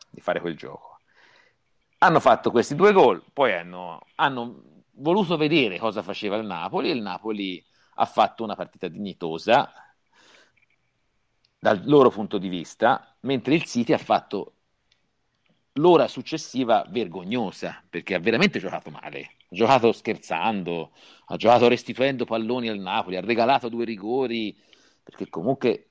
di 0.09 0.21
fare 0.21 0.41
quel 0.41 0.57
gioco. 0.57 1.01
Hanno 1.99 2.21
fatto 2.21 2.51
questi 2.51 2.75
due 2.75 2.93
gol, 2.93 3.23
poi 3.33 3.55
hanno, 3.55 4.01
hanno 4.17 4.83
voluto 4.93 5.37
vedere 5.37 5.79
cosa 5.79 6.03
faceva 6.03 6.37
il 6.37 6.47
Napoli 6.47 6.91
il 6.91 7.03
Napoli 7.03 7.65
ha 7.99 8.05
fatto 8.05 8.45
una 8.45 8.55
partita 8.55 8.89
dignitosa 8.89 9.73
dal 11.59 11.83
loro 11.85 12.11
punto 12.11 12.39
di 12.39 12.49
vista, 12.49 13.17
mentre 13.21 13.55
il 13.55 13.65
City 13.65 13.93
ha 13.93 13.99
fatto 13.99 14.56
l'ora 15.77 16.09
successiva 16.09 16.85
vergognosa 16.89 17.83
perché 17.89 18.15
ha 18.15 18.19
veramente 18.21 18.59
giocato 18.59 18.91
male, 18.91 19.21
ha 19.21 19.55
giocato 19.55 19.93
scherzando, 19.93 20.93
ha 21.27 21.37
giocato 21.37 21.69
restituendo 21.69 22.25
palloni 22.25 22.69
al 22.69 22.79
Napoli, 22.79 23.17
ha 23.17 23.21
regalato 23.21 23.69
due 23.69 23.85
rigori 23.85 24.57
perché 25.03 25.29
comunque 25.29 25.91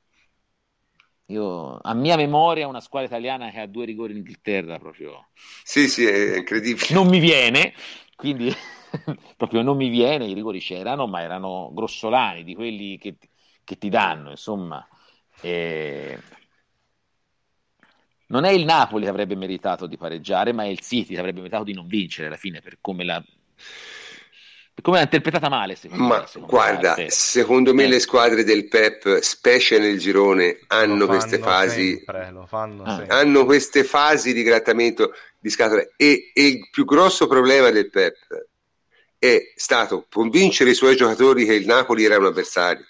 Io, 1.27 1.79
a 1.81 1.93
mia 1.95 2.15
memoria, 2.17 2.67
una 2.67 2.81
squadra 2.81 3.07
italiana 3.07 3.49
che 3.49 3.59
ha 3.59 3.65
due 3.67 3.85
rigori 3.85 4.11
in 4.11 4.19
Inghilterra 4.19 4.77
proprio. 4.77 5.29
Sì, 5.63 5.87
sì, 5.87 6.05
è 6.05 6.37
incredibile. 6.37 6.85
Non 6.93 7.07
mi 7.07 7.19
viene, 7.19 7.73
quindi 8.15 8.51
proprio 9.35 9.63
non 9.63 9.75
mi 9.75 9.89
viene. 9.89 10.27
I 10.27 10.33
rigori 10.33 10.59
c'erano, 10.59 11.07
ma 11.07 11.21
erano 11.21 11.71
grossolani 11.73 12.43
di 12.43 12.53
quelli 12.53 12.97
che, 12.99 13.17
che 13.63 13.77
ti 13.77 13.89
danno, 13.89 14.29
insomma. 14.29 14.87
E... 15.41 16.19
Non 18.27 18.43
è 18.43 18.49
il 18.49 18.65
Napoli 18.65 19.03
che 19.03 19.09
avrebbe 19.09 19.35
meritato 19.35 19.85
di 19.85 19.97
pareggiare, 19.97 20.51
ma 20.51 20.63
è 20.63 20.67
il 20.67 20.79
City 20.79 21.13
che 21.13 21.19
avrebbe 21.19 21.39
meritato 21.39 21.63
di 21.63 21.73
non 21.73 21.87
vincere 21.87 22.27
alla 22.27 22.37
fine, 22.37 22.61
per 22.61 22.77
come 22.81 23.03
la 23.03 23.23
come 24.81 24.97
l'ha 24.97 25.03
interpretata 25.03 25.49
male, 25.49 25.75
secondo 25.75 26.03
Ma 26.03 26.19
me. 26.19 26.27
Secondo 26.27 26.47
guarda, 26.47 26.95
me. 26.97 27.09
secondo 27.09 27.73
me 27.73 27.83
eh. 27.85 27.87
le 27.87 27.99
squadre 27.99 28.43
del 28.43 28.67
Pep, 28.67 29.19
specie 29.19 29.79
nel 29.79 29.97
girone, 29.97 30.59
hanno 30.67 31.07
queste 31.07 31.39
fasi. 31.39 31.95
Sempre, 31.95 32.33
ah. 32.83 33.05
hanno 33.07 33.45
queste 33.45 33.83
fasi 33.83 34.33
di 34.33 34.43
grattamento 34.43 35.13
di 35.39 35.49
scatole. 35.49 35.93
E, 35.95 36.31
e, 36.33 36.47
il 36.47 36.69
più 36.69 36.85
grosso 36.85 37.27
problema 37.27 37.69
del 37.69 37.89
Pep 37.89 38.17
è 39.17 39.53
stato 39.55 40.05
convincere 40.11 40.71
i 40.71 40.75
suoi 40.75 40.95
giocatori 40.95 41.45
che 41.45 41.53
il 41.53 41.65
Napoli 41.65 42.03
era 42.03 42.17
un 42.17 42.25
avversario. 42.25 42.85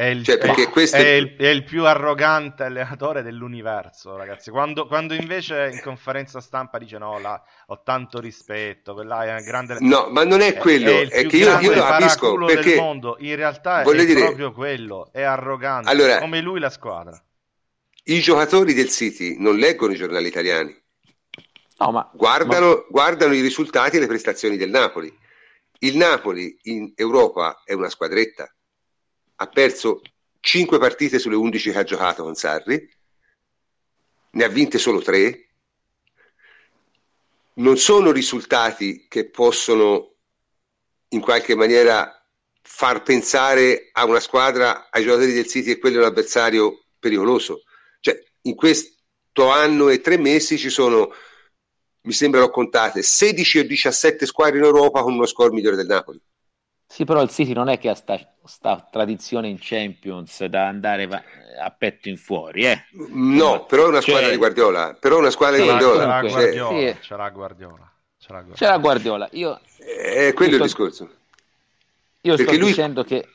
È 0.00 0.06
il, 0.06 0.24
cioè, 0.24 0.38
è, 0.38 0.70
questo... 0.70 0.96
è, 0.96 1.08
il, 1.08 1.36
è 1.36 1.48
il, 1.48 1.62
più 1.62 1.84
arrogante 1.84 2.62
allenatore 2.62 3.20
dell'universo, 3.22 4.16
ragazzi. 4.16 4.50
Quando, 4.50 4.86
quando, 4.86 5.12
invece 5.12 5.68
in 5.70 5.82
conferenza 5.82 6.40
stampa 6.40 6.78
dice 6.78 6.96
no, 6.96 7.18
là, 7.18 7.38
ho 7.66 7.82
tanto 7.82 8.18
rispetto, 8.18 8.94
quella 8.94 9.24
è 9.24 9.28
una 9.28 9.42
grande... 9.42 9.76
No, 9.80 10.08
ma 10.08 10.24
non 10.24 10.40
è 10.40 10.54
quello, 10.54 10.88
è, 10.88 11.06
è 11.06 11.26
che 11.26 11.36
io, 11.36 11.58
io 11.58 11.74
lo 11.74 11.82
capisco 11.82 12.34
perché... 12.46 12.70
Del 12.70 12.78
mondo. 12.78 13.16
In 13.18 13.36
realtà 13.36 13.82
è 13.82 14.06
dire... 14.06 14.20
proprio 14.20 14.52
quello, 14.52 15.10
è 15.12 15.20
arrogante, 15.20 15.90
allora, 15.90 16.18
come 16.18 16.40
lui 16.40 16.60
la 16.60 16.70
squadra. 16.70 17.22
I 18.04 18.20
giocatori 18.20 18.72
del 18.72 18.88
City 18.88 19.36
non 19.38 19.56
leggono 19.56 19.92
i 19.92 19.96
giornali 19.96 20.28
italiani. 20.28 20.74
No, 21.76 21.90
ma, 21.90 22.10
guardano, 22.14 22.68
ma... 22.68 22.84
guardano 22.88 23.34
i 23.34 23.42
risultati 23.42 23.98
e 23.98 24.00
le 24.00 24.06
prestazioni 24.06 24.56
del 24.56 24.70
Napoli. 24.70 25.14
Il 25.80 25.98
Napoli 25.98 26.58
in 26.62 26.90
Europa 26.96 27.60
è 27.66 27.74
una 27.74 27.90
squadretta 27.90 28.50
ha 29.42 29.46
perso 29.46 30.02
5 30.40 30.78
partite 30.78 31.18
sulle 31.18 31.36
11 31.36 31.72
che 31.72 31.78
ha 31.78 31.82
giocato 31.82 32.22
con 32.22 32.34
Sarri, 32.34 32.88
ne 34.32 34.44
ha 34.44 34.48
vinte 34.48 34.78
solo 34.78 35.00
3. 35.00 35.48
Non 37.54 37.78
sono 37.78 38.10
risultati 38.10 39.06
che 39.08 39.30
possono 39.30 40.14
in 41.08 41.20
qualche 41.20 41.54
maniera 41.54 42.22
far 42.60 43.02
pensare 43.02 43.88
a 43.92 44.04
una 44.04 44.20
squadra, 44.20 44.88
ai 44.90 45.04
giocatori 45.04 45.32
del 45.32 45.46
City, 45.46 45.72
che 45.72 45.78
quello 45.78 45.96
è 45.96 46.00
un 46.00 46.10
avversario 46.10 46.84
pericoloso. 46.98 47.62
Cioè, 48.00 48.22
in 48.42 48.54
questo 48.54 49.48
anno 49.48 49.88
e 49.88 50.02
tre 50.02 50.18
mesi 50.18 50.58
ci 50.58 50.70
sono, 50.70 51.12
mi 52.02 52.12
sembrano 52.12 52.50
contate, 52.50 53.02
16 53.02 53.58
o 53.60 53.64
17 53.64 54.26
squadre 54.26 54.58
in 54.58 54.64
Europa 54.64 55.02
con 55.02 55.14
uno 55.14 55.26
score 55.26 55.50
migliore 55.50 55.76
del 55.76 55.86
Napoli. 55.86 56.20
Sì, 56.90 57.04
però 57.04 57.22
il 57.22 57.30
City 57.30 57.52
non 57.52 57.68
è 57.68 57.78
che 57.78 57.88
ha 57.88 57.94
sta, 57.94 58.18
sta 58.44 58.88
tradizione 58.90 59.46
in 59.46 59.58
Champions 59.60 60.44
da 60.46 60.66
andare 60.66 61.04
a 61.62 61.70
petto 61.70 62.08
in 62.08 62.16
fuori, 62.16 62.64
eh. 62.66 62.86
No, 63.10 63.64
però 63.66 63.84
è 63.84 63.88
una 63.88 64.00
squadra 64.00 64.22
cioè... 64.22 64.32
di 64.32 64.36
Guardiola. 64.36 64.96
Però 64.98 65.18
una 65.18 65.30
squadra 65.30 65.56
sì, 65.58 65.62
di 65.62 65.68
Guardiola. 65.68 66.02
C'era 66.02 66.20
Guardiola. 66.20 66.68
Sì. 66.68 66.98
C'era 66.98 67.30
Guardiola. 67.30 67.92
C'era 68.18 68.42
Guardiola. 68.42 68.54
C'era 68.56 68.78
Guardiola. 68.78 69.28
Io... 69.30 69.60
È 69.78 70.32
quello 70.34 70.54
sto... 70.54 70.56
il 70.56 70.62
discorso. 70.62 71.10
Io 72.22 72.34
Perché 72.34 72.52
sto 72.52 72.60
lui... 72.60 72.68
dicendo 72.70 73.04
che 73.04 73.28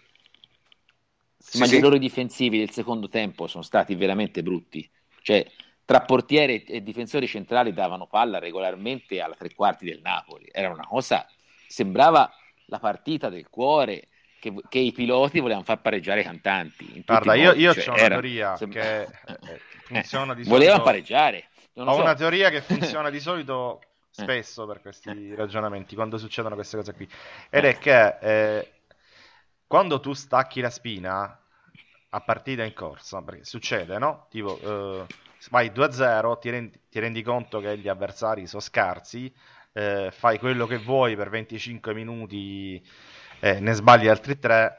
sì, 1.37 1.57
ma 1.57 1.65
sì. 1.65 1.75
gli 1.75 1.77
errori 1.77 1.99
difensivi 1.99 2.57
del 2.59 2.71
secondo 2.71 3.07
tempo 3.07 3.47
sono 3.47 3.63
stati 3.63 3.95
veramente 3.95 4.43
brutti. 4.43 4.87
Cioè, 5.21 5.49
tra 5.85 6.01
portiere 6.01 6.65
e 6.65 6.83
difensori 6.83 7.25
centrali 7.25 7.71
davano 7.71 8.05
palla 8.05 8.37
regolarmente 8.37 9.21
alla 9.21 9.35
tre 9.35 9.53
quarti 9.55 9.85
del 9.85 10.01
Napoli. 10.03 10.49
Era 10.51 10.69
una 10.69 10.85
cosa... 10.85 11.25
Sembrava 11.67 12.31
la 12.67 12.79
partita 12.79 13.29
del 13.29 13.49
cuore 13.49 14.07
che, 14.39 14.53
che 14.69 14.79
i 14.79 14.91
piloti 14.91 15.39
volevano 15.39 15.65
far 15.65 15.81
pareggiare 15.81 16.21
i 16.21 16.23
cantanti. 16.23 17.03
Guarda, 17.05 17.33
io, 17.33 17.53
io 17.53 17.73
cioè, 17.73 17.89
ho 17.89 17.93
una 17.93 18.01
era, 18.01 18.09
teoria 18.09 18.55
sembra... 18.55 18.81
che 18.81 19.01
eh, 19.53 19.61
funziona 19.83 20.33
di 20.33 20.43
solito. 20.43 20.63
Voleva 20.63 20.83
pareggiare. 20.83 21.45
Ho 21.75 21.93
so. 21.93 22.01
una 22.01 22.13
teoria 22.13 22.49
che 22.49 22.61
funziona 22.61 23.09
di 23.09 23.19
solito 23.19 23.81
spesso 24.09 24.65
per 24.65 24.81
questi 24.81 25.35
ragionamenti, 25.35 25.95
quando 25.95 26.17
succedono 26.17 26.55
queste 26.55 26.77
cose 26.77 26.93
qui. 26.93 27.09
Ed 27.49 27.65
è 27.65 27.77
che 27.77 28.17
eh, 28.21 28.71
quando 29.67 29.99
tu 29.99 30.13
stacchi 30.13 30.61
la 30.61 30.69
spina 30.69 31.39
a 32.09 32.21
partita 32.21 32.63
in 32.63 32.73
corsa, 32.73 33.21
perché 33.21 33.43
succede, 33.43 33.97
no? 33.97 34.27
Tipo, 34.29 34.57
eh, 34.61 35.05
vai 35.49 35.69
2-0, 35.69 36.39
ti 36.39 36.49
rendi, 36.49 36.79
ti 36.89 36.99
rendi 36.99 37.21
conto 37.23 37.59
che 37.59 37.77
gli 37.77 37.89
avversari 37.89 38.47
sono 38.47 38.61
scarsi, 38.61 39.33
eh, 39.77 40.09
fai 40.11 40.39
quello 40.39 40.65
che 40.67 40.77
vuoi 40.77 41.17
per 41.17 41.29
25 41.29 41.93
minuti, 41.93 42.81
eh, 43.41 43.59
ne 43.59 43.73
sbagli 43.73 44.07
altri 44.07 44.39
3, 44.39 44.77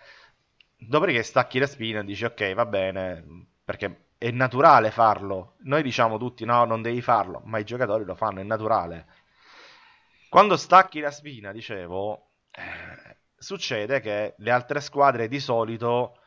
dopodiché 0.79 1.23
stacchi 1.23 1.59
la 1.59 1.67
spina 1.67 2.01
e 2.01 2.05
dici 2.05 2.25
ok, 2.25 2.55
va 2.55 2.65
bene, 2.65 3.23
perché 3.63 4.07
è 4.17 4.31
naturale 4.31 4.91
farlo. 4.91 5.57
Noi 5.65 5.83
diciamo 5.83 6.17
tutti 6.17 6.47
no, 6.47 6.65
non 6.65 6.81
devi 6.81 7.03
farlo, 7.03 7.43
ma 7.45 7.59
i 7.59 7.65
giocatori 7.65 8.05
lo 8.05 8.15
fanno, 8.15 8.41
è 8.41 8.43
naturale. 8.43 9.07
Quando 10.31 10.57
stacchi 10.57 11.01
la 11.01 11.11
spina, 11.11 11.53
dicevo, 11.53 12.31
eh, 12.51 13.19
succede 13.37 14.01
che 14.01 14.35
le 14.39 14.51
altre 14.51 14.81
squadre 14.81 15.29
di 15.29 15.41
solito 15.41 16.21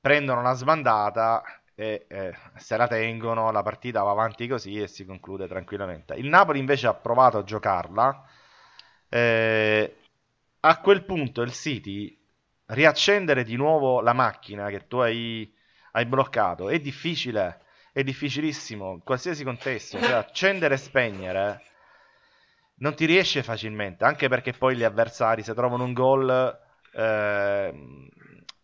prendono 0.00 0.40
una 0.40 0.54
sbandata 0.54 1.42
e 1.74 2.06
eh, 2.08 2.34
se 2.56 2.76
la 2.76 2.86
tengono, 2.86 3.50
la 3.50 3.62
partita 3.62 4.02
va 4.02 4.10
avanti 4.10 4.46
così 4.46 4.80
e 4.80 4.86
si 4.86 5.04
conclude 5.04 5.48
tranquillamente. 5.48 6.14
Il 6.14 6.26
Napoli 6.26 6.58
invece 6.58 6.86
ha 6.86 6.94
provato 6.94 7.38
a 7.38 7.44
giocarla. 7.44 8.24
Eh, 9.08 9.96
a 10.60 10.80
quel 10.80 11.04
punto 11.04 11.42
il 11.42 11.52
City 11.52 12.16
riaccendere 12.66 13.44
di 13.44 13.56
nuovo 13.56 14.00
la 14.00 14.12
macchina 14.12 14.68
che 14.70 14.86
tu 14.86 14.98
hai, 14.98 15.52
hai 15.92 16.06
bloccato 16.06 16.68
è 16.70 16.78
difficile, 16.78 17.60
è 17.92 18.02
difficilissimo 18.02 18.92
in 18.92 19.02
qualsiasi 19.02 19.44
contesto. 19.44 20.00
Cioè, 20.00 20.12
accendere 20.14 20.74
e 20.74 20.78
spegnere 20.78 21.62
non 22.76 22.94
ti 22.94 23.04
riesce 23.04 23.42
facilmente, 23.42 24.04
anche 24.04 24.28
perché 24.28 24.52
poi 24.52 24.76
gli 24.76 24.84
avversari 24.84 25.42
se 25.42 25.54
trovano 25.54 25.84
un 25.84 25.92
gol 25.92 26.58
eh, 26.92 27.74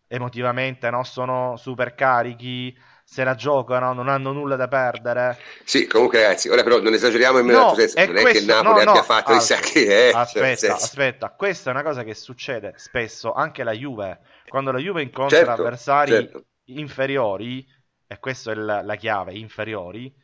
emotivamente 0.08 0.90
no? 0.90 1.04
sono 1.04 1.56
super 1.56 1.94
carichi 1.94 2.76
se 3.10 3.24
la 3.24 3.34
giocano, 3.34 3.92
non 3.92 4.08
hanno 4.08 4.30
nulla 4.30 4.54
da 4.54 4.68
perdere. 4.68 5.36
Sì, 5.64 5.88
comunque 5.88 6.22
ragazzi, 6.22 6.48
ora 6.48 6.62
però 6.62 6.80
non 6.80 6.92
esageriamo 6.92 7.40
in 7.40 7.46
no, 7.46 7.74
senso, 7.74 7.98
non 7.98 8.10
questo, 8.10 8.28
è 8.28 8.32
che 8.32 8.38
il 8.38 8.44
Napoli 8.44 8.84
no, 8.84 8.90
abbia 8.90 9.00
no, 9.00 9.02
fatto 9.02 9.32
chissà 9.32 9.56
che 9.56 10.10
è. 10.10 10.14
Aspetta, 10.14 10.56
cioè, 10.56 10.70
aspetta, 10.70 11.30
questa 11.30 11.70
è 11.70 11.72
una 11.72 11.82
cosa 11.82 12.04
che 12.04 12.14
succede 12.14 12.74
spesso 12.76 13.32
anche 13.32 13.64
la 13.64 13.72
Juve, 13.72 14.20
quando 14.46 14.70
la 14.70 14.78
Juve 14.78 15.02
incontra 15.02 15.38
certo, 15.38 15.50
avversari 15.50 16.12
certo. 16.12 16.44
inferiori, 16.66 17.66
e 18.06 18.18
questa 18.20 18.52
è 18.52 18.54
la, 18.54 18.80
la 18.80 18.94
chiave, 18.94 19.34
inferiori, 19.34 20.14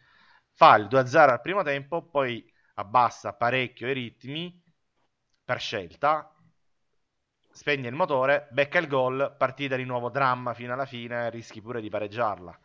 fa 0.54 0.76
il 0.76 0.86
2-0 0.86 1.28
al 1.28 1.40
primo 1.40 1.64
tempo, 1.64 2.06
poi 2.08 2.48
abbassa 2.74 3.32
parecchio 3.32 3.88
i 3.88 3.94
ritmi 3.94 4.62
per 5.44 5.58
scelta, 5.58 6.32
spegne 7.50 7.88
il 7.88 7.94
motore, 7.96 8.46
becca 8.52 8.78
il 8.78 8.86
gol, 8.86 9.34
partita 9.36 9.74
di 9.74 9.84
nuovo 9.84 10.08
dramma 10.08 10.54
fino 10.54 10.72
alla 10.72 10.86
fine, 10.86 11.30
rischi 11.30 11.60
pure 11.60 11.80
di 11.80 11.88
pareggiarla 11.88 12.60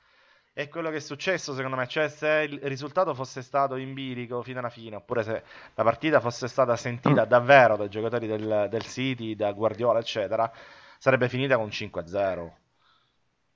è 0.54 0.68
quello 0.68 0.90
che 0.90 0.98
è 0.98 1.00
successo 1.00 1.54
secondo 1.54 1.78
me, 1.78 1.88
cioè 1.88 2.10
se 2.10 2.48
il 2.50 2.60
risultato 2.64 3.14
fosse 3.14 3.42
stato 3.42 3.76
in 3.76 3.94
bilico 3.94 4.42
fino 4.44 4.60
alla 4.60 4.70
fine, 4.70 4.98
oppure 4.98 5.24
se 5.24 5.44
la 5.76 5.84
partita 5.84 6.20
fosse 6.20 6.48
stata 6.48 6.76
sentita 6.76 7.26
mm. 7.26 7.28
davvero 7.28 7.78
dai 7.78 7.90
giocatori 7.90 8.28
del, 8.28 8.68
del 8.70 8.84
City, 8.84 9.36
da 9.36 9.52
Guardiola, 9.54 10.00
eccetera, 10.00 10.52
sarebbe 10.98 11.30
finita 11.30 11.58
con 11.58 11.68
5-0. 11.68 12.52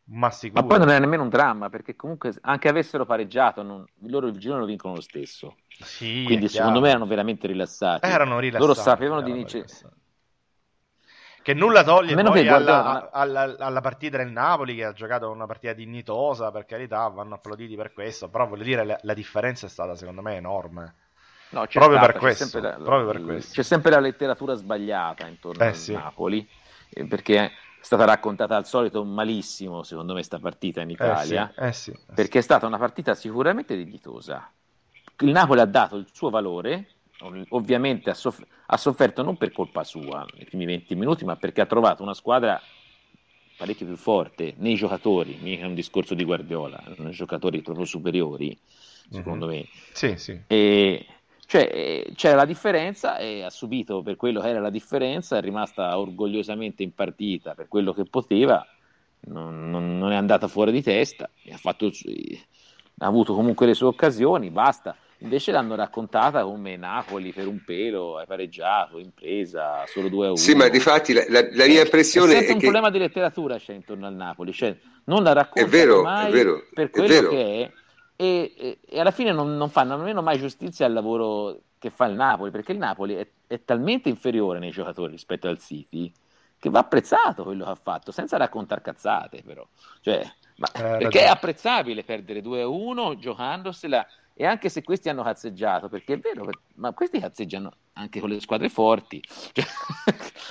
Ma, 0.08 0.32
Ma 0.52 0.64
poi 0.64 0.78
non 0.78 0.90
è 0.90 1.00
nemmeno 1.00 1.24
un 1.24 1.30
dramma, 1.30 1.70
perché 1.70 1.96
comunque 1.96 2.34
anche 2.42 2.70
avessero 2.70 3.06
pareggiato, 3.06 3.64
non... 3.64 3.84
loro 4.02 4.28
il 4.28 4.38
giro 4.38 4.60
lo 4.60 4.66
vincono 4.66 4.94
lo 4.94 5.02
stesso. 5.02 5.58
Sì, 5.68 6.24
Quindi 6.26 6.48
secondo 6.48 6.80
me 6.80 6.90
erano 6.90 7.08
veramente 7.08 7.48
rilassati. 7.48 8.08
Erano 8.08 8.40
rilassati. 8.40 8.68
Loro 8.68 8.80
sapevano 8.80 9.22
di 9.22 9.32
vincere 9.32 9.66
che 11.46 11.54
nulla 11.54 11.84
toglie 11.84 12.16
poi 12.24 12.48
alla, 12.48 13.12
alla, 13.12 13.56
alla, 13.60 13.80
partita 13.80 14.18
del 14.18 14.32
Napoli 14.32 14.74
che 14.74 14.84
ha 14.84 14.94
giocato 14.94 15.30
una 15.30 15.46
partita 15.46 15.74
dignitosa 15.74 16.50
per 16.50 16.66
carità 16.66 17.08
vanno 17.10 17.36
applauditi 17.36 17.76
per 17.76 17.94
questo 17.94 18.30
però 18.30 18.48
voglio 18.48 18.64
dire 18.64 18.84
la, 18.84 18.98
la 19.04 19.14
differenza 19.14 19.68
è 19.68 19.70
stata 19.70 19.94
secondo 19.94 20.24
me 20.24 20.38
enorme. 20.38 20.96
No, 21.50 21.68
proprio, 21.72 21.98
stata, 21.98 22.12
per 22.12 22.18
questo, 22.18 22.60
la, 22.60 22.72
proprio, 22.72 23.06
per 23.06 23.22
questo, 23.22 23.54
c'è 23.54 23.62
sempre 23.62 23.92
la 23.92 24.00
letteratura 24.00 24.56
sbagliata 24.56 25.28
intorno 25.28 25.64
eh, 25.64 25.68
al 25.68 25.76
sì. 25.76 25.94
Napoli 25.94 26.50
eh, 26.90 27.06
perché 27.06 27.40
è 27.40 27.52
stata 27.80 28.06
raccontata 28.06 28.56
al 28.56 28.66
solito 28.66 29.04
malissimo 29.06 29.84
secondo 29.84 30.16
me 30.16 30.24
sta 30.24 30.40
partita 30.40 30.82
in 30.82 30.90
Italia 30.90 31.54
eh 31.56 31.72
sì, 31.72 31.92
eh 31.92 31.94
sì, 31.94 32.06
perché 32.12 32.40
è 32.40 32.42
stata 32.42 32.66
una 32.66 32.80
partita 32.80 33.14
sicuramente 33.14 33.76
dignitosa. 33.76 34.52
Il 35.20 35.30
Napoli 35.30 35.60
ha 35.60 35.66
dato 35.66 35.96
il 35.96 36.08
suo 36.12 36.32
valore 36.32 36.95
ovviamente 37.50 38.10
ha, 38.10 38.14
soff- 38.14 38.46
ha, 38.66 38.78
sofferto 38.78 39.24
non 39.24 39.38
per 39.38 39.52
colpa 39.52 39.84
sua 39.84 40.26
nei 40.36 40.46
primi 40.46 40.66
20 40.66 40.96
minuti, 40.96 41.26
ma 41.26 41.36
perché 41.36 41.62
ha 41.62 41.66
trovato 41.66 42.04
una 42.04 42.14
squadra 42.14 42.62
parecchio 43.58 43.86
più 43.86 43.96
forte 43.96 44.54
nei 44.58 44.76
giocatori, 44.76 45.38
mica 45.42 45.64
è 45.64 45.68
un 45.68 45.76
discorso 45.76 46.14
di 46.14 46.24
Guardiola, 46.24 46.84
sono 46.96 47.10
giocatori 47.10 47.62
proprio 47.62 47.86
superiori, 47.86 48.58
secondo 49.10 49.48
mm-hmm. 49.48 49.58
me. 49.58 49.68
Sì, 49.94 50.18
sì. 50.18 50.42
E, 50.48 51.06
cioè, 51.46 51.70
eh, 51.72 52.12
c'era 52.16 52.36
la 52.36 52.46
differenza 52.46 53.18
e 53.18 53.44
ha 53.44 53.50
subito 53.50 54.02
per 54.02 54.16
quello 54.16 54.42
che 54.42 54.50
era 54.50 54.60
la 54.60 54.70
differenza, 54.70 55.38
è 55.38 55.42
rimasta 55.42 55.98
orgogliosamente 55.98 56.84
in 56.84 56.94
partita 56.94 57.54
per 57.54 57.68
quello 57.68 57.94
che 57.94 58.06
poteva, 58.06 58.66
non, 59.28 59.70
non, 59.70 59.98
non 59.98 60.12
è 60.12 60.16
andata 60.16 60.48
fuori 60.48 60.72
di 60.72 60.82
testa, 60.82 61.30
ha, 61.52 61.58
fatto, 61.58 61.86
ha 61.86 63.06
avuto 63.06 63.34
comunque 63.34 63.68
le 63.68 63.74
sue 63.74 63.88
occasioni, 63.88 64.50
basta. 64.50 64.98
Invece 65.20 65.52
l'hanno 65.52 65.76
raccontata 65.76 66.44
come 66.44 66.76
Napoli 66.76 67.32
per 67.32 67.48
un 67.48 67.64
pelo, 67.64 68.18
hai 68.18 68.26
pareggiato, 68.26 69.00
impresa, 69.00 69.86
solo 69.88 70.10
2 70.10 70.26
a 70.26 70.30
1. 70.30 70.36
Sì, 70.38 70.54
ma 70.56 70.68
di 70.68 70.80
fatti 70.80 71.14
la, 71.14 71.24
la, 71.30 71.48
la 71.52 71.66
mia 71.66 71.82
impressione 71.82 72.34
è, 72.34 72.46
è 72.46 72.52
un 72.52 72.58
che... 72.58 72.64
problema 72.64 72.90
di 72.90 73.00
letteratura 73.00 73.58
c'è 73.58 73.74
intorno 73.74 74.08
al 74.08 74.14
Napoli, 74.14 74.52
cioè 74.52 74.76
non 75.06 75.24
la 75.24 75.34
raccontano 75.34 75.68
è 75.68 75.70
vero, 75.70 76.02
mai 76.02 76.28
è 76.28 76.32
vero, 76.32 76.64
per 76.74 76.90
quello 76.90 77.28
è 77.28 77.30
che 77.30 77.62
è 77.62 77.72
e, 78.18 78.54
e, 78.58 78.80
e 78.86 79.00
alla 79.00 79.12
fine 79.12 79.32
non, 79.32 79.58
non, 79.58 79.70
fanno 79.70 79.98
nemmeno 79.98 80.22
mai 80.22 80.38
giustizia 80.38 80.86
al 80.86 80.94
lavoro 80.94 81.60
che 81.78 81.90
fa 81.90 82.06
il 82.06 82.16
Napoli, 82.16 82.52
perché 82.52 82.72
il 82.72 82.78
Napoli 82.78 83.16
è, 83.16 83.28
è 83.48 83.62
talmente 83.64 84.10
inferiore 84.10 84.60
nei 84.60 84.72
giocatori 84.72 85.12
rispetto 85.12 85.48
al 85.48 85.60
City 85.60 86.12
che 86.58 86.70
va 86.70 86.80
apprezzato 86.80 87.44
quello 87.44 87.66
che 87.66 87.72
ha 87.72 87.80
fatto, 87.82 88.12
senza 88.12 88.38
raccontare 88.38 88.82
cazzate 88.82 89.44
però. 89.46 89.68
Cioè, 90.02 90.26
ma, 90.58 90.68
eh, 90.72 90.98
perché 90.98 91.24
è 91.24 91.28
apprezzabile 91.28 92.04
perdere 92.04 92.42
2-1 92.42 93.18
giocandosela 93.18 94.08
e 94.38 94.46
anche 94.46 94.68
se 94.68 94.84
questi 94.84 95.08
hanno 95.08 95.24
cazzeggiato, 95.24 95.88
perché 95.88 96.16
è 96.16 96.20
vero, 96.20 96.50
ma 96.76 96.92
questi 96.92 97.22
cazzeggiano 97.22 97.72
anche 97.94 98.20
con 98.20 98.28
le 98.28 98.42
squadre 98.42 98.68
forti, 98.68 99.24
cioè, 99.54 99.66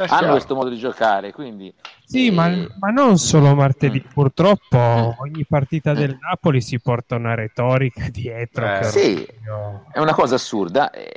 hanno 0.08 0.30
questo 0.30 0.54
modo 0.54 0.70
di 0.70 0.78
giocare, 0.78 1.32
quindi... 1.32 1.72
Sì, 2.02 2.28
eh... 2.28 2.30
ma, 2.30 2.48
ma, 2.78 2.88
non 2.88 3.18
solo 3.18 3.54
martedì, 3.54 4.02
mm. 4.02 4.10
purtroppo 4.10 4.78
eh. 4.78 5.16
ogni 5.18 5.44
partita 5.46 5.92
del 5.92 6.12
eh. 6.12 6.18
Napoli 6.18 6.62
si 6.62 6.80
porta 6.80 7.16
una 7.16 7.34
retorica 7.34 8.08
dietro. 8.08 8.78
Eh. 8.78 8.84
Sì, 8.84 9.28
io... 9.44 9.84
è 9.92 9.98
una 9.98 10.14
cosa 10.14 10.36
assurda 10.36 10.90
e, 10.90 11.14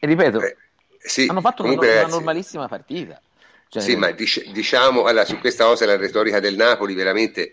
e, 0.00 0.06
ripeto, 0.06 0.40
eh, 0.40 0.56
sì, 0.98 1.28
hanno 1.30 1.40
fatto 1.40 1.62
una, 1.62 1.74
una 1.74 2.06
normalissima 2.08 2.66
partita. 2.66 3.20
Cioè, 3.68 3.80
sì, 3.80 3.94
ma 3.94 4.10
dic- 4.10 4.50
diciamo, 4.50 5.04
allora, 5.04 5.24
su 5.24 5.38
questa 5.38 5.66
cosa 5.66 5.86
la 5.86 5.96
retorica 5.96 6.40
del 6.40 6.56
Napoli 6.56 6.94
veramente 6.94 7.52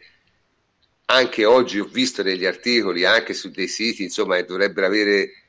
anche 1.05 1.45
oggi 1.45 1.79
ho 1.79 1.85
visto 1.85 2.23
degli 2.23 2.45
articoli 2.45 3.05
anche 3.05 3.33
su 3.33 3.49
dei 3.49 3.67
siti 3.67 4.03
insomma 4.03 4.35
che 4.37 4.45
dovrebbero 4.45 4.85
avere 4.85 5.43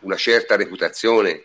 una 0.00 0.16
certa 0.16 0.56
reputazione 0.56 1.42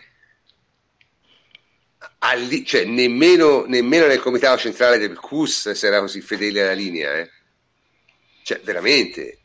Alli, 2.24 2.66
cioè, 2.66 2.86
nemmeno, 2.86 3.66
nemmeno, 3.66 4.08
nel 4.08 4.20
comitato 4.20 4.60
centrale 4.60 4.98
del 4.98 5.20
CUS 5.20 5.72
si 5.72 5.86
era 5.86 6.00
così 6.00 6.22
fedele 6.22 6.62
alla 6.62 6.74
linea 6.74 7.18
eh. 7.18 7.30
cioè 8.44 8.60
veramente 8.62 9.41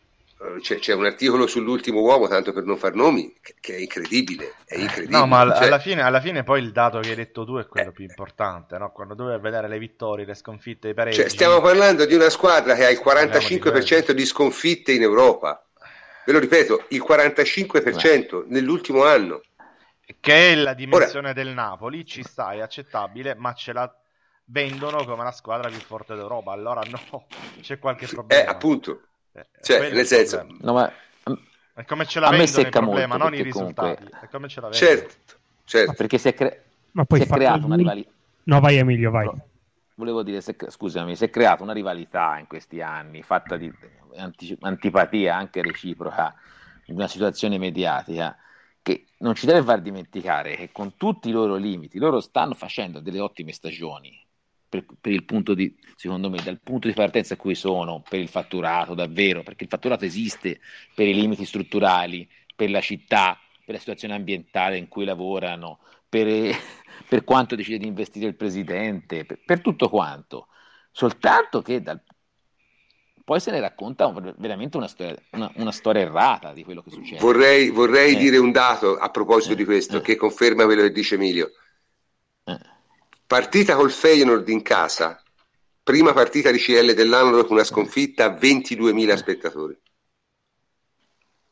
c'è, 0.60 0.78
c'è, 0.78 0.92
un 0.92 1.06
articolo 1.06 1.46
sull'ultimo 1.46 2.00
uomo, 2.00 2.28
tanto 2.28 2.52
per 2.52 2.64
non 2.64 2.76
far 2.76 2.94
nomi, 2.94 3.34
che, 3.40 3.54
che 3.58 3.76
è 3.76 3.78
incredibile. 3.78 4.54
È 4.66 4.76
incredibile. 4.76 5.18
No, 5.18 5.26
ma 5.26 5.50
cioè... 5.54 5.66
alla, 5.66 5.78
fine, 5.78 6.02
alla, 6.02 6.20
fine, 6.20 6.42
poi 6.42 6.60
il 6.60 6.72
dato 6.72 7.00
che 7.00 7.10
hai 7.10 7.14
detto 7.14 7.46
tu 7.46 7.56
è 7.56 7.66
quello 7.66 7.88
eh. 7.88 7.92
più 7.92 8.04
importante, 8.04 8.76
no? 8.76 8.92
quando 8.92 9.14
dovevi 9.14 9.40
vedere 9.40 9.66
le 9.66 9.78
vittorie, 9.78 10.26
le 10.26 10.34
sconfitte, 10.34 10.88
i 10.88 10.94
pareggi. 10.94 11.16
Cioè, 11.16 11.28
stiamo 11.30 11.60
parlando 11.62 12.04
di 12.04 12.14
una 12.14 12.28
squadra 12.28 12.74
che 12.74 12.84
ha 12.84 12.90
il 12.90 13.00
45% 13.02 14.06
di, 14.08 14.14
di 14.14 14.26
sconfitte 14.26 14.92
in 14.92 15.02
Europa. 15.02 15.64
Ve 16.26 16.32
lo 16.32 16.38
ripeto, 16.38 16.84
il 16.88 17.02
45% 17.06 17.82
Beh. 17.82 18.44
nell'ultimo 18.48 19.04
anno. 19.04 19.40
Che 20.20 20.52
è 20.52 20.54
la 20.54 20.74
dimensione 20.74 21.30
Ora... 21.30 21.42
del 21.42 21.54
Napoli, 21.54 22.04
ci 22.04 22.22
sta, 22.22 22.52
è 22.52 22.60
accettabile, 22.60 23.34
ma 23.36 23.54
ce 23.54 23.72
la 23.72 23.90
vendono 24.48 25.04
come 25.04 25.24
la 25.24 25.32
squadra 25.32 25.68
più 25.68 25.78
forte 25.78 26.14
d'Europa. 26.14 26.52
Allora 26.52 26.82
no, 26.82 27.26
c'è 27.62 27.78
qualche 27.78 28.04
eh, 28.04 28.08
problema. 28.08 28.42
Eh, 28.42 28.46
appunto 28.46 28.92
eh, 28.92 29.15
cioè, 29.60 29.90
nel 29.92 30.06
senso... 30.06 30.46
No, 30.60 30.72
ma... 30.72 30.92
È 31.74 31.84
come 31.84 32.06
ce 32.06 32.20
la 32.20 32.30
vendono 32.30 32.60
il 32.60 32.68
problema, 32.70 33.16
non 33.16 33.34
i 33.34 33.42
risultati. 33.42 34.04
Comunque... 34.04 34.20
È 34.20 34.28
come 34.30 34.48
ce 34.48 34.60
la 34.60 34.70
Certo, 34.70 35.14
certo. 35.64 35.90
Ma 35.90 35.96
perché 35.96 36.18
si 36.18 36.28
è, 36.28 36.34
cre... 36.34 36.64
ma 36.92 37.04
poi 37.04 37.20
si 37.20 37.26
è 37.26 37.28
creata 37.28 37.66
una 37.66 37.76
rivalità... 37.76 38.10
No, 38.44 38.60
vai 38.60 38.76
Emilio, 38.76 39.10
vai. 39.10 39.28
Volevo 39.94 40.22
dire, 40.22 40.40
se... 40.40 40.56
scusami, 40.68 41.16
si 41.16 41.24
è 41.24 41.30
creata 41.30 41.62
una 41.62 41.74
rivalità 41.74 42.38
in 42.38 42.46
questi 42.46 42.80
anni, 42.80 43.22
fatta 43.22 43.56
di 43.56 43.70
anti... 44.16 44.56
antipatia 44.60 45.36
anche 45.36 45.60
reciproca, 45.60 46.34
in 46.86 46.94
una 46.94 47.08
situazione 47.08 47.58
mediatica, 47.58 48.36
che 48.80 49.06
non 49.18 49.34
ci 49.34 49.46
deve 49.46 49.62
far 49.62 49.82
dimenticare 49.82 50.54
che 50.56 50.70
con 50.72 50.96
tutti 50.96 51.28
i 51.28 51.32
loro 51.32 51.56
limiti, 51.56 51.98
loro 51.98 52.20
stanno 52.20 52.54
facendo 52.54 53.00
delle 53.00 53.20
ottime 53.20 53.52
stagioni, 53.52 54.25
per, 54.68 54.84
per, 55.00 55.12
il 55.12 55.24
punto 55.24 55.54
di, 55.54 55.74
secondo 55.96 56.28
me, 56.28 56.38
dal 56.42 56.60
punto 56.60 56.88
di 56.88 56.94
partenza 56.94 57.34
a 57.34 57.36
cui 57.36 57.54
sono, 57.54 58.02
per 58.08 58.20
il 58.20 58.28
fatturato 58.28 58.94
davvero, 58.94 59.42
perché 59.42 59.64
il 59.64 59.70
fatturato 59.70 60.04
esiste 60.04 60.60
per 60.94 61.06
i 61.06 61.14
limiti 61.14 61.44
strutturali, 61.44 62.28
per 62.54 62.70
la 62.70 62.80
città, 62.80 63.38
per 63.64 63.74
la 63.74 63.80
situazione 63.80 64.14
ambientale 64.14 64.76
in 64.76 64.88
cui 64.88 65.04
lavorano, 65.04 65.80
per, 66.08 66.26
per 67.08 67.24
quanto 67.24 67.54
decide 67.54 67.78
di 67.78 67.86
investire 67.86 68.26
il 68.26 68.36
presidente, 68.36 69.24
per, 69.24 69.40
per 69.44 69.60
tutto 69.60 69.88
quanto. 69.88 70.48
Soltanto 70.90 71.62
che 71.62 71.82
dal, 71.82 72.02
poi 73.22 73.40
se 73.40 73.50
ne 73.50 73.60
racconta 73.60 74.10
veramente 74.38 74.76
una 74.76 74.88
storia, 74.88 75.16
una, 75.30 75.50
una 75.56 75.72
storia, 75.72 76.02
errata 76.02 76.52
di 76.52 76.64
quello 76.64 76.82
che 76.82 76.90
succede. 76.90 77.20
Vorrei, 77.20 77.70
vorrei 77.70 78.14
eh. 78.14 78.18
dire 78.18 78.38
un 78.38 78.50
dato 78.50 78.96
a 78.96 79.10
proposito 79.10 79.52
eh. 79.52 79.56
di 79.56 79.64
questo, 79.64 79.98
eh. 79.98 80.00
che 80.00 80.16
conferma 80.16 80.64
quello 80.64 80.82
che 80.82 80.92
dice 80.92 81.16
Emilio. 81.16 81.50
Eh 82.44 82.74
Partita 83.26 83.74
col 83.74 83.90
Feyenoord 83.90 84.48
in 84.48 84.62
casa, 84.62 85.20
prima 85.82 86.12
partita 86.12 86.50
di 86.50 86.58
CL 86.58 86.94
dell'anno 86.94 87.32
dopo 87.32 87.52
una 87.52 87.64
sconfitta, 87.64 88.28
22.000 88.28 89.14
spettatori. 89.16 89.76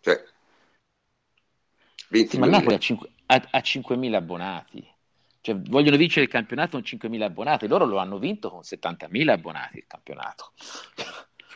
Cioè, 0.00 0.24
22.000. 2.12 2.38
Ma 2.38 2.46
Napoli 2.46 2.74
ha, 2.74 2.78
5, 2.78 3.10
ha, 3.26 3.48
ha 3.50 3.58
5.000 3.58 4.14
abbonati. 4.14 4.86
Cioè, 5.40 5.56
vogliono 5.56 5.96
vincere 5.96 6.24
il 6.24 6.30
campionato 6.30 6.80
con 6.80 6.82
5.000 6.82 7.22
abbonati, 7.22 7.66
loro 7.66 7.84
lo 7.84 7.98
hanno 7.98 8.18
vinto 8.18 8.50
con 8.50 8.60
70.000 8.60 9.28
abbonati 9.28 9.78
il 9.78 9.84
campionato. 9.86 10.52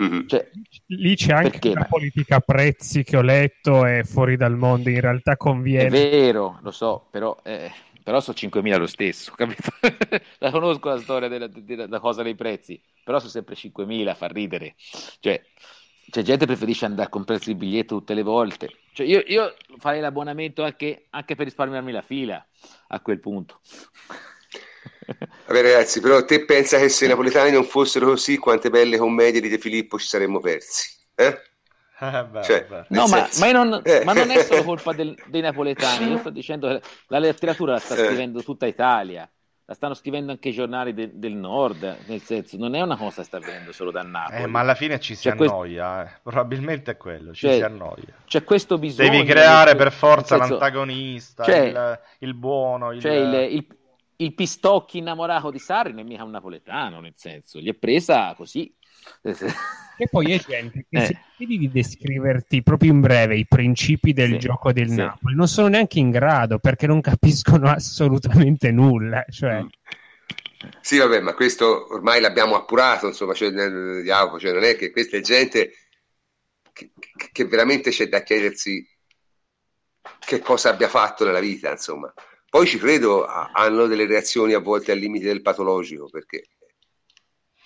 Mm-hmm. 0.02 0.26
Cioè, 0.26 0.50
Lì 0.86 1.16
c'è 1.16 1.32
anche 1.32 1.58
perché? 1.58 1.74
la 1.74 1.84
politica 1.84 2.40
prezzi 2.40 3.02
che 3.02 3.16
ho 3.16 3.22
letto 3.22 3.84
è 3.84 4.02
fuori 4.04 4.36
dal 4.36 4.56
mondo, 4.56 4.90
in 4.90 5.00
realtà 5.00 5.36
conviene. 5.36 5.86
È 5.86 5.90
vero, 5.90 6.58
lo 6.62 6.70
so, 6.70 7.08
però 7.10 7.36
eh, 7.42 7.70
però 8.08 8.20
sono 8.20 8.38
5.000 8.40 8.78
lo 8.78 8.86
stesso, 8.86 9.32
capito? 9.36 9.68
la 10.38 10.50
conosco 10.50 10.88
la 10.88 10.98
storia 10.98 11.28
della, 11.28 11.46
della, 11.46 12.00
cosa 12.00 12.22
dei 12.22 12.34
prezzi, 12.34 12.80
però 13.04 13.18
sono 13.18 13.30
sempre 13.30 13.54
5.000, 13.54 14.16
fa 14.16 14.28
ridere. 14.28 14.76
Cioè, 15.20 15.44
c'è 16.10 16.22
gente 16.22 16.46
che 16.46 16.52
preferisce 16.52 16.86
andare 16.86 17.08
a 17.08 17.10
comprarsi 17.10 17.50
il 17.50 17.56
biglietto 17.56 17.98
tutte 17.98 18.14
le 18.14 18.22
volte. 18.22 18.70
Cioè, 18.94 19.04
io, 19.04 19.22
io 19.26 19.54
farei 19.76 20.00
l'abbonamento 20.00 20.62
anche, 20.62 21.08
anche 21.10 21.34
per 21.34 21.44
risparmiarmi 21.44 21.92
la 21.92 22.00
fila 22.00 22.42
a 22.86 23.00
quel 23.00 23.20
punto. 23.20 23.60
Vabbè 25.46 25.60
ragazzi, 25.60 26.00
però 26.00 26.24
te 26.24 26.46
pensa 26.46 26.78
che 26.78 26.88
se 26.88 27.04
i 27.04 27.08
napoletani 27.08 27.50
non 27.50 27.64
fossero 27.64 28.06
così, 28.06 28.38
quante 28.38 28.70
belle 28.70 28.96
commedie 28.96 29.42
di 29.42 29.50
De 29.50 29.58
Filippo 29.58 29.98
ci 29.98 30.06
saremmo 30.06 30.40
persi? 30.40 30.96
Eh? 31.14 31.38
Eh, 32.00 32.24
beh, 32.24 32.42
cioè, 32.44 32.66
no, 32.88 33.08
ma, 33.08 33.28
ma, 33.38 33.50
non, 33.50 33.80
eh. 33.82 34.04
ma, 34.04 34.12
non, 34.12 34.30
è 34.30 34.42
solo 34.44 34.62
colpa 34.62 34.92
del, 34.92 35.16
dei 35.26 35.40
napoletani. 35.40 36.10
Io 36.10 36.18
sto 36.18 36.30
dicendo 36.30 36.68
che 36.68 36.80
la 37.08 37.18
letteratura 37.18 37.72
la 37.72 37.78
sta 37.78 37.94
eh. 37.96 38.04
scrivendo 38.04 38.40
tutta 38.42 38.66
Italia, 38.66 39.28
la 39.64 39.74
stanno 39.74 39.94
scrivendo 39.94 40.30
anche 40.30 40.50
i 40.50 40.52
giornali 40.52 40.94
de, 40.94 41.18
del 41.18 41.34
nord. 41.34 41.96
Nel 42.06 42.20
senso, 42.20 42.56
non 42.56 42.76
è 42.76 42.80
una 42.80 42.96
cosa 42.96 43.22
che 43.22 43.26
sta 43.26 43.38
avvenendo 43.38 43.72
solo 43.72 43.90
da 43.90 44.02
Napoli. 44.02 44.42
Eh, 44.42 44.46
ma 44.46 44.60
alla 44.60 44.76
fine 44.76 45.00
ci 45.00 45.16
si 45.16 45.28
c'è 45.28 45.36
annoia. 45.36 46.02
Questo... 46.02 46.20
Probabilmente 46.22 46.90
è 46.92 46.96
quello. 46.96 47.34
Ci 47.34 47.46
c'è, 47.48 47.56
si 47.56 47.62
annoia. 47.62 48.14
C'è 48.24 48.44
questo 48.44 48.78
bisogno. 48.78 49.10
Devi 49.10 49.24
creare 49.24 49.74
per 49.74 49.90
forza 49.90 50.36
senso, 50.36 50.52
l'antagonista, 50.52 51.44
il, 51.46 52.00
il, 52.20 52.34
buono. 52.34 52.92
Il... 52.92 53.00
Cioè 53.00 53.12
il, 53.12 53.54
il, 53.54 53.66
il 54.20 54.34
Pistocchi 54.34 54.98
innamorato 54.98 55.50
di 55.50 55.58
Sarri 55.58 55.90
non 55.90 56.00
è 56.00 56.04
mica 56.04 56.22
un 56.22 56.30
napoletano, 56.30 57.00
nel 57.00 57.14
senso, 57.16 57.58
gli 57.58 57.68
è 57.68 57.74
presa 57.74 58.34
così. 58.34 58.72
E 60.00 60.06
poi 60.08 60.32
è 60.32 60.38
gente 60.38 60.86
che 60.88 61.02
eh. 61.02 61.06
se 61.06 61.18
chiedi 61.36 61.58
di 61.58 61.70
descriverti 61.70 62.62
proprio 62.62 62.92
in 62.92 63.00
breve 63.00 63.36
i 63.36 63.46
principi 63.46 64.12
del 64.12 64.32
sì, 64.32 64.38
gioco 64.38 64.72
del 64.72 64.88
sì. 64.88 64.94
Napoli, 64.94 65.34
non 65.34 65.48
sono 65.48 65.68
neanche 65.68 65.98
in 65.98 66.10
grado 66.10 66.58
perché 66.58 66.86
non 66.86 67.00
capiscono 67.00 67.68
assolutamente 67.70 68.70
nulla. 68.70 69.24
Cioè... 69.28 69.62
Mm. 69.62 69.66
Sì, 70.80 70.98
vabbè, 70.98 71.20
ma 71.20 71.34
questo 71.34 71.92
ormai 71.92 72.20
l'abbiamo 72.20 72.56
appurato, 72.56 73.06
insomma, 73.06 73.34
cioè, 73.34 73.50
cioè 73.50 74.52
non 74.52 74.64
è 74.64 74.76
che 74.76 74.90
questa 74.90 75.16
è 75.16 75.20
gente 75.20 75.72
che, 76.72 76.92
che 77.32 77.44
veramente 77.44 77.90
c'è 77.90 78.08
da 78.08 78.22
chiedersi 78.22 78.84
che 80.18 80.40
cosa 80.40 80.70
abbia 80.70 80.88
fatto 80.88 81.24
nella 81.24 81.40
vita, 81.40 81.70
insomma. 81.70 82.12
Poi 82.48 82.66
ci 82.66 82.78
credo, 82.78 83.26
hanno 83.26 83.86
delle 83.86 84.06
reazioni 84.06 84.54
a 84.54 84.58
volte 84.58 84.92
al 84.92 84.98
limite 84.98 85.26
del 85.26 85.42
patologico, 85.42 86.08
perché 86.08 86.44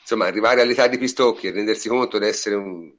insomma, 0.02 0.26
arrivare 0.26 0.60
all'età 0.60 0.86
di 0.86 0.98
Pistocchi 0.98 1.46
e 1.46 1.52
rendersi 1.52 1.88
conto 1.88 2.18
di 2.18 2.26
essere 2.26 2.56
un, 2.56 2.92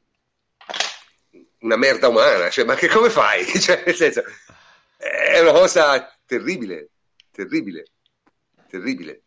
una 1.60 1.76
merda 1.78 2.08
umana, 2.08 2.50
cioè, 2.50 2.66
ma 2.66 2.76
che 2.76 2.88
come 2.88 3.10
fai? 3.10 3.46
Cioè, 3.60 3.84
nel 3.86 3.96
senso, 3.96 4.24
è 4.98 5.40
una 5.40 5.52
cosa 5.52 6.18
terribile, 6.26 6.90
terribile, 7.32 7.86
terribile. 8.68 9.24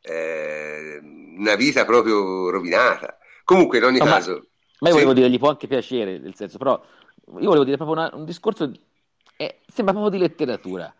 Eh, 0.00 1.00
una 1.02 1.54
vita 1.54 1.84
proprio 1.84 2.50
rovinata. 2.50 3.18
Comunque, 3.44 3.78
in 3.78 3.84
ogni 3.84 3.98
no, 3.98 4.04
caso. 4.04 4.32
Ma, 4.32 4.38
ma 4.80 4.88
io 4.88 4.94
sì. 4.94 5.02
volevo 5.02 5.12
dire, 5.12 5.30
gli 5.30 5.38
può 5.38 5.48
anche 5.48 5.66
piacere, 5.66 6.18
nel 6.18 6.34
senso, 6.34 6.58
però 6.58 6.80
io 7.26 7.46
volevo 7.46 7.64
dire 7.64 7.76
proprio 7.76 7.98
una, 7.98 8.10
un 8.14 8.24
discorso, 8.24 8.70
eh, 9.36 9.60
sembra 9.66 9.94
proprio 9.94 10.10
di 10.10 10.18
letteratura. 10.18 10.94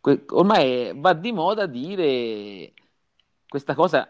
Que- 0.00 0.24
ormai 0.28 0.92
va 0.94 1.12
di 1.12 1.32
moda 1.32 1.66
dire 1.66 2.72
questa 3.48 3.74
cosa 3.74 4.08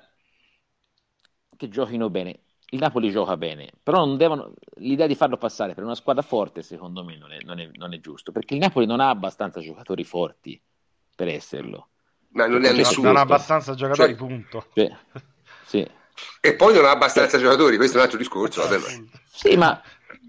che 1.61 1.69
giochino 1.69 2.09
bene. 2.09 2.41
Il 2.71 2.79
Napoli 2.79 3.11
gioca 3.11 3.37
bene, 3.37 3.71
però 3.83 3.99
non 3.99 4.17
devono, 4.17 4.55
l'idea 4.77 5.07
di 5.07 5.15
farlo 5.15 5.37
passare 5.37 5.75
per 5.75 5.85
una 5.85 5.97
squadra 5.97 6.23
forte, 6.23 6.63
secondo 6.63 7.05
me, 7.05 7.19
non 7.19 7.33
è, 7.33 7.39
non, 7.43 7.59
è, 7.59 7.69
non 7.75 7.93
è, 7.93 8.01
giusto, 8.01 8.33
perché 8.33 8.55
il 8.55 8.61
Napoli 8.61 8.87
non 8.87 9.01
ha 9.01 9.11
abbastanza 9.11 9.61
giocatori 9.61 10.05
forti 10.05 10.59
per 11.15 11.29
esserlo. 11.29 11.89
Ma 12.31 12.47
non, 12.47 12.65
è 12.65 12.73
nessuno. 12.73 13.09
non 13.09 13.17
ha 13.17 13.23
abbastanza 13.23 13.75
giocatori, 13.75 14.11
cioè, 14.11 14.17
punto. 14.17 14.67
Cioè, 14.73 14.97
sì. 15.67 15.87
E 16.41 16.55
poi 16.55 16.73
non 16.73 16.85
ha 16.85 16.93
abbastanza 16.93 17.39
cioè, 17.39 17.49
giocatori, 17.49 17.77
questo 17.77 17.97
è 17.97 17.99
un 17.99 18.05
altro 18.05 18.19
discorso. 18.19 18.63
Vabbè, 18.63 18.79
ma... 18.79 19.19
Sì, 19.27 19.57
ma 19.57 19.83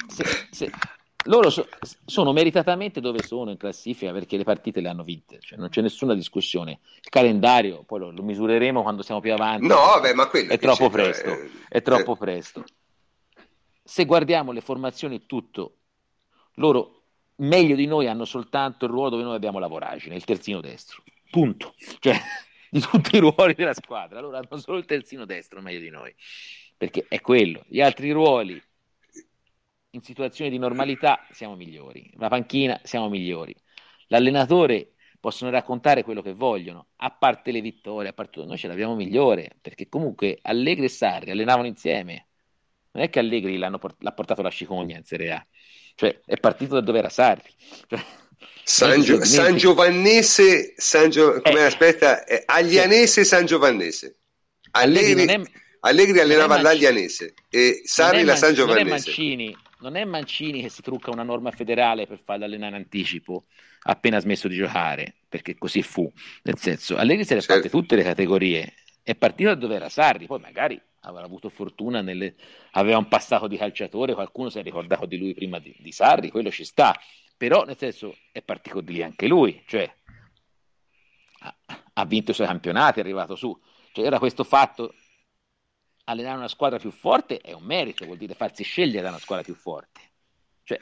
se, 0.08 0.26
se, 0.50 0.72
loro 1.26 1.50
so, 1.50 1.68
sono 2.06 2.32
meritatamente 2.32 3.00
dove 3.00 3.22
sono 3.22 3.52
in 3.52 3.58
classifica 3.58 4.12
perché 4.12 4.38
le 4.38 4.44
partite 4.44 4.82
le 4.82 4.90
hanno 4.90 5.04
vinte, 5.04 5.40
cioè 5.40 5.60
non 5.60 5.70
c'è 5.70 5.82
nessuna 5.82 6.16
discussione. 6.16 6.80
Il 7.02 7.10
calendario 7.10 7.84
poi 7.84 8.00
lo, 8.00 8.12
lo 8.12 8.24
misureremo 8.24 8.82
quando 8.82 9.04
siamo 9.04 9.22
più 9.22 9.34
avanti. 9.34 9.68
No, 9.68 9.76
vabbè, 9.76 10.14
ma 10.14 10.28
quello 10.28 10.52
è 10.52 10.58
troppo 10.58 10.90
presto. 10.90 11.30
È, 11.30 11.50
è 11.70 11.82
troppo 11.82 12.14
eh. 12.14 12.18
presto. 12.18 12.64
Se 13.84 14.06
guardiamo 14.06 14.52
le 14.52 14.62
formazioni, 14.62 15.26
tutto 15.26 15.78
loro 16.56 17.04
meglio 17.38 17.76
di 17.76 17.86
noi 17.86 18.08
hanno 18.08 18.26
soltanto 18.26 18.86
il 18.86 18.92
ruolo 18.92 19.10
dove 19.10 19.24
noi 19.24 19.36
abbiamo 19.36 19.60
la 19.60 19.68
voragine, 19.68 20.16
il 20.16 20.24
terzino 20.24 20.62
destro. 20.62 21.04
Punto. 21.30 21.76
Cioè, 22.00 22.16
di 22.70 22.80
tutti 22.80 23.16
i 23.16 23.20
ruoli 23.20 23.54
della 23.54 23.74
squadra, 23.74 24.20
loro 24.20 24.38
hanno 24.38 24.58
solo 24.58 24.78
il 24.78 24.86
terzino 24.86 25.26
destro 25.26 25.62
meglio 25.62 25.80
di 25.80 25.90
noi. 25.90 26.14
Perché 26.78 27.06
è 27.08 27.22
quello. 27.22 27.64
Gli 27.68 27.80
altri 27.80 28.12
ruoli 28.12 28.62
in 29.92 30.02
situazioni 30.02 30.50
di 30.50 30.58
normalità 30.58 31.26
siamo 31.32 31.56
migliori, 31.56 32.10
la 32.18 32.30
panchina 32.30 32.80
siamo 32.84 33.10
migliori. 33.10 33.56
L'allenatore 34.08 34.94
possono 35.20 35.52
raccontare 35.52 36.04
quello 36.04 36.22
che 36.22 36.34
vogliono, 36.34 36.88
a 36.98 37.12
parte 37.12 37.52
le 37.52 37.62
vittorie, 37.62 38.10
a 38.10 38.14
parte 38.14 38.44
noi 38.44 38.58
ce 38.58 38.68
l'abbiamo 38.68 38.96
migliore, 38.96 39.58
perché 39.62 39.90
comunque 39.90 40.40
Allegri 40.44 40.86
e 40.86 40.90
Sarri 40.90 41.32
allenavano 41.32 41.68
insieme. 41.68 42.28
Non 42.92 43.04
è 43.04 43.10
che 43.10 43.20
Allegri 43.20 43.58
port- 43.80 44.02
l'ha 44.02 44.12
portato 44.12 44.42
la 44.42 44.50
cicogna 44.50 44.98
in 44.98 45.04
Serie 45.04 45.32
A, 45.32 45.46
cioè 45.96 46.20
è 46.26 46.38
partito 46.38 46.74
da 46.76 46.82
dove 46.82 47.00
era 47.00 47.10
Sarri. 47.10 47.50
Cioè, 47.88 48.04
San, 48.64 49.02
Gio- 49.02 49.24
San, 49.24 49.56
Giovannese, 49.56 50.74
San 50.78 51.10
Gio- 51.10 51.42
come 51.42 51.60
eh, 51.60 51.66
aspetta, 51.66 52.26
eh, 52.26 52.44
Aglianese 52.46 53.24
San 53.24 53.46
Giovannese. 53.46 54.18
Allegri, 54.72 55.24
Allegri, 55.24 55.44
è, 55.44 55.52
Allegri 55.82 56.20
allenava 56.20 56.62
l'Aglianese 56.62 57.34
e 57.50 57.82
Sarri 57.84 58.24
la 58.24 58.36
San 58.36 58.54
Giovannese. 58.54 58.84
Non 58.84 58.94
è 58.94 59.02
Mancini, 59.04 59.58
non 59.82 59.96
è 59.96 60.06
Mancini 60.06 60.62
che 60.62 60.70
si 60.70 60.82
trucca 60.82 61.12
una 61.12 61.24
norma 61.24 61.52
federale 61.52 62.08
per 62.08 62.20
farlo 62.24 62.46
allenare 62.46 62.76
in 62.76 62.82
anticipo 62.84 63.46
appena 63.84 64.20
smesso 64.20 64.48
di 64.48 64.56
giocare, 64.56 65.16
perché 65.28 65.58
così 65.58 65.82
fu. 65.82 66.12
Nel 66.44 66.58
senso, 66.58 66.98
Allegri 66.98 67.26
se 67.26 67.36
le 67.36 67.42
certo. 67.42 67.56
fatte 67.56 67.70
tutte 67.70 67.96
le 67.96 68.04
categorie, 68.04 68.74
è 69.04 69.16
partito 69.16 69.50
da 69.50 69.56
dove 69.56 69.76
era 69.76 69.90
Sarri, 69.90 70.28
poi 70.28 70.40
magari 70.40 70.80
avrà 71.02 71.24
avuto 71.24 71.50
fortuna, 71.50 72.02
nelle... 72.02 72.36
aveva 72.72 72.98
un 72.98 73.08
passato 73.08 73.48
di 73.48 73.58
calciatore, 73.58 74.14
qualcuno 74.14 74.50
si 74.50 74.60
è 74.60 74.64
ricordato 74.64 75.06
di 75.06 75.18
lui 75.18 75.34
prima 75.34 75.60
di, 75.60 75.76
di 75.80 75.92
Sarri, 75.92 76.30
quello 76.30 76.52
ci 76.52 76.64
sta, 76.64 76.96
però 77.36 77.64
nel 77.64 77.78
senso 77.78 78.16
è 78.32 78.42
partito 78.44 78.82
di 78.82 78.94
lì 78.94 79.04
anche 79.04 79.28
lui, 79.28 79.64
cioè 79.66 79.92
ha, 81.40 81.56
ha 81.94 82.06
vinto 82.06 82.32
i 82.32 82.34
suoi 82.36 82.46
campionati, 82.46 83.00
è 83.00 83.02
arrivato 83.02 83.36
su, 83.36 83.60
cioè 83.94 84.06
era 84.06 84.20
questo 84.20 84.44
fatto 84.44 84.94
allenare 86.12 86.38
una 86.38 86.48
squadra 86.48 86.78
più 86.78 86.92
forte 86.92 87.40
è 87.40 87.54
un 87.54 87.64
merito, 87.64 88.06
vuol 88.06 88.18
dire 88.18 88.34
farsi 88.34 88.64
scegliere 88.64 89.02
da 89.02 89.10
una 89.10 89.20
squadra 89.20 89.44
più 89.44 89.56
forte. 89.56 90.02
Cioè... 90.64 90.80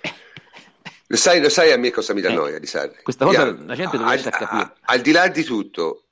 Lo, 1.08 1.18
sai, 1.18 1.42
lo 1.42 1.50
sai 1.50 1.72
a 1.72 1.78
me 1.78 1.90
cosa 1.90 2.14
mi 2.14 2.22
dà 2.22 2.30
eh, 2.30 2.34
noia 2.34 2.60
di 2.60 2.68
Sarri? 2.68 3.02
Questa 3.02 3.26
cosa 3.26 3.46
Io, 3.46 3.66
la 3.66 3.76
gente 3.76 3.98
deve 3.98 4.10
al, 4.10 4.22
capire. 4.22 4.74
Al 4.82 5.02
di 5.02 5.12
là 5.12 5.28
di 5.28 5.44
tutto, 5.44 6.04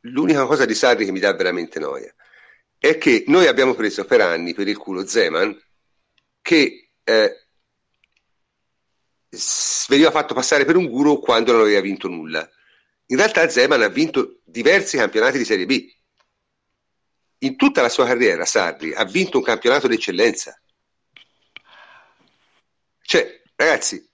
l'unica 0.00 0.46
cosa 0.46 0.64
di 0.64 0.74
Sarri 0.74 1.04
che 1.04 1.12
mi 1.12 1.20
dà 1.20 1.34
veramente 1.34 1.78
noia 1.78 2.14
è 2.78 2.96
che 2.96 3.24
noi 3.26 3.46
abbiamo 3.46 3.74
preso 3.74 4.04
per 4.06 4.22
anni 4.22 4.54
per 4.54 4.66
il 4.66 4.78
culo 4.78 5.06
Zeman 5.06 5.54
che 6.40 6.92
eh, 7.04 7.46
veniva 9.88 10.10
fatto 10.10 10.32
passare 10.32 10.64
per 10.64 10.76
un 10.76 10.88
guru 10.88 11.20
quando 11.20 11.52
non 11.52 11.60
aveva 11.60 11.80
vinto 11.80 12.08
nulla. 12.08 12.48
In 13.06 13.16
realtà 13.16 13.48
Zeman 13.48 13.82
ha 13.82 13.88
vinto 13.88 14.40
diversi 14.44 14.96
campionati 14.96 15.36
di 15.36 15.44
Serie 15.44 15.66
B 15.66 15.86
in 17.42 17.56
tutta 17.56 17.82
la 17.82 17.88
sua 17.88 18.06
carriera 18.06 18.44
Sarri 18.44 18.92
ha 18.94 19.04
vinto 19.04 19.38
un 19.38 19.44
campionato 19.44 19.86
d'eccellenza. 19.86 20.60
Cioè, 23.02 23.42
ragazzi, 23.56 24.08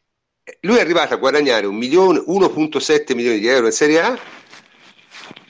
lui 0.61 0.77
è 0.77 0.81
arrivato 0.81 1.14
a 1.14 1.18
guadagnare 1.18 1.66
1.7 1.66 3.14
milioni 3.14 3.39
di 3.39 3.47
euro 3.47 3.66
in 3.66 3.72
Serie 3.72 4.01
A 4.01 4.18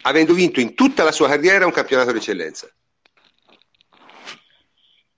avendo 0.03 0.35
vinto 0.35 0.61
in 0.61 0.75
tutta 0.75 1.05
la 1.05 1.13
sua 1.13 1.29
carriera 1.29 1.67
un 1.67 1.73
campionato 1.73 2.13
d'eccellenza. 2.13 2.69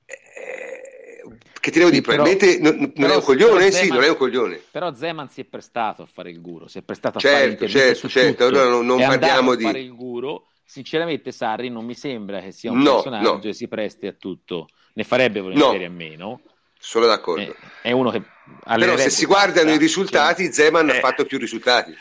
Eh, 0.07 1.23
che 1.61 1.71
ti 1.71 1.79
devo 1.79 1.91
dire, 1.91 2.03
però, 2.03 2.23
probabilmente 2.23 2.59
non, 2.61 2.93
non 2.97 3.11
è 3.11 3.15
un 3.15 3.23
coglione, 3.23 3.71
Zeman, 3.71 3.87
sì, 3.87 3.93
non 3.93 4.03
è 4.03 4.09
un 4.09 4.17
coglione. 4.17 4.63
Però 4.71 4.95
Zeman 4.95 5.29
si 5.29 5.43
è 5.43 5.45
prestato 5.45 6.03
a 6.03 6.07
fare 6.07 6.31
il 6.31 6.41
guru, 6.41 6.67
si 6.67 6.79
è 6.79 6.83
prestato 6.83 7.19
a 7.19 7.21
certo, 7.21 7.67
fare 7.67 7.71
certo, 7.71 8.09
certo, 8.09 8.47
allora 8.47 8.69
non, 8.69 8.85
non 8.85 8.99
parliamo 8.99 9.55
di... 9.55 9.65
fare 9.65 9.81
il 9.81 9.95
guru 9.95 10.43
sinceramente 10.69 11.33
Sarri 11.33 11.71
non 11.71 11.87
mi 11.87 11.95
sembra 11.95 12.41
che 12.41 12.53
sia 12.53 12.71
un 12.71 12.81
no, 12.81 12.97
personaggio 12.97 13.33
no. 13.33 13.39
che 13.39 13.55
si 13.55 13.69
presti 13.69 14.07
a 14.07 14.13
tutto, 14.13 14.69
ne 14.93 15.03
farebbe 15.03 15.41
volentieri 15.41 15.85
no. 15.85 15.87
a 15.87 15.89
meno. 15.91 16.41
Sono 16.79 17.07
d'accordo. 17.07 17.57
È, 17.83 17.89
è 17.89 17.91
uno 17.91 18.11
che 18.11 18.23
Però 18.63 18.97
se 18.97 19.09
si 19.09 19.25
guardano 19.25 19.73
i 19.73 19.79
risultati, 19.79 20.45
cioè... 20.45 20.53
Zeman 20.53 20.91
eh. 20.91 20.99
ha 20.99 21.01
fatto 21.01 21.25
più 21.25 21.39
risultati. 21.39 21.95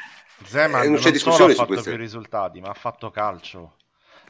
Zeman 0.44 0.84
eh, 0.84 0.90
non, 0.90 0.98
c'è 0.98 1.12
discussione 1.12 1.54
su 1.54 1.66
questo. 1.66 1.74
ha 1.74 1.78
fatto 1.78 1.90
più 1.90 1.98
risultati, 1.98 2.60
ma 2.60 2.68
ha 2.68 2.74
fatto 2.74 3.10
calcio. 3.10 3.76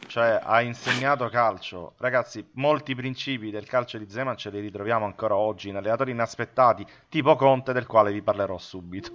Cioè, 0.06 0.40
ha 0.44 0.62
insegnato 0.62 1.28
calcio. 1.30 1.96
Ragazzi, 1.98 2.48
molti 2.54 2.94
principi 2.94 3.50
del 3.50 3.66
calcio 3.66 3.98
di 3.98 4.08
Zeman 4.08 4.38
ce 4.38 4.52
li 4.52 4.60
ritroviamo 4.60 5.04
ancora 5.04 5.36
oggi 5.36 5.70
in 5.70 5.76
allenatori 5.76 6.12
inaspettati, 6.12 6.86
tipo 7.10 7.36
Conte, 7.36 7.74
del 7.74 7.88
quale 7.88 8.12
vi 8.12 8.22
parlerò 8.22 8.58
subito. 8.60 9.12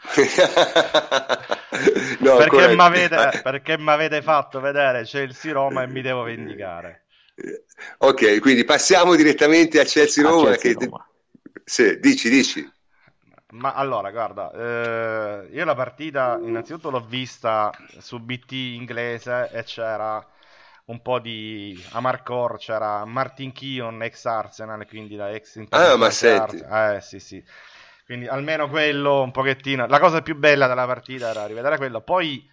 no, 2.20 2.36
perché 2.36 3.78
mi 3.78 3.90
avete 3.90 4.22
fatto 4.22 4.60
vedere 4.60 5.04
Chelsea-Roma 5.04 5.82
e 5.82 5.86
mi 5.86 6.00
devo 6.00 6.22
vendicare. 6.22 7.04
Ok, 7.98 8.40
quindi 8.40 8.64
passiamo 8.64 9.14
direttamente 9.14 9.80
a. 9.80 9.84
Chelsea 9.84 10.56
che... 10.56 10.76
sì, 11.64 11.98
dici, 11.98 12.28
dici. 12.28 12.70
Ma 13.52 13.72
allora, 13.72 14.10
guarda, 14.10 14.52
eh, 14.52 15.48
io 15.50 15.64
la 15.64 15.74
partita 15.74 16.38
innanzitutto 16.40 16.90
l'ho 16.90 17.04
vista 17.04 17.72
su 17.98 18.20
BT 18.20 18.52
inglese 18.52 19.50
e 19.52 19.64
c'era 19.64 20.24
un 20.84 21.02
po' 21.02 21.18
di 21.18 21.80
Amarcor, 21.92 22.58
c'era 22.58 23.04
Martin 23.04 23.52
Keon, 23.52 24.02
ex 24.02 24.24
Arsenal, 24.24 24.86
quindi 24.86 25.16
da 25.16 25.30
ex 25.30 25.64
Ah, 25.70 25.96
ma 25.96 26.10
senti. 26.10 26.58
Eh, 26.58 26.98
sì, 27.00 27.18
sì. 27.18 27.42
Quindi 28.10 28.26
almeno 28.26 28.68
quello 28.68 29.22
un 29.22 29.30
pochettino. 29.30 29.86
La 29.86 30.00
cosa 30.00 30.20
più 30.20 30.34
bella 30.34 30.66
della 30.66 30.84
partita 30.84 31.28
era 31.28 31.46
rivedere 31.46 31.76
quello. 31.76 32.00
Poi, 32.00 32.44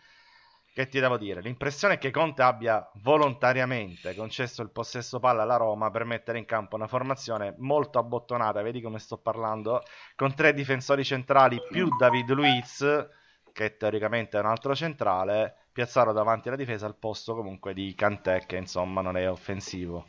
che 0.72 0.88
ti 0.88 1.00
devo 1.00 1.18
dire? 1.18 1.42
L'impressione 1.42 1.96
è 1.96 1.98
che 1.98 2.12
Conte 2.12 2.44
abbia 2.44 2.88
volontariamente 3.02 4.14
concesso 4.14 4.62
il 4.62 4.70
possesso 4.70 5.18
palla 5.18 5.42
alla 5.42 5.56
Roma 5.56 5.90
per 5.90 6.04
mettere 6.04 6.38
in 6.38 6.46
campo 6.46 6.76
una 6.76 6.86
formazione 6.86 7.56
molto 7.58 7.98
abbottonata. 7.98 8.62
Vedi 8.62 8.82
come 8.82 9.00
sto 9.00 9.18
parlando? 9.18 9.82
Con 10.16 10.36
tre 10.36 10.54
difensori 10.54 11.04
centrali 11.04 11.60
più 11.72 11.90
David 11.98 12.30
Luiz, 12.34 13.08
che 13.52 13.78
teoricamente 13.78 14.38
è 14.38 14.42
un 14.42 14.46
altro 14.46 14.76
centrale, 14.76 15.56
piazzato 15.72 16.12
davanti 16.12 16.50
alla 16.50 16.58
difesa 16.58 16.86
al 16.86 16.98
posto 16.98 17.34
comunque 17.34 17.74
di 17.74 17.96
Cantè, 17.96 18.46
che 18.46 18.58
insomma 18.58 19.02
non 19.02 19.18
è 19.18 19.28
offensivo. 19.28 20.06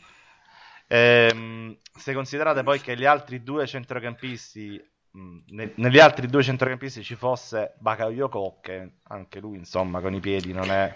Ehm, 0.88 1.74
se 1.90 2.12
considerate 2.12 2.62
poi 2.62 2.82
che 2.82 2.98
gli 2.98 3.06
altri 3.06 3.42
due 3.42 3.66
centrocampisti 3.66 4.96
ne, 5.46 5.72
negli 5.76 5.98
altri 5.98 6.26
due 6.28 6.42
centrocampisti 6.42 7.02
ci 7.02 7.14
fosse 7.14 7.74
Bakayoko 7.78 8.58
che 8.60 8.90
anche 9.08 9.40
lui 9.40 9.56
insomma 9.56 10.00
con 10.00 10.14
i 10.14 10.20
piedi 10.20 10.52
non 10.52 10.70
è 10.70 10.94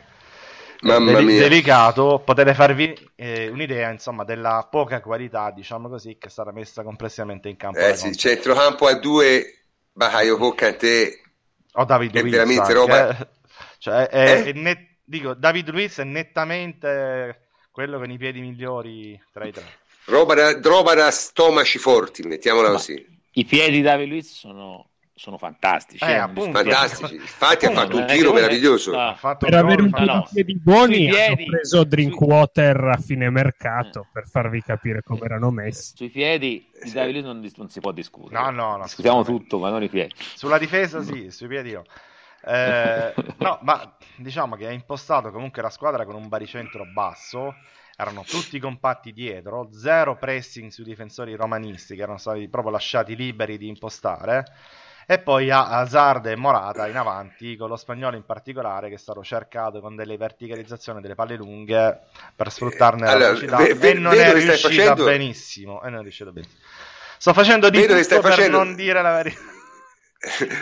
Mamma 0.82 1.20
de- 1.20 1.38
delicato 1.38 2.22
potete 2.24 2.54
farvi 2.54 3.10
eh, 3.14 3.48
un'idea 3.48 3.90
insomma 3.90 4.24
della 4.24 4.66
poca 4.68 5.00
qualità 5.00 5.50
diciamo 5.50 5.88
così 5.88 6.18
che 6.18 6.28
stata 6.28 6.52
messa 6.52 6.82
complessivamente 6.82 7.48
in 7.48 7.56
campo 7.56 7.78
eh 7.78 7.94
sì, 7.94 8.16
centrocampo 8.16 8.86
a 8.86 8.94
due 8.94 9.64
Bakayoko 9.92 10.54
Kante 10.54 11.20
o 11.74 11.84
David 11.84 12.14
è 12.16 12.20
Luiz 12.20 12.32
veramente 12.32 12.60
anche. 12.60 12.74
roba 12.74 13.28
cioè, 13.78 14.08
è, 14.08 14.18
eh? 14.18 14.44
è 14.44 14.52
net... 14.52 14.96
dico 15.04 15.34
David 15.34 15.70
Luiz 15.70 15.98
è 15.98 16.04
nettamente 16.04 17.48
quello 17.70 17.98
con 17.98 18.10
i 18.10 18.18
piedi 18.18 18.40
migliori 18.40 19.20
tra 19.32 19.44
i 19.46 19.52
tre 19.52 19.64
roba 20.06 20.34
da, 20.34 20.60
roba 20.60 20.94
da 20.94 21.10
stomaci 21.12 21.78
forti 21.78 22.22
mettiamola 22.24 22.68
Ma... 22.68 22.74
così 22.74 23.12
i 23.32 23.44
piedi 23.44 23.76
di 23.76 23.82
David 23.82 24.08
Luiz 24.08 24.32
sono 24.32 24.86
sono 25.14 25.38
fantastici. 25.38 26.02
Eh, 26.02 26.10
eh 26.10 26.16
appunto, 26.16 26.58
fantastici. 26.58 27.14
Infatti 27.16 27.66
ha 27.66 27.70
fatto 27.70 27.96
un 27.96 28.06
tiro 28.06 28.32
meraviglioso. 28.32 28.90
No. 28.90 29.16
per 29.38 29.54
avere 29.54 29.82
un 29.82 29.90
po' 29.90 30.00
di 30.00 30.22
piedi 30.32 30.58
buoni 30.58 31.08
ha 31.10 31.34
preso 31.34 31.84
Drinkwater 31.84 32.76
a 32.84 32.96
fine 32.96 33.30
mercato 33.30 34.08
per 34.12 34.26
farvi 34.26 34.62
capire 34.62 35.02
come 35.02 35.20
erano 35.24 35.50
messi. 35.50 35.94
Sui 35.96 36.08
piedi 36.08 36.68
di 36.82 36.90
Davide 36.90 37.20
non, 37.20 37.48
non, 37.56 37.68
si 37.68 37.80
può 37.80 37.92
discutere. 37.92 38.40
No, 38.40 38.50
no, 38.50 38.76
no 38.76 38.82
Discutiamo 38.82 39.22
tutto, 39.22 39.58
ma 39.58 39.70
non 39.70 39.82
i 39.82 39.88
piedi. 39.88 40.12
Sulla 40.16 40.58
difesa 40.58 41.02
sì, 41.02 41.30
sui 41.30 41.46
piedi 41.46 41.72
no. 41.72 41.84
Eh, 42.44 43.14
no, 43.38 43.58
ma 43.62 43.96
diciamo 44.16 44.56
che 44.56 44.66
ha 44.66 44.72
impostato 44.72 45.30
comunque 45.30 45.62
la 45.62 45.70
squadra 45.70 46.04
con 46.04 46.16
un 46.16 46.28
baricentro 46.28 46.84
basso 46.92 47.54
erano 48.02 48.22
tutti 48.22 48.58
compatti 48.58 49.12
dietro, 49.12 49.70
zero 49.72 50.16
pressing 50.16 50.70
sui 50.70 50.84
difensori 50.84 51.34
romanisti 51.34 51.96
che 51.96 52.02
erano 52.02 52.18
stati 52.18 52.48
proprio 52.48 52.72
lasciati 52.72 53.16
liberi 53.16 53.56
di 53.56 53.68
impostare 53.68 54.44
e 55.06 55.18
poi 55.18 55.50
a 55.50 55.68
Hazard 55.68 56.26
e 56.26 56.36
Morata 56.36 56.86
in 56.86 56.96
avanti, 56.96 57.56
con 57.56 57.68
lo 57.68 57.76
spagnolo 57.76 58.16
in 58.16 58.24
particolare 58.24 58.88
che 58.88 58.94
è 58.94 58.98
stato 58.98 59.22
cercato 59.22 59.80
con 59.80 59.96
delle 59.96 60.16
verticalizzazioni 60.16 61.00
delle 61.00 61.14
palle 61.14 61.36
lunghe 61.36 62.00
per 62.34 62.50
sfruttarne 62.50 63.08
allora, 63.08 63.18
la 63.18 63.24
velocità 63.32 63.56
ve, 63.56 63.74
ve, 63.74 63.90
e 63.90 63.94
non 63.94 64.14
è 64.14 64.32
riuscito 64.32 64.68
facendo... 64.68 65.04
benissimo. 65.04 65.82
E 65.82 65.90
non 65.90 65.98
è 66.00 66.02
riuscito 66.02 66.32
benissimo. 66.32 66.60
Sto 67.18 67.32
facendo 67.32 67.70
di 67.70 67.78
vedo 67.78 68.00
tutto 68.00 68.20
per 68.20 68.30
facendo... 68.30 68.58
non 68.58 68.74
dire 68.74 69.02
la 69.02 69.12
verità. 69.12 69.40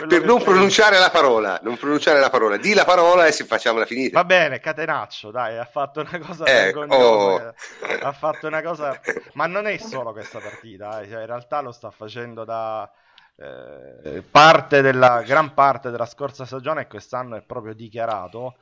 Per 0.07 0.23
non 0.25 0.41
pronunciare 0.41 0.97
la 0.97 1.11
parola, 1.11 1.59
non 1.61 1.77
pronunciare 1.77 2.19
la 2.19 2.31
parola, 2.31 2.57
di 2.57 2.73
la 2.73 2.83
parola 2.83 3.27
e 3.27 3.31
si 3.31 3.43
facciamola 3.43 3.85
finire. 3.85 4.09
Va 4.09 4.23
bene, 4.23 4.59
Catenaccio, 4.59 5.29
dai, 5.29 5.55
ha 5.55 5.65
fatto 5.65 5.99
una 5.99 6.17
cosa 6.17 6.45
eh, 6.45 6.73
oh. 6.73 7.53
ha 8.01 8.11
fatto 8.11 8.47
una 8.47 8.63
cosa, 8.63 8.99
ma 9.33 9.45
non 9.45 9.67
è 9.67 9.77
solo 9.77 10.13
questa 10.13 10.39
partita, 10.39 11.01
eh. 11.01 11.07
cioè, 11.07 11.19
in 11.19 11.27
realtà 11.27 11.61
lo 11.61 11.71
sta 11.71 11.91
facendo 11.91 12.43
da 12.43 12.91
eh, 13.35 14.23
parte 14.23 14.81
della, 14.81 15.21
gran 15.21 15.53
parte 15.53 15.91
della 15.91 16.07
scorsa 16.07 16.43
stagione 16.43 16.81
e 16.81 16.87
quest'anno 16.87 17.35
è 17.35 17.43
proprio 17.43 17.75
dichiarato. 17.75 18.55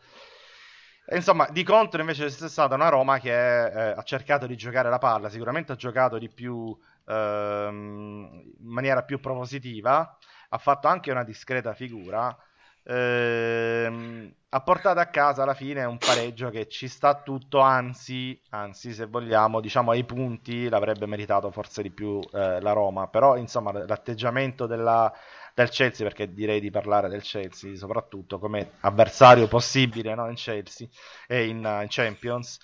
Insomma, 1.11 1.47
di 1.49 1.63
contro 1.63 2.01
invece 2.01 2.25
c'è 2.25 2.49
stata 2.49 2.75
una 2.75 2.89
Roma 2.89 3.19
che 3.19 3.31
eh, 3.31 3.93
ha 3.95 4.03
cercato 4.03 4.45
di 4.45 4.57
giocare 4.57 4.89
la 4.89 4.99
palla, 4.99 5.29
sicuramente 5.29 5.71
ha 5.71 5.75
giocato 5.75 6.17
di 6.17 6.29
più 6.29 6.77
ehm, 7.07 8.53
in 8.59 8.67
maniera 8.67 9.01
più 9.03 9.19
propositiva, 9.19 10.17
ha 10.49 10.57
fatto 10.57 10.87
anche 10.87 11.11
una 11.11 11.23
discreta 11.23 11.73
figura 11.73 12.35
ehm, 12.83 14.33
ha 14.49 14.61
portato 14.61 14.99
a 14.99 15.05
casa 15.05 15.43
alla 15.43 15.53
fine 15.53 15.83
un 15.83 15.97
pareggio 15.97 16.49
che 16.49 16.67
ci 16.67 16.87
sta 16.87 17.21
tutto, 17.21 17.59
anzi, 17.59 18.39
anzi 18.49 18.93
se 18.93 19.05
vogliamo, 19.05 19.61
diciamo 19.61 19.91
ai 19.91 20.03
punti 20.03 20.67
l'avrebbe 20.67 21.05
meritato 21.05 21.51
forse 21.51 21.83
di 21.83 21.91
più 21.91 22.19
eh, 22.33 22.59
la 22.59 22.71
Roma, 22.71 23.07
però 23.07 23.37
insomma 23.37 23.71
l'atteggiamento 23.71 24.65
della, 24.65 25.13
del 25.53 25.69
Chelsea, 25.69 26.05
perché 26.05 26.33
direi 26.33 26.59
di 26.59 26.71
parlare 26.71 27.09
del 27.09 27.21
Chelsea 27.21 27.75
soprattutto 27.75 28.39
come 28.39 28.71
avversario 28.79 29.47
possibile 29.47 30.15
no? 30.15 30.27
in 30.27 30.35
Chelsea 30.35 30.87
e 31.27 31.45
in, 31.47 31.57
in 31.57 31.87
Champions 31.89 32.57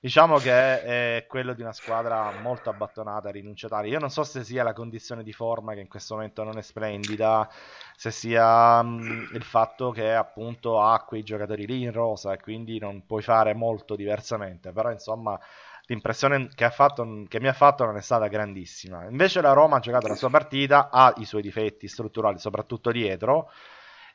diciamo 0.00 0.38
che 0.38 0.82
è 0.82 1.26
quello 1.28 1.54
di 1.54 1.62
una 1.62 1.72
squadra 1.72 2.30
molto 2.32 2.70
abbandonata, 2.70 3.30
rinunciataria. 3.30 3.92
Io 3.92 3.98
non 3.98 4.10
so 4.10 4.22
se 4.24 4.44
sia 4.44 4.62
la 4.62 4.72
condizione 4.72 5.22
di 5.22 5.32
forma 5.32 5.74
che 5.74 5.80
in 5.80 5.88
questo 5.88 6.14
momento 6.14 6.44
non 6.44 6.58
è 6.58 6.62
splendida, 6.62 7.48
se 7.96 8.10
sia 8.10 8.82
mh, 8.82 9.28
il 9.32 9.42
fatto 9.44 9.90
che 9.90 10.12
appunto 10.14 10.80
ha 10.80 11.02
quei 11.04 11.22
giocatori 11.22 11.66
lì 11.66 11.82
in 11.82 11.92
rosa 11.92 12.32
e 12.32 12.38
quindi 12.40 12.78
non 12.78 13.04
puoi 13.06 13.22
fare 13.22 13.54
molto 13.54 13.96
diversamente, 13.96 14.72
però 14.72 14.90
insomma 14.90 15.38
l'impressione 15.86 16.48
che, 16.54 16.70
fatto, 16.70 17.24
che 17.28 17.40
mi 17.40 17.48
ha 17.48 17.52
fatto 17.52 17.84
non 17.84 17.96
è 17.96 18.00
stata 18.02 18.26
grandissima. 18.28 19.04
Invece 19.08 19.40
la 19.40 19.52
Roma 19.52 19.76
ha 19.76 19.80
giocato 19.80 20.06
la 20.06 20.14
sua 20.14 20.30
partita, 20.30 20.90
ha 20.90 21.12
i 21.16 21.24
suoi 21.24 21.42
difetti 21.42 21.88
strutturali, 21.88 22.38
soprattutto 22.38 22.90
dietro 22.90 23.50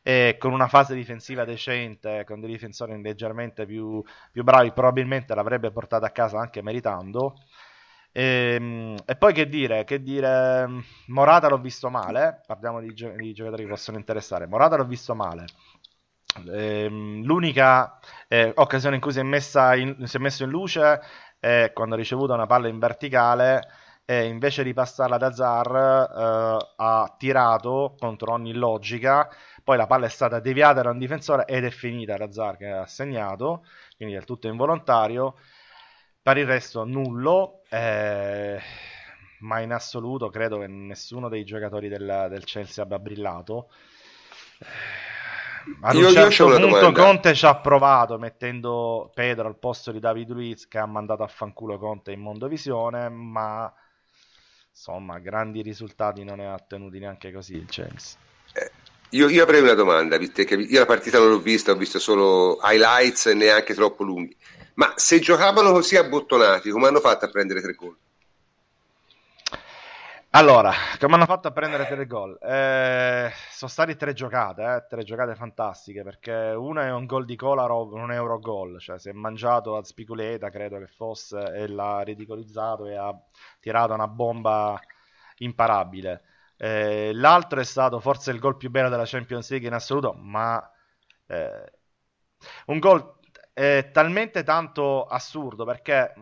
e 0.03 0.35
con 0.38 0.51
una 0.51 0.67
fase 0.67 0.93
difensiva 0.93 1.45
decente, 1.45 2.25
con 2.25 2.41
dei 2.41 2.51
difensori 2.51 3.01
leggermente 3.01 3.65
più, 3.65 4.03
più 4.31 4.43
bravi, 4.43 4.73
probabilmente 4.73 5.34
l'avrebbe 5.34 5.71
portata 5.71 6.07
a 6.07 6.11
casa 6.11 6.39
anche 6.39 6.61
meritando. 6.61 7.35
E, 8.11 8.55
ehm, 8.55 8.95
e, 9.05 9.15
poi 9.15 9.34
che 9.34 9.47
dire, 9.47 9.84
che 9.85 10.01
dire, 10.03 10.67
Morata 11.07 11.47
l'ho 11.49 11.57
visto 11.59 11.89
male, 11.89 12.41
parliamo 12.45 12.80
di, 12.81 12.93
gio- 12.93 13.15
di 13.15 13.34
giocatori 13.34 13.63
che 13.63 13.69
possono 13.69 13.97
interessare, 13.97 14.45
Morata 14.45 14.75
l'ho 14.75 14.85
visto 14.85 15.15
male. 15.15 15.45
Ehm, 16.51 17.23
l'unica 17.23 17.99
eh, 18.27 18.51
occasione 18.55 18.95
in 18.95 19.01
cui 19.01 19.11
si 19.11 19.19
è, 19.19 19.23
in, 19.23 19.95
si 20.07 20.17
è, 20.17 20.19
messo 20.19 20.43
in 20.43 20.49
luce 20.49 20.99
è 21.39 21.71
quando 21.73 21.95
ha 21.95 21.97
ricevuto 21.97 22.34
una 22.34 22.47
palla 22.47 22.67
in 22.67 22.80
verticale 22.80 23.61
e 24.05 24.25
invece 24.25 24.63
di 24.63 24.73
passarla 24.73 25.17
da 25.17 25.31
Zar 25.31 25.75
eh, 25.75 26.73
ha 26.77 27.15
tirato 27.17 27.95
contro 27.99 28.34
ogni 28.34 28.53
logica 28.53 29.30
poi 29.64 29.77
la 29.77 29.88
palla 29.88 30.06
è 30.06 30.10
stata 30.10 30.40
deviata 30.40 30.81
da 30.81 30.90
un 30.90 30.98
difensore 30.98 31.45
ed 31.45 31.64
è 31.64 31.69
finita 31.69 32.18
Razzar 32.18 32.57
che 32.57 32.68
ha 32.69 32.85
segnato, 32.85 33.65
quindi 33.95 34.15
è 34.15 34.23
tutto 34.23 34.48
involontario. 34.48 35.35
Per 36.22 36.38
il 36.38 36.45
resto 36.45 36.85
nullo, 36.85 37.64
eh, 37.69 38.61
ma 39.40 39.60
in 39.60 39.72
assoluto 39.72 40.30
credo 40.30 40.60
che 40.60 40.68
nessuno 40.68 41.30
dei 41.30 41.44
giocatori 41.44 41.90
del, 41.90 42.27
del 42.30 42.44
Chelsea 42.44 42.84
abbia 42.84 42.99
brillato. 42.99 43.69
Ad 45.81 45.95
io, 45.95 46.07
un 46.07 46.14
certo 46.14 46.57
punto. 46.57 46.91
Conte 46.91 47.34
ci 47.34 47.45
ha 47.45 47.56
provato 47.56 48.18
mettendo 48.18 49.11
Pedro 49.14 49.48
al 49.48 49.57
posto 49.57 49.91
di 49.91 49.99
David 49.99 50.30
Luiz 50.30 50.68
che 50.68 50.77
ha 50.77 50.85
mandato 50.85 51.23
a 51.23 51.27
fanculo 51.27 51.77
Conte 51.77 52.11
in 52.11 52.19
Mondovisione, 52.19 53.07
ma 53.10 53.73
insomma 54.69 55.19
grandi 55.19 55.61
risultati 55.61 56.23
non 56.23 56.38
ne 56.38 56.48
ha 56.48 56.53
ottenuti 56.53 56.99
neanche 56.99 57.31
così 57.31 57.56
il 57.56 57.65
Chelsea. 57.65 58.19
Io, 59.14 59.30
io, 59.30 59.44
avrei 59.44 59.61
una 59.61 59.76
domanda, 59.76 60.18
io 60.18 60.80
la 60.80 60.85
partita 60.88 61.19
non 61.19 61.30
l'ho 61.30 61.40
vista, 61.40 61.72
ho 61.72 61.76
visto 61.76 61.99
solo 61.99 62.60
highlights 62.64 63.27
e 63.27 63.35
neanche 63.35 63.76
troppo 63.76 64.03
lunghi. 64.03 64.35
Ma 64.76 64.94
se 64.95 65.19
giocavano 65.19 65.72
così 65.72 65.95
abbottonati, 65.98 66.72
come 66.72 66.88
hanno 66.88 66.99
fatto 66.99 67.26
a 67.26 67.30
prendere 67.30 67.61
tre 67.61 67.73
gol? 67.73 67.95
Allora, 70.31 70.73
come 70.99 71.14
hanno 71.14 71.27
fatto 71.27 71.48
a 71.48 71.52
prendere 71.52 71.85
tre 71.85 72.07
gol? 72.07 72.40
Eh, 72.41 73.31
sono 73.52 73.69
state 73.69 73.95
tre 73.95 74.14
giocate, 74.14 74.64
eh, 74.64 74.85
tre 74.90 75.03
giocate 75.03 75.35
fantastiche, 75.35 76.02
perché 76.02 76.31
una 76.57 76.88
è 76.88 76.91
un 76.91 77.06
gol 77.06 77.26
di 77.26 77.35
Kolarov, 77.35 77.94
un 77.94 78.11
Eurogol, 78.11 78.80
cioè 78.80 78.98
si 78.98 79.10
è 79.10 79.14
mangiato 79.14 79.77
a 79.77 79.84
Spiculeta, 79.84 80.49
credo 80.49 80.80
che 80.80 80.88
fosse, 80.88 81.38
e 81.53 81.68
l'ha 81.68 82.02
ridicolizzato 82.02 82.88
e 82.88 82.95
ha 82.95 83.15
tirato 83.60 83.94
una 83.94 84.07
bomba 84.07 84.80
imparabile. 85.38 86.23
Eh, 86.57 87.11
l'altro 87.13 87.59
è 87.59 87.63
stato 87.63 87.99
forse 87.99 88.31
il 88.31 88.39
gol 88.39 88.57
più 88.57 88.69
bello 88.69 88.89
della 88.89 89.05
Champions 89.05 89.49
League 89.49 89.67
in 89.67 89.73
assoluto, 89.73 90.13
ma 90.13 90.71
eh, 91.27 91.71
un 92.67 92.80
gol 92.80 93.19
eh, 93.53 93.89
talmente 93.91 94.43
tanto 94.43 95.05
assurdo 95.05 95.65
perché 95.65 96.13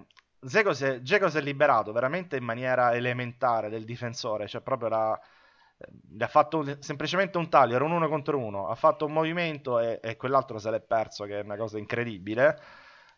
Zeko 0.43 0.73
si, 0.73 0.85
è, 0.85 1.01
si 1.03 1.37
è 1.37 1.41
liberato 1.41 1.91
veramente 1.91 2.35
in 2.35 2.43
maniera 2.43 2.93
elementare 2.95 3.69
del 3.69 3.85
difensore, 3.85 4.47
cioè 4.47 4.61
proprio 4.61 4.89
la, 4.89 5.19
eh, 5.77 6.23
ha 6.23 6.27
fatto 6.27 6.57
un, 6.59 6.77
semplicemente 6.79 7.37
un 7.37 7.49
taglio, 7.49 7.75
era 7.75 7.83
un 7.83 7.91
uno 7.91 8.07
contro 8.07 8.37
uno, 8.37 8.67
ha 8.67 8.75
fatto 8.75 9.05
un 9.05 9.13
movimento 9.13 9.79
e, 9.79 9.99
e 10.01 10.15
quell'altro 10.17 10.57
se 10.59 10.71
l'è 10.71 10.81
perso, 10.81 11.25
che 11.25 11.39
è 11.39 11.43
una 11.43 11.57
cosa 11.57 11.77
incredibile. 11.77 12.59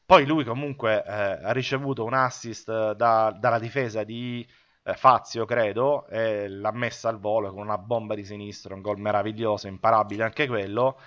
Poi 0.06 0.26
lui 0.26 0.44
comunque 0.44 1.04
eh, 1.06 1.12
ha 1.12 1.52
ricevuto 1.52 2.04
un 2.04 2.14
assist 2.14 2.92
da, 2.94 3.32
dalla 3.40 3.60
difesa 3.60 4.04
di 4.04 4.46
eh, 4.84 4.94
Fazio, 4.96 5.46
credo, 5.46 6.08
e 6.08 6.48
l'ha 6.50 6.72
messa 6.72 7.10
al 7.10 7.20
volo 7.20 7.52
con 7.52 7.62
una 7.62 7.78
bomba 7.78 8.16
di 8.16 8.26
sinistro, 8.26 8.76
un 8.76 8.82
gol 8.82 9.00
meraviglioso, 9.00 9.68
imparabile 9.68 10.24
anche 10.24 10.48
quello. 10.48 11.00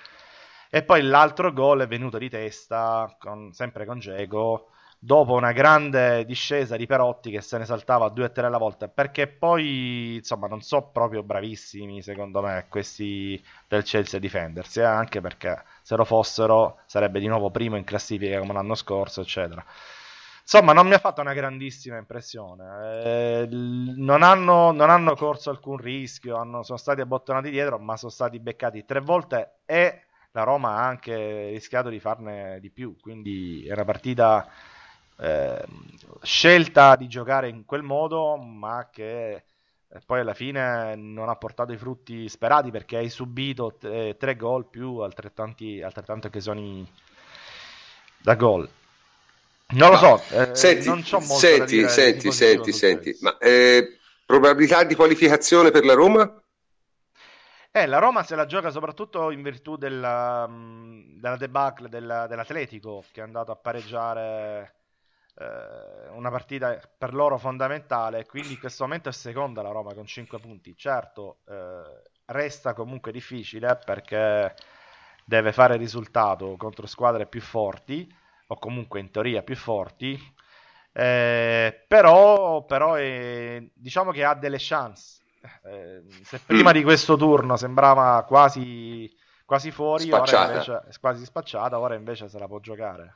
E 0.71 0.83
poi 0.83 1.03
l'altro 1.03 1.53
gol 1.53 1.83
è 1.83 1.87
venuto 1.87 2.19
di 2.19 2.29
testa, 2.29 3.15
con, 3.19 3.53
sempre 3.53 3.87
con 3.87 3.99
Geco, 3.99 4.71
dopo 4.99 5.35
una 5.35 5.53
grande 5.53 6.25
discesa 6.25 6.77
di 6.77 6.87
Perotti 6.87 7.31
che 7.31 7.41
se 7.41 7.59
ne 7.59 7.65
saltava 7.65 8.09
due 8.09 8.25
o 8.25 8.33
tre 8.33 8.47
alla 8.47 8.59
volta, 8.59 8.89
perché 8.89 9.27
poi, 9.29 10.17
insomma, 10.17 10.49
non 10.49 10.63
so 10.63 10.91
proprio 10.93 11.23
bravissimi, 11.23 12.03
secondo 12.03 12.43
me, 12.43 12.67
questi 12.69 13.43
del 13.69 13.85
Chelsea 13.85 14.19
a 14.19 14.21
difendersi, 14.21 14.81
eh? 14.81 14.85
anche 14.85 15.21
perché 15.21 15.63
se 15.83 15.97
lo 15.97 16.05
fossero 16.05 16.79
sarebbe 16.87 17.21
di 17.21 17.27
nuovo 17.29 17.51
primo 17.51 17.77
in 17.77 17.85
classifica 17.85 18.39
come 18.39 18.53
l'anno 18.53 18.75
scorso, 18.75 19.21
eccetera. 19.21 19.65
Insomma, 20.49 20.73
non 20.73 20.87
mi 20.87 20.95
ha 20.95 20.99
fatto 20.99 21.21
una 21.21 21.33
grandissima 21.33 21.97
impressione. 21.97 23.03
Eh, 23.03 23.49
non, 23.51 24.23
hanno, 24.23 24.71
non, 24.71 24.91
hanno, 24.91 25.17
corso 25.17 25.51
alcun 25.51 25.77
rischio, 25.77 26.37
hanno, 26.37 26.63
sono 26.63 26.79
stati 26.79 27.01
abbottonati 27.01 27.51
dietro, 27.51 27.81
ma 27.81 27.97
sono 27.97 28.13
stati 28.13 28.39
beccati 28.39 28.85
tre 28.85 29.01
volte 29.01 29.63
e 29.65 30.03
la 30.31 30.45
Roma 30.45 30.77
ha 30.77 30.87
anche 30.87 31.49
rischiato 31.49 31.89
di 31.89 31.99
farne 31.99 32.61
di 32.61 32.71
più. 32.71 32.97
Quindi 33.01 33.67
è 33.67 33.73
una 33.73 33.85
partita 33.85 34.49
eh, 35.19 35.65
scelta 36.23 36.95
di 36.95 37.09
giocare 37.09 37.49
in 37.49 37.65
quel 37.65 37.83
modo, 37.83 38.37
ma 38.37 38.89
che 38.89 39.33
eh, 39.33 40.01
poi 40.07 40.21
alla 40.21 40.35
fine 40.35 40.95
non 40.95 41.29
ha 41.29 41.35
portato 41.35 41.73
i 41.73 41.77
frutti 41.77 42.29
sperati 42.29 42.71
perché 42.71 42.99
hai 42.99 43.09
subito 43.11 43.75
tre, 43.77 44.17
tre 44.17 44.37
gol 44.37 44.69
più 44.69 44.99
altrettanti, 44.99 45.83
altrettante 45.83 46.29
occasioni 46.29 46.89
da 48.23 48.37
gol. 48.37 48.71
Non 49.69 49.91
lo 49.91 49.97
so, 49.97 50.23
eh, 50.31 50.55
senti, 50.55 50.87
non 50.87 51.03
c'ho 51.03 51.19
molto 51.19 51.35
senti, 51.35 51.81
da 51.81 51.89
senti, 51.89 52.31
senti, 52.31 52.73
senti, 52.73 53.17
ma 53.21 53.37
eh, 53.39 53.99
probabilità 54.25 54.85
di 54.85 54.95
qualificazione 54.95 55.73
per 55.73 55.85
la 55.85 55.95
Roma? 55.95 56.41
Eh, 57.73 57.87
la 57.87 57.99
Roma 57.99 58.23
se 58.23 58.37
la 58.37 58.47
gioca 58.47 58.71
soprattutto 58.71 59.31
in 59.31 59.43
virtù 59.43 59.77
della, 59.77 60.47
mm, 60.49 61.19
della 61.19 61.37
debacle 61.37 61.89
della, 61.89 62.27
dell'Atletico 62.29 63.05
che 63.11 63.21
è 63.21 63.25
andato 63.25 63.51
a 63.51 63.57
pareggiare 63.57 64.75
eh, 65.35 66.09
una 66.11 66.31
partita 66.31 66.81
per 66.97 67.13
loro 67.13 67.37
fondamentale. 67.37 68.25
Quindi 68.25 68.53
in 68.53 68.61
questo 68.61 68.85
momento 68.85 69.09
è 69.09 69.13
seconda 69.13 69.63
la 69.63 69.73
Roma 69.73 69.95
con 69.95 70.07
5 70.07 70.39
punti. 70.39 70.77
Certo, 70.77 71.41
eh, 71.49 72.03
resta 72.27 72.73
comunque 72.73 73.13
difficile 73.13 73.79
perché 73.85 74.55
deve 75.25 75.53
fare 75.53 75.77
risultato 75.77 76.57
contro 76.57 76.87
squadre 76.87 77.27
più 77.27 77.41
forti 77.41 78.09
o 78.47 78.59
comunque 78.59 79.01
in 79.01 79.11
teoria 79.11 79.43
più 79.43 79.57
forti. 79.57 80.19
Eh, 80.93 81.85
però, 81.87 82.65
però 82.65 82.95
è, 82.95 83.63
diciamo 83.75 84.13
che 84.13 84.25
ha 84.25 84.35
delle 84.35 84.57
chance 84.59 85.17
eh, 85.65 86.03
se 86.23 86.41
prima 86.45 86.73
di 86.73 86.83
questo 86.83 87.17
turno 87.17 87.57
sembrava 87.57 88.25
quasi, 88.27 89.11
quasi 89.45 89.71
fuori, 89.71 90.11
ora 90.11 90.47
invece, 90.47 90.83
quasi 91.01 91.25
spacciata, 91.25 91.79
ora 91.79 91.95
invece 91.95 92.29
se 92.29 92.39
la 92.39 92.47
può 92.47 92.61
giocare. 92.61 93.13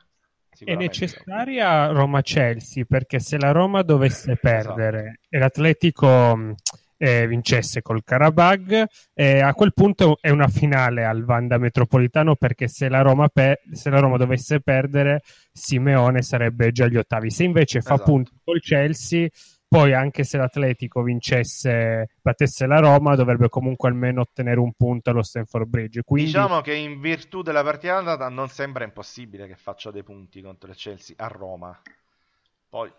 È 0.63 0.75
necessaria 0.75 1.87
Roma-Chelsea 1.87 2.83
perché 2.85 3.19
se 3.19 3.37
la 3.37 3.51
Roma 3.51 3.83
dovesse 3.83 4.33
esatto. 4.33 4.39
perdere 4.41 4.99
esatto. 4.99 5.27
e 5.29 5.39
l'Atletico 5.39 6.55
eh, 7.01 7.25
vincesse 7.25 7.81
col 7.81 8.03
Karabag, 8.03 8.85
eh, 9.15 9.39
a 9.41 9.55
quel 9.55 9.73
punto 9.73 10.19
è 10.21 10.29
una 10.29 10.47
finale 10.47 11.03
al 11.03 11.23
Vanda 11.23 11.57
Metropolitano 11.57 12.35
perché 12.35 12.67
se 12.67 12.89
la, 12.89 13.01
Roma 13.01 13.27
pe- 13.27 13.61
se 13.71 13.89
la 13.89 13.99
Roma 13.99 14.17
dovesse 14.17 14.59
perdere 14.59 15.21
Simeone 15.51 16.21
sarebbe 16.21 16.71
già 16.71 16.85
agli 16.85 16.97
ottavi. 16.97 17.31
Se 17.31 17.43
invece 17.43 17.81
fa 17.81 17.95
esatto. 17.95 18.11
punto 18.11 18.31
col 18.43 18.59
Chelsea 18.59 19.27
poi 19.67 19.93
anche 19.93 20.23
se 20.23 20.37
l'Atletico 20.37 21.01
vincesse, 21.01 22.09
battesse 22.21 22.67
la 22.67 22.79
Roma, 22.79 23.15
dovrebbe 23.15 23.49
comunque 23.49 23.89
almeno 23.89 24.21
ottenere 24.21 24.59
un 24.59 24.73
punto 24.73 25.09
allo 25.09 25.23
Stanford 25.23 25.65
Bridge. 25.67 26.03
Quindi... 26.03 26.29
Diciamo 26.29 26.59
che 26.59 26.75
in 26.75 26.99
virtù 26.99 27.41
della 27.41 27.63
partita 27.63 28.29
non 28.29 28.49
sembra 28.49 28.83
impossibile 28.83 29.47
che 29.47 29.55
faccia 29.55 29.89
dei 29.89 30.03
punti 30.03 30.41
contro 30.41 30.69
il 30.69 30.75
Chelsea 30.75 31.15
a 31.17 31.27
Roma. 31.27 31.81
Poi... 32.69 32.91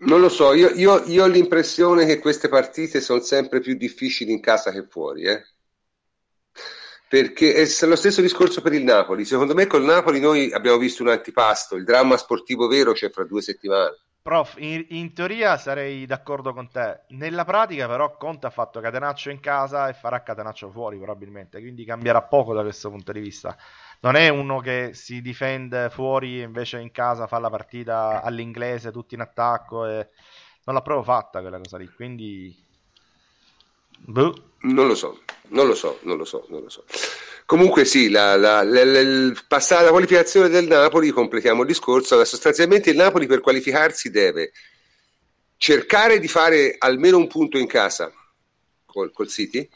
Non 0.00 0.20
lo 0.20 0.28
so, 0.28 0.52
io, 0.54 0.70
io, 0.70 1.02
io 1.06 1.24
ho 1.24 1.26
l'impressione 1.26 2.06
che 2.06 2.18
queste 2.18 2.48
partite 2.48 3.00
sono 3.00 3.20
sempre 3.20 3.60
più 3.60 3.74
difficili 3.74 4.32
in 4.32 4.40
casa 4.40 4.70
che 4.70 4.86
fuori, 4.88 5.24
eh? 5.24 5.42
perché 7.08 7.54
è 7.54 7.86
lo 7.86 7.96
stesso 7.96 8.20
discorso 8.20 8.60
per 8.60 8.74
il 8.74 8.84
Napoli. 8.84 9.24
Secondo 9.24 9.54
me 9.54 9.66
col 9.66 9.82
Napoli 9.82 10.20
noi 10.20 10.52
abbiamo 10.52 10.76
visto 10.76 11.02
un 11.02 11.08
antipasto, 11.08 11.74
il 11.74 11.84
dramma 11.84 12.16
sportivo 12.16 12.68
vero 12.68 12.92
c'è 12.92 13.10
fra 13.10 13.24
due 13.24 13.40
settimane. 13.40 13.96
Prof, 14.20 14.56
in, 14.58 14.84
in, 14.90 15.14
teoria 15.14 15.56
sarei 15.56 16.04
d'accordo 16.04 16.52
con 16.52 16.70
te. 16.70 17.04
Nella 17.08 17.46
pratica, 17.46 17.86
però, 17.86 18.14
Conte 18.18 18.46
ha 18.46 18.50
fatto 18.50 18.78
Catenaccio 18.78 19.30
in 19.30 19.40
casa 19.40 19.88
e 19.88 19.94
farà 19.94 20.22
Catenaccio 20.22 20.70
fuori, 20.70 20.98
probabilmente. 20.98 21.60
Quindi 21.60 21.86
cambierà 21.86 22.20
poco 22.20 22.52
da 22.52 22.60
questo 22.60 22.90
punto 22.90 23.10
di 23.12 23.20
vista. 23.20 23.56
Non 24.00 24.14
è 24.14 24.28
uno 24.28 24.60
che 24.60 24.90
si 24.92 25.20
difende 25.20 25.90
fuori 25.90 26.40
e 26.40 26.44
invece 26.44 26.78
in 26.78 26.92
casa 26.92 27.26
fa 27.26 27.38
la 27.38 27.50
partita 27.50 28.22
all'inglese, 28.22 28.92
tutti 28.92 29.14
in 29.14 29.20
attacco. 29.20 29.86
E... 29.86 30.08
Non 30.64 30.74
l'ha 30.74 30.82
proprio 30.82 31.02
fatta 31.02 31.40
quella 31.40 31.58
cosa 31.58 31.78
lì. 31.78 31.88
Quindi. 31.88 32.54
Boh. 33.98 34.42
Non 34.60 34.88
lo 34.88 34.94
so, 34.96 35.20
non 35.48 35.66
lo 35.68 35.74
so, 35.74 36.00
non 36.02 36.16
lo 36.16 36.24
so, 36.24 36.44
non 36.48 36.62
lo 36.62 36.68
so. 36.68 36.84
Comunque 37.46 37.84
sì, 37.84 38.10
la, 38.10 38.36
la, 38.36 38.62
la, 38.62 38.84
la, 38.84 39.32
passata 39.46 39.84
la 39.84 39.90
qualificazione 39.90 40.48
del 40.48 40.66
Napoli, 40.66 41.10
completiamo 41.10 41.62
il 41.62 41.68
discorso, 41.68 42.22
sostanzialmente 42.24 42.90
il 42.90 42.96
Napoli 42.96 43.26
per 43.26 43.40
qualificarsi 43.40 44.10
deve 44.10 44.52
cercare 45.56 46.18
di 46.18 46.28
fare 46.28 46.74
almeno 46.78 47.16
un 47.16 47.26
punto 47.26 47.56
in 47.56 47.66
casa 47.66 48.12
col, 48.84 49.12
col 49.12 49.28
City, 49.28 49.68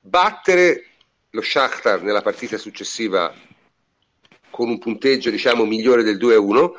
battere 0.00 0.86
lo 1.30 1.42
Shakhtar 1.42 2.02
nella 2.02 2.22
partita 2.22 2.58
successiva 2.58 3.32
con 4.52 4.68
un 4.68 4.78
punteggio 4.78 5.30
diciamo 5.30 5.64
migliore 5.64 6.04
del 6.04 6.18
2-1 6.18 6.70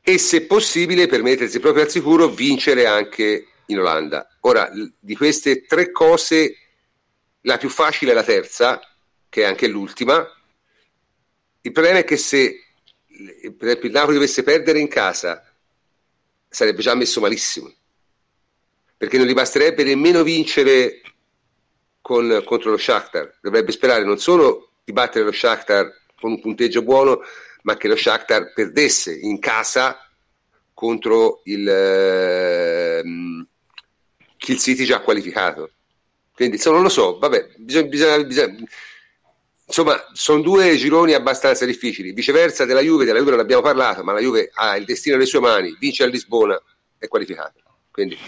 e 0.00 0.18
se 0.18 0.46
possibile 0.46 1.06
per 1.06 1.22
mettersi 1.22 1.58
proprio 1.58 1.82
al 1.82 1.90
sicuro 1.90 2.28
vincere 2.28 2.86
anche 2.86 3.48
in 3.66 3.80
Olanda. 3.80 4.36
Ora, 4.40 4.70
di 4.98 5.16
queste 5.16 5.64
tre 5.66 5.90
cose 5.90 6.56
la 7.42 7.58
più 7.58 7.68
facile 7.68 8.12
è 8.12 8.14
la 8.14 8.22
terza, 8.22 8.80
che 9.28 9.42
è 9.42 9.44
anche 9.44 9.66
l'ultima. 9.66 10.26
Il 11.62 11.72
problema 11.72 11.98
è 11.98 12.04
che 12.04 12.16
se 12.16 12.60
per 13.56 13.68
esempio 13.68 13.88
il 13.88 13.94
Napoli 13.94 14.14
dovesse 14.14 14.42
perdere 14.42 14.78
in 14.78 14.88
casa, 14.88 15.42
sarebbe 16.48 16.82
già 16.82 16.94
messo 16.94 17.20
malissimo, 17.20 17.72
perché 18.96 19.18
non 19.18 19.26
gli 19.26 19.34
basterebbe 19.34 19.84
nemmeno 19.84 20.22
vincere 20.22 21.00
con, 22.00 22.42
contro 22.44 22.70
lo 22.70 22.76
Shakhtar, 22.76 23.38
dovrebbe 23.40 23.72
sperare 23.72 24.04
non 24.04 24.18
solo 24.18 24.70
di 24.84 24.92
battere 24.92 25.24
lo 25.24 25.32
Shakhtar 25.32 26.02
con 26.18 26.32
un 26.32 26.40
punteggio 26.40 26.82
buono, 26.82 27.20
ma 27.62 27.76
che 27.76 27.88
lo 27.88 27.96
Shakhtar 27.96 28.52
perdesse 28.52 29.14
in 29.14 29.38
casa 29.38 29.98
contro 30.72 31.40
il 31.44 31.68
eh, 31.68 33.02
Kill 34.36 34.56
City 34.56 34.84
già 34.84 35.00
qualificato. 35.00 35.70
Quindi 36.34 36.56
insomma, 36.56 36.76
non 36.76 36.84
lo 36.84 36.90
so, 36.90 37.18
vabbè, 37.18 37.54
bisogna, 37.58 37.86
bisogna, 37.86 38.24
bisogna 38.24 38.66
insomma, 39.66 40.02
sono 40.12 40.42
due 40.42 40.76
gironi 40.76 41.14
abbastanza 41.14 41.64
difficili. 41.64 42.12
Viceversa 42.12 42.64
della 42.64 42.80
Juve, 42.80 43.04
della 43.04 43.18
Juve 43.18 43.30
non 43.32 43.40
abbiamo 43.40 43.62
parlato, 43.62 44.02
ma 44.02 44.12
la 44.12 44.20
Juve 44.20 44.50
ha 44.52 44.76
il 44.76 44.84
destino 44.84 45.16
nelle 45.16 45.28
sue 45.28 45.40
mani, 45.40 45.76
vince 45.78 46.02
a 46.02 46.06
Lisbona, 46.06 46.60
è 46.98 47.08
qualificata. 47.08 47.54
Quindi 47.90 48.18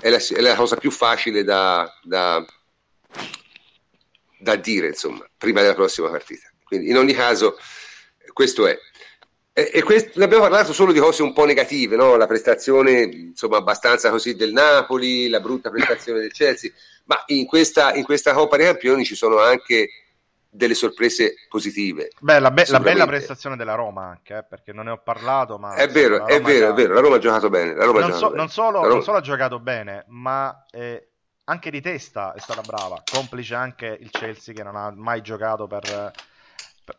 è 0.00 0.10
la, 0.10 0.18
è 0.18 0.40
la 0.40 0.56
cosa 0.56 0.76
più 0.76 0.90
facile 0.90 1.44
da, 1.44 1.88
da, 2.02 2.44
da, 4.38 4.56
dire, 4.56 4.88
insomma, 4.88 5.24
prima 5.36 5.60
della 5.60 5.74
prossima 5.74 6.10
partita. 6.10 6.51
Quindi 6.72 6.88
in 6.88 6.96
ogni 6.96 7.12
caso, 7.12 7.58
questo 8.32 8.66
è. 8.66 8.74
E, 9.52 9.70
e 9.74 9.82
questo, 9.82 10.22
abbiamo 10.22 10.44
parlato 10.44 10.72
solo 10.72 10.90
di 10.90 11.00
cose 11.00 11.22
un 11.22 11.34
po' 11.34 11.44
negative, 11.44 11.96
no? 11.96 12.16
la 12.16 12.26
prestazione 12.26 13.02
insomma 13.02 13.58
abbastanza 13.58 14.08
così 14.08 14.34
del 14.34 14.52
Napoli, 14.52 15.28
la 15.28 15.40
brutta 15.40 15.68
prestazione 15.68 16.20
del 16.20 16.32
Chelsea, 16.32 16.70
ma 17.04 17.22
in 17.26 17.44
questa, 17.44 17.92
in 17.92 18.04
questa 18.04 18.32
Coppa 18.32 18.56
dei 18.56 18.64
Campioni 18.64 19.04
ci 19.04 19.14
sono 19.14 19.38
anche 19.38 19.90
delle 20.48 20.72
sorprese 20.72 21.34
positive. 21.50 22.08
Beh, 22.18 22.38
la, 22.38 22.50
be- 22.50 22.64
la 22.68 22.80
bella 22.80 23.04
prestazione 23.04 23.56
della 23.56 23.74
Roma 23.74 24.06
anche, 24.06 24.38
eh, 24.38 24.44
perché 24.44 24.72
non 24.72 24.86
ne 24.86 24.92
ho 24.92 25.02
parlato, 25.02 25.58
ma... 25.58 25.74
È 25.74 25.88
vero, 25.88 26.26
è 26.26 26.40
vero, 26.40 26.70
è 26.70 26.72
vero, 26.72 26.94
la 26.94 27.00
Roma 27.00 27.16
ha 27.16 27.18
giocato 27.18 27.50
bene. 27.50 27.74
Non, 27.74 28.12
so. 28.14 28.30
Non, 28.30 28.48
solo, 28.48 28.80
Roma... 28.80 28.94
non, 28.94 29.02
solo, 29.02 29.18
ha 29.18 29.22
giocato 29.22 29.60
bene, 29.60 30.06
ma 30.08 30.64
eh, 30.70 31.08
anche 31.44 31.70
di 31.70 31.82
testa 31.82 32.32
è 32.32 32.40
stata 32.40 32.62
brava, 32.62 33.02
complice 33.10 33.54
anche 33.54 33.94
il 34.00 34.08
Chelsea 34.08 34.54
che 34.54 34.62
non 34.62 34.76
ha 34.76 34.90
mai 34.94 35.20
giocato 35.20 35.66
per, 35.66 36.12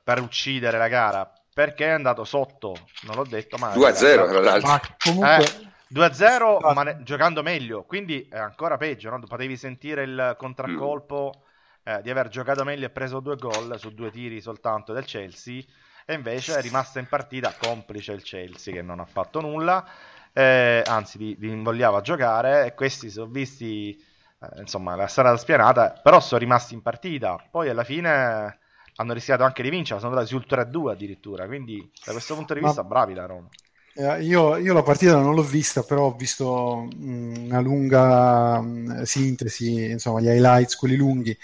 per, 0.03 0.21
uccidere 0.21 0.77
la 0.77 0.87
gara, 0.87 1.31
perché 1.53 1.85
è 1.85 1.91
andato 1.91 2.23
sotto, 2.23 2.75
non 3.03 3.15
l'ho 3.15 3.25
detto, 3.25 3.57
ma... 3.57 3.73
2-0 3.73 4.29
tra 4.29 4.39
l'altro. 4.39 4.67
Ma 4.69 4.81
comunque... 4.97 5.43
Eh, 5.43 5.71
2-0 5.93 6.73
ma 6.73 6.81
ne- 6.81 7.03
giocando 7.03 7.43
meglio, 7.43 7.83
quindi 7.83 8.27
è 8.27 8.39
ancora 8.39 8.77
peggio, 8.77 9.11
no? 9.11 9.19
potevi 9.19 9.57
sentire 9.57 10.03
il 10.03 10.35
contraccolpo... 10.37 11.33
Mm 11.37 11.51
eh, 11.83 12.01
di 12.01 12.09
aver 12.09 12.29
giocato 12.29 12.63
meglio 12.63 12.85
e 12.85 12.89
preso 12.89 13.19
due 13.19 13.35
gol 13.35 13.77
su 13.77 13.93
due 13.93 14.09
tiri 14.09 14.41
soltanto 14.41 14.93
del 14.93 15.05
Chelsea. 15.05 15.61
E 16.05 16.13
invece 16.13 16.57
è 16.57 16.61
rimasta 16.61 16.99
in 16.99 17.07
partita 17.07 17.53
complice 17.57 18.11
il 18.11 18.23
Chelsea 18.23 18.73
che 18.73 18.81
non 18.81 18.99
ha 18.99 19.05
fatto 19.05 19.39
nulla, 19.39 19.85
eh, 20.33 20.83
anzi 20.85 21.17
li, 21.17 21.35
li, 21.39 21.49
invogliava 21.49 21.99
a 21.99 22.01
giocare. 22.01 22.65
E 22.65 22.73
questi 22.73 23.09
sono 23.09 23.27
visti, 23.27 23.95
eh, 24.41 24.59
insomma 24.59 24.95
la 24.95 25.07
strada 25.07 25.37
spianata, 25.37 25.99
però 26.01 26.19
sono 26.19 26.39
rimasti 26.39 26.73
in 26.73 26.81
partita, 26.81 27.41
poi 27.49 27.69
alla 27.69 27.83
fine 27.83 28.59
hanno 28.95 29.13
rischiato 29.13 29.43
anche 29.43 29.63
di 29.63 29.69
vincere, 29.69 29.99
sono 29.99 30.11
andati 30.11 30.29
sul 30.29 30.45
3-2 30.47 30.91
addirittura, 30.91 31.45
quindi 31.45 31.89
da 32.05 32.11
questo 32.11 32.35
punto 32.35 32.53
di 32.53 32.59
vista 32.59 32.81
Ma... 32.81 32.87
bravi 32.87 33.13
la 33.13 33.25
Roma. 33.25 33.49
Eh, 33.95 34.23
io, 34.23 34.57
io, 34.57 34.73
la 34.73 34.81
partita 34.81 35.15
non 35.19 35.35
l'ho 35.35 35.43
vista, 35.43 35.83
però 35.83 36.05
ho 36.05 36.15
visto 36.15 36.87
mh, 36.95 37.45
una 37.45 37.59
lunga 37.59 38.59
mh, 38.59 39.03
sintesi, 39.03 39.91
insomma, 39.91 40.19
gli 40.19 40.27
highlights, 40.27 40.75
quelli 40.75 40.95
lunghi. 40.95 41.37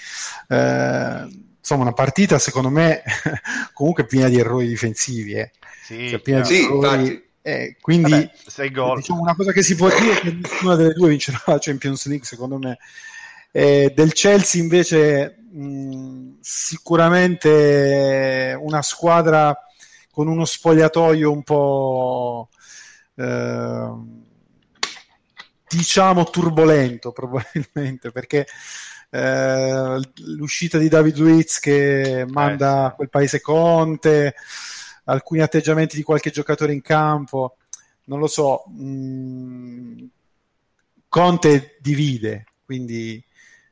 Eh, 0.47 1.27
insomma, 1.59 1.83
una 1.83 1.93
partita 1.93 2.39
secondo 2.39 2.69
me 2.69 3.03
comunque 3.73 4.05
piena 4.05 4.29
di 4.29 4.39
errori 4.39 4.67
difensivi. 4.67 5.33
Eh. 5.33 5.51
Sì, 5.83 6.09
cioè, 6.09 6.19
piena 6.19 6.43
sì, 6.43 6.55
di 6.55 6.63
errori. 6.63 7.27
Eh, 7.41 7.77
quindi 7.79 8.11
Vabbè, 8.11 8.95
diciamo, 8.95 9.21
una 9.21 9.35
cosa 9.35 9.51
che 9.51 9.61
si 9.61 9.75
può 9.75 9.87
dire 9.87 10.13
è 10.13 10.19
che 10.19 10.31
nessuna 10.31 10.75
delle 10.75 10.93
due 10.93 11.09
vincerà 11.09 11.41
la 11.45 11.57
Champions 11.59 12.07
League, 12.07 12.25
secondo 12.25 12.57
me. 12.57 12.79
Eh, 13.51 13.91
del 13.95 14.13
Chelsea 14.13 14.61
invece 14.61 15.37
mh, 15.51 16.37
sicuramente 16.39 18.55
una 18.59 18.83
squadra 18.83 19.57
con 20.11 20.27
uno 20.27 20.45
spogliatoio 20.45 21.31
un 21.31 21.43
po' 21.43 22.49
eh, 23.15 23.91
diciamo 25.67 26.29
turbolento 26.29 27.09
probabilmente 27.11 28.11
perché 28.11 28.45
eh, 29.09 29.99
l'uscita 30.17 30.77
di 30.77 30.87
David 30.87 31.17
Luiz 31.17 31.59
che 31.59 32.25
manda 32.29 32.85
a 32.85 32.91
quel 32.91 33.09
paese 33.09 33.41
Conte 33.41 34.35
alcuni 35.05 35.41
atteggiamenti 35.41 35.95
di 35.95 36.03
qualche 36.03 36.29
giocatore 36.29 36.73
in 36.73 36.81
campo 36.81 37.57
non 38.05 38.19
lo 38.19 38.27
so 38.27 38.65
mh, 38.67 40.05
Conte 41.07 41.77
divide 41.81 42.45
quindi 42.63 43.23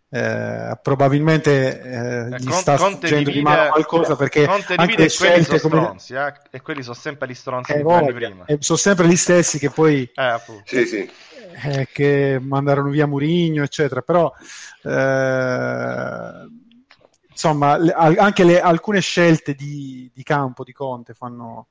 eh, 0.09 0.79
probabilmente 0.81 1.81
eh, 1.81 2.39
gli 2.39 2.45
Con, 2.45 2.53
sta 2.53 2.77
sfuggendo 2.77 3.29
di 3.29 3.41
mano 3.41 3.71
qualcosa 3.71 4.15
perché 4.15 4.45
Conte 4.45 4.75
anche 4.75 4.95
le 4.95 5.09
scelte 5.09 5.59
sono 5.59 5.73
come... 5.73 5.99
stronzi 5.99 6.13
eh? 6.13 6.33
e 6.51 6.61
quelli 6.61 6.81
sono 6.81 6.95
sempre 6.95 7.27
gli 7.27 7.33
stronzi 7.33 7.73
eh, 7.73 7.83
di 7.83 8.13
prima 8.13 8.45
e 8.45 8.57
sono 8.61 8.77
sempre 8.77 9.07
gli 9.07 9.17
stessi 9.17 9.59
che 9.59 9.69
poi 9.69 10.09
eh, 10.15 10.41
sì, 10.63 10.85
sì. 10.85 11.11
Eh, 11.63 11.89
che 11.91 12.39
mandarono 12.41 12.89
via 12.89 13.05
Murigno 13.05 13.63
eccetera 13.63 14.01
però 14.01 14.31
eh, 14.83 16.47
insomma 17.29 17.77
le, 17.77 17.91
anche 17.91 18.45
le, 18.45 18.61
alcune 18.61 19.01
scelte 19.01 19.55
di, 19.55 20.09
di 20.13 20.23
campo 20.23 20.63
di 20.63 20.71
Conte 20.71 21.15
fanno, 21.15 21.67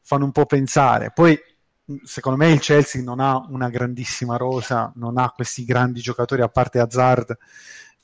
fanno 0.00 0.24
un 0.26 0.32
po' 0.32 0.46
pensare 0.46 1.10
poi 1.12 1.36
secondo 2.04 2.38
me 2.38 2.50
il 2.50 2.60
Chelsea 2.60 3.02
non 3.02 3.20
ha 3.20 3.44
una 3.48 3.68
grandissima 3.68 4.36
rosa, 4.36 4.92
non 4.96 5.18
ha 5.18 5.30
questi 5.30 5.64
grandi 5.64 6.00
giocatori 6.00 6.42
a 6.42 6.48
parte 6.48 6.78
Hazard. 6.78 7.36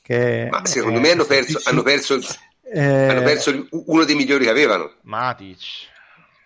Che 0.02 0.48
Ma 0.50 0.64
secondo 0.64 1.00
me 1.00 1.10
hanno 1.10 1.24
perso, 1.24 1.60
hanno 1.64 1.82
perso, 1.82 2.18
eh, 2.72 3.08
hanno 3.08 3.22
perso, 3.22 3.66
uno 3.70 4.04
dei 4.04 4.14
migliori 4.14 4.44
che 4.44 4.50
avevano. 4.50 4.92
Matic. 5.02 5.60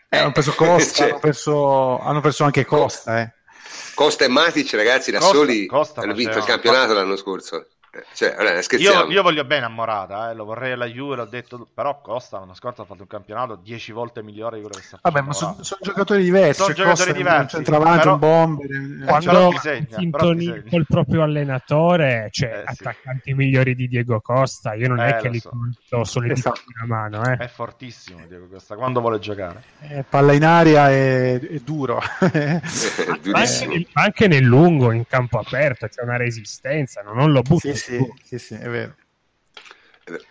Eh, 0.09 0.19
hanno 0.19 0.33
perso 0.33 0.53
Costa, 0.55 0.93
cioè, 0.93 1.11
hanno, 1.11 1.19
perso, 1.21 1.99
hanno, 1.99 2.21
perso, 2.21 2.45
anche 2.45 2.65
Costa. 2.65 3.21
Eh. 3.21 3.33
Costa 3.95 4.25
e 4.25 4.29
Matic, 4.29 4.73
ragazzi, 4.75 5.11
da 5.11 5.19
Costa, 5.19 5.35
soli 5.35 5.67
Costa 5.67 6.01
hanno 6.03 6.15
vinto 6.15 6.39
il 6.39 6.45
campionato 6.45 6.93
l'anno 6.93 7.17
scorso. 7.17 7.67
Cioè, 8.15 8.35
allora, 8.39 8.59
io, 8.79 9.11
io, 9.11 9.23
voglio 9.23 9.45
bene 9.45 9.67
a 9.67 9.69
Morata, 9.69 10.31
eh, 10.31 10.35
lo 10.35 10.47
vorrei 10.47 10.73
alla 10.73 10.87
Juve, 10.87 11.15
l'ho 11.15 11.27
detto, 11.27 11.69
però 11.75 12.01
Costa 12.01 12.39
l'anno 12.39 12.55
scorso 12.55 12.81
ha 12.81 12.85
fatto 12.87 13.03
un 13.03 13.07
campionato 13.07 13.55
10 13.55 13.93
volte 13.93 14.23
migliore 14.23 14.57
di 14.57 14.63
quello 14.63 14.79
che 14.79 14.83
sta 14.83 14.97
facendo. 14.97 15.21
Vabbè, 15.21 15.27
ma 15.27 15.33
sono, 15.35 15.63
sono 15.63 15.81
giocatori 15.83 16.23
diversi. 16.23 16.63
Sono 16.63 16.75
cioè, 16.75 16.85
giocatori 16.87 17.13
diversi. 17.13 17.41
Un 17.41 17.49
centravanti, 17.49 17.99
però, 17.99 18.13
un 18.15 18.19
bomber. 18.19 18.71
Eh, 18.71 19.05
quando 19.05 19.51
sintoni 19.91 20.65
col 20.71 20.87
proprio 20.89 21.23
allenatore, 21.23 22.29
cioè 22.31 22.49
eh, 22.49 22.63
attaccanti 22.65 23.31
sì. 23.31 23.35
migliori 23.35 23.75
di 23.75 23.87
Diego 23.89 24.23
Costa, 24.23 24.73
io 24.73 24.89
non 24.89 25.01
eh, 25.01 25.09
è 25.09 25.21
che 25.21 25.29
li 25.29 25.39
so. 25.39 25.51
conto 25.51 26.05
solo 26.05 26.29
di 26.29 26.33
esatto. 26.33 26.63
una 26.83 26.87
mano. 26.87 27.31
Eh. 27.31 27.37
È 27.37 27.49
fortissimo 27.49 28.25
Diego 28.27 28.49
Costa, 28.49 28.75
quando 28.75 29.01
vuole 29.01 29.19
giocare. 29.19 29.65
Eh, 29.81 30.03
palla 30.09 30.33
in 30.33 30.47
aria 30.47 30.91
è, 30.91 31.39
è 31.39 31.59
duro. 31.59 32.01
anche, 33.33 33.87
anche, 33.93 34.29
nel 34.29 34.45
lungo, 34.45 34.93
in 34.93 35.07
campo 35.07 35.39
aperto, 35.39 35.89
c'è 35.89 36.01
una 36.01 36.17
resistenza, 36.17 37.03
non, 37.03 37.17
non 37.17 37.33
lo 37.33 37.43
butta. 37.43 37.75
Sì, 37.75 37.82
sì, 37.83 38.13
sì, 38.25 38.39
sì, 38.39 38.55
è 38.55 38.69
vero. 38.69 38.97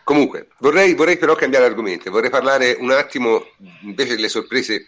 Comunque, 0.04 0.50
vorrei, 0.60 0.94
vorrei 0.94 1.18
però 1.18 1.36
cambiare 1.36 1.66
argomento, 1.66 2.12
vorrei 2.12 2.30
parlare 2.30 2.76
un 2.80 2.92
attimo 2.92 3.46
invece 3.82 4.16
delle 4.16 4.28
sorprese 4.28 4.86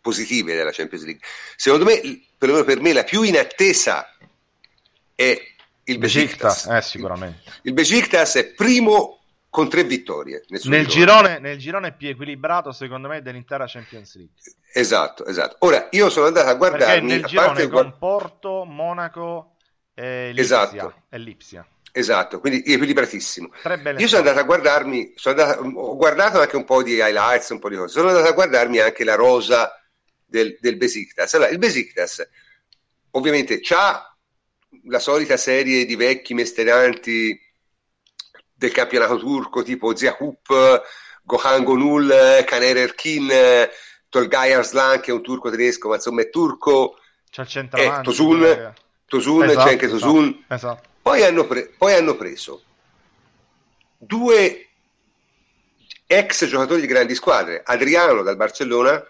positive 0.00 0.54
della 0.54 0.70
Champions 0.70 1.04
League. 1.04 1.22
Secondo 1.56 1.86
me, 1.86 2.00
perlomeno 2.36 2.66
per 2.66 2.80
me, 2.80 2.92
la 2.92 3.04
più 3.04 3.22
inattesa 3.22 4.06
è 5.14 5.40
il 5.84 5.98
Besiktas. 5.98 6.66
Eh, 6.66 6.82
sicuramente. 6.82 7.40
Il 7.62 7.72
Besiktas 7.72 8.34
è 8.34 8.52
primo 8.52 9.20
con 9.48 9.70
tre 9.70 9.84
vittorie. 9.84 10.44
Nel 10.64 10.86
girone, 10.86 11.38
nel 11.38 11.56
girone, 11.56 11.94
più 11.94 12.08
equilibrato, 12.08 12.70
secondo 12.72 13.08
me, 13.08 13.22
dell'intera 13.22 13.66
Champions 13.66 14.16
League. 14.16 14.34
Esatto, 14.72 15.24
esatto. 15.24 15.56
Ora, 15.60 15.88
io 15.92 16.10
sono 16.10 16.26
andato 16.26 16.48
a 16.48 16.54
guardare... 16.54 17.00
nel 17.00 17.24
girone 17.24 17.68
con 17.68 17.96
Porto, 17.98 18.64
Monaco 18.64 19.53
e 19.94 20.32
Lipsia. 20.32 20.42
Esatto. 20.42 21.02
E 21.08 21.18
Lipsia. 21.18 21.68
Esatto, 21.96 22.40
quindi 22.40 22.64
equilibratissimo. 22.66 23.50
Io 23.98 24.08
sono 24.08 24.20
andato 24.20 24.40
a 24.40 24.42
guardarmi, 24.42 25.12
sono 25.14 25.40
andato, 25.40 25.62
ho 25.62 25.96
guardato 25.96 26.40
anche 26.40 26.56
un 26.56 26.64
po' 26.64 26.82
di 26.82 26.94
highlights, 26.94 27.50
un 27.50 27.60
po' 27.60 27.68
di 27.68 27.76
cose, 27.76 27.92
sono 27.92 28.08
andato 28.08 28.26
a 28.26 28.32
guardarmi 28.32 28.80
anche 28.80 29.04
la 29.04 29.14
rosa 29.14 29.70
del, 30.24 30.58
del 30.60 30.76
Besiktas. 30.76 31.34
Allora, 31.34 31.50
il 31.50 31.58
Besiktas 31.58 32.28
ovviamente 33.12 33.60
ha 33.74 34.16
la 34.86 34.98
solita 34.98 35.36
serie 35.36 35.84
di 35.84 35.94
vecchi 35.94 36.34
mestieranti 36.34 37.40
del 38.52 38.72
campionato 38.72 39.16
turco 39.18 39.62
tipo 39.62 39.94
Ziakup, 39.94 40.82
Gohan 41.22 41.62
Gonul, 41.62 42.42
Kaner 42.44 42.76
Erkin, 42.76 43.30
Tolgay 44.08 44.52
Arslan 44.52 45.00
che 45.00 45.12
è 45.12 45.14
un 45.14 45.22
turco 45.22 45.48
tedesco 45.48 45.88
ma 45.88 45.94
insomma 45.94 46.22
è 46.22 46.28
turco, 46.28 46.98
c'è 47.30 47.42
il 47.42 47.48
centravanti, 47.48 48.00
eh, 48.00 48.02
Tosun, 48.02 48.74
Tosun, 49.14 49.44
esatto, 49.44 49.64
c'è 49.64 49.72
anche 49.72 49.84
esatto, 49.86 50.00
Tosun. 50.00 50.44
Esatto. 50.48 50.88
Poi, 51.02 51.22
hanno 51.22 51.46
pre- 51.46 51.72
poi 51.76 51.94
hanno 51.94 52.16
preso 52.16 52.62
due 53.96 54.68
ex 56.06 56.46
giocatori 56.46 56.80
di 56.80 56.86
grandi 56.86 57.14
squadre, 57.14 57.62
Adriano 57.64 58.22
dal 58.22 58.36
Barcellona 58.36 59.04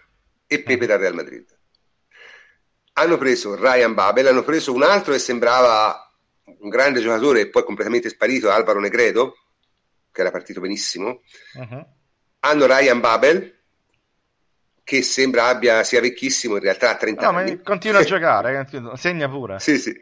e 0.47 0.63
Pepe 0.63 0.87
dal 0.87 0.99
Real 0.99 1.15
Madrid. 1.15 1.47
Hanno 2.97 3.17
preso 3.17 3.57
Ryan 3.57 3.95
Babel, 3.95 4.29
hanno 4.29 4.45
preso 4.45 4.73
un 4.73 4.83
altro 4.83 5.13
che 5.13 5.19
sembrava 5.19 5.99
un 6.45 6.69
grande 6.69 7.01
giocatore 7.01 7.41
e 7.41 7.49
poi 7.49 7.65
completamente 7.65 8.09
sparito, 8.09 8.51
Alvaro 8.51 8.81
Negredo, 8.81 9.37
che 10.13 10.21
era 10.21 10.31
partito 10.31 10.61
benissimo. 10.61 11.23
Uh-huh. 11.55 11.87
Hanno 12.41 12.67
Ryan 12.67 13.01
Babel, 13.01 13.54
che 14.85 15.03
sembra 15.03 15.47
abbia, 15.47 15.83
sia 15.83 16.01
vecchissimo, 16.01 16.57
in 16.57 16.63
realtà 16.63 16.91
ha 16.91 16.97
30 16.97 17.31
no, 17.31 17.39
anni. 17.39 17.51
Ma 17.53 17.63
continua 17.63 18.01
a 18.01 18.05
giocare, 18.05 18.69
segna 18.97 19.29
pure. 19.29 19.59
Sì, 19.59 19.79
sì. 19.79 19.99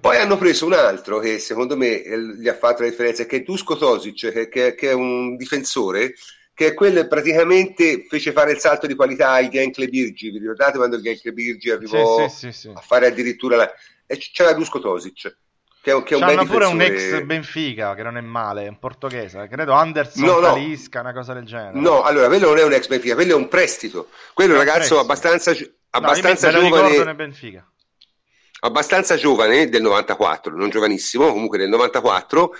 Poi 0.00 0.18
hanno 0.18 0.36
preso 0.36 0.66
un 0.66 0.74
altro 0.74 1.20
che 1.20 1.38
secondo 1.38 1.74
me 1.74 2.02
gli 2.36 2.48
ha 2.48 2.54
fatto 2.54 2.82
la 2.82 2.88
differenza, 2.88 3.24
che 3.24 3.36
è 3.36 3.42
Dusko 3.42 3.78
Tosic, 3.78 4.30
che, 4.30 4.48
che, 4.50 4.74
che, 4.74 4.90
è 4.90 4.92
un 4.92 5.36
difensore, 5.36 6.14
che 6.52 6.66
è 6.66 6.74
quello 6.74 7.00
che 7.00 7.06
praticamente 7.06 8.04
fece 8.06 8.32
fare 8.32 8.52
il 8.52 8.58
salto 8.58 8.86
di 8.86 8.94
qualità 8.94 9.30
al 9.30 9.48
Genkle 9.48 9.88
Birgi. 9.88 10.30
Vi 10.30 10.38
ricordate 10.38 10.76
quando 10.76 10.96
il 10.96 11.02
Genkle 11.02 11.32
Birgi 11.32 11.70
arrivò 11.70 12.28
sì, 12.28 12.50
sì, 12.50 12.52
sì, 12.52 12.72
a 12.74 12.80
fare 12.80 13.06
addirittura 13.06 13.56
la... 13.56 13.72
E 14.06 14.18
c'era 14.18 14.52
Dusko 14.52 14.80
Tosic. 14.80 15.34
Che 15.84 15.92
è, 15.92 16.02
che 16.02 16.14
è 16.14 16.16
un 16.16 16.22
C'hanno 16.22 16.46
pure 16.46 16.64
un 16.64 16.80
ex 16.80 17.20
Benfica 17.24 17.94
che 17.94 18.02
non 18.02 18.16
è 18.16 18.22
male, 18.22 18.66
un 18.68 18.78
portoghese, 18.78 19.46
credo 19.48 19.74
Anderson 19.74 20.24
no, 20.24 20.40
no. 20.40 20.54
Talisca, 20.54 21.00
una 21.00 21.12
cosa 21.12 21.34
del 21.34 21.44
genere. 21.44 21.78
No, 21.78 22.00
allora 22.00 22.28
quello 22.28 22.48
non 22.48 22.56
è 22.56 22.62
un 22.62 22.72
ex 22.72 22.86
Benfica, 22.86 23.14
quello 23.14 23.32
è 23.32 23.36
un 23.36 23.48
prestito. 23.48 24.08
Quello 24.32 24.54
è 24.54 24.56
un 24.56 24.64
ragazzo 24.64 24.96
prestito. 24.96 25.00
abbastanza, 25.00 25.52
abbastanza 25.90 26.50
no, 26.50 26.60
giovane. 26.60 27.14
Benfica 27.14 27.68
abbastanza 28.60 29.16
giovane, 29.16 29.68
del 29.68 29.82
94, 29.82 30.56
non 30.56 30.70
giovanissimo, 30.70 31.30
comunque 31.30 31.58
del 31.58 31.68
94, 31.68 32.54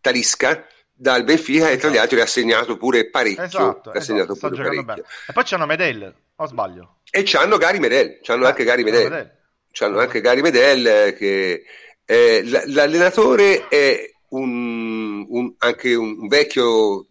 Talisca 0.00 0.66
dal 0.90 1.22
Benfica 1.24 1.70
esatto. 1.70 1.74
e 1.74 1.76
tra 1.76 1.88
gli 1.88 1.92
esatto. 1.92 2.02
altri 2.02 2.20
ha 2.20 2.26
segnato 2.26 2.76
pure 2.76 3.10
parecchio. 3.10 3.42
Esatto, 3.42 3.90
ha 3.90 4.00
segnato 4.00 4.32
esatto, 4.32 4.54
pure 4.54 4.84
parecchio. 4.84 5.04
E 5.26 5.32
poi 5.32 5.44
c'hanno 5.44 5.66
Medel, 5.66 6.14
o 6.36 6.46
sbaglio? 6.46 6.96
E 7.10 7.22
c'hanno 7.24 7.58
Gary 7.58 7.78
Medel, 7.78 8.20
c'hanno 8.22 8.46
ah, 8.46 8.48
anche 8.48 8.64
Gary 8.64 8.82
Medel. 8.82 9.10
Medel. 9.10 9.38
C'hanno 9.72 9.98
ah. 9.98 10.02
anche 10.02 10.20
Gary 10.20 10.40
Medel 10.40 11.14
che 11.14 11.64
eh, 12.12 12.42
l'allenatore 12.66 13.68
è 13.68 14.10
un, 14.30 15.24
un, 15.28 15.54
anche 15.58 15.94
un, 15.94 16.26
vecchio 16.26 17.06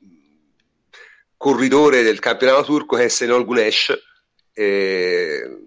corridore 1.38 2.02
del 2.02 2.20
campionato 2.20 2.66
turco 2.66 2.98
che 2.98 3.06
è 3.06 3.08
Senol 3.08 3.46
Gunesh. 3.46 3.98
Eh, 4.52 5.58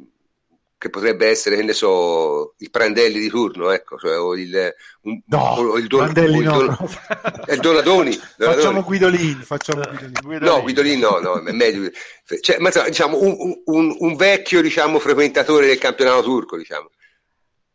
che 0.77 0.91
potrebbe 0.91 1.29
essere, 1.29 1.55
che 1.55 1.63
ne 1.63 1.73
so, 1.73 2.55
il 2.59 2.71
Prandelli 2.71 3.21
di 3.21 3.29
turno, 3.29 3.71
ecco, 3.71 3.97
cioè, 3.99 4.19
o 4.19 4.35
il, 4.35 4.75
un, 5.03 5.21
no, 5.27 5.39
o 5.39 5.79
il, 5.79 5.87
don, 5.87 6.01
o 6.01 6.07
il, 6.09 6.43
don, 6.43 6.65
no. 6.67 6.89
il 7.47 7.61
Donadoni. 7.61 8.21
Facciamo 8.37 8.83
Guidolin, 8.83 9.43
facciamo 9.45 9.83
Guidolin. 10.21 10.43
No, 10.43 10.61
Guidolin 10.61 10.99
no, 10.99 11.21
no, 11.21 11.41
è 11.41 11.53
meglio. 11.53 11.89
Cioè, 12.41 12.59
ma, 12.59 12.71
diciamo, 12.71 13.17
un, 13.19 13.63
un, 13.65 13.97
un, 13.97 14.17
vecchio, 14.17 14.61
diciamo, 14.61 14.99
frequentatore 14.99 15.69
del 15.69 15.79
campionato 15.79 16.23
turco, 16.23 16.57
diciamo. 16.57 16.91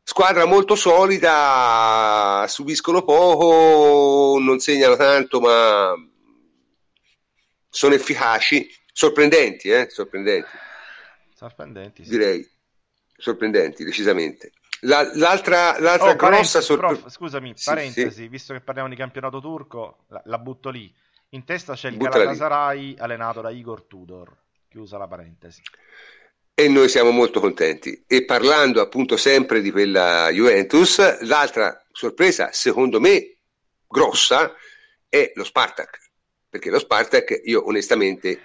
Squadra 0.09 0.45
molto 0.45 0.75
solida, 0.75 2.45
subiscono 2.47 3.03
poco, 3.03 4.39
non 4.39 4.57
segnano 4.59 4.95
tanto, 4.95 5.41
ma 5.41 5.93
sono 7.67 7.93
efficaci, 7.93 8.73
sorprendenti, 8.93 9.67
eh? 9.67 9.89
Sorprendenti. 9.89 10.47
Sorprendenti, 11.35 12.03
sì. 12.05 12.09
Direi 12.09 12.49
sorprendenti, 13.17 13.83
decisamente. 13.83 14.53
La, 14.79 15.11
l'altra 15.15 15.77
l'altra 15.77 16.11
oh, 16.11 16.15
grossa 16.15 16.61
sorpresa. 16.61 17.09
Scusami, 17.09 17.51
sì, 17.57 17.65
parentesi, 17.65 18.21
sì. 18.21 18.27
visto 18.29 18.53
che 18.53 18.61
parliamo 18.61 18.87
di 18.87 18.95
campionato 18.95 19.41
turco, 19.41 20.05
la, 20.07 20.21
la 20.23 20.37
butto 20.37 20.69
lì. 20.69 20.89
In 21.31 21.43
testa 21.43 21.73
c'è 21.73 21.89
il 21.89 21.97
Buttala 21.97 22.23
Galatasaray 22.23 22.79
lì. 22.79 22.95
allenato 22.97 23.41
da 23.41 23.49
Igor 23.49 23.83
Tudor. 23.83 24.33
Chiusa 24.69 24.97
la 24.97 25.07
parentesi. 25.07 25.61
E 26.59 26.67
noi 26.67 26.89
siamo 26.89 27.11
molto 27.11 27.39
contenti. 27.39 28.03
E 28.07 28.25
parlando 28.25 28.81
appunto 28.81 29.15
sempre 29.15 29.61
di 29.61 29.69
quella 29.69 30.29
Juventus, 30.31 31.21
l'altra 31.21 31.85
sorpresa, 31.91 32.51
secondo 32.51 32.99
me, 32.99 33.37
grossa, 33.87 34.55
è 35.07 35.31
lo 35.35 35.43
Spartak. 35.43 36.09
Perché 36.49 36.71
lo 36.71 36.79
Spartak, 36.79 37.41
io 37.43 37.67
onestamente 37.67 38.33
Prima. 38.33 38.43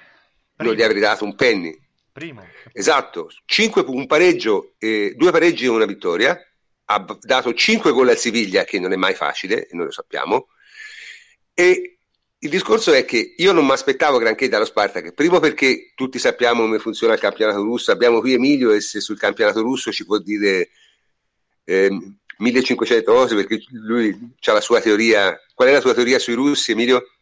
non 0.56 0.74
gli 0.74 0.82
avrei 0.82 1.00
dato 1.00 1.24
un 1.24 1.34
penny 1.34 1.82
Primo. 2.12 2.46
Esatto, 2.72 3.30
cinque, 3.46 3.82
un 3.86 4.06
pareggio, 4.06 4.74
eh, 4.78 5.14
due 5.16 5.30
pareggi 5.32 5.64
e 5.64 5.68
una 5.68 5.86
vittoria. 5.86 6.38
Ha 6.84 7.18
dato 7.20 7.54
5 7.54 7.90
gol 7.90 8.10
al 8.10 8.18
Siviglia, 8.18 8.64
che 8.64 8.78
non 8.78 8.92
è 8.92 8.96
mai 8.96 9.14
facile, 9.14 9.66
e 9.66 9.74
noi 9.74 9.86
lo 9.86 9.92
sappiamo. 9.92 10.48
E 11.54 12.00
il 12.44 12.50
discorso 12.50 12.92
è 12.92 13.04
che 13.04 13.34
io 13.36 13.52
non 13.52 13.64
mi 13.64 13.70
aspettavo 13.70 14.18
granché 14.18 14.48
dallo 14.48 14.64
Spartak, 14.64 15.12
primo 15.12 15.38
perché 15.38 15.92
tutti 15.94 16.18
sappiamo 16.18 16.62
come 16.62 16.80
funziona 16.80 17.14
il 17.14 17.20
campionato 17.20 17.62
russo, 17.62 17.92
abbiamo 17.92 18.18
qui 18.18 18.32
Emilio 18.32 18.72
e 18.72 18.80
se 18.80 19.00
sul 19.00 19.18
campionato 19.18 19.60
russo 19.60 19.92
ci 19.92 20.04
può 20.04 20.18
dire 20.18 20.70
eh, 21.64 21.88
1500 22.38 23.12
cose 23.12 23.36
perché 23.36 23.62
lui 23.70 24.34
ha 24.40 24.52
la 24.52 24.60
sua 24.60 24.80
teoria. 24.80 25.38
Qual 25.54 25.68
è 25.68 25.72
la 25.72 25.80
tua 25.80 25.94
teoria 25.94 26.18
sui 26.18 26.34
russi, 26.34 26.72
Emilio? 26.72 27.12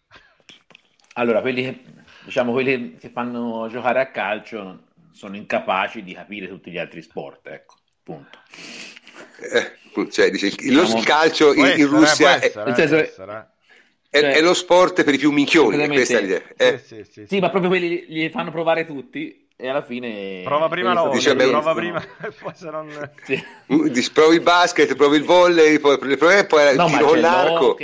Allora, 1.15 1.43
quelli 1.43 1.65
che, 1.65 1.85
diciamo, 2.25 2.53
quelli 2.53 2.97
che 2.99 3.11
fanno 3.11 3.69
giocare 3.71 4.01
a 4.01 4.11
calcio 4.11 4.85
sono 5.13 5.37
incapaci 5.37 6.03
di 6.03 6.15
capire 6.15 6.49
tutti 6.49 6.71
gli 6.71 6.79
altri 6.79 7.03
sport, 7.03 7.47
ecco, 7.49 7.75
punto. 8.03 8.39
Eh, 9.39 10.09
cioè, 10.11 10.31
dice, 10.31 10.47
il, 10.47 10.55
diciamo, 10.55 10.97
il 10.97 11.05
calcio 11.05 11.53
in, 11.53 11.75
in 11.77 11.89
Russia 11.89 12.39
è, 12.39 12.47
essere, 12.47 12.73
è, 12.73 12.81
essere, 12.81 13.51
è, 14.11 14.21
cioè, 14.21 14.33
è, 14.33 14.41
lo 14.41 14.55
sport 14.55 15.05
per 15.05 15.15
i 15.15 15.19
più 15.19 15.31
minchioni, 15.31 15.87
questa 15.87 16.19
è 16.19 16.21
l'idea. 16.21 16.43
Eh. 16.57 16.79
Sì, 16.79 16.97
sì, 16.97 17.11
sì, 17.11 17.27
sì, 17.29 17.39
ma 17.39 17.49
proprio 17.49 17.71
quelli 17.71 18.07
li 18.09 18.29
fanno 18.29 18.51
provare 18.51 18.85
tutti 18.85 19.47
e 19.61 19.69
alla 19.69 19.83
fine 19.83 20.41
prova 20.43 20.69
prima 20.69 20.95
la 20.95 21.09
dice, 21.11 21.37
beh, 21.37 21.49
prova 21.49 21.75
prima 21.75 22.03
poi 22.41 22.53
se 22.55 22.71
non 22.71 22.89
sì. 23.23 24.11
provi 24.13 24.37
il 24.37 24.41
basket 24.41 24.97
provi 24.97 25.19
il 25.19 25.25
volley 25.25 25.79
poi, 25.79 25.99
poi, 25.99 26.47
poi 26.47 26.77
no, 26.77 26.87
tiro 26.87 27.07
con 27.07 27.21
l'arco 27.21 27.77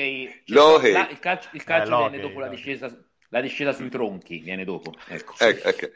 l'hockey. 0.46 0.92
La, 0.92 1.08
il 1.10 1.18
calcio, 1.18 1.48
il 1.52 1.64
calcio 1.64 2.06
eh, 2.06 2.08
viene 2.08 2.26
dopo 2.26 2.40
la 2.40 2.48
discesa, 2.48 2.90
la 3.28 3.40
discesa 3.42 3.72
sui 3.74 3.90
tronchi 3.90 4.38
viene 4.38 4.64
dopo 4.64 4.94
ecco. 5.08 5.34
Ecco, 5.36 5.68
ecco. 5.68 5.90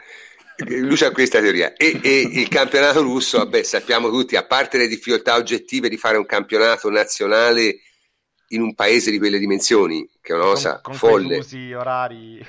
lui 0.67 1.03
ha 1.03 1.11
questa 1.13 1.41
teoria 1.41 1.73
e, 1.73 1.99
e, 2.03 2.21
il 2.31 2.49
campionato 2.49 3.01
russo 3.01 3.39
vabbè 3.39 3.63
sappiamo 3.63 4.11
tutti 4.11 4.37
a 4.37 4.45
parte 4.45 4.77
le 4.77 4.87
difficoltà 4.87 5.37
oggettive 5.37 5.89
di 5.89 5.97
fare 5.97 6.19
un 6.19 6.27
campionato 6.27 6.91
nazionale 6.91 7.81
in 8.53 8.63
un 8.63 8.75
paese 8.75 9.11
di 9.11 9.19
quelle 9.19 9.39
dimensioni 9.39 10.09
che 10.21 10.33
è 10.33 10.37
una 10.37 10.45
cosa 10.45 10.81
con, 10.81 10.97
con 10.97 11.11
folle 11.11 11.75
orari 11.75 12.45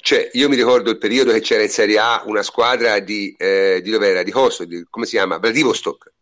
cioè, 0.00 0.30
io 0.32 0.48
mi 0.48 0.56
ricordo 0.56 0.90
il 0.90 0.96
periodo 0.96 1.32
che 1.32 1.40
c'era 1.40 1.62
in 1.62 1.68
Serie 1.68 1.98
A 1.98 2.22
una 2.24 2.42
squadra 2.42 2.98
di, 3.00 3.34
eh, 3.36 3.80
di 3.82 3.90
dove 3.90 4.08
era? 4.08 4.22
Di 4.22 4.30
Kosovo, 4.30 4.68
di, 4.68 4.86
come 4.88 5.04
si 5.04 5.16
chiama? 5.16 5.38
Vladivostok. 5.38 6.12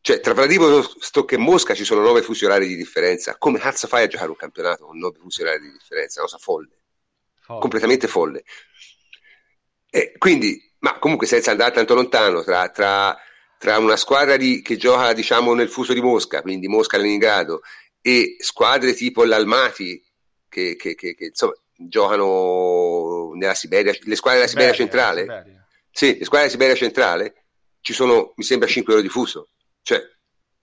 Cioè, 0.00 0.20
tra 0.20 0.34
Vladivostok 0.34 1.32
e 1.32 1.36
Mosca 1.38 1.74
ci 1.74 1.84
sono 1.84 2.02
nove 2.02 2.20
fusi 2.20 2.44
orari 2.44 2.66
di 2.66 2.76
differenza. 2.76 3.36
Come 3.38 3.58
cazzo 3.58 3.86
fai 3.86 4.04
a 4.04 4.06
giocare 4.06 4.28
un 4.28 4.36
campionato 4.36 4.84
con 4.86 4.98
nove 4.98 5.18
fusi 5.18 5.40
orari 5.42 5.60
di 5.60 5.72
differenza? 5.72 6.20
Una 6.20 6.28
cosa 6.28 6.42
folle. 6.42 6.78
folle. 7.40 7.60
Completamente 7.60 8.06
folle. 8.06 8.44
E 9.88 10.12
quindi, 10.18 10.60
ma 10.80 10.98
comunque 10.98 11.26
senza 11.26 11.52
andare 11.52 11.72
tanto 11.72 11.94
lontano, 11.94 12.42
tra, 12.42 12.68
tra, 12.68 13.18
tra 13.58 13.78
una 13.78 13.96
squadra 13.96 14.36
di, 14.36 14.62
che 14.62 14.76
gioca 14.76 15.12
diciamo 15.12 15.52
nel 15.52 15.68
fuso 15.68 15.92
di 15.92 16.00
Mosca, 16.00 16.42
quindi 16.42 16.68
Mosca-Leningrado, 16.68 17.60
e 18.00 18.36
squadre 18.38 18.94
tipo 18.94 19.24
l'Almati, 19.24 20.02
che, 20.48 20.76
che, 20.76 20.94
che, 20.94 21.14
che 21.14 21.24
insomma 21.26 21.54
giocano 21.76 23.32
nella 23.34 23.54
Siberia, 23.54 23.92
le 24.00 24.16
squadre 24.16 24.40
della 24.40 24.50
Siberia, 24.50 24.72
Siberia 24.72 24.74
centrale, 24.74 25.20
Siberia. 25.20 25.66
sì, 25.90 26.18
le 26.18 26.24
squadre 26.24 26.46
della 26.46 26.50
Siberia 26.50 26.74
centrale, 26.74 27.34
ci 27.80 27.92
sono, 27.92 28.32
mi 28.36 28.44
sembra, 28.44 28.68
5 28.68 28.92
ore 28.92 29.02
di 29.02 29.08
fuso, 29.08 29.50
cioè, 29.82 30.00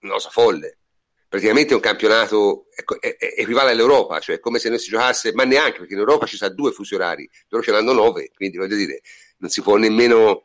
una 0.02 0.14
cosa 0.14 0.30
folle. 0.30 0.80
Praticamente 1.28 1.74
è 1.74 1.76
un 1.76 1.82
campionato 1.82 2.68
è, 3.00 3.18
è, 3.18 3.34
equivale 3.38 3.72
all'Europa, 3.72 4.20
cioè 4.20 4.40
come 4.40 4.60
se 4.60 4.70
non 4.70 4.78
si 4.78 4.90
giocasse, 4.90 5.34
ma 5.34 5.44
neanche 5.44 5.80
perché 5.80 5.94
in 5.94 6.00
Europa 6.00 6.26
ci 6.26 6.38
sono 6.38 6.54
due 6.54 6.72
fusi 6.72 6.96
orari, 6.96 7.30
loro 7.50 7.64
ce 7.64 7.72
l'hanno 7.72 7.92
9, 7.92 8.32
quindi 8.34 8.58
voglio 8.58 8.76
dire, 8.76 9.02
non 9.38 9.50
si 9.50 9.62
può 9.62 9.76
nemmeno, 9.76 10.44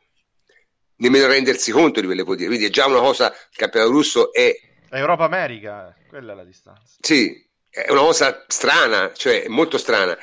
nemmeno 1.01 1.27
rendersi 1.27 1.71
conto 1.71 1.99
di 1.99 2.05
quello 2.05 2.21
che 2.21 2.25
vuol 2.25 2.37
dire. 2.37 2.49
Quindi 2.49 2.67
è 2.67 2.69
già 2.69 2.85
una 2.85 2.99
cosa, 2.99 3.27
il 3.27 3.57
campionato 3.57 3.91
russo 3.91 4.31
è... 4.31 4.53
Europa-America, 4.89 5.95
quella 6.07 6.33
è 6.33 6.35
la 6.35 6.43
distanza. 6.43 6.95
Sì, 6.99 7.49
è 7.69 7.89
una 7.89 8.01
cosa 8.01 8.45
strana, 8.47 9.11
cioè 9.13 9.45
molto 9.47 9.77
strana. 9.77 10.17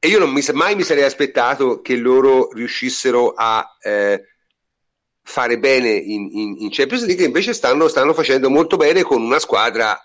E 0.00 0.08
io 0.08 0.18
non 0.18 0.30
mi, 0.30 0.42
mai 0.52 0.76
mi 0.76 0.84
sarei 0.84 1.02
aspettato 1.02 1.80
che 1.80 1.96
loro 1.96 2.52
riuscissero 2.52 3.34
a 3.36 3.76
eh, 3.82 4.22
fare 5.22 5.58
bene 5.58 5.90
in, 5.90 6.28
in, 6.32 6.56
in, 6.60 6.68
Champions 6.70 7.04
League, 7.04 7.24
invece 7.24 7.52
stanno, 7.52 7.88
stanno 7.88 8.14
facendo 8.14 8.48
molto 8.48 8.76
bene 8.76 9.02
con 9.02 9.20
una 9.20 9.40
squadra, 9.40 9.98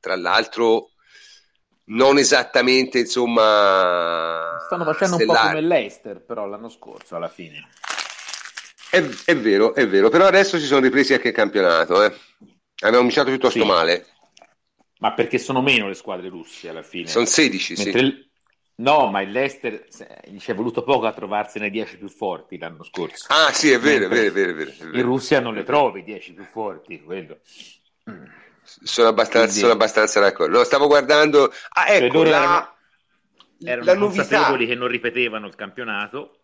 tra 0.00 0.16
l'altro, 0.16 0.92
non 1.86 2.18
esattamente, 2.18 3.00
insomma... 3.00 4.58
Stanno 4.64 4.84
facendo 4.84 5.16
stellare. 5.16 5.38
un 5.38 5.44
po' 5.44 5.48
come 5.48 5.60
l'Eister, 5.60 6.24
però, 6.24 6.46
l'anno 6.46 6.70
scorso, 6.70 7.14
alla 7.14 7.28
fine. 7.28 7.68
È, 8.90 9.04
è, 9.24 9.36
vero, 9.36 9.74
è 9.74 9.86
vero, 9.86 10.08
però 10.08 10.26
adesso 10.26 10.58
si 10.58 10.66
sono 10.66 10.80
ripresi 10.80 11.12
anche 11.12 11.28
il 11.28 11.34
campionato, 11.34 12.02
eh. 12.02 12.14
Abbiamo 12.76 12.98
cominciato 12.98 13.30
piuttosto 13.30 13.60
sì. 13.60 13.66
male. 13.66 14.06
Ma 14.98 15.12
perché 15.12 15.38
sono 15.38 15.60
meno 15.60 15.88
le 15.88 15.94
squadre 15.94 16.28
russe 16.28 16.68
alla 16.68 16.82
fine? 16.82 17.08
Sono 17.08 17.26
16, 17.26 17.74
Mentre 17.82 18.00
sì. 18.00 18.26
No, 18.78 19.10
ma 19.10 19.22
il 19.22 19.30
Leicester 19.30 19.86
gli 20.26 20.38
ci 20.38 20.50
è 20.50 20.54
voluto 20.54 20.82
poco 20.82 21.06
a 21.06 21.12
trovarsi 21.12 21.58
nei 21.58 21.70
10 21.70 21.96
più 21.96 22.08
forti 22.08 22.58
l'anno 22.58 22.82
scorso. 22.82 23.26
Ah, 23.28 23.50
sì, 23.50 23.70
è 23.70 23.78
vero, 23.78 24.04
è 24.04 24.08
vero, 24.08 24.26
è 24.26 24.32
vero, 24.32 24.50
è 24.50 24.54
vero, 24.54 24.70
è 24.70 24.74
vero. 24.84 24.96
In 24.96 25.02
Russia 25.02 25.40
non 25.40 25.54
le 25.54 25.64
trovi 25.64 26.04
10 26.04 26.34
più 26.34 26.44
forti, 26.44 27.02
quello. 27.02 27.38
Sono 28.62 29.08
abbastanza, 29.08 29.46
Quindi... 29.46 29.60
sono 29.60 29.72
abbastanza 29.72 30.20
d'accordo. 30.20 30.58
No, 30.58 30.64
stavo 30.64 30.88
guardando. 30.88 31.50
Ah, 31.70 31.88
ecco, 31.88 32.22
cioè, 32.22 32.28
la, 32.28 32.36
erano, 32.36 32.74
erano 33.60 33.84
la 33.84 33.94
novità. 33.94 34.56
che 34.56 34.74
non 34.74 34.88
ripetevano 34.88 35.46
il 35.46 35.54
campionato 35.54 36.35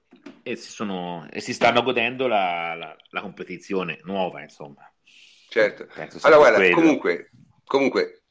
e 0.43 0.57
si, 0.57 0.71
sono, 0.71 1.27
e 1.31 1.41
si 1.41 1.53
stanno 1.53 1.83
godendo 1.83 2.27
la, 2.27 2.75
la, 2.75 2.97
la 3.11 3.21
competizione 3.21 4.01
nuova, 4.05 4.43
insomma. 4.43 4.91
Certo. 5.49 5.87
Allora, 6.23 6.51
guarda, 6.51 6.71
comunque, 6.75 7.31
comunque, 7.65 8.23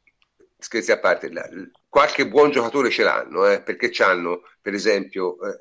scherzi 0.58 0.92
a 0.92 1.00
parte, 1.00 1.32
la, 1.32 1.48
qualche 1.88 2.28
buon 2.28 2.52
giocatore 2.52 2.90
ce 2.90 3.04
l'hanno, 3.04 3.48
eh, 3.48 3.62
perché 3.62 3.92
hanno, 4.04 4.42
per 4.62 4.74
esempio, 4.74 5.38
eh, 5.46 5.58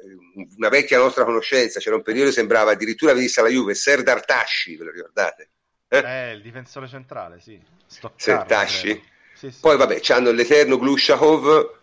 una 0.57 0.69
vecchia 0.69 0.99
nostra 0.99 1.25
conoscenza, 1.25 1.81
c'era 1.81 1.97
un 1.97 2.03
periodo 2.03 2.29
che 2.29 2.35
sembrava 2.35 2.73
addirittura 2.73 3.13
venisse 3.13 3.41
alla 3.41 3.49
Juve, 3.49 3.75
Serdar 3.75 4.25
Tasci, 4.25 4.77
ve 4.77 4.85
lo 4.85 4.91
ricordate? 4.91 5.51
Eh, 5.89 6.03
eh 6.05 6.33
il 6.33 6.43
difensore 6.43 6.89
centrale, 6.89 7.41
sì. 7.41 7.61
Serdar 7.87 8.47
Tasci. 8.47 9.03
Sì, 9.35 9.51
sì. 9.51 9.61
Poi 9.61 9.77
vabbè, 9.77 9.99
c'hanno 10.01 10.31
l'eterno 10.31 10.79
Glushakov, 10.79 11.80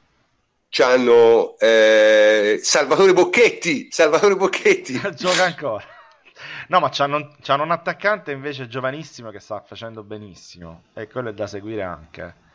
c'hanno 0.69 1.57
eh, 1.59 2.59
Salvatore 2.61 3.13
Bocchetti, 3.13 3.87
Salvatore 3.91 4.35
Bocchetti. 4.35 4.99
Gioca 5.15 5.43
ancora. 5.43 5.85
No, 6.67 6.79
ma 6.79 6.89
c'hanno, 6.89 7.35
c'hanno 7.41 7.63
un 7.63 7.71
attaccante 7.71 8.31
invece 8.31 8.67
giovanissimo 8.67 9.31
che 9.31 9.39
sta 9.39 9.61
facendo 9.61 10.03
benissimo 10.03 10.83
e 10.93 11.07
quello 11.07 11.29
è 11.29 11.33
da 11.33 11.47
seguire 11.47 11.81
anche 11.81 12.45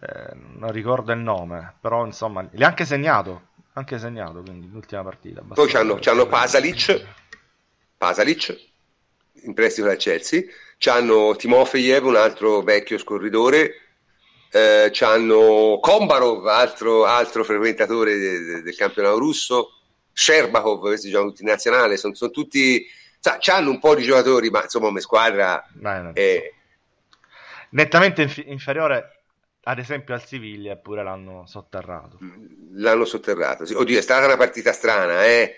eh, 0.00 0.34
non 0.56 0.70
ricordo 0.70 1.12
il 1.12 1.18
nome, 1.18 1.74
però 1.80 2.04
insomma, 2.04 2.46
li 2.52 2.62
ha 2.62 2.68
anche 2.68 2.84
segnato, 2.84 3.48
anche 3.72 3.98
segnato, 3.98 4.42
quindi 4.42 4.68
l'ultima 4.70 5.02
partita. 5.02 5.42
Poi 5.42 5.68
c'hanno, 5.68 5.98
c'hanno 6.00 6.26
Pasalic, 6.26 7.04
Pasalic, 7.96 8.56
in 9.42 9.54
prestito 9.54 9.88
dal 9.88 9.96
Chelsea, 9.96 10.42
c'hanno 10.78 11.34
Timofejev, 11.34 12.04
un 12.04 12.16
altro 12.16 12.62
vecchio 12.62 12.98
scorridore, 12.98 13.87
eh, 14.50 14.88
c'hanno 14.92 15.78
Kombarov, 15.80 16.46
altro, 16.46 17.04
altro 17.04 17.44
frequentatore 17.44 18.16
de, 18.16 18.40
de, 18.40 18.62
del 18.62 18.76
campionato 18.76 19.18
russo, 19.18 19.80
Sherbakov, 20.12 20.80
questi 20.80 21.10
giocano 21.10 21.30
tutti 21.30 21.42
in 21.42 21.48
nazionale, 21.48 21.96
sono, 21.96 22.14
sono 22.14 22.30
tutti... 22.30 22.86
Sa, 23.20 23.38
c'hanno 23.40 23.70
un 23.70 23.78
po' 23.80 23.94
di 23.94 24.04
giocatori, 24.04 24.50
ma 24.50 24.62
insomma 24.62 24.86
come 24.86 25.00
squadra... 25.00 25.64
Beh, 25.72 26.12
è... 26.12 26.52
Nettamente 27.70 28.22
inf- 28.22 28.44
inferiore 28.46 29.12
ad 29.68 29.78
esempio 29.78 30.14
al 30.14 30.24
Siviglia 30.24 30.72
eppure 30.72 31.02
l'hanno 31.02 31.44
sotterrato. 31.46 32.18
L'hanno 32.72 33.04
sotterrato, 33.04 33.66
sì. 33.66 33.74
Oddio, 33.74 33.98
è 33.98 34.02
stata 34.02 34.24
una 34.24 34.38
partita 34.38 34.72
strana, 34.72 35.26
eh? 35.26 35.54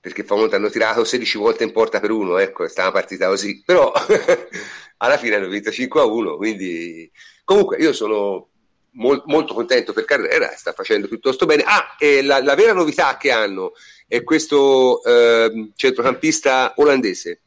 perché 0.00 0.24
Famonte 0.24 0.56
hanno 0.56 0.70
tirato 0.70 1.04
16 1.04 1.38
volte 1.38 1.64
in 1.64 1.72
porta 1.72 2.00
per 2.00 2.10
uno, 2.10 2.38
ecco, 2.38 2.64
è 2.64 2.68
stata 2.68 2.88
una 2.88 2.98
partita 2.98 3.28
così, 3.28 3.62
però 3.62 3.92
alla 4.96 5.18
fine 5.18 5.36
hanno 5.36 5.48
vinto 5.48 5.70
5 5.70 6.00
a 6.00 6.04
1, 6.04 6.36
quindi 6.36 7.10
comunque 7.50 7.78
io 7.78 7.92
sono 7.92 8.48
mol- 8.92 9.24
molto 9.26 9.54
contento 9.54 9.92
per 9.92 10.04
Carrera, 10.04 10.52
sta 10.54 10.72
facendo 10.72 11.08
piuttosto 11.08 11.46
bene. 11.46 11.64
Ah, 11.66 11.96
e 11.98 12.22
la, 12.22 12.40
la 12.40 12.54
vera 12.54 12.72
novità 12.72 13.16
che 13.16 13.32
hanno 13.32 13.72
è 14.06 14.22
questo 14.22 15.02
eh, 15.02 15.72
centrocampista 15.74 16.74
olandese, 16.76 17.40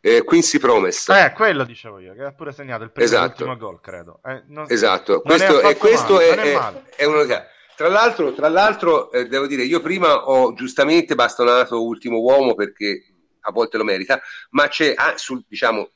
eh, 0.00 0.22
Quincy 0.22 0.58
Promise. 0.58 1.12
Eh, 1.18 1.32
quello 1.32 1.64
dicevo 1.64 1.98
io, 1.98 2.12
che 2.12 2.24
ha 2.24 2.32
pure 2.32 2.52
segnato 2.52 2.84
il 2.84 2.90
primo 2.90 3.06
esatto. 3.06 3.56
gol, 3.56 3.80
credo. 3.80 4.20
Eh, 4.22 4.42
non... 4.48 4.66
Esatto, 4.68 5.22
questo, 5.22 5.60
è, 5.60 5.78
questo 5.78 6.14
male, 6.14 6.34
è, 6.34 6.58
è, 6.58 6.82
è 6.96 7.04
uno 7.04 7.24
tra 7.74 7.88
l'altro, 7.88 8.34
tra 8.34 8.50
l'altro 8.50 9.10
eh, 9.12 9.26
devo 9.26 9.46
dire, 9.46 9.62
io 9.62 9.80
prima 9.80 10.28
ho 10.28 10.52
giustamente 10.52 11.14
bastonato 11.14 11.82
Ultimo 11.82 12.18
Uomo 12.18 12.54
perché 12.54 13.06
a 13.40 13.50
volte 13.50 13.78
lo 13.78 13.84
merita, 13.84 14.20
ma 14.50 14.68
c'è, 14.68 14.92
ah, 14.94 15.14
sul, 15.16 15.42
diciamo, 15.48 15.88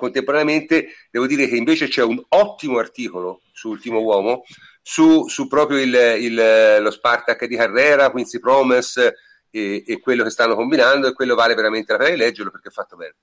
contemporaneamente, 0.00 0.88
devo 1.10 1.26
dire 1.26 1.46
che 1.46 1.56
invece 1.56 1.86
c'è 1.86 2.02
un 2.02 2.20
ottimo 2.30 2.78
articolo 2.78 3.42
su 3.52 3.68
Ultimo 3.68 4.00
Uomo 4.00 4.42
su, 4.82 5.28
su 5.28 5.46
proprio 5.46 5.78
il, 5.78 5.94
il, 5.94 6.78
lo 6.80 6.90
Spartak 6.90 7.44
di 7.44 7.56
Carrera, 7.56 8.10
Quincy 8.10 8.38
Promise 8.38 9.14
e, 9.50 9.84
e, 9.86 10.00
quello 10.00 10.24
che 10.24 10.30
stanno 10.30 10.54
combinando 10.54 11.08
e 11.08 11.12
quello 11.12 11.34
vale 11.34 11.54
veramente 11.54 11.92
la 11.92 11.98
pena 11.98 12.10
di 12.10 12.16
leggerlo 12.16 12.50
perché 12.50 12.68
è 12.68 12.72
fatto 12.72 12.96
bene. 12.96 13.14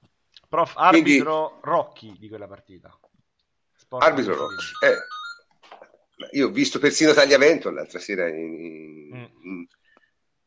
Prof, 0.48 0.74
arbitro 0.76 1.50
Quindi, 1.50 1.62
Rocchi 1.62 2.16
di 2.20 2.30
quella 2.30 2.48
partita. 2.48 2.98
Sport 3.76 4.04
arbitro 4.04 4.36
Rocchi. 4.36 4.66
Eh, 4.86 6.38
io 6.38 6.48
ho 6.48 6.52
visto 6.52 6.80
persino 6.80 7.14
Tagliavento 7.14 7.70
l'altra 7.70 8.00
sera 8.00 8.28
in, 8.28 8.36
in, 8.36 9.18
mm. 9.18 9.26
in, 9.44 9.68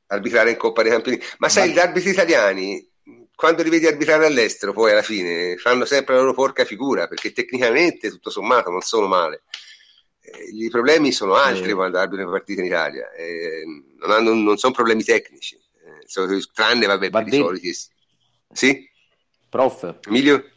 arbitrare 0.06 0.50
in 0.50 0.56
Coppa 0.56 0.82
dei 0.82 0.92
Campioni. 0.92 1.20
Ma 1.38 1.48
sai, 1.48 1.72
gli 1.72 1.78
arbitri 1.78 2.10
italiani, 2.10 2.89
quando 3.40 3.62
li 3.62 3.70
vedi 3.70 3.86
arbitrare 3.86 4.26
all'estero, 4.26 4.74
poi 4.74 4.90
alla 4.90 5.00
fine 5.00 5.56
fanno 5.56 5.86
sempre 5.86 6.12
la 6.12 6.20
loro 6.20 6.34
porca 6.34 6.66
figura, 6.66 7.08
perché 7.08 7.32
tecnicamente, 7.32 8.10
tutto 8.10 8.28
sommato, 8.28 8.68
non 8.68 8.82
sono 8.82 9.06
male. 9.06 9.44
Eh, 10.20 10.64
I 10.64 10.68
problemi 10.68 11.10
sono 11.10 11.36
altri 11.36 11.70
eh. 11.70 11.72
quando 11.72 11.96
arbitrano 11.96 12.32
partite 12.32 12.60
in 12.60 12.66
Italia, 12.66 13.10
eh, 13.12 13.64
non, 13.98 14.10
hanno, 14.10 14.34
non, 14.34 14.58
sono 14.58 14.74
problemi 14.74 15.02
tecnici, 15.04 15.56
eh, 15.56 16.42
tranne 16.52 16.84
vabbè, 16.84 17.08
per 17.08 17.26
i 17.28 17.30
soliti. 17.30 17.72
Sì? 18.52 18.86
Prof. 19.48 20.00
Emilio? 20.06 20.50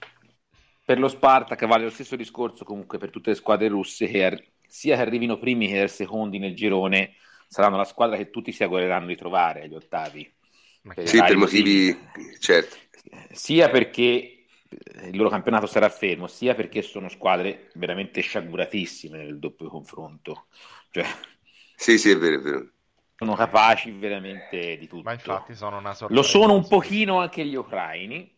Per 0.83 0.99
lo 0.99 1.07
Sparta, 1.07 1.55
che 1.55 1.65
vale 1.65 1.85
lo 1.85 1.89
stesso 1.89 2.17
discorso 2.17 2.65
comunque 2.65 2.97
per 2.97 3.11
tutte 3.11 3.29
le 3.29 3.37
squadre 3.37 3.69
russe, 3.69 4.07
che 4.07 4.25
ar- 4.25 4.43
sia 4.67 4.97
che 4.97 5.01
arrivino 5.01 5.39
primi 5.39 5.69
che 5.69 5.87
secondi 5.87 6.37
nel 6.37 6.53
girone, 6.53 7.15
saranno 7.47 7.77
la 7.77 7.85
squadra 7.85 8.17
che 8.17 8.29
tutti 8.29 8.51
si 8.51 8.61
augureranno 8.61 9.07
di 9.07 9.15
trovare 9.15 9.61
agli 9.61 9.75
ottavi 9.75 10.41
sì, 11.03 11.17
per 11.17 11.37
motivi, 11.37 11.97
certo. 12.39 12.77
Sia 13.31 13.69
perché 13.69 14.45
il 15.03 15.15
loro 15.15 15.29
campionato 15.29 15.65
sarà 15.65 15.89
fermo, 15.89 16.27
sia 16.27 16.55
perché 16.55 16.81
sono 16.81 17.09
squadre 17.09 17.69
veramente 17.75 18.21
sciaguratissime 18.21 19.17
nel 19.17 19.39
doppio 19.39 19.69
confronto. 19.69 20.47
Cioè, 20.91 21.05
sì, 21.75 21.97
sì, 21.97 22.11
è 22.11 22.17
vero, 22.17 22.35
è 22.35 22.41
vero. 22.41 22.69
Sono 23.15 23.35
capaci 23.35 23.91
veramente 23.91 24.77
di 24.77 24.87
tutto. 24.87 25.03
Ma 25.03 25.13
infatti 25.13 25.55
sono 25.55 25.77
una 25.77 25.93
sorta 25.93 26.13
Lo 26.13 26.23
sono 26.23 26.53
un 26.53 26.67
pochino 26.67 27.19
anche 27.19 27.45
gli 27.45 27.55
ucraini, 27.55 28.37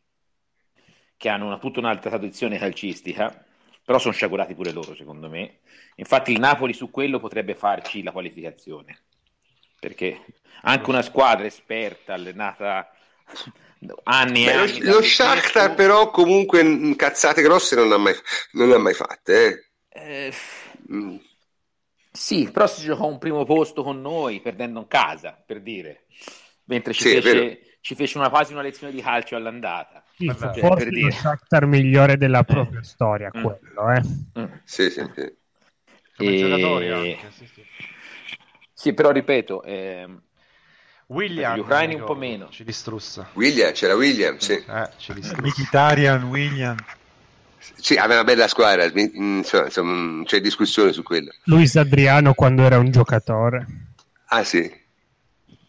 che 1.17 1.29
hanno 1.29 1.47
una, 1.47 1.57
tutta 1.57 1.79
un'altra 1.79 2.09
tradizione 2.09 2.57
calcistica, 2.57 3.45
però 3.83 3.97
sono 3.97 4.13
sciagurati 4.13 4.53
pure 4.53 4.71
loro, 4.71 4.95
secondo 4.95 5.29
me. 5.29 5.59
Infatti 5.95 6.31
il 6.31 6.39
Napoli 6.39 6.73
su 6.73 6.91
quello 6.91 7.19
potrebbe 7.19 7.55
farci 7.55 8.03
la 8.03 8.11
qualificazione 8.11 9.04
perché 9.85 10.19
anche 10.63 10.89
una 10.89 11.03
squadra 11.03 11.45
esperta, 11.45 12.15
allenata 12.15 12.89
anni 14.05 14.47
e 14.47 14.51
anni. 14.51 14.81
Lo, 14.81 14.93
lo 14.93 15.01
Shakhtar 15.03 15.75
però 15.75 16.09
comunque 16.09 16.95
cazzate 16.95 17.43
grosse 17.43 17.75
non 17.75 17.91
ha 17.91 17.97
mai, 17.97 18.15
non 18.53 18.71
ha 18.71 18.79
mai 18.79 18.95
fatte. 18.95 19.73
Eh. 19.89 20.27
Eh, 20.27 20.33
mm. 20.91 21.17
Sì, 22.11 22.49
però 22.51 22.65
si 22.65 22.81
giocò 22.81 23.05
un 23.05 23.19
primo 23.19 23.45
posto 23.45 23.83
con 23.83 24.01
noi 24.01 24.41
perdendo 24.41 24.79
in 24.79 24.87
casa, 24.87 25.39
per 25.45 25.61
dire. 25.61 26.05
Mentre 26.63 26.93
ci, 26.93 27.03
sì, 27.03 27.21
fece, 27.21 27.77
ci 27.81 27.93
fece 27.93 28.17
una, 28.17 28.29
quasi 28.29 28.53
una 28.53 28.63
lezione 28.63 28.91
di 28.91 29.03
calcio 29.03 29.35
all'andata. 29.35 30.03
Sì, 30.15 30.25
cioè, 30.25 30.57
forse 30.57 30.87
il 30.87 31.13
Shakhtar 31.13 31.67
migliore 31.67 32.17
della 32.17 32.43
propria 32.43 32.79
eh. 32.79 32.83
storia, 32.83 33.29
mm. 33.37 33.43
quello, 33.43 33.91
eh. 33.91 34.01
Mm. 34.39 34.45
Sì, 34.63 34.89
sì, 34.89 35.05
sì. 35.13 35.35
Come 36.17 36.31
e... 36.31 36.37
giocatori 36.39 36.91
anche, 36.91 37.31
sì, 37.37 37.45
sì. 37.53 37.63
Sì, 38.85 38.93
però 38.93 39.09
ripeto, 39.09 39.63
eh, 39.63 40.07
William, 41.07 41.55
gli 41.55 41.59
ucraini 41.61 41.95
un 41.95 42.03
po' 42.03 42.13
meno. 42.13 42.49
Ci 42.51 42.63
distrutta. 42.63 43.27
William, 43.33 43.71
c'era 43.71 43.95
William, 43.95 44.37
sì. 44.37 44.53
Eh, 44.53 44.89
ci 44.97 45.11
Mkhitaryan, 45.41 46.25
William. 46.25 46.75
Sì, 47.57 47.95
aveva 47.95 48.21
una 48.21 48.23
bella 48.23 48.47
squadra, 48.47 48.83
insomma, 48.83 49.65
insomma, 49.65 50.23
c'è 50.23 50.39
discussione 50.39 50.93
su 50.93 51.01
quello. 51.01 51.31
Luis 51.45 51.75
Adriano 51.77 52.35
quando 52.35 52.61
era 52.61 52.77
un 52.77 52.91
giocatore. 52.91 53.65
Ah 54.25 54.43
sì, 54.43 54.71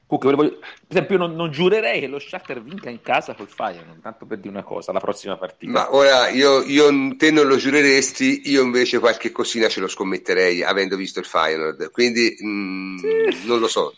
Comunque, 0.06 0.36
volevo, 0.36 0.58
per 0.58 0.68
esempio, 0.88 1.16
non, 1.16 1.34
non, 1.34 1.50
giurerei 1.50 1.98
che 1.98 2.06
lo 2.06 2.20
Shakhtar 2.20 2.62
vinca 2.62 2.88
in 2.88 3.00
casa 3.00 3.34
col 3.34 3.48
Feyenoord, 3.48 4.00
tanto 4.00 4.24
per 4.24 4.38
dire 4.38 4.50
una 4.50 4.62
cosa, 4.62 4.92
la 4.92 5.00
prossima 5.00 5.36
partita. 5.36 5.72
Ma 5.72 5.92
ora, 5.92 6.28
io, 6.28 6.62
io, 6.62 7.16
te 7.16 7.32
non 7.32 7.48
lo 7.48 7.56
giureresti, 7.56 8.48
io 8.48 8.62
invece 8.62 9.00
qualche 9.00 9.32
cosina 9.32 9.68
ce 9.68 9.80
lo 9.80 9.88
scommetterei, 9.88 10.62
avendo 10.62 10.94
visto 10.94 11.18
il 11.18 11.24
Feyenoord, 11.24 11.90
quindi 11.90 12.36
mh, 12.38 12.46
mm, 12.46 12.98
sì. 12.98 13.46
non 13.46 13.58
lo 13.58 13.66
so. 13.66 13.94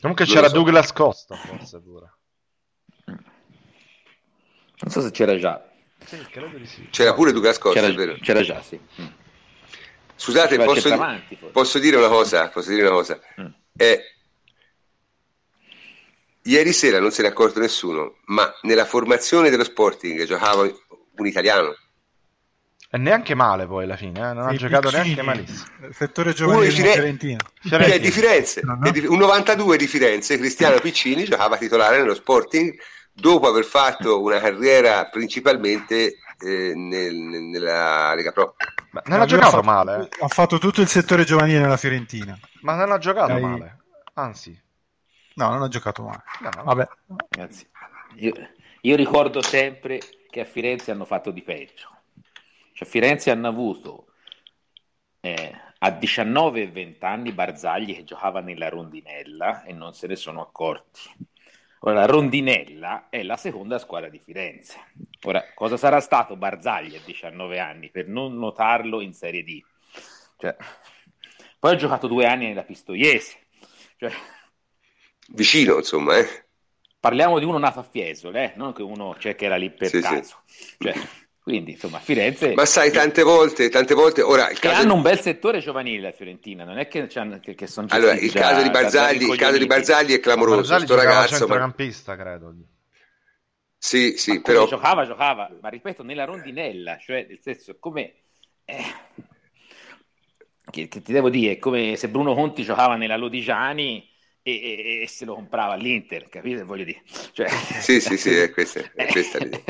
Comunque 0.00 0.24
non 0.24 0.34
c'era 0.34 0.48
so. 0.48 0.54
Douglas 0.54 0.92
Costa, 0.92 1.36
forse 1.36 1.80
pure. 1.80 2.12
Non 3.04 4.90
so 4.90 5.02
se 5.02 5.10
c'era 5.10 5.36
già. 5.36 5.62
Sì, 6.06 6.16
sì. 6.64 6.88
C'era 6.90 7.12
pure 7.12 7.32
Douglas 7.32 7.58
Costa, 7.58 7.80
c'era, 7.80 7.92
è 7.92 7.94
vero. 7.94 8.16
C'era 8.20 8.40
già, 8.40 8.62
sì. 8.62 8.80
Mm. 9.00 9.06
Scusate, 10.16 10.56
posso, 10.56 10.92
avanti, 10.92 11.36
posso, 11.52 11.78
dire 11.78 11.96
una 11.96 12.08
cosa? 12.08 12.48
Posso 12.48 12.70
dire 12.70 12.82
una 12.82 12.92
cosa? 12.92 13.20
Mm. 13.40 13.46
Eh, 13.76 14.00
Ieri 16.44 16.72
sera 16.72 16.98
non 16.98 17.12
se 17.12 17.22
ne 17.22 17.28
è 17.28 17.30
accorto 17.30 17.60
nessuno, 17.60 18.16
ma 18.26 18.52
nella 18.62 18.84
formazione 18.84 19.50
dello 19.50 19.64
Sporting 19.64 20.24
giocava 20.24 20.62
un 20.62 21.26
italiano. 21.26 21.76
E 22.94 22.98
neanche 22.98 23.34
male 23.34 23.66
poi 23.66 23.84
alla 23.84 23.96
fine, 23.96 24.18
eh? 24.18 24.32
non 24.34 24.48
sì, 24.48 24.54
ha 24.54 24.58
giocato 24.58 24.88
piccini, 24.88 25.14
neanche 25.14 25.22
malissimo. 25.22 25.66
Settore 25.92 26.32
giovanile 26.34 26.68
di 26.68 26.74
Fire... 26.74 27.36
Cioè, 27.66 28.00
di 28.00 28.10
Firenze, 28.10 28.60
no, 28.64 28.76
no? 28.78 28.92
un 29.08 29.18
92 29.18 29.76
di 29.78 29.86
Firenze, 29.86 30.36
Cristiano 30.36 30.78
Piccini 30.78 31.24
giocava 31.24 31.56
titolare 31.56 31.98
nello 31.98 32.14
Sporting 32.14 32.74
dopo 33.12 33.48
aver 33.48 33.64
fatto 33.64 34.20
una 34.20 34.40
carriera 34.40 35.06
principalmente 35.06 36.16
eh, 36.38 36.72
nel, 36.74 37.14
nella 37.14 38.14
Lega 38.14 38.32
Pro. 38.32 38.56
Ma 38.90 39.02
non 39.06 39.20
ha 39.22 39.24
giocato 39.26 39.50
fatto, 39.52 39.62
male. 39.62 40.02
Eh. 40.02 40.24
Ha 40.24 40.28
fatto 40.28 40.58
tutto 40.58 40.82
il 40.82 40.88
settore 40.88 41.24
giovanile 41.24 41.60
nella 41.60 41.78
Fiorentina. 41.78 42.38
Ma 42.60 42.74
non 42.74 42.92
ha 42.92 42.98
giocato 42.98 43.32
Dai... 43.32 43.40
male, 43.40 43.78
anzi. 44.14 44.60
No, 45.34 45.48
non 45.48 45.62
ho 45.62 45.68
giocato 45.68 46.02
mai. 46.02 46.18
No, 46.40 46.62
Vabbè. 46.64 46.88
Ragazzi, 47.30 47.66
io, 48.16 48.32
io, 48.82 48.96
ricordo 48.96 49.42
sempre 49.42 50.00
che 50.28 50.40
a 50.40 50.44
Firenze 50.44 50.90
hanno 50.90 51.04
fatto 51.04 51.30
di 51.30 51.42
peggio. 51.42 51.88
Cioè, 52.72 52.86
a 52.86 52.90
Firenze 52.90 53.30
hanno 53.30 53.48
avuto 53.48 54.06
eh, 55.20 55.52
a 55.78 55.90
19 55.90 56.62
e 56.62 56.70
20 56.70 57.04
anni 57.04 57.32
Barzagli 57.32 57.94
che 57.94 58.04
giocava 58.04 58.40
nella 58.40 58.68
rondinella 58.68 59.62
e 59.64 59.72
non 59.72 59.94
se 59.94 60.06
ne 60.06 60.16
sono 60.16 60.42
accorti. 60.42 61.00
Ora, 61.80 61.94
la 61.94 62.06
rondinella 62.06 63.08
è 63.08 63.22
la 63.22 63.36
seconda 63.36 63.78
squadra 63.78 64.08
di 64.08 64.20
Firenze. 64.20 64.78
Ora, 65.22 65.44
cosa 65.54 65.76
sarà 65.76 66.00
stato 66.00 66.36
Barzagli 66.36 66.94
a 66.94 67.00
19 67.04 67.58
anni 67.58 67.90
per 67.90 68.06
non 68.06 68.36
notarlo 68.36 69.00
in 69.00 69.12
Serie 69.12 69.42
D? 69.42 69.60
Cioè, 70.36 70.56
poi 71.58 71.72
ha 71.72 71.76
giocato 71.76 72.06
due 72.06 72.26
anni 72.26 72.46
nella 72.46 72.62
Pistoiese. 72.62 73.38
Cioè, 73.96 74.12
vicino, 75.28 75.76
insomma. 75.76 76.18
Eh. 76.18 76.44
Parliamo 76.98 77.38
di 77.38 77.44
uno 77.44 77.58
nato 77.58 77.80
a 77.80 77.82
Fiesole, 77.82 78.44
eh? 78.44 78.52
non 78.56 78.72
che 78.72 78.82
uno 78.82 79.16
cioè, 79.18 79.34
che 79.34 79.46
era 79.46 79.56
lì 79.56 79.70
per 79.70 79.88
sì, 79.88 80.00
caso. 80.00 80.36
Sì. 80.46 80.76
Cioè, 80.78 80.94
quindi, 81.42 81.72
insomma, 81.72 81.98
Firenze... 81.98 82.54
Ma 82.54 82.64
sai, 82.64 82.92
tante 82.92 83.24
volte, 83.24 83.68
tante 83.68 83.94
volte... 83.94 84.22
Ora, 84.22 84.48
il 84.48 84.60
caso... 84.60 84.80
hanno 84.80 84.94
un 84.94 85.02
bel 85.02 85.18
settore 85.18 85.58
giovanile 85.58 86.08
a 86.08 86.12
Fiorentina, 86.12 86.62
non 86.62 86.78
è 86.78 86.86
che, 86.86 87.08
che, 87.08 87.54
che 87.56 87.66
sono 87.66 87.88
Allora, 87.90 88.12
il 88.12 88.32
caso, 88.32 88.62
di 88.62 88.70
Barzagli, 88.70 89.28
il 89.28 89.36
caso 89.36 89.58
di 89.58 89.66
Barzagli 89.66 90.12
è 90.12 90.20
clamoroso, 90.20 90.60
Barzagli 90.60 90.84
sto 90.84 90.94
ragazzo... 90.94 91.36
centrocampista, 91.38 92.14
ma... 92.14 92.22
credo. 92.22 92.54
Sì, 93.76 94.16
sì, 94.16 94.40
però... 94.40 94.68
Giocava, 94.68 95.04
giocava, 95.04 95.50
ma 95.60 95.68
ripeto, 95.68 96.04
nella 96.04 96.24
rondinella, 96.24 96.96
cioè, 96.98 97.26
nel 97.28 97.40
senso, 97.42 97.76
come... 97.80 98.14
Eh... 98.64 98.94
Che, 100.70 100.86
che, 100.86 101.02
ti 101.02 101.12
devo 101.12 101.28
dire, 101.28 101.54
è 101.54 101.58
come 101.58 101.96
se 101.96 102.08
Bruno 102.08 102.34
Conti 102.34 102.62
giocava 102.62 102.94
nella 102.94 103.16
Lodigiani 103.16 104.08
e, 104.42 104.52
e, 104.52 105.02
e, 105.02 105.08
se 105.08 105.24
lo 105.24 105.34
comprava 105.34 105.74
all'Inter, 105.74 106.28
capite? 106.28 106.64
Voglio 106.64 106.84
dire. 106.84 107.02
Cioè... 107.32 107.48
Sì, 107.80 108.00
sì, 108.00 108.16
sì, 108.16 108.34
è 108.34 108.50
questa, 108.50 108.80
è 108.94 109.06
questa 109.06 109.38
l'idea. 109.38 109.62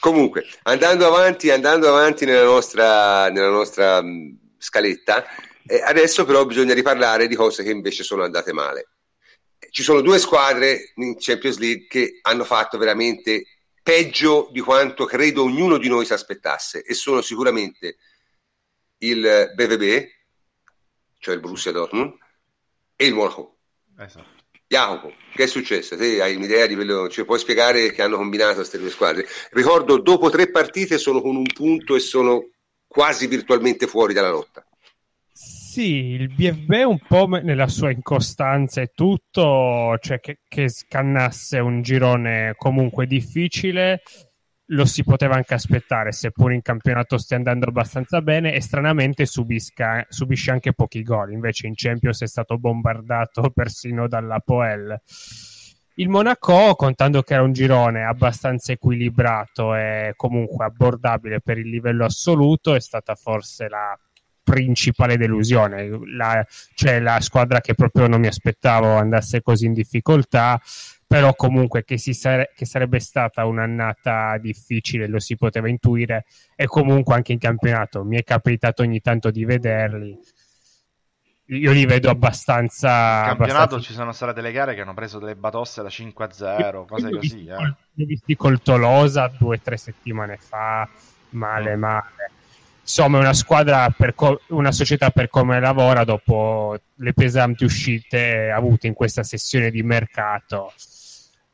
Comunque, 0.00 0.46
andando 0.62 1.06
avanti, 1.06 1.50
andando 1.50 1.88
avanti 1.88 2.24
nella 2.24 2.44
nostra, 2.44 3.28
nella 3.28 3.50
nostra 3.50 4.02
mh, 4.02 4.54
scaletta, 4.58 5.24
eh, 5.66 5.80
adesso 5.82 6.24
però 6.24 6.44
bisogna 6.44 6.74
riparlare 6.74 7.26
di 7.26 7.34
cose 7.34 7.62
che 7.62 7.70
invece 7.70 8.02
sono 8.02 8.22
andate 8.22 8.52
male. 8.52 8.88
Ci 9.70 9.82
sono 9.82 10.00
due 10.00 10.18
squadre 10.18 10.92
in 10.96 11.16
Champions 11.18 11.58
League 11.58 11.86
che 11.88 12.20
hanno 12.22 12.44
fatto 12.44 12.78
veramente 12.78 13.44
peggio 13.82 14.48
di 14.52 14.60
quanto 14.60 15.04
credo 15.04 15.42
ognuno 15.42 15.76
di 15.76 15.88
noi 15.88 16.06
si 16.06 16.12
aspettasse 16.12 16.82
e 16.82 16.94
sono 16.94 17.20
sicuramente 17.20 17.96
il 18.98 19.52
BVB, 19.54 20.06
cioè 21.18 21.34
il 21.34 21.40
Borussia 21.40 21.72
Dortmund, 21.72 22.14
e 22.96 23.06
il 23.06 23.14
Monaco. 23.14 23.53
Esatto. 23.98 24.42
Jacopo, 24.66 25.12
che 25.34 25.44
è 25.44 25.46
successo? 25.46 25.96
Te 25.96 26.20
hai 26.22 26.34
un'idea 26.34 26.66
di 26.66 26.74
quello, 26.74 27.08
ci 27.08 27.24
puoi 27.24 27.38
spiegare 27.38 27.92
che 27.92 28.02
hanno 28.02 28.16
combinato 28.16 28.54
queste 28.56 28.78
due 28.78 28.90
squadre? 28.90 29.26
Ricordo, 29.50 29.98
dopo 29.98 30.30
tre 30.30 30.50
partite 30.50 30.98
sono 30.98 31.20
con 31.20 31.36
un 31.36 31.46
punto 31.46 31.94
e 31.94 32.00
sono 32.00 32.48
quasi 32.86 33.26
virtualmente 33.26 33.86
fuori 33.86 34.14
dalla 34.14 34.30
lotta. 34.30 34.66
Sì, 35.32 36.12
il 36.12 36.28
BFB 36.28 36.70
un 36.86 36.98
po' 36.98 37.26
nella 37.26 37.66
sua 37.66 37.90
incostanza 37.90 38.80
e 38.80 38.92
tutto, 38.94 39.98
cioè 40.00 40.20
che, 40.20 40.38
che 40.48 40.68
scannasse 40.68 41.58
un 41.58 41.82
girone 41.82 42.54
comunque 42.56 43.06
difficile, 43.06 44.02
lo 44.68 44.84
si 44.86 45.04
poteva 45.04 45.34
anche 45.34 45.54
aspettare, 45.54 46.12
seppur 46.12 46.52
in 46.52 46.62
campionato 46.62 47.18
stia 47.18 47.36
andando 47.36 47.68
abbastanza 47.68 48.22
bene 48.22 48.54
e 48.54 48.60
stranamente 48.60 49.26
subisca, 49.26 50.06
subisce 50.08 50.50
anche 50.50 50.72
pochi 50.72 51.02
gol, 51.02 51.32
invece 51.32 51.66
in 51.66 51.74
Champions 51.76 52.22
è 52.22 52.26
stato 52.26 52.58
bombardato 52.58 53.50
persino 53.54 54.08
dalla 54.08 54.40
Poel. 54.40 54.98
Il 55.96 56.08
Monaco, 56.08 56.74
contando 56.74 57.22
che 57.22 57.34
era 57.34 57.44
un 57.44 57.52
girone 57.52 58.04
abbastanza 58.04 58.72
equilibrato 58.72 59.76
e 59.76 60.14
comunque 60.16 60.64
abbordabile 60.64 61.40
per 61.40 61.58
il 61.58 61.68
livello 61.68 62.04
assoluto, 62.04 62.74
è 62.74 62.80
stata 62.80 63.14
forse 63.14 63.68
la 63.68 63.96
principale 64.44 65.16
delusione, 65.16 65.88
la, 66.14 66.46
cioè 66.74 67.00
la 67.00 67.18
squadra 67.20 67.60
che 67.60 67.74
proprio 67.74 68.06
non 68.06 68.20
mi 68.20 68.28
aspettavo 68.28 68.94
andasse 68.94 69.42
così 69.42 69.66
in 69.66 69.72
difficoltà 69.72 70.60
però 71.06 71.34
comunque 71.34 71.84
che, 71.84 71.98
sare- 71.98 72.50
che, 72.56 72.66
sarebbe 72.66 72.98
stata 72.98 73.44
un'annata 73.44 74.36
difficile 74.38 75.06
lo 75.06 75.20
si 75.20 75.36
poteva 75.36 75.68
intuire 75.68 76.24
e 76.56 76.66
comunque 76.66 77.14
anche 77.14 77.32
in 77.32 77.38
campionato 77.38 78.04
mi 78.04 78.16
è 78.16 78.24
capitato 78.24 78.82
ogni 78.82 79.00
tanto 79.00 79.30
di 79.30 79.44
vederli 79.44 80.18
io 81.46 81.72
li 81.72 81.84
vedo 81.84 82.08
abbastanza 82.08 82.88
in 82.88 83.26
campionato 83.26 83.54
abbastanza... 83.54 83.86
ci 83.86 83.92
sono 83.92 84.12
state 84.12 84.32
delle 84.32 84.50
gare 84.50 84.74
che 84.74 84.80
hanno 84.80 84.94
preso 84.94 85.18
delle 85.18 85.36
batosse 85.36 85.82
da 85.82 85.90
5 85.90 86.24
a 86.24 86.32
0 86.32 86.84
cose 86.86 87.10
così 87.10 87.46
eh. 87.46 87.76
li 87.92 88.02
ho 88.02 88.06
visti 88.06 88.34
col 88.34 88.62
Tolosa 88.62 89.30
due 89.38 89.56
o 89.56 89.60
tre 89.60 89.76
settimane 89.76 90.36
fa 90.38 90.88
male 91.30 91.76
mm. 91.76 91.80
male 91.80 92.30
insomma, 92.84 93.18
una 93.18 93.32
squadra, 93.32 93.88
per 93.96 94.14
co- 94.14 94.40
una 94.48 94.70
società 94.70 95.10
per 95.10 95.30
come 95.30 95.58
lavora 95.58 96.04
dopo 96.04 96.78
le 96.96 97.12
pesanti 97.14 97.64
uscite 97.64 98.50
avute 98.50 98.86
in 98.86 98.92
questa 98.92 99.22
sessione 99.22 99.70
di 99.70 99.82
mercato. 99.82 100.72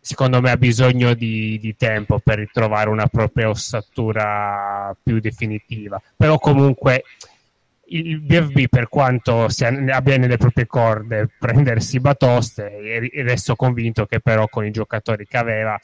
Secondo 0.03 0.41
me 0.41 0.51
ha 0.51 0.57
bisogno 0.57 1.15
di, 1.15 1.59
di 1.61 1.77
tempo 1.77 2.19
per 2.19 2.39
ritrovare 2.39 2.89
una 2.89 3.07
propria 3.07 3.49
ossatura 3.49 4.95
più 5.01 5.21
definitiva. 5.21 6.01
Però 6.17 6.39
comunque 6.39 7.05
il 7.93 8.21
BFB, 8.21 8.69
per 8.69 8.89
quanto 8.89 9.47
abbia 9.91 10.17
nelle 10.17 10.37
proprie 10.37 10.67
corde 10.67 11.29
prendersi 11.39 12.01
batoste, 12.01 13.11
resto 13.23 13.55
convinto 13.57 14.07
che 14.07 14.21
però 14.21 14.49
con 14.49 14.65
i 14.65 14.71
giocatori 14.71 15.27
che 15.27 15.37
aveva 15.37 15.79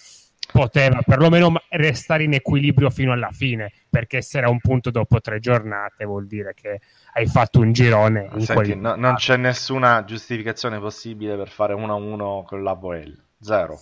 poteva 0.50 1.00
perlomeno 1.04 1.52
restare 1.70 2.24
in 2.24 2.34
equilibrio 2.34 2.90
fino 2.90 3.12
alla 3.12 3.30
fine, 3.30 3.72
perché 3.88 4.22
se 4.22 4.38
era 4.38 4.48
un 4.48 4.58
punto 4.58 4.90
dopo 4.90 5.20
tre 5.20 5.38
giornate 5.38 6.04
vuol 6.04 6.26
dire 6.26 6.54
che 6.54 6.80
hai 7.14 7.26
fatto 7.26 7.60
un 7.60 7.72
girone. 7.72 8.28
Senti, 8.38 8.52
quel... 8.52 8.78
no, 8.78 8.94
non 8.94 9.14
c'è 9.14 9.36
nessuna 9.36 10.04
giustificazione 10.04 10.78
possibile 10.78 11.36
per 11.36 11.48
fare 11.48 11.74
1-1 11.74 12.44
con 12.44 12.62
la 12.62 12.74
Boel, 12.76 13.16
zero. 13.40 13.78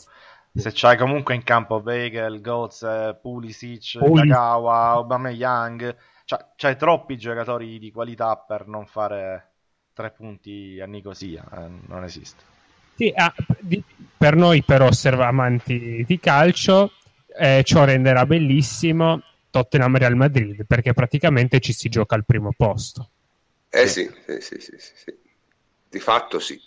Se 0.57 0.71
c'hai 0.73 0.97
comunque 0.97 1.35
in 1.35 1.43
campo 1.43 1.83
Weigel, 1.85 2.41
Goetz, 2.41 2.87
Pulisic, 3.21 3.99
Pulisic. 3.99 4.29
Nakawa, 4.29 4.91
Aubameyang, 4.91 5.97
cioè, 6.25 6.47
c'hai 6.55 6.77
troppi 6.77 7.17
giocatori 7.17 7.79
di 7.79 7.91
qualità 7.91 8.37
per 8.37 8.67
non 8.69 8.87
fare 8.87 9.51
tre 9.93 10.11
punti 10.11 10.81
a 10.81 10.87
Nicosia, 10.87 11.45
eh, 11.53 11.71
non 11.87 12.05
esiste. 12.05 12.54
Sì, 12.97 13.13
ah, 13.15 13.35
di, 13.61 13.83
per 14.17 14.37
noi 14.37 14.63
però 14.63 14.89
amanti 15.21 16.05
di 16.07 16.19
calcio 16.19 16.93
eh, 17.37 17.63
ciò 17.65 17.85
renderà 17.85 18.25
bellissimo 18.27 19.23
Tottenham 19.51 19.97
Real 19.97 20.17
Madrid 20.17 20.65
perché 20.67 20.93
praticamente 20.93 21.61
ci 21.61 21.73
si 21.73 21.89
gioca 21.89 22.15
al 22.15 22.25
primo 22.25 22.53
posto. 22.57 23.11
Eh 23.69 23.89
sì, 23.89 24.09
sì, 24.27 24.41
sì, 24.41 24.61
sì, 24.61 24.77
sì, 24.79 25.15
di 25.89 25.99
fatto 25.99 26.39
sì. 26.39 26.61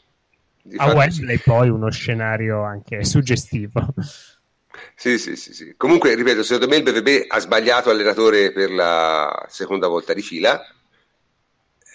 Di 0.62 0.76
a 0.78 0.94
Wembley 0.94 1.38
sì. 1.38 1.44
poi 1.44 1.70
uno 1.70 1.90
scenario 1.90 2.64
anche 2.64 3.06
suggestivo. 3.06 3.94
Sì, 4.96 5.18
sì, 5.18 5.36
sì, 5.36 5.54
sì. 5.54 5.74
Comunque, 5.78 6.14
ripeto, 6.16 6.44
secondo 6.44 6.68
me 6.68 6.78
il 6.78 6.84
BVB 6.84 7.26
ha 7.30 7.40
sbagliato 7.40 7.90
allenatore 7.90 8.52
per 8.52 8.72
la 8.72 9.46
seconda 9.50 9.88
volta 9.88 10.14
di 10.14 10.22
fila. 10.22 10.62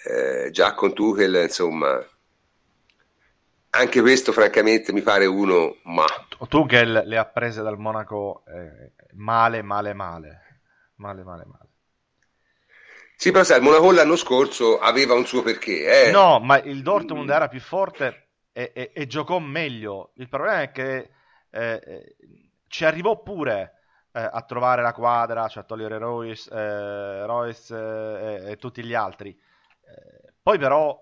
Eh, 0.05 0.49
già 0.51 0.73
con 0.73 0.93
Tuchel, 0.93 1.43
insomma, 1.43 2.03
anche 3.75 4.01
questo 4.01 4.31
francamente 4.31 4.93
mi 4.93 5.01
pare 5.01 5.25
uno 5.25 5.77
ma 5.83 6.05
Tuchel 6.47 7.03
le 7.05 7.17
ha 7.17 7.25
prese 7.25 7.61
dal 7.63 7.77
Monaco 7.77 8.43
eh, 8.47 8.91
male 9.13 9.61
male 9.61 9.93
male 9.93 10.41
male 10.95 11.23
male 11.23 11.45
male 11.45 11.69
sì 13.15 13.31
però 13.31 13.43
sai 13.43 13.57
il 13.57 13.63
Monaco 13.63 13.91
l'anno 13.91 14.15
scorso 14.15 14.79
aveva 14.79 15.15
un 15.15 15.25
suo 15.25 15.41
perché 15.41 16.07
eh. 16.07 16.11
no 16.11 16.39
ma 16.39 16.59
il 16.59 16.83
Dortmund 16.83 17.29
mm. 17.29 17.31
era 17.31 17.47
più 17.47 17.59
forte 17.59 18.27
e, 18.51 18.71
e, 18.75 18.91
e, 18.93 19.07
giocò 19.07 19.39
meglio 19.39 20.11
il 20.17 20.29
problema 20.29 20.61
è 20.61 20.71
che 20.71 21.09
eh, 21.49 21.81
eh 21.83 22.15
ci 22.67 22.85
arrivò 22.85 23.21
pure 23.21 23.79
eh, 24.11 24.29
a 24.31 24.41
trovare 24.43 24.83
la 24.83 24.93
quadra 24.93 25.47
cioè 25.47 25.63
a 25.63 25.65
togliere 25.65 25.97
Royce, 25.97 26.49
eh, 26.51 27.25
Royce 27.25 28.49
e 28.51 28.57
tutti 28.57 28.83
gli 28.83 28.93
altri 28.93 29.35
poi 30.41 30.57
però 30.57 31.01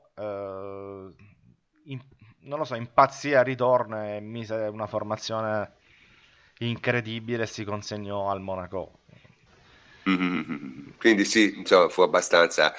in, 1.85 1.99
non 2.43 2.59
lo 2.59 2.65
so, 2.65 2.75
impazzì 2.75 3.33
al 3.33 3.45
ritorno 3.45 4.03
e 4.03 4.19
mise 4.19 4.55
una 4.55 4.87
formazione 4.87 5.73
incredibile 6.59 7.43
e 7.43 7.47
si 7.47 7.63
consegnò 7.63 8.29
al 8.29 8.41
Monaco. 8.41 8.99
Mm-hmm. 10.09 10.89
Quindi 10.97 11.25
sì, 11.25 11.53
insomma, 11.57 11.89
fu 11.89 12.01
abbastanza... 12.01 12.73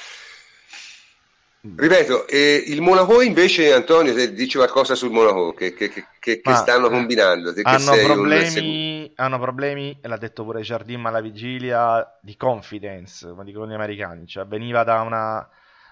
Ripeto, 1.65 2.27
eh, 2.27 2.65
il 2.67 2.81
Monaco 2.81 3.21
invece, 3.21 3.73
Antonio, 3.73 4.13
se 4.15 4.33
dici 4.35 4.57
qualcosa 4.57 4.97
sul 4.97 5.13
Monaco, 5.13 5.53
che, 5.53 5.75
che, 5.75 5.91
che, 5.91 6.41
che 6.41 6.55
stanno 6.57 6.89
eh, 6.89 6.91
combinando? 6.91 7.55
Hanno 7.63 7.95
problemi, 8.03 9.13
hanno 9.15 9.39
problemi, 9.39 9.97
l'ha 10.03 10.17
detto 10.17 10.43
pure 10.43 10.63
Jardim 10.63 11.07
alla 11.07 11.21
vigilia, 11.21 12.19
di 12.21 12.37
confidence, 12.37 13.29
come 13.29 13.45
dicono 13.45 13.69
gli 13.69 13.75
americani, 13.75 14.27
cioè 14.27 14.45
veniva 14.45 14.83
da 14.83 15.03
una, 15.03 15.49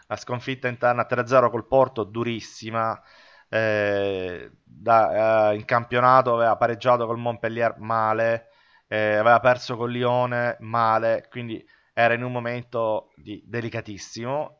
una 0.09 0.19
sconfitta 0.19 0.67
interna 0.67 1.07
3-0 1.09 1.51
col 1.51 1.69
Porto, 1.69 2.03
durissima, 2.03 3.01
eh, 3.51 4.51
da, 4.63 5.51
eh, 5.51 5.57
in 5.57 5.65
campionato 5.65 6.35
aveva 6.35 6.57
pareggiato 6.57 7.07
col 7.07 7.19
Montpellier 7.19 7.77
male, 7.79 8.49
eh, 8.89 9.17
aveva 9.17 9.41
perso 9.41 9.77
con 9.77 9.91
Lione 9.91 10.57
male, 10.61 11.27
quindi 11.29 11.63
era 11.93 12.15
in 12.15 12.23
un 12.23 12.33
momento 12.33 13.13
di, 13.17 13.43
delicatissimo. 13.45 14.59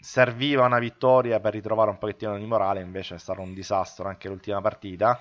serviva 0.00 0.66
una 0.66 0.78
vittoria 0.78 1.40
per 1.40 1.52
ritrovare 1.52 1.90
un 1.90 1.98
pochettino 1.98 2.36
di 2.36 2.44
morale, 2.44 2.80
invece 2.80 3.14
è 3.14 3.18
stato 3.18 3.40
un 3.40 3.54
disastro 3.54 4.08
anche 4.08 4.28
l'ultima 4.28 4.60
partita. 4.60 5.20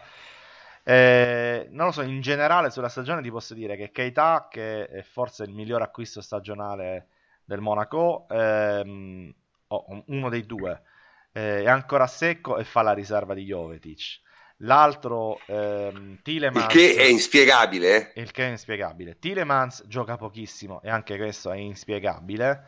Eh, 0.84 1.68
non 1.72 1.88
lo 1.88 1.92
so, 1.92 2.02
in 2.02 2.22
generale 2.22 2.72
sulla 2.72 2.90
stagione 2.90 3.22
ti 3.22 3.30
posso 3.30 3.54
dire 3.54 3.76
che 3.76 3.92
Keita, 3.92 4.48
che 4.50 4.88
è 4.88 5.02
forse 5.04 5.44
il 5.44 5.52
miglior 5.54 5.82
acquisto 5.82 6.22
stagionale 6.22 7.08
del 7.46 7.60
Monaco, 7.62 8.26
ehm, 8.30 9.34
oh, 9.68 10.04
uno 10.08 10.30
dei 10.30 10.46
due, 10.46 10.82
eh, 11.32 11.64
è 11.64 11.68
ancora 11.68 12.08
secco 12.08 12.58
e 12.58 12.64
fa 12.64 12.82
la 12.82 12.94
riserva 12.94 13.34
di 13.34 13.44
Jovetic. 13.44 14.20
L'altro, 14.64 15.40
ehm, 15.48 16.20
Tilemans... 16.22 16.66
Il 16.66 16.80
che 16.80 16.96
è 16.96 17.06
inspiegabile. 17.06 18.12
Il 18.16 18.32
che 18.32 18.46
è 18.46 18.50
inspiegabile. 18.50 19.18
Tilemans 19.18 19.86
gioca 19.88 20.18
pochissimo 20.18 20.82
e 20.84 20.90
anche 20.90 21.18
questo 21.18 21.52
è 21.52 21.58
inspiegabile. 21.58 22.64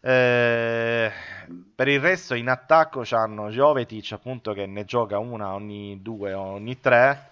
Eh, 0.00 1.10
per 1.74 1.88
il 1.88 1.98
resto 1.98 2.34
in 2.34 2.48
attacco 2.48 3.00
c'hanno 3.02 3.50
Jovetic 3.50 4.12
appunto 4.12 4.52
che 4.52 4.64
ne 4.66 4.84
gioca 4.84 5.18
una 5.18 5.54
ogni 5.54 6.00
due 6.02 6.34
o 6.34 6.42
ogni 6.42 6.78
tre. 6.78 7.30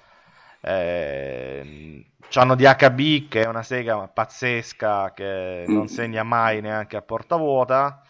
Eh, 0.60 2.06
c'hanno 2.28 2.56
DHB 2.56 3.28
che 3.28 3.42
è 3.42 3.46
una 3.46 3.62
sega 3.62 4.08
pazzesca 4.08 5.12
che 5.14 5.64
non 5.68 5.82
mm. 5.82 5.84
segna 5.84 6.24
mai 6.24 6.60
neanche 6.60 6.96
a 6.96 7.02
porta 7.02 7.36
vuota. 7.36 8.02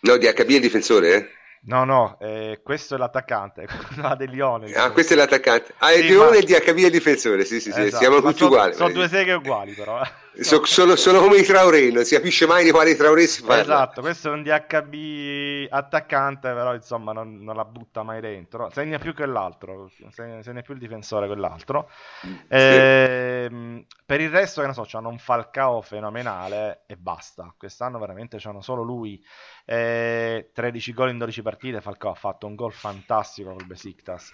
No, 0.00 0.16
DHB 0.16 0.50
è 0.52 0.60
difensore, 0.60 1.14
eh? 1.14 1.35
No, 1.66 1.84
no, 1.84 2.16
eh, 2.20 2.60
questo 2.62 2.94
è 2.94 2.98
l'attaccante, 2.98 3.66
la 3.96 4.14
del 4.14 4.30
Lione. 4.30 4.72
Ah, 4.72 4.92
questo 4.92 5.14
è 5.14 5.16
l'attaccante. 5.16 5.74
Ah, 5.78 5.92
il 5.92 6.02
sì, 6.02 6.08
Lione 6.08 6.30
ma... 6.30 6.36
e 6.36 6.38
il 6.38 6.44
DHB 6.44 6.76
è 6.76 6.84
il 6.84 6.90
difensore, 6.90 7.44
sì, 7.44 7.60
sì, 7.60 7.72
sì, 7.72 7.80
esatto. 7.80 8.02
siamo 8.02 8.20
tutti 8.20 8.38
so, 8.38 8.46
uguali. 8.46 8.74
Sono 8.74 8.92
due 8.92 9.08
seghe 9.08 9.32
uguali, 9.32 9.72
però. 9.72 10.00
So, 10.38 10.64
sono, 10.66 10.96
sono, 10.96 11.20
come 11.20 11.36
i 11.36 11.42
Traoré, 11.42 11.90
non 11.90 12.04
si 12.04 12.14
capisce 12.14 12.46
mai 12.46 12.62
di 12.62 12.70
quali 12.70 12.94
Traoré 12.94 13.26
si 13.26 13.42
parla. 13.42 13.62
Esatto, 13.62 14.00
questo 14.02 14.28
è 14.28 14.32
un 14.32 14.42
DHB 14.42 15.68
attaccante, 15.70 16.52
però 16.52 16.74
insomma 16.74 17.12
non, 17.12 17.42
non 17.42 17.56
la 17.56 17.64
butta 17.64 18.02
mai 18.02 18.20
dentro. 18.20 18.68
Segna 18.70 18.98
più 18.98 19.14
che 19.14 19.24
l'altro, 19.24 19.90
segna, 20.10 20.42
segna 20.42 20.60
più 20.60 20.74
il 20.74 20.80
difensore 20.80 21.26
quell'altro. 21.26 21.88
Mm, 22.26 22.34
sì. 22.34 22.44
Eh, 22.48 23.84
per 24.04 24.20
il 24.20 24.30
resto, 24.30 24.60
che 24.60 24.66
ne 24.66 24.74
so, 24.74 24.86
hanno 24.92 25.08
un 25.08 25.18
Falcao 25.18 25.80
fenomenale 25.80 26.82
e 26.86 26.96
basta. 26.96 27.54
Quest'anno 27.56 27.98
veramente 27.98 28.36
c'hanno 28.38 28.60
solo 28.60 28.82
lui 28.82 29.22
eh, 29.64 30.50
13 30.52 30.92
gol 30.92 31.10
in 31.10 31.18
12 31.18 31.42
partite, 31.42 31.80
Falcao 31.80 32.12
ha 32.12 32.14
fatto 32.14 32.46
un 32.46 32.54
gol 32.54 32.72
fantastico 32.72 33.52
col 33.52 33.66
Besiktas. 33.66 34.32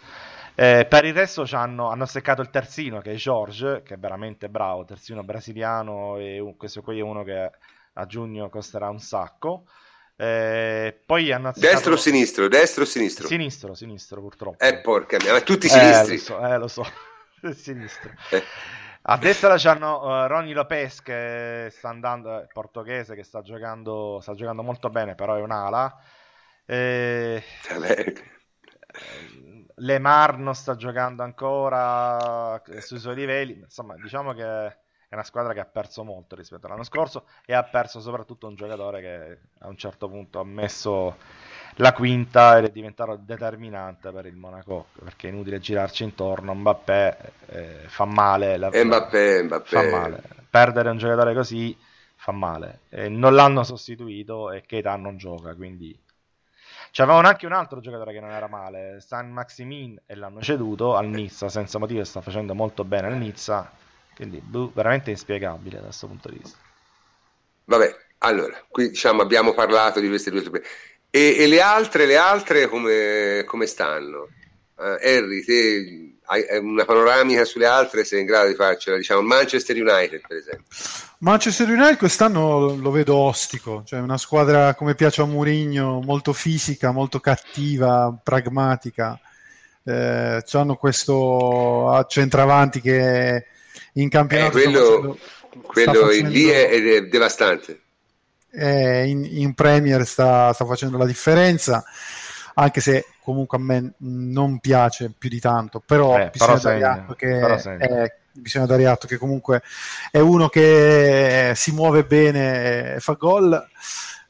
Eh, 0.54 0.84
per 0.88 1.04
il 1.04 1.14
resto 1.14 1.46
hanno, 1.52 1.88
hanno 1.88 2.06
seccato 2.06 2.42
il 2.42 2.50
terzino 2.50 3.00
che 3.00 3.12
è 3.12 3.14
George, 3.14 3.82
che 3.82 3.94
è 3.94 3.98
veramente 3.98 4.48
bravo, 4.48 4.84
terzino 4.84 5.22
brasiliano 5.22 5.91
e 6.18 6.54
questo 6.56 6.82
qui 6.82 6.98
è 6.98 7.02
uno 7.02 7.22
che 7.24 7.50
a 7.94 8.06
giugno 8.06 8.48
costerà 8.48 8.88
un 8.88 9.00
sacco. 9.00 9.64
Eh, 10.16 11.02
poi 11.04 11.32
hanno 11.32 11.48
azzeccato... 11.48 11.74
Destro 11.74 11.92
o 11.94 11.96
sinistro? 11.96 12.48
Destro 12.48 12.82
o 12.82 12.86
sinistro? 12.86 13.26
Sinistro, 13.26 13.74
sinistro 13.74 14.20
purtroppo. 14.20 14.64
Eh 14.64 14.78
porca 14.80 15.16
mia, 15.20 15.32
ma 15.32 15.40
tutti 15.40 15.68
sinistri. 15.68 16.14
Eh, 16.14 16.18
lo 16.18 16.22
so, 16.22 16.46
eh, 16.46 16.58
lo 16.58 16.68
so. 16.68 16.86
sinistro. 17.54 18.10
Eh. 18.30 18.42
A 19.04 19.16
destra 19.16 19.56
c'hanno 19.56 20.04
uh, 20.04 20.26
Ronny 20.28 20.52
Lopez 20.52 21.02
che 21.02 21.68
sta 21.72 21.88
andando, 21.88 22.40
eh, 22.40 22.46
portoghese, 22.52 23.16
che 23.16 23.24
sta 23.24 23.42
giocando, 23.42 24.20
sta 24.22 24.34
giocando 24.34 24.62
molto 24.62 24.90
bene, 24.90 25.16
però 25.16 25.34
è 25.34 25.40
un'ala. 25.40 26.00
Eh, 26.64 27.42
Lemar 29.76 30.38
non 30.38 30.54
sta 30.54 30.76
giocando 30.76 31.24
ancora 31.24 32.62
sui 32.78 33.00
suoi 33.00 33.16
livelli. 33.16 33.54
Insomma, 33.54 33.96
diciamo 33.96 34.34
che 34.34 34.76
è 35.12 35.14
una 35.14 35.24
squadra 35.24 35.52
che 35.52 35.60
ha 35.60 35.66
perso 35.66 36.04
molto 36.04 36.34
rispetto 36.36 36.64
all'anno 36.64 36.84
scorso 36.84 37.26
e 37.44 37.52
ha 37.52 37.62
perso 37.62 38.00
soprattutto 38.00 38.46
un 38.46 38.54
giocatore 38.54 39.00
che 39.02 39.38
a 39.58 39.68
un 39.68 39.76
certo 39.76 40.08
punto 40.08 40.40
ha 40.40 40.44
messo 40.44 41.18
la 41.76 41.92
quinta 41.92 42.56
ed 42.56 42.64
è 42.64 42.70
diventato 42.70 43.20
determinante 43.22 44.10
per 44.10 44.24
il 44.24 44.36
Monaco 44.36 44.86
perché 45.04 45.28
è 45.28 45.30
inutile 45.30 45.58
girarci 45.58 46.04
intorno 46.04 46.54
Mbappé 46.54 47.32
eh, 47.44 47.80
fa 47.88 48.06
male 48.06 48.56
la, 48.56 48.70
Mbappé, 48.72 49.42
Mbappé. 49.42 49.68
fa 49.68 49.82
male. 49.82 50.22
Perdere 50.48 50.88
un 50.88 50.96
giocatore 50.96 51.34
così 51.34 51.76
fa 52.16 52.32
male. 52.32 52.80
E 52.88 53.10
non 53.10 53.34
l'hanno 53.34 53.64
sostituito 53.64 54.50
e 54.50 54.62
Keita 54.62 54.96
non 54.96 55.18
gioca 55.18 55.54
quindi 55.54 55.94
C'avevano 56.90 57.28
anche 57.28 57.46
un 57.46 57.52
altro 57.52 57.80
giocatore 57.80 58.12
che 58.12 58.20
non 58.20 58.30
era 58.30 58.48
male, 58.48 59.00
San 59.00 59.30
Maximin, 59.30 59.98
e 60.04 60.14
l'hanno 60.14 60.42
ceduto 60.42 60.94
al 60.94 61.08
Nizza 61.08 61.48
senza 61.48 61.78
motivo, 61.78 62.04
sta 62.04 62.20
facendo 62.20 62.54
molto 62.54 62.84
bene 62.84 63.06
al 63.06 63.16
Nizza, 63.16 63.70
quindi 64.16 64.40
buh, 64.40 64.72
veramente 64.72 65.10
inspiegabile 65.10 65.76
da 65.78 65.84
questo 65.84 66.06
punto 66.06 66.28
di 66.28 66.38
vista. 66.38 66.58
Vabbè, 67.64 67.96
allora, 68.18 68.62
qui 68.68 68.88
diciamo 68.88 69.22
abbiamo 69.22 69.52
parlato 69.52 70.00
di 70.00 70.08
queste 70.08 70.30
due 70.30 70.62
e, 71.10 71.36
e 71.38 71.46
le 71.46 71.60
altre, 71.60 72.06
le 72.06 72.16
altre 72.16 72.68
come, 72.68 73.44
come 73.46 73.66
stanno? 73.66 74.28
Uh, 74.74 74.96
Harry, 75.00 75.44
te 75.44 76.12
hai 76.26 76.44
una 76.58 76.84
panoramica 76.84 77.44
sulle 77.44 77.66
altre, 77.66 78.04
sei 78.04 78.20
in 78.20 78.26
grado 78.26 78.48
di 78.48 78.54
farcela, 78.54 78.96
diciamo 78.96 79.20
Manchester 79.20 79.76
United 79.76 80.20
per 80.26 80.36
esempio. 80.36 80.64
Manchester 81.18 81.68
United 81.68 81.98
quest'anno 81.98 82.74
lo 82.74 82.90
vedo 82.90 83.16
ostico, 83.16 83.82
cioè 83.84 84.00
una 84.00 84.18
squadra 84.18 84.74
come 84.74 84.94
piace 84.94 85.20
a 85.20 85.26
Mourinho, 85.26 86.00
molto 86.00 86.32
fisica, 86.32 86.90
molto 86.90 87.20
cattiva, 87.20 88.16
pragmatica. 88.22 89.20
Eh, 89.84 90.42
hanno 90.52 90.76
questo 90.76 92.06
centravanti 92.08 92.80
che 92.80 93.46
in 93.94 94.08
campionato 94.08 94.58
eh, 94.58 94.62
quello, 94.62 94.80
facendo, 94.80 95.18
quello 95.62 96.06
facendo, 96.06 96.28
lì 96.30 96.46
è, 96.46 96.68
è 96.68 97.02
devastante 97.02 97.80
eh, 98.52 99.06
in, 99.06 99.26
in, 99.28 99.54
Premier 99.54 100.06
sta, 100.06 100.52
sta, 100.52 100.64
facendo 100.66 100.98
la 100.98 101.06
differenza, 101.06 101.82
anche 102.54 102.80
se 102.80 103.06
comunque 103.22 103.56
a 103.56 103.60
me 103.60 103.94
non 103.98 104.58
piace 104.58 105.12
più 105.16 105.28
di 105.28 105.40
tanto, 105.40 105.82
però, 105.84 106.18
eh, 106.18 106.30
bisogna, 106.30 106.58
però 106.58 106.78
dare 106.78 106.84
atto 106.84 107.14
che, 107.14 107.40
è, 107.78 108.14
bisogna 108.32 108.66
dare 108.66 108.86
atto 108.86 109.06
che 109.06 109.16
comunque 109.16 109.62
è 110.10 110.18
uno 110.18 110.48
che 110.48 111.52
si 111.54 111.72
muove 111.72 112.04
bene 112.04 112.94
e 112.94 113.00
fa 113.00 113.14
gol. 113.14 113.68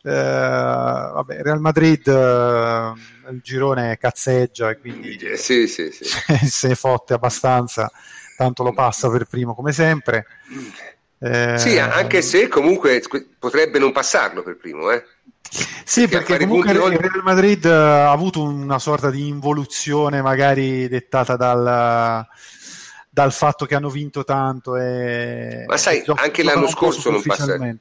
Eh, 0.04 0.10
vabbè, 0.10 1.42
Real 1.42 1.60
Madrid 1.60 2.08
eh, 2.08 2.92
il 3.30 3.40
girone 3.40 3.98
cazzeggia 3.98 4.70
e 4.70 4.78
quindi 4.78 5.16
sì, 5.36 5.68
sì, 5.68 5.92
sì. 5.92 6.04
se 6.44 6.66
ne 6.68 6.74
fotte 6.74 7.14
abbastanza 7.14 7.88
tanto 8.42 8.62
lo 8.62 8.72
passa 8.72 9.08
per 9.10 9.26
primo 9.26 9.54
come 9.54 9.72
sempre 9.72 10.26
eh, 11.24 11.56
sì, 11.56 11.78
anche 11.78 12.20
se 12.20 12.48
comunque 12.48 13.00
potrebbe 13.38 13.78
non 13.78 13.92
passarlo 13.92 14.42
per 14.42 14.56
primo, 14.56 14.90
eh. 14.90 15.04
Sì, 15.84 16.08
perché, 16.08 16.32
perché 16.32 16.46
comunque 16.46 16.72
il 16.72 16.98
Real 16.98 17.22
Madrid 17.22 17.64
ha 17.66 18.10
avuto 18.10 18.42
una 18.42 18.80
sorta 18.80 19.08
di 19.08 19.28
involuzione 19.28 20.20
magari 20.20 20.88
dettata 20.88 21.36
dal, 21.36 22.26
dal 23.08 23.32
fatto 23.32 23.66
che 23.66 23.76
hanno 23.76 23.90
vinto 23.90 24.24
tanto 24.24 24.76
e 24.76 25.64
Ma 25.68 25.76
sai, 25.76 26.02
anche 26.16 26.42
l'anno 26.42 26.66
scorso 26.66 27.10
non 27.10 27.22
passarono. 27.22 27.78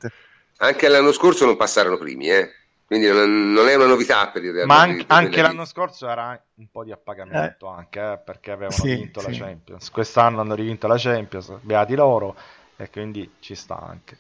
Anche 0.58 0.88
l'anno 0.88 1.12
scorso 1.12 1.46
non 1.46 1.58
passarono 1.58 1.98
primi, 1.98 2.30
eh. 2.30 2.52
Quindi 2.92 3.08
non, 3.08 3.54
non, 3.54 3.70
è 3.70 3.76
una 3.76 3.86
novità 3.86 4.28
per 4.32 4.44
il 4.44 4.52
Real 4.52 4.68
Ma 4.68 4.80
Madrid. 4.80 5.06
Ma 5.08 5.16
anche, 5.16 5.28
anche 5.28 5.42
l'anno 5.42 5.64
scorso 5.64 6.10
era 6.10 6.38
un 6.56 6.70
po' 6.70 6.84
di 6.84 6.92
appagamento 6.92 7.68
eh. 7.68 7.78
anche, 7.78 8.00
eh, 8.02 8.18
perché 8.18 8.52
avevano 8.52 8.74
sì, 8.74 8.96
vinto 8.96 9.22
sì. 9.22 9.32
la 9.32 9.46
Champions. 9.46 9.90
Quest'anno 9.90 10.42
hanno 10.42 10.56
rivinto 10.56 10.88
la 10.88 10.98
Champions, 10.98 11.58
beati 11.62 11.96
loro 11.96 12.36
e 12.76 12.90
quindi 12.90 13.36
ci 13.40 13.56
sta 13.56 13.80
anche. 13.80 14.18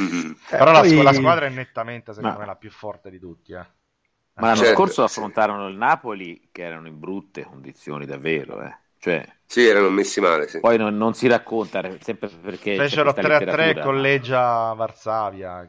Mm-hmm. 0.00 0.32
Però 0.48 0.82
eh, 0.82 0.88
poi... 0.88 1.02
la, 1.02 1.12
squadra 1.12 1.44
è 1.44 1.50
nettamente, 1.50 2.14
secondo 2.14 2.36
Ma... 2.36 2.40
me, 2.40 2.46
la 2.46 2.56
più 2.56 2.70
forte 2.70 3.10
di 3.10 3.18
tutti. 3.18 3.52
Eh. 3.52 3.56
Ma 3.56 4.46
l'anno 4.46 4.56
certo, 4.56 4.74
scorso 4.74 5.02
affrontarono 5.02 5.68
il 5.68 5.76
Napoli 5.76 6.48
che 6.50 6.62
erano 6.62 6.86
in 6.86 6.98
brutte 6.98 7.44
condizioni 7.44 8.06
davvero, 8.06 8.62
eh. 8.62 8.74
Cioè, 8.98 9.22
sì, 9.44 9.66
erano 9.66 9.90
messi 9.90 10.22
male. 10.22 10.48
Sì. 10.48 10.60
Poi 10.60 10.78
non, 10.78 10.96
non, 10.96 11.12
si 11.12 11.28
racconta 11.28 11.82
sempre 12.00 12.28
perché. 12.28 12.76
Fecero 12.76 13.10
3-3 13.10 13.82
con 13.82 14.00
Leggia 14.00 14.72
Varsavia. 14.72 15.68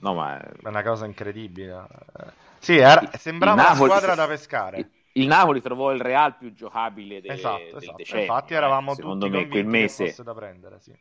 No, 0.00 0.14
ma 0.14 0.40
è 0.40 0.68
una 0.68 0.82
cosa 0.82 1.06
incredibile. 1.06 1.86
Sì, 2.58 2.76
era, 2.76 3.02
sembrava 3.18 3.62
una 3.62 3.74
squadra 3.74 4.14
da 4.14 4.26
pescare 4.26 4.90
il 5.16 5.26
Napoli 5.26 5.60
trovò 5.60 5.92
il 5.92 6.00
Real 6.00 6.36
più 6.36 6.52
giocabile 6.52 7.20
de- 7.20 7.32
esatto, 7.32 7.58
del 7.58 7.76
esatto. 7.76 7.96
decennio. 7.96 8.22
Infatti 8.22 8.54
eravamo 8.54 8.92
eh, 8.92 8.96
tutti 8.96 9.28
me 9.28 9.48
quel 9.48 9.66
mese 9.66 10.14
da 10.22 10.34
prendere, 10.34 10.78
sì. 10.80 10.94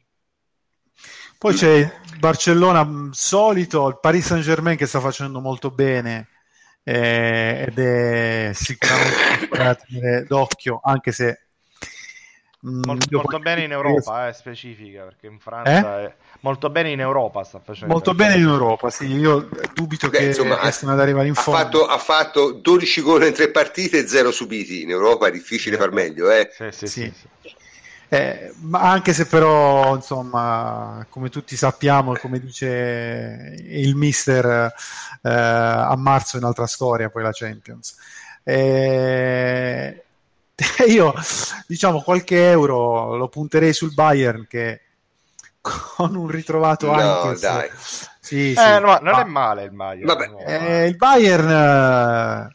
Poi 1.37 1.53
c'è 1.53 1.99
Barcellona 2.17 2.85
mm, 2.85 3.11
solito, 3.11 3.87
il 3.87 3.99
Paris 3.99 4.25
Saint 4.25 4.43
Germain 4.43 4.77
che 4.77 4.85
sta 4.85 5.01
facendo 5.01 5.41
molto 5.41 5.69
bene 5.69 6.29
eh, 6.83 7.65
ed 7.67 7.77
è 7.77 8.51
sicuramente 8.53 10.23
d'occhio, 10.27 10.79
anche 10.81 11.11
se 11.11 11.44
molto, 12.65 13.07
molto 13.17 13.39
bene 13.39 13.63
in 13.63 13.71
Europa, 13.71 14.27
eh, 14.27 14.33
specifica, 14.33 15.03
perché 15.03 15.27
in 15.27 15.39
Francia 15.39 16.01
eh? 16.01 16.05
è 16.05 16.13
molto 16.41 16.69
bene 16.69 16.91
in 16.91 16.99
Europa 16.99 17.43
sta 17.43 17.59
facendo. 17.63 17.93
Molto 17.93 18.13
bene 18.13 18.35
in 18.35 18.47
Europa, 18.47 18.89
sì, 18.89 19.05
io 19.05 19.49
dubito 19.73 20.09
Beh, 20.09 20.17
che 20.17 20.23
insomma, 20.25 20.59
riescano 20.61 20.93
ad 20.93 20.99
arrivare 20.99 21.27
in 21.27 21.35
fondo. 21.35 21.59
Ha 21.59 21.63
fatto, 21.63 21.85
ha 21.85 21.97
fatto 21.97 22.51
12 22.53 23.01
gol 23.01 23.25
in 23.25 23.33
tre 23.33 23.49
partite 23.49 23.99
e 23.99 24.07
0 24.07 24.31
subiti, 24.31 24.81
in 24.81 24.89
Europa 24.89 25.27
è 25.27 25.31
difficile 25.31 25.77
far 25.77 25.91
meglio, 25.91 26.29
eh. 26.31 26.49
Sì, 26.51 26.71
sì, 26.71 26.87
sì. 26.87 27.13
sì. 27.41 27.53
Eh, 28.07 28.53
ma 28.61 28.81
anche 28.81 29.13
se 29.13 29.25
però, 29.25 29.95
insomma, 29.95 31.05
come 31.09 31.29
tutti 31.29 31.55
sappiamo, 31.55 32.15
come 32.17 32.39
dice 32.39 33.55
il 33.67 33.95
mister, 33.95 34.73
eh, 35.21 35.29
a 35.29 35.95
marzo 35.97 36.37
è 36.37 36.39
un'altra 36.39 36.67
storia, 36.67 37.09
poi 37.09 37.23
la 37.23 37.31
Champions. 37.33 37.95
Eh, 38.43 40.04
io 40.87 41.13
diciamo 41.67 42.01
qualche 42.01 42.49
euro 42.49 43.15
lo 43.17 43.27
punterei 43.27 43.73
sul 43.73 43.93
Bayern 43.93 44.45
che 44.47 44.81
con 45.61 46.15
un 46.15 46.27
ritrovato 46.27 46.85
no, 46.87 46.93
anche 46.93 47.39
dai. 47.39 47.69
Sì, 48.19 48.53
sì. 48.53 48.59
Eh, 48.59 48.79
no, 48.79 48.99
non 49.01 49.19
è 49.19 49.23
male 49.23 49.63
il 49.63 49.71
Bayern 49.71 50.05
Vabbè. 50.05 50.29
Eh, 50.45 50.87
il 50.87 50.95
Bayern 50.95 52.53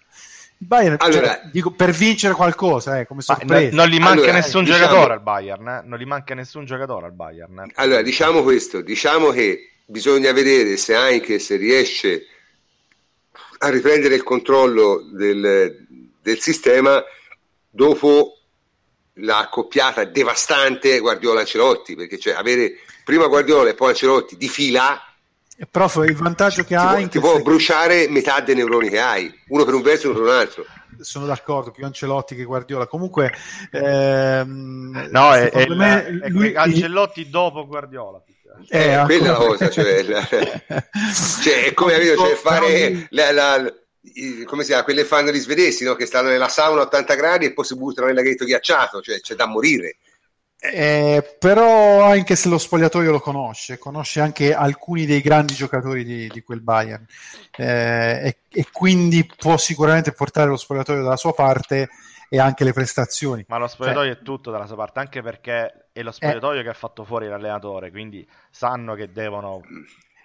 il 0.58 0.66
Bayern 0.66 0.98
cioè, 0.98 1.08
allora, 1.08 1.26
cioè, 1.26 1.50
dico, 1.50 1.70
per 1.72 1.90
vincere 1.90 2.34
qualcosa 2.34 3.00
eh, 3.00 3.06
come 3.06 3.22
sorpresa 3.22 3.74
non 3.74 3.88
gli 3.88 3.98
manca 3.98 4.22
allora, 4.22 4.32
nessun 4.32 4.64
diciamo, 4.64 4.82
giocatore 4.84 5.12
al 5.14 5.22
Bayern 5.22 5.68
eh? 5.68 5.82
non 5.84 5.98
gli 5.98 6.04
manca 6.04 6.34
nessun 6.34 6.64
giocatore 6.64 7.06
al 7.06 7.12
Bayern 7.12 7.58
eh? 7.60 7.72
allora 7.74 8.02
diciamo 8.02 8.42
questo 8.42 8.80
diciamo 8.80 9.30
che 9.30 9.72
bisogna 9.86 10.32
vedere 10.32 10.76
se 10.76 10.94
anche 10.94 11.38
se 11.38 11.56
riesce 11.56 12.26
a 13.58 13.68
riprendere 13.68 14.14
il 14.14 14.22
controllo 14.22 15.02
del, 15.12 15.86
del 16.22 16.38
sistema 16.38 17.02
dopo 17.70 18.34
la 19.14 19.38
accoppiata 19.38 20.04
devastante 20.04 20.98
Guardiola-Ancelotti, 20.98 21.94
perché 21.94 22.18
cioè 22.18 22.34
avere 22.34 22.74
prima 23.04 23.26
Guardiola 23.26 23.70
e 23.70 23.74
poi 23.74 23.90
Ancelotti 23.90 24.36
di 24.36 24.48
fila 24.48 25.00
Prof, 25.70 26.02
il 26.06 26.16
vantaggio 26.16 26.64
che 26.64 26.74
ha 26.74 26.94
ti, 26.94 27.08
ti 27.08 27.18
può 27.18 27.38
bruciare 27.42 28.08
metà 28.08 28.40
dei 28.40 28.54
neuroni 28.54 28.88
che 28.88 28.98
hai, 28.98 29.30
uno 29.48 29.64
per 29.64 29.74
un 29.74 29.82
verso 29.82 30.06
e 30.06 30.10
uno 30.10 30.20
per 30.20 30.28
un 30.28 30.34
altro. 30.34 30.64
Sono 31.00 31.26
d'accordo, 31.26 31.70
più 31.70 31.84
Ancelotti 31.84 32.34
che 32.34 32.44
Guardiola. 32.44 32.86
Comunque, 32.86 33.32
ehm, 33.70 35.08
no, 35.10 35.32
è, 35.34 35.50
è, 35.50 35.66
me, 35.68 36.20
è, 36.22 36.28
lui... 36.28 36.54
Ancelotti 36.54 37.28
dopo 37.28 37.66
Guardiola. 37.66 38.22
Eh, 38.68 38.92
eh, 38.92 39.04
quella 39.04 39.24
è 39.24 39.28
la 39.28 39.34
cosa, 39.34 39.70
cioè, 39.70 40.04
cioè, 41.42 41.64
è 41.64 41.74
come 41.74 41.92
cioè, 42.04 42.34
fare 42.34 43.06
la, 43.10 43.32
la, 43.32 43.74
come 44.44 44.62
si 44.62 44.68
chiama, 44.68 44.84
quelle 44.84 45.04
fanno 45.04 45.30
gli 45.30 45.38
svedesi 45.38 45.84
no? 45.84 45.94
che 45.94 46.06
stanno 46.06 46.28
nella 46.28 46.48
sauna 46.48 46.80
a 46.80 46.84
80 46.84 47.14
gradi 47.14 47.44
e 47.46 47.52
poi 47.52 47.64
si 47.64 47.76
buttano 47.76 48.06
nel 48.06 48.16
laghetto 48.16 48.44
ghiacciato, 48.44 49.00
cioè 49.00 49.20
c'è 49.20 49.34
da 49.34 49.46
morire. 49.46 49.96
Eh, 50.62 51.36
però 51.38 52.02
anche 52.02 52.36
se 52.36 52.50
lo 52.50 52.58
spogliatoio 52.58 53.10
lo 53.10 53.20
conosce, 53.20 53.78
conosce 53.78 54.20
anche 54.20 54.52
alcuni 54.52 55.06
dei 55.06 55.22
grandi 55.22 55.54
giocatori 55.54 56.04
di, 56.04 56.28
di 56.28 56.42
quel 56.42 56.60
Bayern 56.60 57.02
eh, 57.56 58.20
e, 58.22 58.36
e, 58.46 58.66
quindi 58.70 59.24
può 59.24 59.56
sicuramente 59.56 60.12
portare 60.12 60.50
lo 60.50 60.58
spogliatoio 60.58 61.02
dalla 61.02 61.16
sua 61.16 61.32
parte 61.32 61.88
e 62.28 62.38
anche 62.38 62.64
le 62.64 62.74
prestazioni. 62.74 63.46
Ma 63.48 63.56
lo 63.56 63.68
spogliatoio 63.68 64.12
cioè, 64.12 64.20
è 64.20 64.22
tutto 64.22 64.50
dalla 64.50 64.66
sua 64.66 64.76
parte, 64.76 64.98
anche 64.98 65.22
perché 65.22 65.88
è 65.92 66.02
lo 66.02 66.12
spogliatoio 66.12 66.60
eh, 66.60 66.62
che 66.62 66.68
ha 66.68 66.74
fatto 66.74 67.04
fuori 67.04 67.26
l'allenatore, 67.26 67.90
quindi 67.90 68.28
sanno 68.50 68.94
che 68.94 69.10
devono 69.10 69.62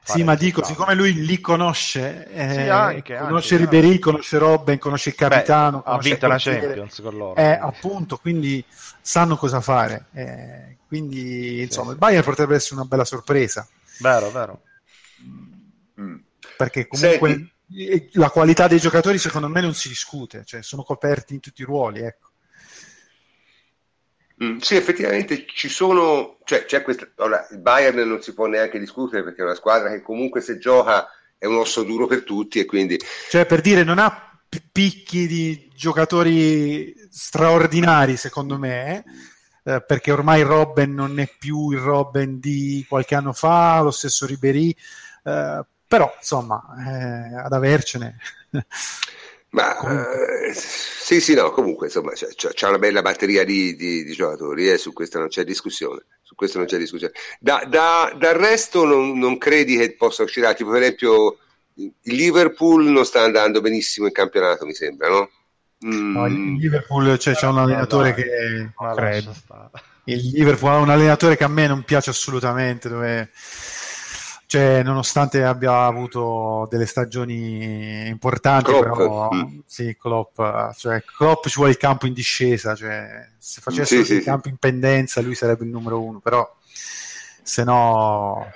sì, 0.05 0.23
ma 0.23 0.35
dico, 0.35 0.63
siccome 0.63 0.93
lui 0.93 1.25
li 1.25 1.41
conosce, 1.41 2.27
eh, 2.31 2.53
sì, 2.53 2.59
anche, 2.69 3.17
conosce 3.17 3.55
anche, 3.55 3.65
Ribéry, 3.65 3.97
conosce 3.97 4.37
Robben, 4.37 4.77
conosce 4.77 5.09
il 5.09 5.15
capitano, 5.15 5.81
Beh, 5.83 5.91
ha 5.91 5.97
vinto 5.97 6.27
la 6.27 6.37
Champions 6.37 7.01
con 7.01 7.17
loro. 7.17 7.35
Eh, 7.35 7.51
appunto, 7.59 8.17
quindi 8.17 8.63
sanno 9.01 9.35
cosa 9.35 9.61
fare. 9.61 10.05
Eh, 10.13 10.77
quindi, 10.87 11.61
insomma, 11.61 11.87
sì. 11.87 11.91
il 11.93 11.97
Bayern 11.97 12.23
potrebbe 12.23 12.55
essere 12.55 12.75
una 12.75 12.85
bella 12.85 13.03
sorpresa. 13.03 13.67
Vero, 13.99 14.29
vero. 14.29 14.61
Mm. 15.99 16.17
Perché 16.55 16.87
comunque 16.87 17.51
Senti. 17.67 18.09
la 18.13 18.29
qualità 18.29 18.67
dei 18.67 18.79
giocatori 18.79 19.17
secondo 19.17 19.47
me 19.47 19.61
non 19.61 19.73
si 19.73 19.87
discute, 19.87 20.43
cioè 20.45 20.61
sono 20.61 20.83
coperti 20.83 21.33
in 21.33 21.39
tutti 21.39 21.63
i 21.63 21.65
ruoli, 21.65 22.01
ecco. 22.01 22.24
Mm, 24.43 24.57
sì, 24.57 24.75
effettivamente 24.75 25.45
ci 25.47 25.69
sono, 25.69 26.39
cioè 26.43 26.65
c'è 26.65 26.81
questa, 26.81 27.07
allora, 27.15 27.47
il 27.51 27.59
Bayern 27.59 28.07
non 28.07 28.21
si 28.21 28.33
può 28.33 28.47
neanche 28.47 28.79
discutere 28.79 29.23
perché 29.23 29.41
è 29.41 29.45
una 29.45 29.55
squadra 29.55 29.89
che 29.89 30.01
comunque 30.01 30.41
se 30.41 30.57
gioca 30.57 31.07
è 31.37 31.45
un 31.45 31.55
osso 31.55 31.83
duro 31.83 32.05
per 32.05 32.23
tutti 32.23 32.59
e 32.59 32.65
quindi... 32.65 32.99
Cioè, 33.29 33.45
per 33.45 33.61
dire, 33.61 33.83
non 33.83 33.97
ha 33.97 34.37
picchi 34.71 35.27
di 35.27 35.69
giocatori 35.73 36.93
straordinari, 37.09 38.17
secondo 38.17 38.57
me, 38.57 39.03
eh, 39.63 39.81
perché 39.81 40.11
ormai 40.11 40.41
Robben 40.43 40.93
non 40.93 41.17
è 41.19 41.29
più 41.39 41.71
il 41.71 41.79
Robben 41.79 42.39
di 42.39 42.85
qualche 42.87 43.15
anno 43.15 43.33
fa, 43.33 43.81
lo 43.81 43.91
stesso 43.91 44.25
Ribery, 44.25 44.75
eh, 45.23 45.65
però 45.87 46.13
insomma, 46.17 46.61
eh, 46.85 47.37
ad 47.37 47.53
avercene. 47.53 48.17
Ma 49.55 49.79
eh, 49.79 50.53
sì, 50.53 51.21
sì, 51.21 51.33
no, 51.33 51.49
comunque 51.51 51.85
insomma 51.85 52.11
c'è, 52.11 52.27
c'è 52.27 52.67
una 52.67 52.77
bella 52.77 53.01
batteria 53.01 53.45
di, 53.45 53.73
di, 53.77 54.03
di 54.03 54.11
giocatori 54.11 54.67
e 54.67 54.73
eh, 54.73 54.77
su 54.77 54.91
questo 54.91 55.17
non 55.17 55.29
c'è 55.29 55.45
discussione. 55.45 56.07
Su 56.21 56.35
questo 56.35 56.57
non 56.57 56.67
c'è 56.67 56.77
discussione. 56.77 57.13
Da, 57.39 57.63
da, 57.65 58.13
dal 58.19 58.33
resto 58.33 58.83
non, 58.83 59.17
non, 59.17 59.37
credi 59.37 59.77
che 59.77 59.95
possa 59.95 60.23
uscire, 60.23 60.53
tipo 60.55 60.71
per 60.71 60.81
esempio 60.81 61.37
il 61.75 61.93
Liverpool 62.01 62.83
non 62.83 63.05
sta 63.05 63.21
andando 63.21 63.61
benissimo 63.61 64.07
in 64.07 64.11
campionato, 64.11 64.65
mi 64.65 64.73
sembra, 64.73 65.07
no? 65.07 65.29
Mm. 65.85 66.11
no 66.13 66.25
il 66.25 66.53
Liverpool 66.55 67.17
cioè, 67.17 67.35
c'è 67.35 67.47
un 67.47 67.59
allenatore 67.59 68.09
no, 68.09 68.15
che 68.15 68.71
credo. 68.93 69.33
Il 70.05 70.31
Liverpool 70.31 70.71
ha 70.71 70.77
un 70.77 70.89
allenatore 70.89 71.37
che 71.37 71.45
a 71.45 71.47
me 71.49 71.65
non 71.67 71.83
piace 71.83 72.09
assolutamente, 72.09 72.89
dove 72.89 73.29
cioè, 74.47 74.83
nonostante 74.83 75.43
abbia 75.43 75.85
avuto 75.85 76.67
delle 76.69 76.85
stagioni 76.85 78.07
importanti, 78.07 78.71
Klopp. 78.71 78.83
però 78.83 79.29
mm. 79.33 79.59
sì, 79.65 79.95
Klopp, 79.99 80.39
cioè, 80.77 81.03
Klopp 81.03 81.47
ci 81.47 81.55
vuole 81.55 81.71
il 81.71 81.77
campo 81.77 82.05
in 82.05 82.13
discesa, 82.13 82.75
cioè, 82.75 83.27
se 83.37 83.61
facesse 83.61 84.03
sì, 84.03 84.13
il 84.13 84.19
sì, 84.19 84.23
campo 84.23 84.47
in 84.47 84.57
pendenza 84.57 85.21
lui 85.21 85.35
sarebbe 85.35 85.63
il 85.63 85.71
numero 85.71 86.01
uno, 86.01 86.19
però 86.19 86.47
se 87.41 87.63
no 87.63 88.51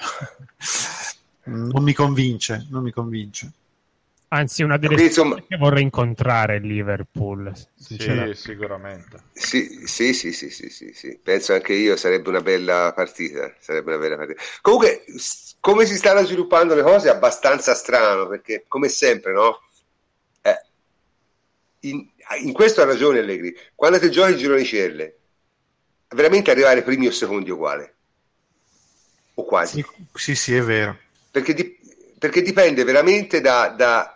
non 1.46 1.84
mi 1.84 1.94
convince, 1.94 2.68
non 2.70 2.84
mi 2.84 2.92
convince. 2.92 3.52
Anzi, 4.32 4.62
una 4.62 4.78
delle 4.78 5.06
insomma... 5.06 5.42
che 5.48 5.58
vorrei 5.58 5.82
incontrare 5.82 6.58
il 6.58 6.68
Liverpool. 6.68 7.52
Sì, 7.74 7.98
sicuramente. 8.34 9.24
Sì, 9.34 9.88
sì, 9.88 10.14
sì, 10.14 10.32
sì, 10.34 10.52
sì, 10.52 10.70
sì, 10.70 10.92
sì, 10.94 11.20
Penso 11.24 11.54
anche 11.54 11.74
io 11.74 11.96
sarebbe 11.96 12.30
una 12.30 12.42
bella 12.42 12.94
partita. 12.94 13.52
Sarebbe 13.60 13.90
una 13.90 14.00
bella 14.00 14.18
partita. 14.18 14.40
Comunque, 14.62 15.04
come 15.60 15.86
si 15.86 15.96
stanno 15.96 16.24
sviluppando 16.24 16.76
le 16.76 16.84
cose 16.84 17.08
è 17.08 17.12
abbastanza 17.12 17.74
strano, 17.74 18.28
perché 18.28 18.66
come 18.68 18.88
sempre, 18.88 19.34
no? 19.34 19.62
Eh, 20.44 20.62
in, 21.82 22.08
in, 22.44 22.54
questo 22.54 22.82
ha 22.82 22.86
ragione 22.86 23.20
Allegri. 23.20 23.58
Quando 23.74 23.98
ti 23.98 24.12
giochi 24.12 24.34
il 24.34 24.38
girone 24.38 24.60
di 24.60 24.66
celle, 24.66 25.18
veramente 26.10 26.52
arrivare 26.52 26.84
primi 26.84 27.08
o 27.08 27.12
secondi 27.12 27.50
uguale. 27.50 27.96
O 29.34 29.44
quasi. 29.44 29.82
Sì, 29.82 30.06
sì, 30.14 30.36
sì 30.36 30.56
è 30.56 30.62
vero. 30.62 30.96
Perché, 31.32 31.56
di, 31.56 31.80
perché 32.20 32.44
dipende 32.44 32.84
veramente 32.84 33.42
da, 33.42 33.70
da 33.70 34.14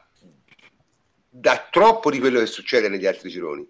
da 1.36 1.68
troppo 1.72 2.12
di 2.12 2.20
quello 2.20 2.40
che 2.40 2.46
succede 2.46 2.90
negli 2.90 3.08
altri 3.08 3.30
gironi. 3.30 3.68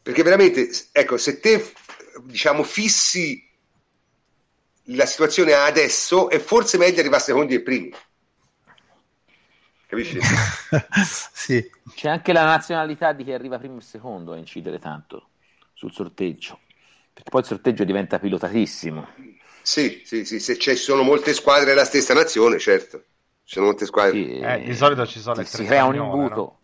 Perché 0.00 0.22
veramente, 0.22 0.70
ecco, 0.92 1.16
se 1.16 1.40
te 1.40 1.72
diciamo 2.22 2.62
fissi 2.62 3.44
la 4.84 5.04
situazione 5.04 5.52
adesso, 5.52 6.30
è 6.30 6.38
forse 6.38 6.78
meglio 6.78 7.00
arrivare 7.00 7.20
a 7.20 7.24
secondi 7.24 7.54
e 7.54 7.60
primi. 7.60 7.92
Capisci? 9.86 10.20
sì. 11.34 11.70
C'è 11.92 12.08
anche 12.08 12.32
la 12.32 12.44
nazionalità 12.44 13.12
di 13.12 13.24
chi 13.24 13.32
arriva 13.32 13.58
primo 13.58 13.78
e 13.78 13.82
secondo 13.82 14.32
a 14.32 14.36
incidere 14.36 14.78
tanto 14.78 15.30
sul 15.72 15.92
sorteggio, 15.92 16.60
perché 17.12 17.30
poi 17.30 17.40
il 17.40 17.46
sorteggio 17.48 17.82
diventa 17.82 18.20
pilotatissimo. 18.20 19.08
Sì, 19.62 20.02
sì, 20.04 20.24
sì, 20.24 20.38
se 20.38 20.56
ci 20.56 20.76
sono 20.76 21.02
molte 21.02 21.34
squadre 21.34 21.64
della 21.64 21.84
stessa 21.84 22.14
nazione, 22.14 22.58
certo. 22.58 23.04
Ci 23.48 23.54
sono 23.54 23.68
molte 23.68 23.86
squadre. 23.86 24.12
Sì, 24.12 24.38
eh, 24.40 24.62
di 24.62 24.74
solito 24.74 25.06
ci 25.06 25.20
sono 25.20 25.36
le 25.36 25.44
tre 25.44 25.56
Si 25.56 25.64
crea 25.64 25.86
un 25.86 25.94
imbuto. 25.94 26.34
No? 26.34 26.60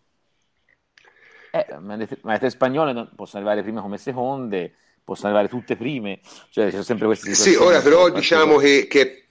Eh, 1.49 1.79
ma, 1.79 1.95
le, 1.95 2.07
ma 2.21 2.33
le 2.33 2.37
tre 2.37 2.51
spagnole 2.51 3.09
possono 3.15 3.43
arrivare 3.43 3.63
prime 3.63 3.81
come 3.81 3.97
seconde, 3.97 4.75
possono 5.03 5.29
arrivare 5.29 5.49
tutte 5.49 5.75
prime. 5.75 6.19
Cioè, 6.51 6.65
ci 6.65 6.71
sono 6.73 6.83
sempre 6.83 7.07
queste 7.07 7.33
Sì, 7.33 7.55
ora 7.55 7.81
però 7.81 8.11
diciamo 8.11 8.57
che, 8.57 8.85
che 8.87 9.29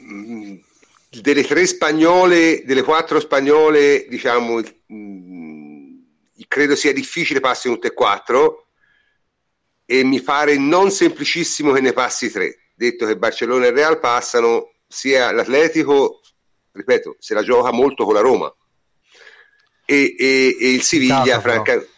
mh, 0.00 0.54
delle 1.20 1.44
tre 1.44 1.66
spagnole, 1.66 2.62
delle 2.64 2.82
quattro 2.82 3.20
spagnole, 3.20 4.06
diciamo, 4.08 4.62
mh, 4.86 5.88
credo 6.48 6.74
sia 6.74 6.94
difficile 6.94 7.40
passino 7.40 7.74
tutte 7.74 7.88
e 7.88 7.92
quattro 7.92 8.68
e 9.84 10.04
mi 10.04 10.22
pare 10.22 10.56
non 10.56 10.90
semplicissimo 10.90 11.72
che 11.72 11.82
ne 11.82 11.92
passi 11.92 12.30
tre. 12.30 12.70
Detto 12.74 13.04
che 13.04 13.18
Barcellona 13.18 13.66
e 13.66 13.72
Real 13.72 14.00
passano, 14.00 14.72
sia 14.86 15.30
l'Atletico 15.32 16.22
ripeto, 16.78 17.16
se 17.18 17.34
la 17.34 17.42
gioca 17.42 17.72
molto 17.72 18.04
con 18.04 18.14
la 18.14 18.20
Roma. 18.20 18.52
E, 19.84 20.14
e, 20.18 20.56
e 20.60 20.70
il 20.72 20.82
Siviglia, 20.82 21.40
francamente, 21.40 21.88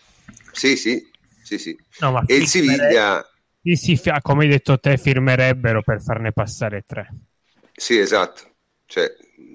sì, 0.53 0.77
sì, 0.77 1.09
sì, 1.43 1.59
sì. 1.59 1.77
No, 2.01 2.23
e 2.27 2.37
il 2.37 2.47
Siviglia, 2.47 3.29
sì, 3.63 3.97
sì, 3.97 4.11
come 4.23 4.45
hai 4.45 4.51
detto 4.51 4.79
te, 4.79 4.97
firmerebbero 4.97 5.83
per 5.83 6.01
farne 6.03 6.33
passare 6.33 6.85
tre. 6.87 7.09
Sì, 7.75 7.99
esatto, 7.99 8.43
cioè 8.87 9.13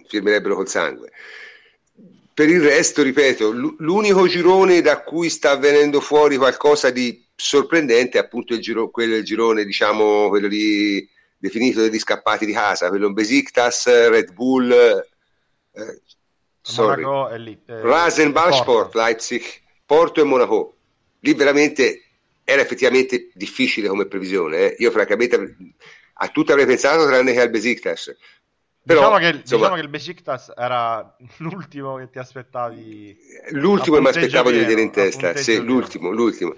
firmerebbero 0.07 0.55
col 0.55 0.67
sangue. 0.67 1.11
Per 2.33 2.49
il 2.49 2.61
resto, 2.61 3.01
ripeto, 3.01 3.51
l'unico 3.51 4.27
girone 4.27 4.81
da 4.81 5.01
cui 5.01 5.29
sta 5.29 5.55
venendo 5.55 6.01
fuori 6.01 6.35
qualcosa 6.35 6.89
di 6.89 7.25
sorprendente 7.33 8.17
è 8.17 8.21
appunto 8.21 8.53
il 8.53 8.59
giro, 8.59 8.89
quello 8.89 9.15
il 9.15 9.23
girone, 9.23 9.63
diciamo, 9.63 10.27
quello 10.27 10.47
lì 10.47 11.07
definito 11.37 11.81
degli 11.81 11.99
scappati 11.99 12.45
di 12.45 12.51
casa, 12.51 12.89
quello 12.89 13.13
Besiktas, 13.13 14.09
Red 14.09 14.33
Bull, 14.33 14.73
eh, 15.75 16.01
sorry, 16.61 17.03
lì, 17.43 17.59
eh, 17.65 17.81
Rasenballsport, 17.81 18.95
Leipzig, 18.95 19.43
Porto 19.85 20.21
e 20.21 20.23
Monaco. 20.23 20.75
Lì 21.19 21.33
veramente 21.33 22.01
era 22.43 22.61
effettivamente 22.61 23.31
difficile 23.33 23.87
come 23.87 24.05
previsione. 24.05 24.57
Eh. 24.57 24.75
Io 24.79 24.91
francamente 24.91 25.57
a 26.13 26.27
tutto 26.29 26.51
avrei 26.51 26.67
pensato 26.67 27.05
tranne 27.05 27.33
che 27.33 27.41
al 27.41 27.49
Besiktas. 27.49 28.15
Però, 28.85 28.99
diciamo, 28.99 29.17
che, 29.17 29.37
insomma, 29.39 29.61
diciamo 29.61 29.75
che 29.75 29.81
il 29.81 29.89
Besiktas 29.89 30.53
era 30.55 31.15
l'ultimo 31.37 31.97
che 31.97 32.09
ti 32.11 32.19
aspettavi. 32.19 33.17
L'ultimo 33.49 33.95
che 33.95 34.01
mi 34.01 34.09
aspettavo 34.09 34.51
di 34.51 34.59
vedere 34.59 34.81
in 34.81 34.91
testa, 34.91 35.35
sì, 35.35 35.59
l'ultimo, 35.59 36.11
l'ultimo. 36.11 36.55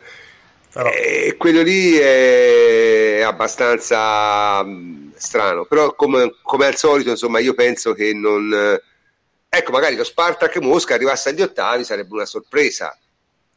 Però... 0.73 0.89
Eh, 0.89 1.35
quello 1.38 1.61
lì 1.61 1.95
è 1.95 3.22
abbastanza 3.22 4.61
mm, 4.64 5.11
strano, 5.15 5.65
però 5.65 5.95
come, 5.95 6.35
come, 6.44 6.65
al 6.65 6.76
solito, 6.76 7.11
insomma, 7.11 7.39
io 7.39 7.53
penso 7.53 7.94
che 7.94 8.14
non... 8.14 8.80
Ecco, 9.49 9.72
magari 9.72 9.95
lo 9.95 10.03
Spartak 10.03 10.57
Mosca 10.57 10.95
arrivasse 10.95 11.30
agli 11.30 11.41
ottavi 11.41 11.84
sarebbe 11.84 12.14
una 12.14 12.26
sorpresa 12.26 12.98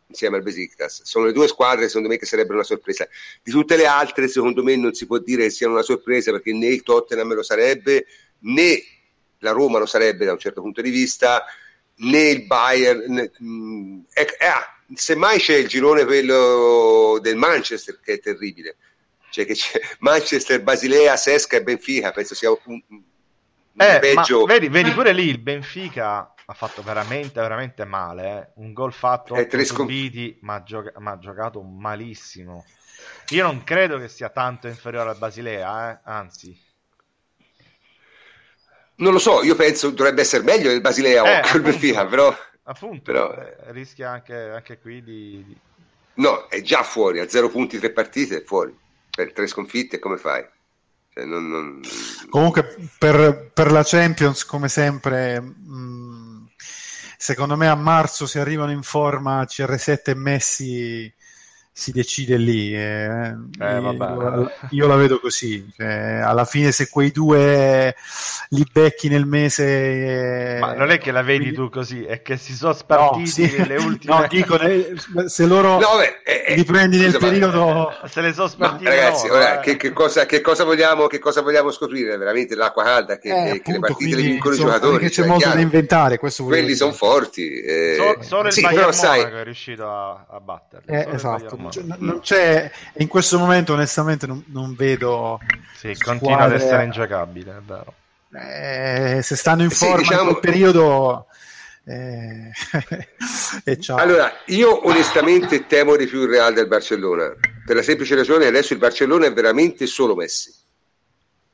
insieme 0.06 0.36
al 0.36 0.42
Besiktas. 0.42 1.02
Sono 1.04 1.26
le 1.26 1.32
due 1.32 1.48
squadre, 1.48 1.86
secondo 1.88 2.08
me, 2.08 2.18
che 2.18 2.26
sarebbero 2.26 2.54
una 2.54 2.64
sorpresa. 2.64 3.08
Di 3.42 3.50
tutte 3.50 3.76
le 3.76 3.86
altre, 3.86 4.28
secondo 4.28 4.62
me, 4.62 4.76
non 4.76 4.92
si 4.92 5.06
può 5.06 5.18
dire 5.18 5.44
che 5.44 5.50
siano 5.50 5.72
una 5.72 5.82
sorpresa 5.82 6.30
perché 6.32 6.52
né 6.52 6.66
il 6.66 6.82
Tottenham 6.82 7.34
lo 7.34 7.42
sarebbe, 7.42 8.06
né 8.40 8.82
la 9.38 9.52
Roma 9.52 9.78
lo 9.78 9.86
sarebbe 9.86 10.24
da 10.24 10.32
un 10.32 10.38
certo 10.38 10.60
punto 10.60 10.82
di 10.82 10.90
vista, 10.90 11.44
né 11.96 12.28
il 12.28 12.46
Bayern. 12.46 13.12
Né, 13.12 13.30
mh, 13.38 13.46
mm, 13.46 14.00
eh, 14.12 14.36
ah, 14.46 14.80
semmai 14.94 15.38
c'è 15.38 15.56
il 15.56 15.68
girone 15.68 16.04
quello 16.04 17.18
del 17.20 17.36
Manchester 17.36 18.00
che 18.00 18.14
è 18.14 18.20
terribile. 18.20 18.76
Cioè 19.30 19.46
che 19.46 19.54
c'è 19.54 19.80
Manchester, 20.00 20.60
Basilea, 20.62 21.16
Sesca 21.16 21.56
e 21.56 21.62
Benfica, 21.62 22.10
penso 22.10 22.34
sia 22.34 22.50
un 22.50 22.82
eh, 23.76 23.98
peggio. 23.98 24.44
Vedi, 24.44 24.68
vedi, 24.68 24.90
pure 24.90 25.12
lì 25.12 25.28
il 25.28 25.38
Benfica 25.38 26.34
ha 26.44 26.54
fatto 26.54 26.82
veramente, 26.82 27.40
veramente 27.40 27.84
male. 27.84 28.38
Eh. 28.38 28.62
Un 28.62 28.72
gol 28.72 28.92
fatto 28.92 29.34
eh, 29.34 29.46
tre 29.46 29.64
subiti, 29.64 30.30
scom- 30.30 30.42
ma, 30.42 30.62
gioca- 30.62 30.98
ma 30.98 31.12
ha 31.12 31.18
giocato 31.18 31.62
malissimo. 31.62 32.64
Io 33.30 33.44
non 33.44 33.62
credo 33.64 33.98
che 33.98 34.08
sia 34.08 34.28
tanto 34.28 34.66
inferiore 34.66 35.10
al 35.10 35.18
Basilea, 35.18 35.92
eh? 35.92 35.98
anzi. 36.04 36.68
Non 38.96 39.12
lo 39.12 39.18
so, 39.18 39.42
io 39.42 39.54
penso 39.54 39.90
dovrebbe 39.90 40.20
essere 40.20 40.42
meglio 40.42 40.68
del 40.68 40.82
Basilea 40.82 41.40
eh, 41.40 41.50
o 41.50 41.54
il 41.56 41.62
Benfica, 41.62 42.04
però... 42.06 42.36
Appunto, 42.64 43.02
però... 43.02 43.32
Eh, 43.32 43.72
rischia 43.72 44.10
anche, 44.10 44.34
anche 44.34 44.78
qui 44.78 45.02
di, 45.02 45.44
di, 45.46 45.56
No, 46.14 46.48
è 46.48 46.60
già 46.60 46.82
fuori, 46.82 47.20
a 47.20 47.28
zero 47.28 47.48
punti 47.48 47.78
tre 47.78 47.92
partite 47.92 48.38
è 48.38 48.42
fuori. 48.42 48.76
Per 49.10 49.32
tre 49.32 49.46
sconfitte 49.46 49.98
come 49.98 50.18
fai? 50.18 50.46
Cioè, 51.12 51.24
non, 51.24 51.48
non... 51.48 51.80
Comunque 52.28 52.76
per, 52.98 53.50
per, 53.52 53.72
la 53.72 53.82
Champions, 53.84 54.44
come 54.44 54.68
sempre, 54.68 55.40
mh, 55.40 56.50
secondo 57.16 57.56
me 57.56 57.68
a 57.68 57.74
marzo 57.74 58.26
si 58.26 58.38
arrivano 58.38 58.70
in 58.70 58.82
forma 58.82 59.42
CR7 59.42 60.00
e 60.04 60.14
Messi 60.14 61.14
si 61.80 61.92
decide 61.92 62.36
lì. 62.36 62.74
Eh, 62.74 63.34
eh, 63.58 63.78
io, 63.80 64.52
io, 64.70 64.86
la 64.86 64.96
vedo 64.96 65.18
così. 65.18 65.66
Cioè, 65.74 66.20
alla 66.22 66.44
fine, 66.44 66.72
se 66.72 66.90
quei 66.90 67.10
due 67.10 67.94
li 68.50 68.66
becchi 68.70 69.08
nel 69.08 69.24
mese. 69.24 70.58
Ma 70.60 70.74
non 70.74 70.90
è 70.90 70.98
che 70.98 71.10
la 71.10 71.22
vedi 71.22 71.38
quindi... 71.38 71.56
tu 71.56 71.70
così, 71.70 72.04
è 72.04 72.20
che 72.20 72.36
si 72.36 72.52
sono 72.52 72.74
spartiti 72.74 73.42
no, 73.42 73.48
sì. 73.48 73.66
le 73.66 73.76
ultime. 73.80 74.14
No, 74.14 74.26
dico, 74.28 74.58
se 75.26 75.46
loro 75.46 75.80
no, 75.80 75.96
beh, 75.96 76.20
eh, 76.24 76.54
li 76.54 76.64
prendi 76.64 76.98
nel 76.98 77.12
scusa, 77.12 77.26
periodo. 77.26 77.92
Se 78.10 78.20
le 78.20 78.32
sono 78.34 78.48
spartiti. 78.48 78.84
ragazzi, 78.84 79.26
no, 79.28 79.34
ora, 79.34 79.60
eh. 79.60 79.62
che, 79.62 79.76
che, 79.76 79.92
cosa, 79.92 80.26
che, 80.26 80.42
cosa 80.42 80.64
vogliamo, 80.64 81.06
che 81.06 81.18
cosa 81.18 81.40
vogliamo 81.40 81.70
scoprire? 81.70 82.16
Veramente 82.18 82.54
l'acqua 82.54 82.84
calda, 82.84 83.18
che, 83.18 83.30
appunto, 83.30 83.62
che 83.62 83.72
le 83.72 83.78
partite 83.78 84.16
le 84.16 84.22
vincono 84.22 84.54
i 84.54 84.58
giocatori. 84.58 84.98
Che 84.98 85.08
c'è 85.08 85.14
cioè, 85.22 85.26
modo 85.26 85.48
da 85.48 85.60
inventare. 85.60 86.18
Quelli 86.18 86.74
sono 86.74 86.92
forti. 86.92 87.60
Eh... 87.60 87.94
So, 87.96 88.22
solo 88.22 88.48
il 88.48 88.52
sì, 88.52 88.60
Bayern 88.60 88.92
sai... 88.92 89.22
è 89.22 89.44
riuscito 89.44 89.88
a, 89.88 90.26
a 90.28 90.40
batterli. 90.40 90.94
Eh, 90.94 91.08
esatto. 91.14 91.56
Cioè, 91.70 91.84
non 91.98 92.20
c'è, 92.20 92.70
in 92.98 93.08
questo 93.08 93.38
momento, 93.38 93.72
onestamente, 93.72 94.26
non, 94.26 94.42
non 94.48 94.74
vedo. 94.74 95.40
Sì, 95.76 95.94
squadre... 95.94 96.18
continua 96.20 96.44
ad 96.44 96.52
essere 96.52 96.84
ingiocabile, 96.84 97.56
è 97.56 97.60
vero. 97.64 97.94
Eh, 98.32 99.20
se 99.22 99.36
stanno 99.36 99.62
in 99.62 99.70
forma 99.70 99.96
diciamo... 99.98 100.22
in 100.22 100.26
quel 100.28 100.40
periodo. 100.40 101.26
Eh... 101.84 102.52
allora, 103.94 104.32
io 104.46 104.86
onestamente 104.86 105.66
temo 105.66 105.96
di 105.96 106.06
più 106.06 106.22
il 106.22 106.28
Real 106.28 106.52
del 106.52 106.68
Barcellona 106.68 107.34
per 107.64 107.76
la 107.76 107.82
semplice 107.82 108.14
ragione 108.14 108.42
che 108.42 108.48
adesso 108.48 108.72
il 108.72 108.78
Barcellona 108.78 109.26
è 109.26 109.32
veramente 109.32 109.86
solo 109.86 110.14
Messi. 110.14 110.54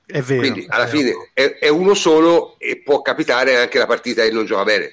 È 0.04 0.20
vero. 0.20 0.40
Quindi 0.40 0.66
alla 0.68 0.84
è 0.84 0.88
fine 0.88 1.30
è, 1.32 1.58
è, 1.58 1.68
uno 1.68 1.94
solo 1.94 2.58
e 2.58 2.80
può 2.82 3.02
capitare 3.02 3.56
anche 3.56 3.78
la 3.78 3.86
partita 3.86 4.22
e 4.22 4.30
non 4.30 4.44
gioca 4.44 4.64
bene. 4.64 4.92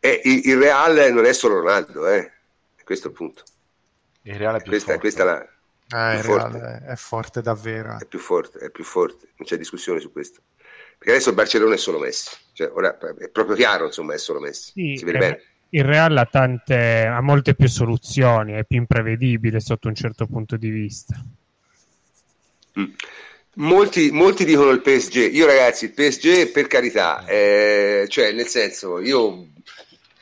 E 0.00 0.20
il, 0.24 0.40
il 0.44 0.56
Real 0.56 1.12
non 1.12 1.26
è 1.26 1.32
solo 1.32 1.60
Ronaldo, 1.60 2.06
eh. 2.08 2.32
Questo 2.86 3.08
è 3.08 3.10
il 3.10 3.16
punto. 3.16 3.42
Il 4.22 4.36
Real 4.36 4.54
è 4.54 4.62
più 4.62 4.70
questa, 4.70 4.92
forte. 4.92 5.00
Questa 5.00 5.22
è 5.22 5.26
la, 5.26 5.46
Ah, 5.88 6.14
è, 6.14 6.22
forte. 6.22 6.82
è, 6.86 6.94
forte. 6.96 7.42
davvero. 7.42 7.98
È 7.98 8.06
più 8.06 8.18
forte, 8.18 8.58
è 8.58 8.70
più 8.70 8.82
forte, 8.82 9.28
non 9.36 9.46
c'è 9.46 9.56
discussione 9.56 10.00
su 10.00 10.10
questo. 10.10 10.40
Perché 10.98 11.12
adesso 11.12 11.28
il 11.30 11.34
Barcellona 11.34 11.74
è 11.74 11.78
solo 11.78 11.98
Messi, 11.98 12.30
cioè, 12.52 12.70
ora 12.72 12.96
è 12.96 13.28
proprio 13.28 13.54
chiaro, 13.54 13.86
insomma, 13.86 14.14
è 14.14 14.18
solo 14.18 14.40
Messi. 14.40 14.72
Sì, 14.72 14.94
si 14.96 15.04
vede 15.04 15.18
bene. 15.18 15.42
Il 15.70 15.84
Real 15.84 16.16
ha, 16.16 16.24
tante, 16.24 17.04
ha 17.06 17.20
molte 17.20 17.54
più 17.54 17.68
soluzioni, 17.68 18.52
è 18.52 18.64
più 18.64 18.78
imprevedibile 18.78 19.60
sotto 19.60 19.88
un 19.88 19.94
certo 19.94 20.26
punto 20.26 20.56
di 20.56 20.70
vista. 20.70 21.22
Mm. 22.78 22.92
Molti, 23.56 24.10
molti, 24.10 24.44
dicono 24.44 24.70
il 24.70 24.80
PSG. 24.80 25.32
Io, 25.32 25.46
ragazzi, 25.46 25.86
il 25.86 25.92
PSG 25.92 26.50
per 26.50 26.66
carità, 26.66 27.24
eh, 27.26 28.06
cioè, 28.08 28.32
nel 28.32 28.46
senso, 28.46 29.00
io 29.00 29.48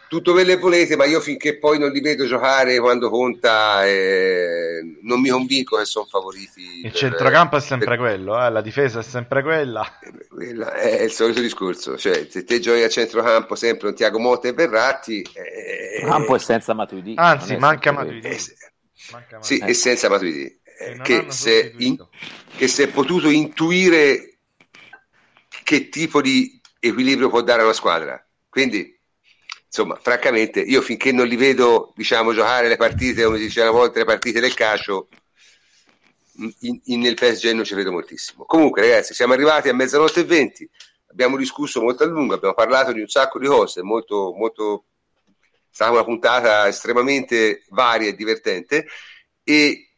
tutto 0.09 0.33
quello 0.33 0.55
che 0.55 0.61
volete, 0.61 0.97
ma 0.97 1.05
io 1.05 1.21
finché 1.21 1.59
poi 1.59 1.79
non 1.79 1.91
li 1.91 2.01
vedo 2.01 2.27
giocare 2.27 2.79
quando 2.79 3.11
conta, 3.11 3.87
eh, 3.87 4.99
non 5.03 5.21
mi 5.21 5.29
convinco 5.29 5.77
che 5.77 5.85
sono 5.85 6.07
favoriti. 6.07 6.77
Il 6.77 6.91
per, 6.91 6.93
centrocampo 6.93 7.57
è 7.57 7.61
sempre 7.61 7.97
per... 7.97 7.99
quello, 7.99 8.43
eh, 8.43 8.51
la 8.51 8.61
difesa 8.61 9.01
è 9.01 9.03
sempre 9.03 9.43
quella. 9.43 9.99
quella. 10.29 10.75
È 10.75 11.03
il 11.03 11.11
solito 11.11 11.41
discorso, 11.41 11.97
cioè 11.97 12.27
se 12.29 12.45
te 12.45 12.61
giochi 12.61 12.83
a 12.83 12.89
centrocampo 12.89 13.55
sempre 13.55 13.89
un 13.89 13.95
Tiago 13.95 14.19
Motta 14.19 14.49
e 14.49 14.53
Verratti... 14.53 15.23
Eh, 15.33 16.01
il 16.03 16.07
campo 16.07 16.35
è 16.37 16.39
senza 16.39 16.75
Matuidi. 16.75 17.15
Anzi, 17.17 17.57
manca 17.57 17.93
Matuidi. 17.93 18.27
Eh, 18.27 18.39
manca 19.11 19.43
Sì, 19.43 19.59
e 19.59 19.75
senza 19.75 20.09
Matuidi. 20.09 20.61
Eh, 20.79 21.01
che, 21.03 21.27
se 21.29 21.73
in, 21.79 21.97
che 22.57 22.69
si 22.69 22.83
è 22.83 22.89
potuto 22.89 23.29
intuire 23.29 24.39
che 25.63 25.89
tipo 25.89 26.21
di 26.21 26.61
equilibrio 26.79 27.31
può 27.31 27.43
dare 27.43 27.63
una 27.63 27.73
squadra. 27.73 28.23
Quindi 28.49 28.94
insomma, 29.75 29.97
francamente, 30.01 30.61
io 30.61 30.81
finché 30.81 31.11
non 31.11 31.27
li 31.27 31.35
vedo, 31.35 31.93
diciamo, 31.97 32.33
giocare 32.33 32.69
le 32.69 32.77
partite, 32.77 33.25
come 33.25 33.39
si 33.39 33.45
diceva 33.45 33.71
una 33.71 33.81
volta, 33.81 33.99
le 33.99 34.05
partite 34.05 34.39
del 34.39 34.55
calcio, 34.55 35.09
in, 36.61 36.81
in, 36.85 37.01
nel 37.01 37.15
PSG 37.15 37.51
non 37.51 37.65
ci 37.65 37.75
vedo 37.75 37.91
moltissimo. 37.91 38.45
Comunque, 38.45 38.83
ragazzi, 38.83 39.15
siamo 39.15 39.33
arrivati 39.33 39.69
a 39.69 39.75
mezzanotte 39.75 40.21
e 40.21 40.25
venti, 40.25 40.71
abbiamo 41.09 41.37
discusso 41.37 41.81
molto 41.81 42.05
a 42.05 42.07
lungo, 42.07 42.35
abbiamo 42.35 42.55
parlato 42.55 42.93
di 42.93 43.01
un 43.01 43.09
sacco 43.09 43.41
di 43.41 43.49
cose, 43.49 43.83
molto, 43.83 44.33
molto, 44.37 44.85
è 45.27 45.31
stata 45.73 45.91
una 45.91 46.05
puntata 46.05 46.69
estremamente 46.69 47.65
varia 47.71 48.09
e 48.09 48.15
divertente 48.15 48.87
e 49.43 49.89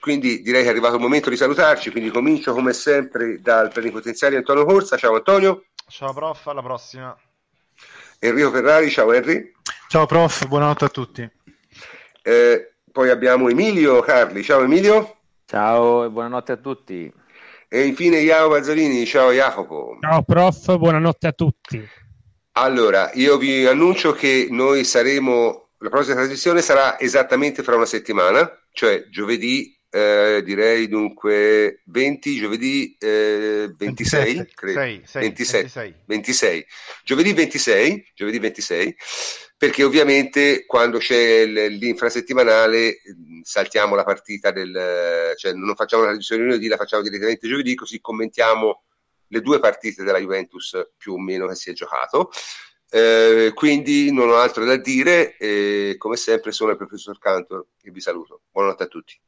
quindi 0.00 0.42
direi 0.42 0.62
che 0.62 0.68
è 0.68 0.70
arrivato 0.70 0.96
il 0.96 1.00
momento 1.00 1.30
di 1.30 1.36
salutarci, 1.36 1.92
quindi 1.92 2.10
comincio 2.10 2.52
come 2.52 2.72
sempre 2.72 3.40
dal 3.40 3.70
plenipotenziario 3.70 4.38
Antonio 4.38 4.64
Corsa. 4.64 4.96
Ciao 4.96 5.14
Antonio. 5.14 5.66
Ciao 5.88 6.12
prof, 6.12 6.46
alla 6.48 6.62
prossima. 6.62 7.16
Enrico 8.18 8.50
Ferrari, 8.50 8.90
ciao 8.90 9.12
Henry. 9.12 9.52
Ciao 9.88 10.06
prof, 10.06 10.46
buonanotte 10.46 10.84
a 10.84 10.88
tutti. 10.88 11.30
Eh, 12.22 12.74
poi 12.90 13.10
abbiamo 13.10 13.48
Emilio 13.48 14.00
Carli, 14.00 14.42
ciao 14.42 14.62
Emilio. 14.62 15.18
Ciao 15.44 16.04
e 16.04 16.08
buonanotte 16.08 16.52
a 16.52 16.56
tutti. 16.56 17.12
E 17.68 17.84
infine 17.84 18.20
Jacopo 18.20 18.54
Pazzolini, 18.54 19.04
ciao 19.06 19.32
Jacopo. 19.32 19.98
Ciao 20.00 20.22
prof, 20.22 20.76
buonanotte 20.76 21.26
a 21.26 21.32
tutti. 21.32 21.88
Allora, 22.52 23.10
io 23.14 23.36
vi 23.36 23.66
annuncio 23.66 24.12
che 24.12 24.48
noi 24.50 24.84
saremo, 24.84 25.68
la 25.78 25.90
prossima 25.90 26.14
trasmissione 26.16 26.62
sarà 26.62 26.98
esattamente 26.98 27.62
fra 27.62 27.76
una 27.76 27.84
settimana, 27.84 28.50
cioè 28.72 29.08
giovedì 29.10 29.75
eh, 29.96 30.42
direi 30.42 30.88
dunque 30.88 31.80
20, 31.86 32.36
giovedì 32.36 32.94
eh, 32.98 33.72
26, 33.74 34.34
27, 34.34 34.50
credo. 34.54 34.78
6, 34.78 35.02
6, 35.06 35.22
26, 35.22 35.60
26. 35.62 35.94
26, 36.04 36.66
giovedì 37.02 37.32
26, 37.32 38.12
giovedì 38.14 38.38
26, 38.38 38.96
perché 39.56 39.84
ovviamente 39.84 40.66
quando 40.66 40.98
c'è 40.98 41.46
l'infrasettimanale 41.46 42.98
saltiamo 43.40 43.94
la 43.94 44.04
partita 44.04 44.50
del, 44.50 45.32
cioè 45.38 45.54
non 45.54 45.74
facciamo 45.74 46.02
la 46.02 46.08
trasmissione 46.08 46.42
lunedì, 46.42 46.68
la 46.68 46.76
facciamo 46.76 47.02
direttamente 47.02 47.48
giovedì, 47.48 47.74
così 47.74 47.98
commentiamo 47.98 48.82
le 49.28 49.40
due 49.40 49.60
partite 49.60 50.04
della 50.04 50.20
Juventus 50.20 50.90
più 50.98 51.14
o 51.14 51.18
meno 51.18 51.46
che 51.46 51.54
si 51.54 51.70
è 51.70 51.72
giocato. 51.72 52.30
Eh, 52.90 53.50
quindi 53.54 54.12
non 54.12 54.28
ho 54.28 54.36
altro 54.36 54.64
da 54.64 54.76
dire 54.76 55.38
e 55.38 55.96
come 55.96 56.16
sempre 56.16 56.52
sono 56.52 56.72
il 56.72 56.76
professor 56.76 57.18
Cantor 57.18 57.66
e 57.82 57.90
vi 57.90 58.00
saluto. 58.00 58.42
Buonanotte 58.52 58.82
a 58.82 58.86
tutti. 58.88 59.18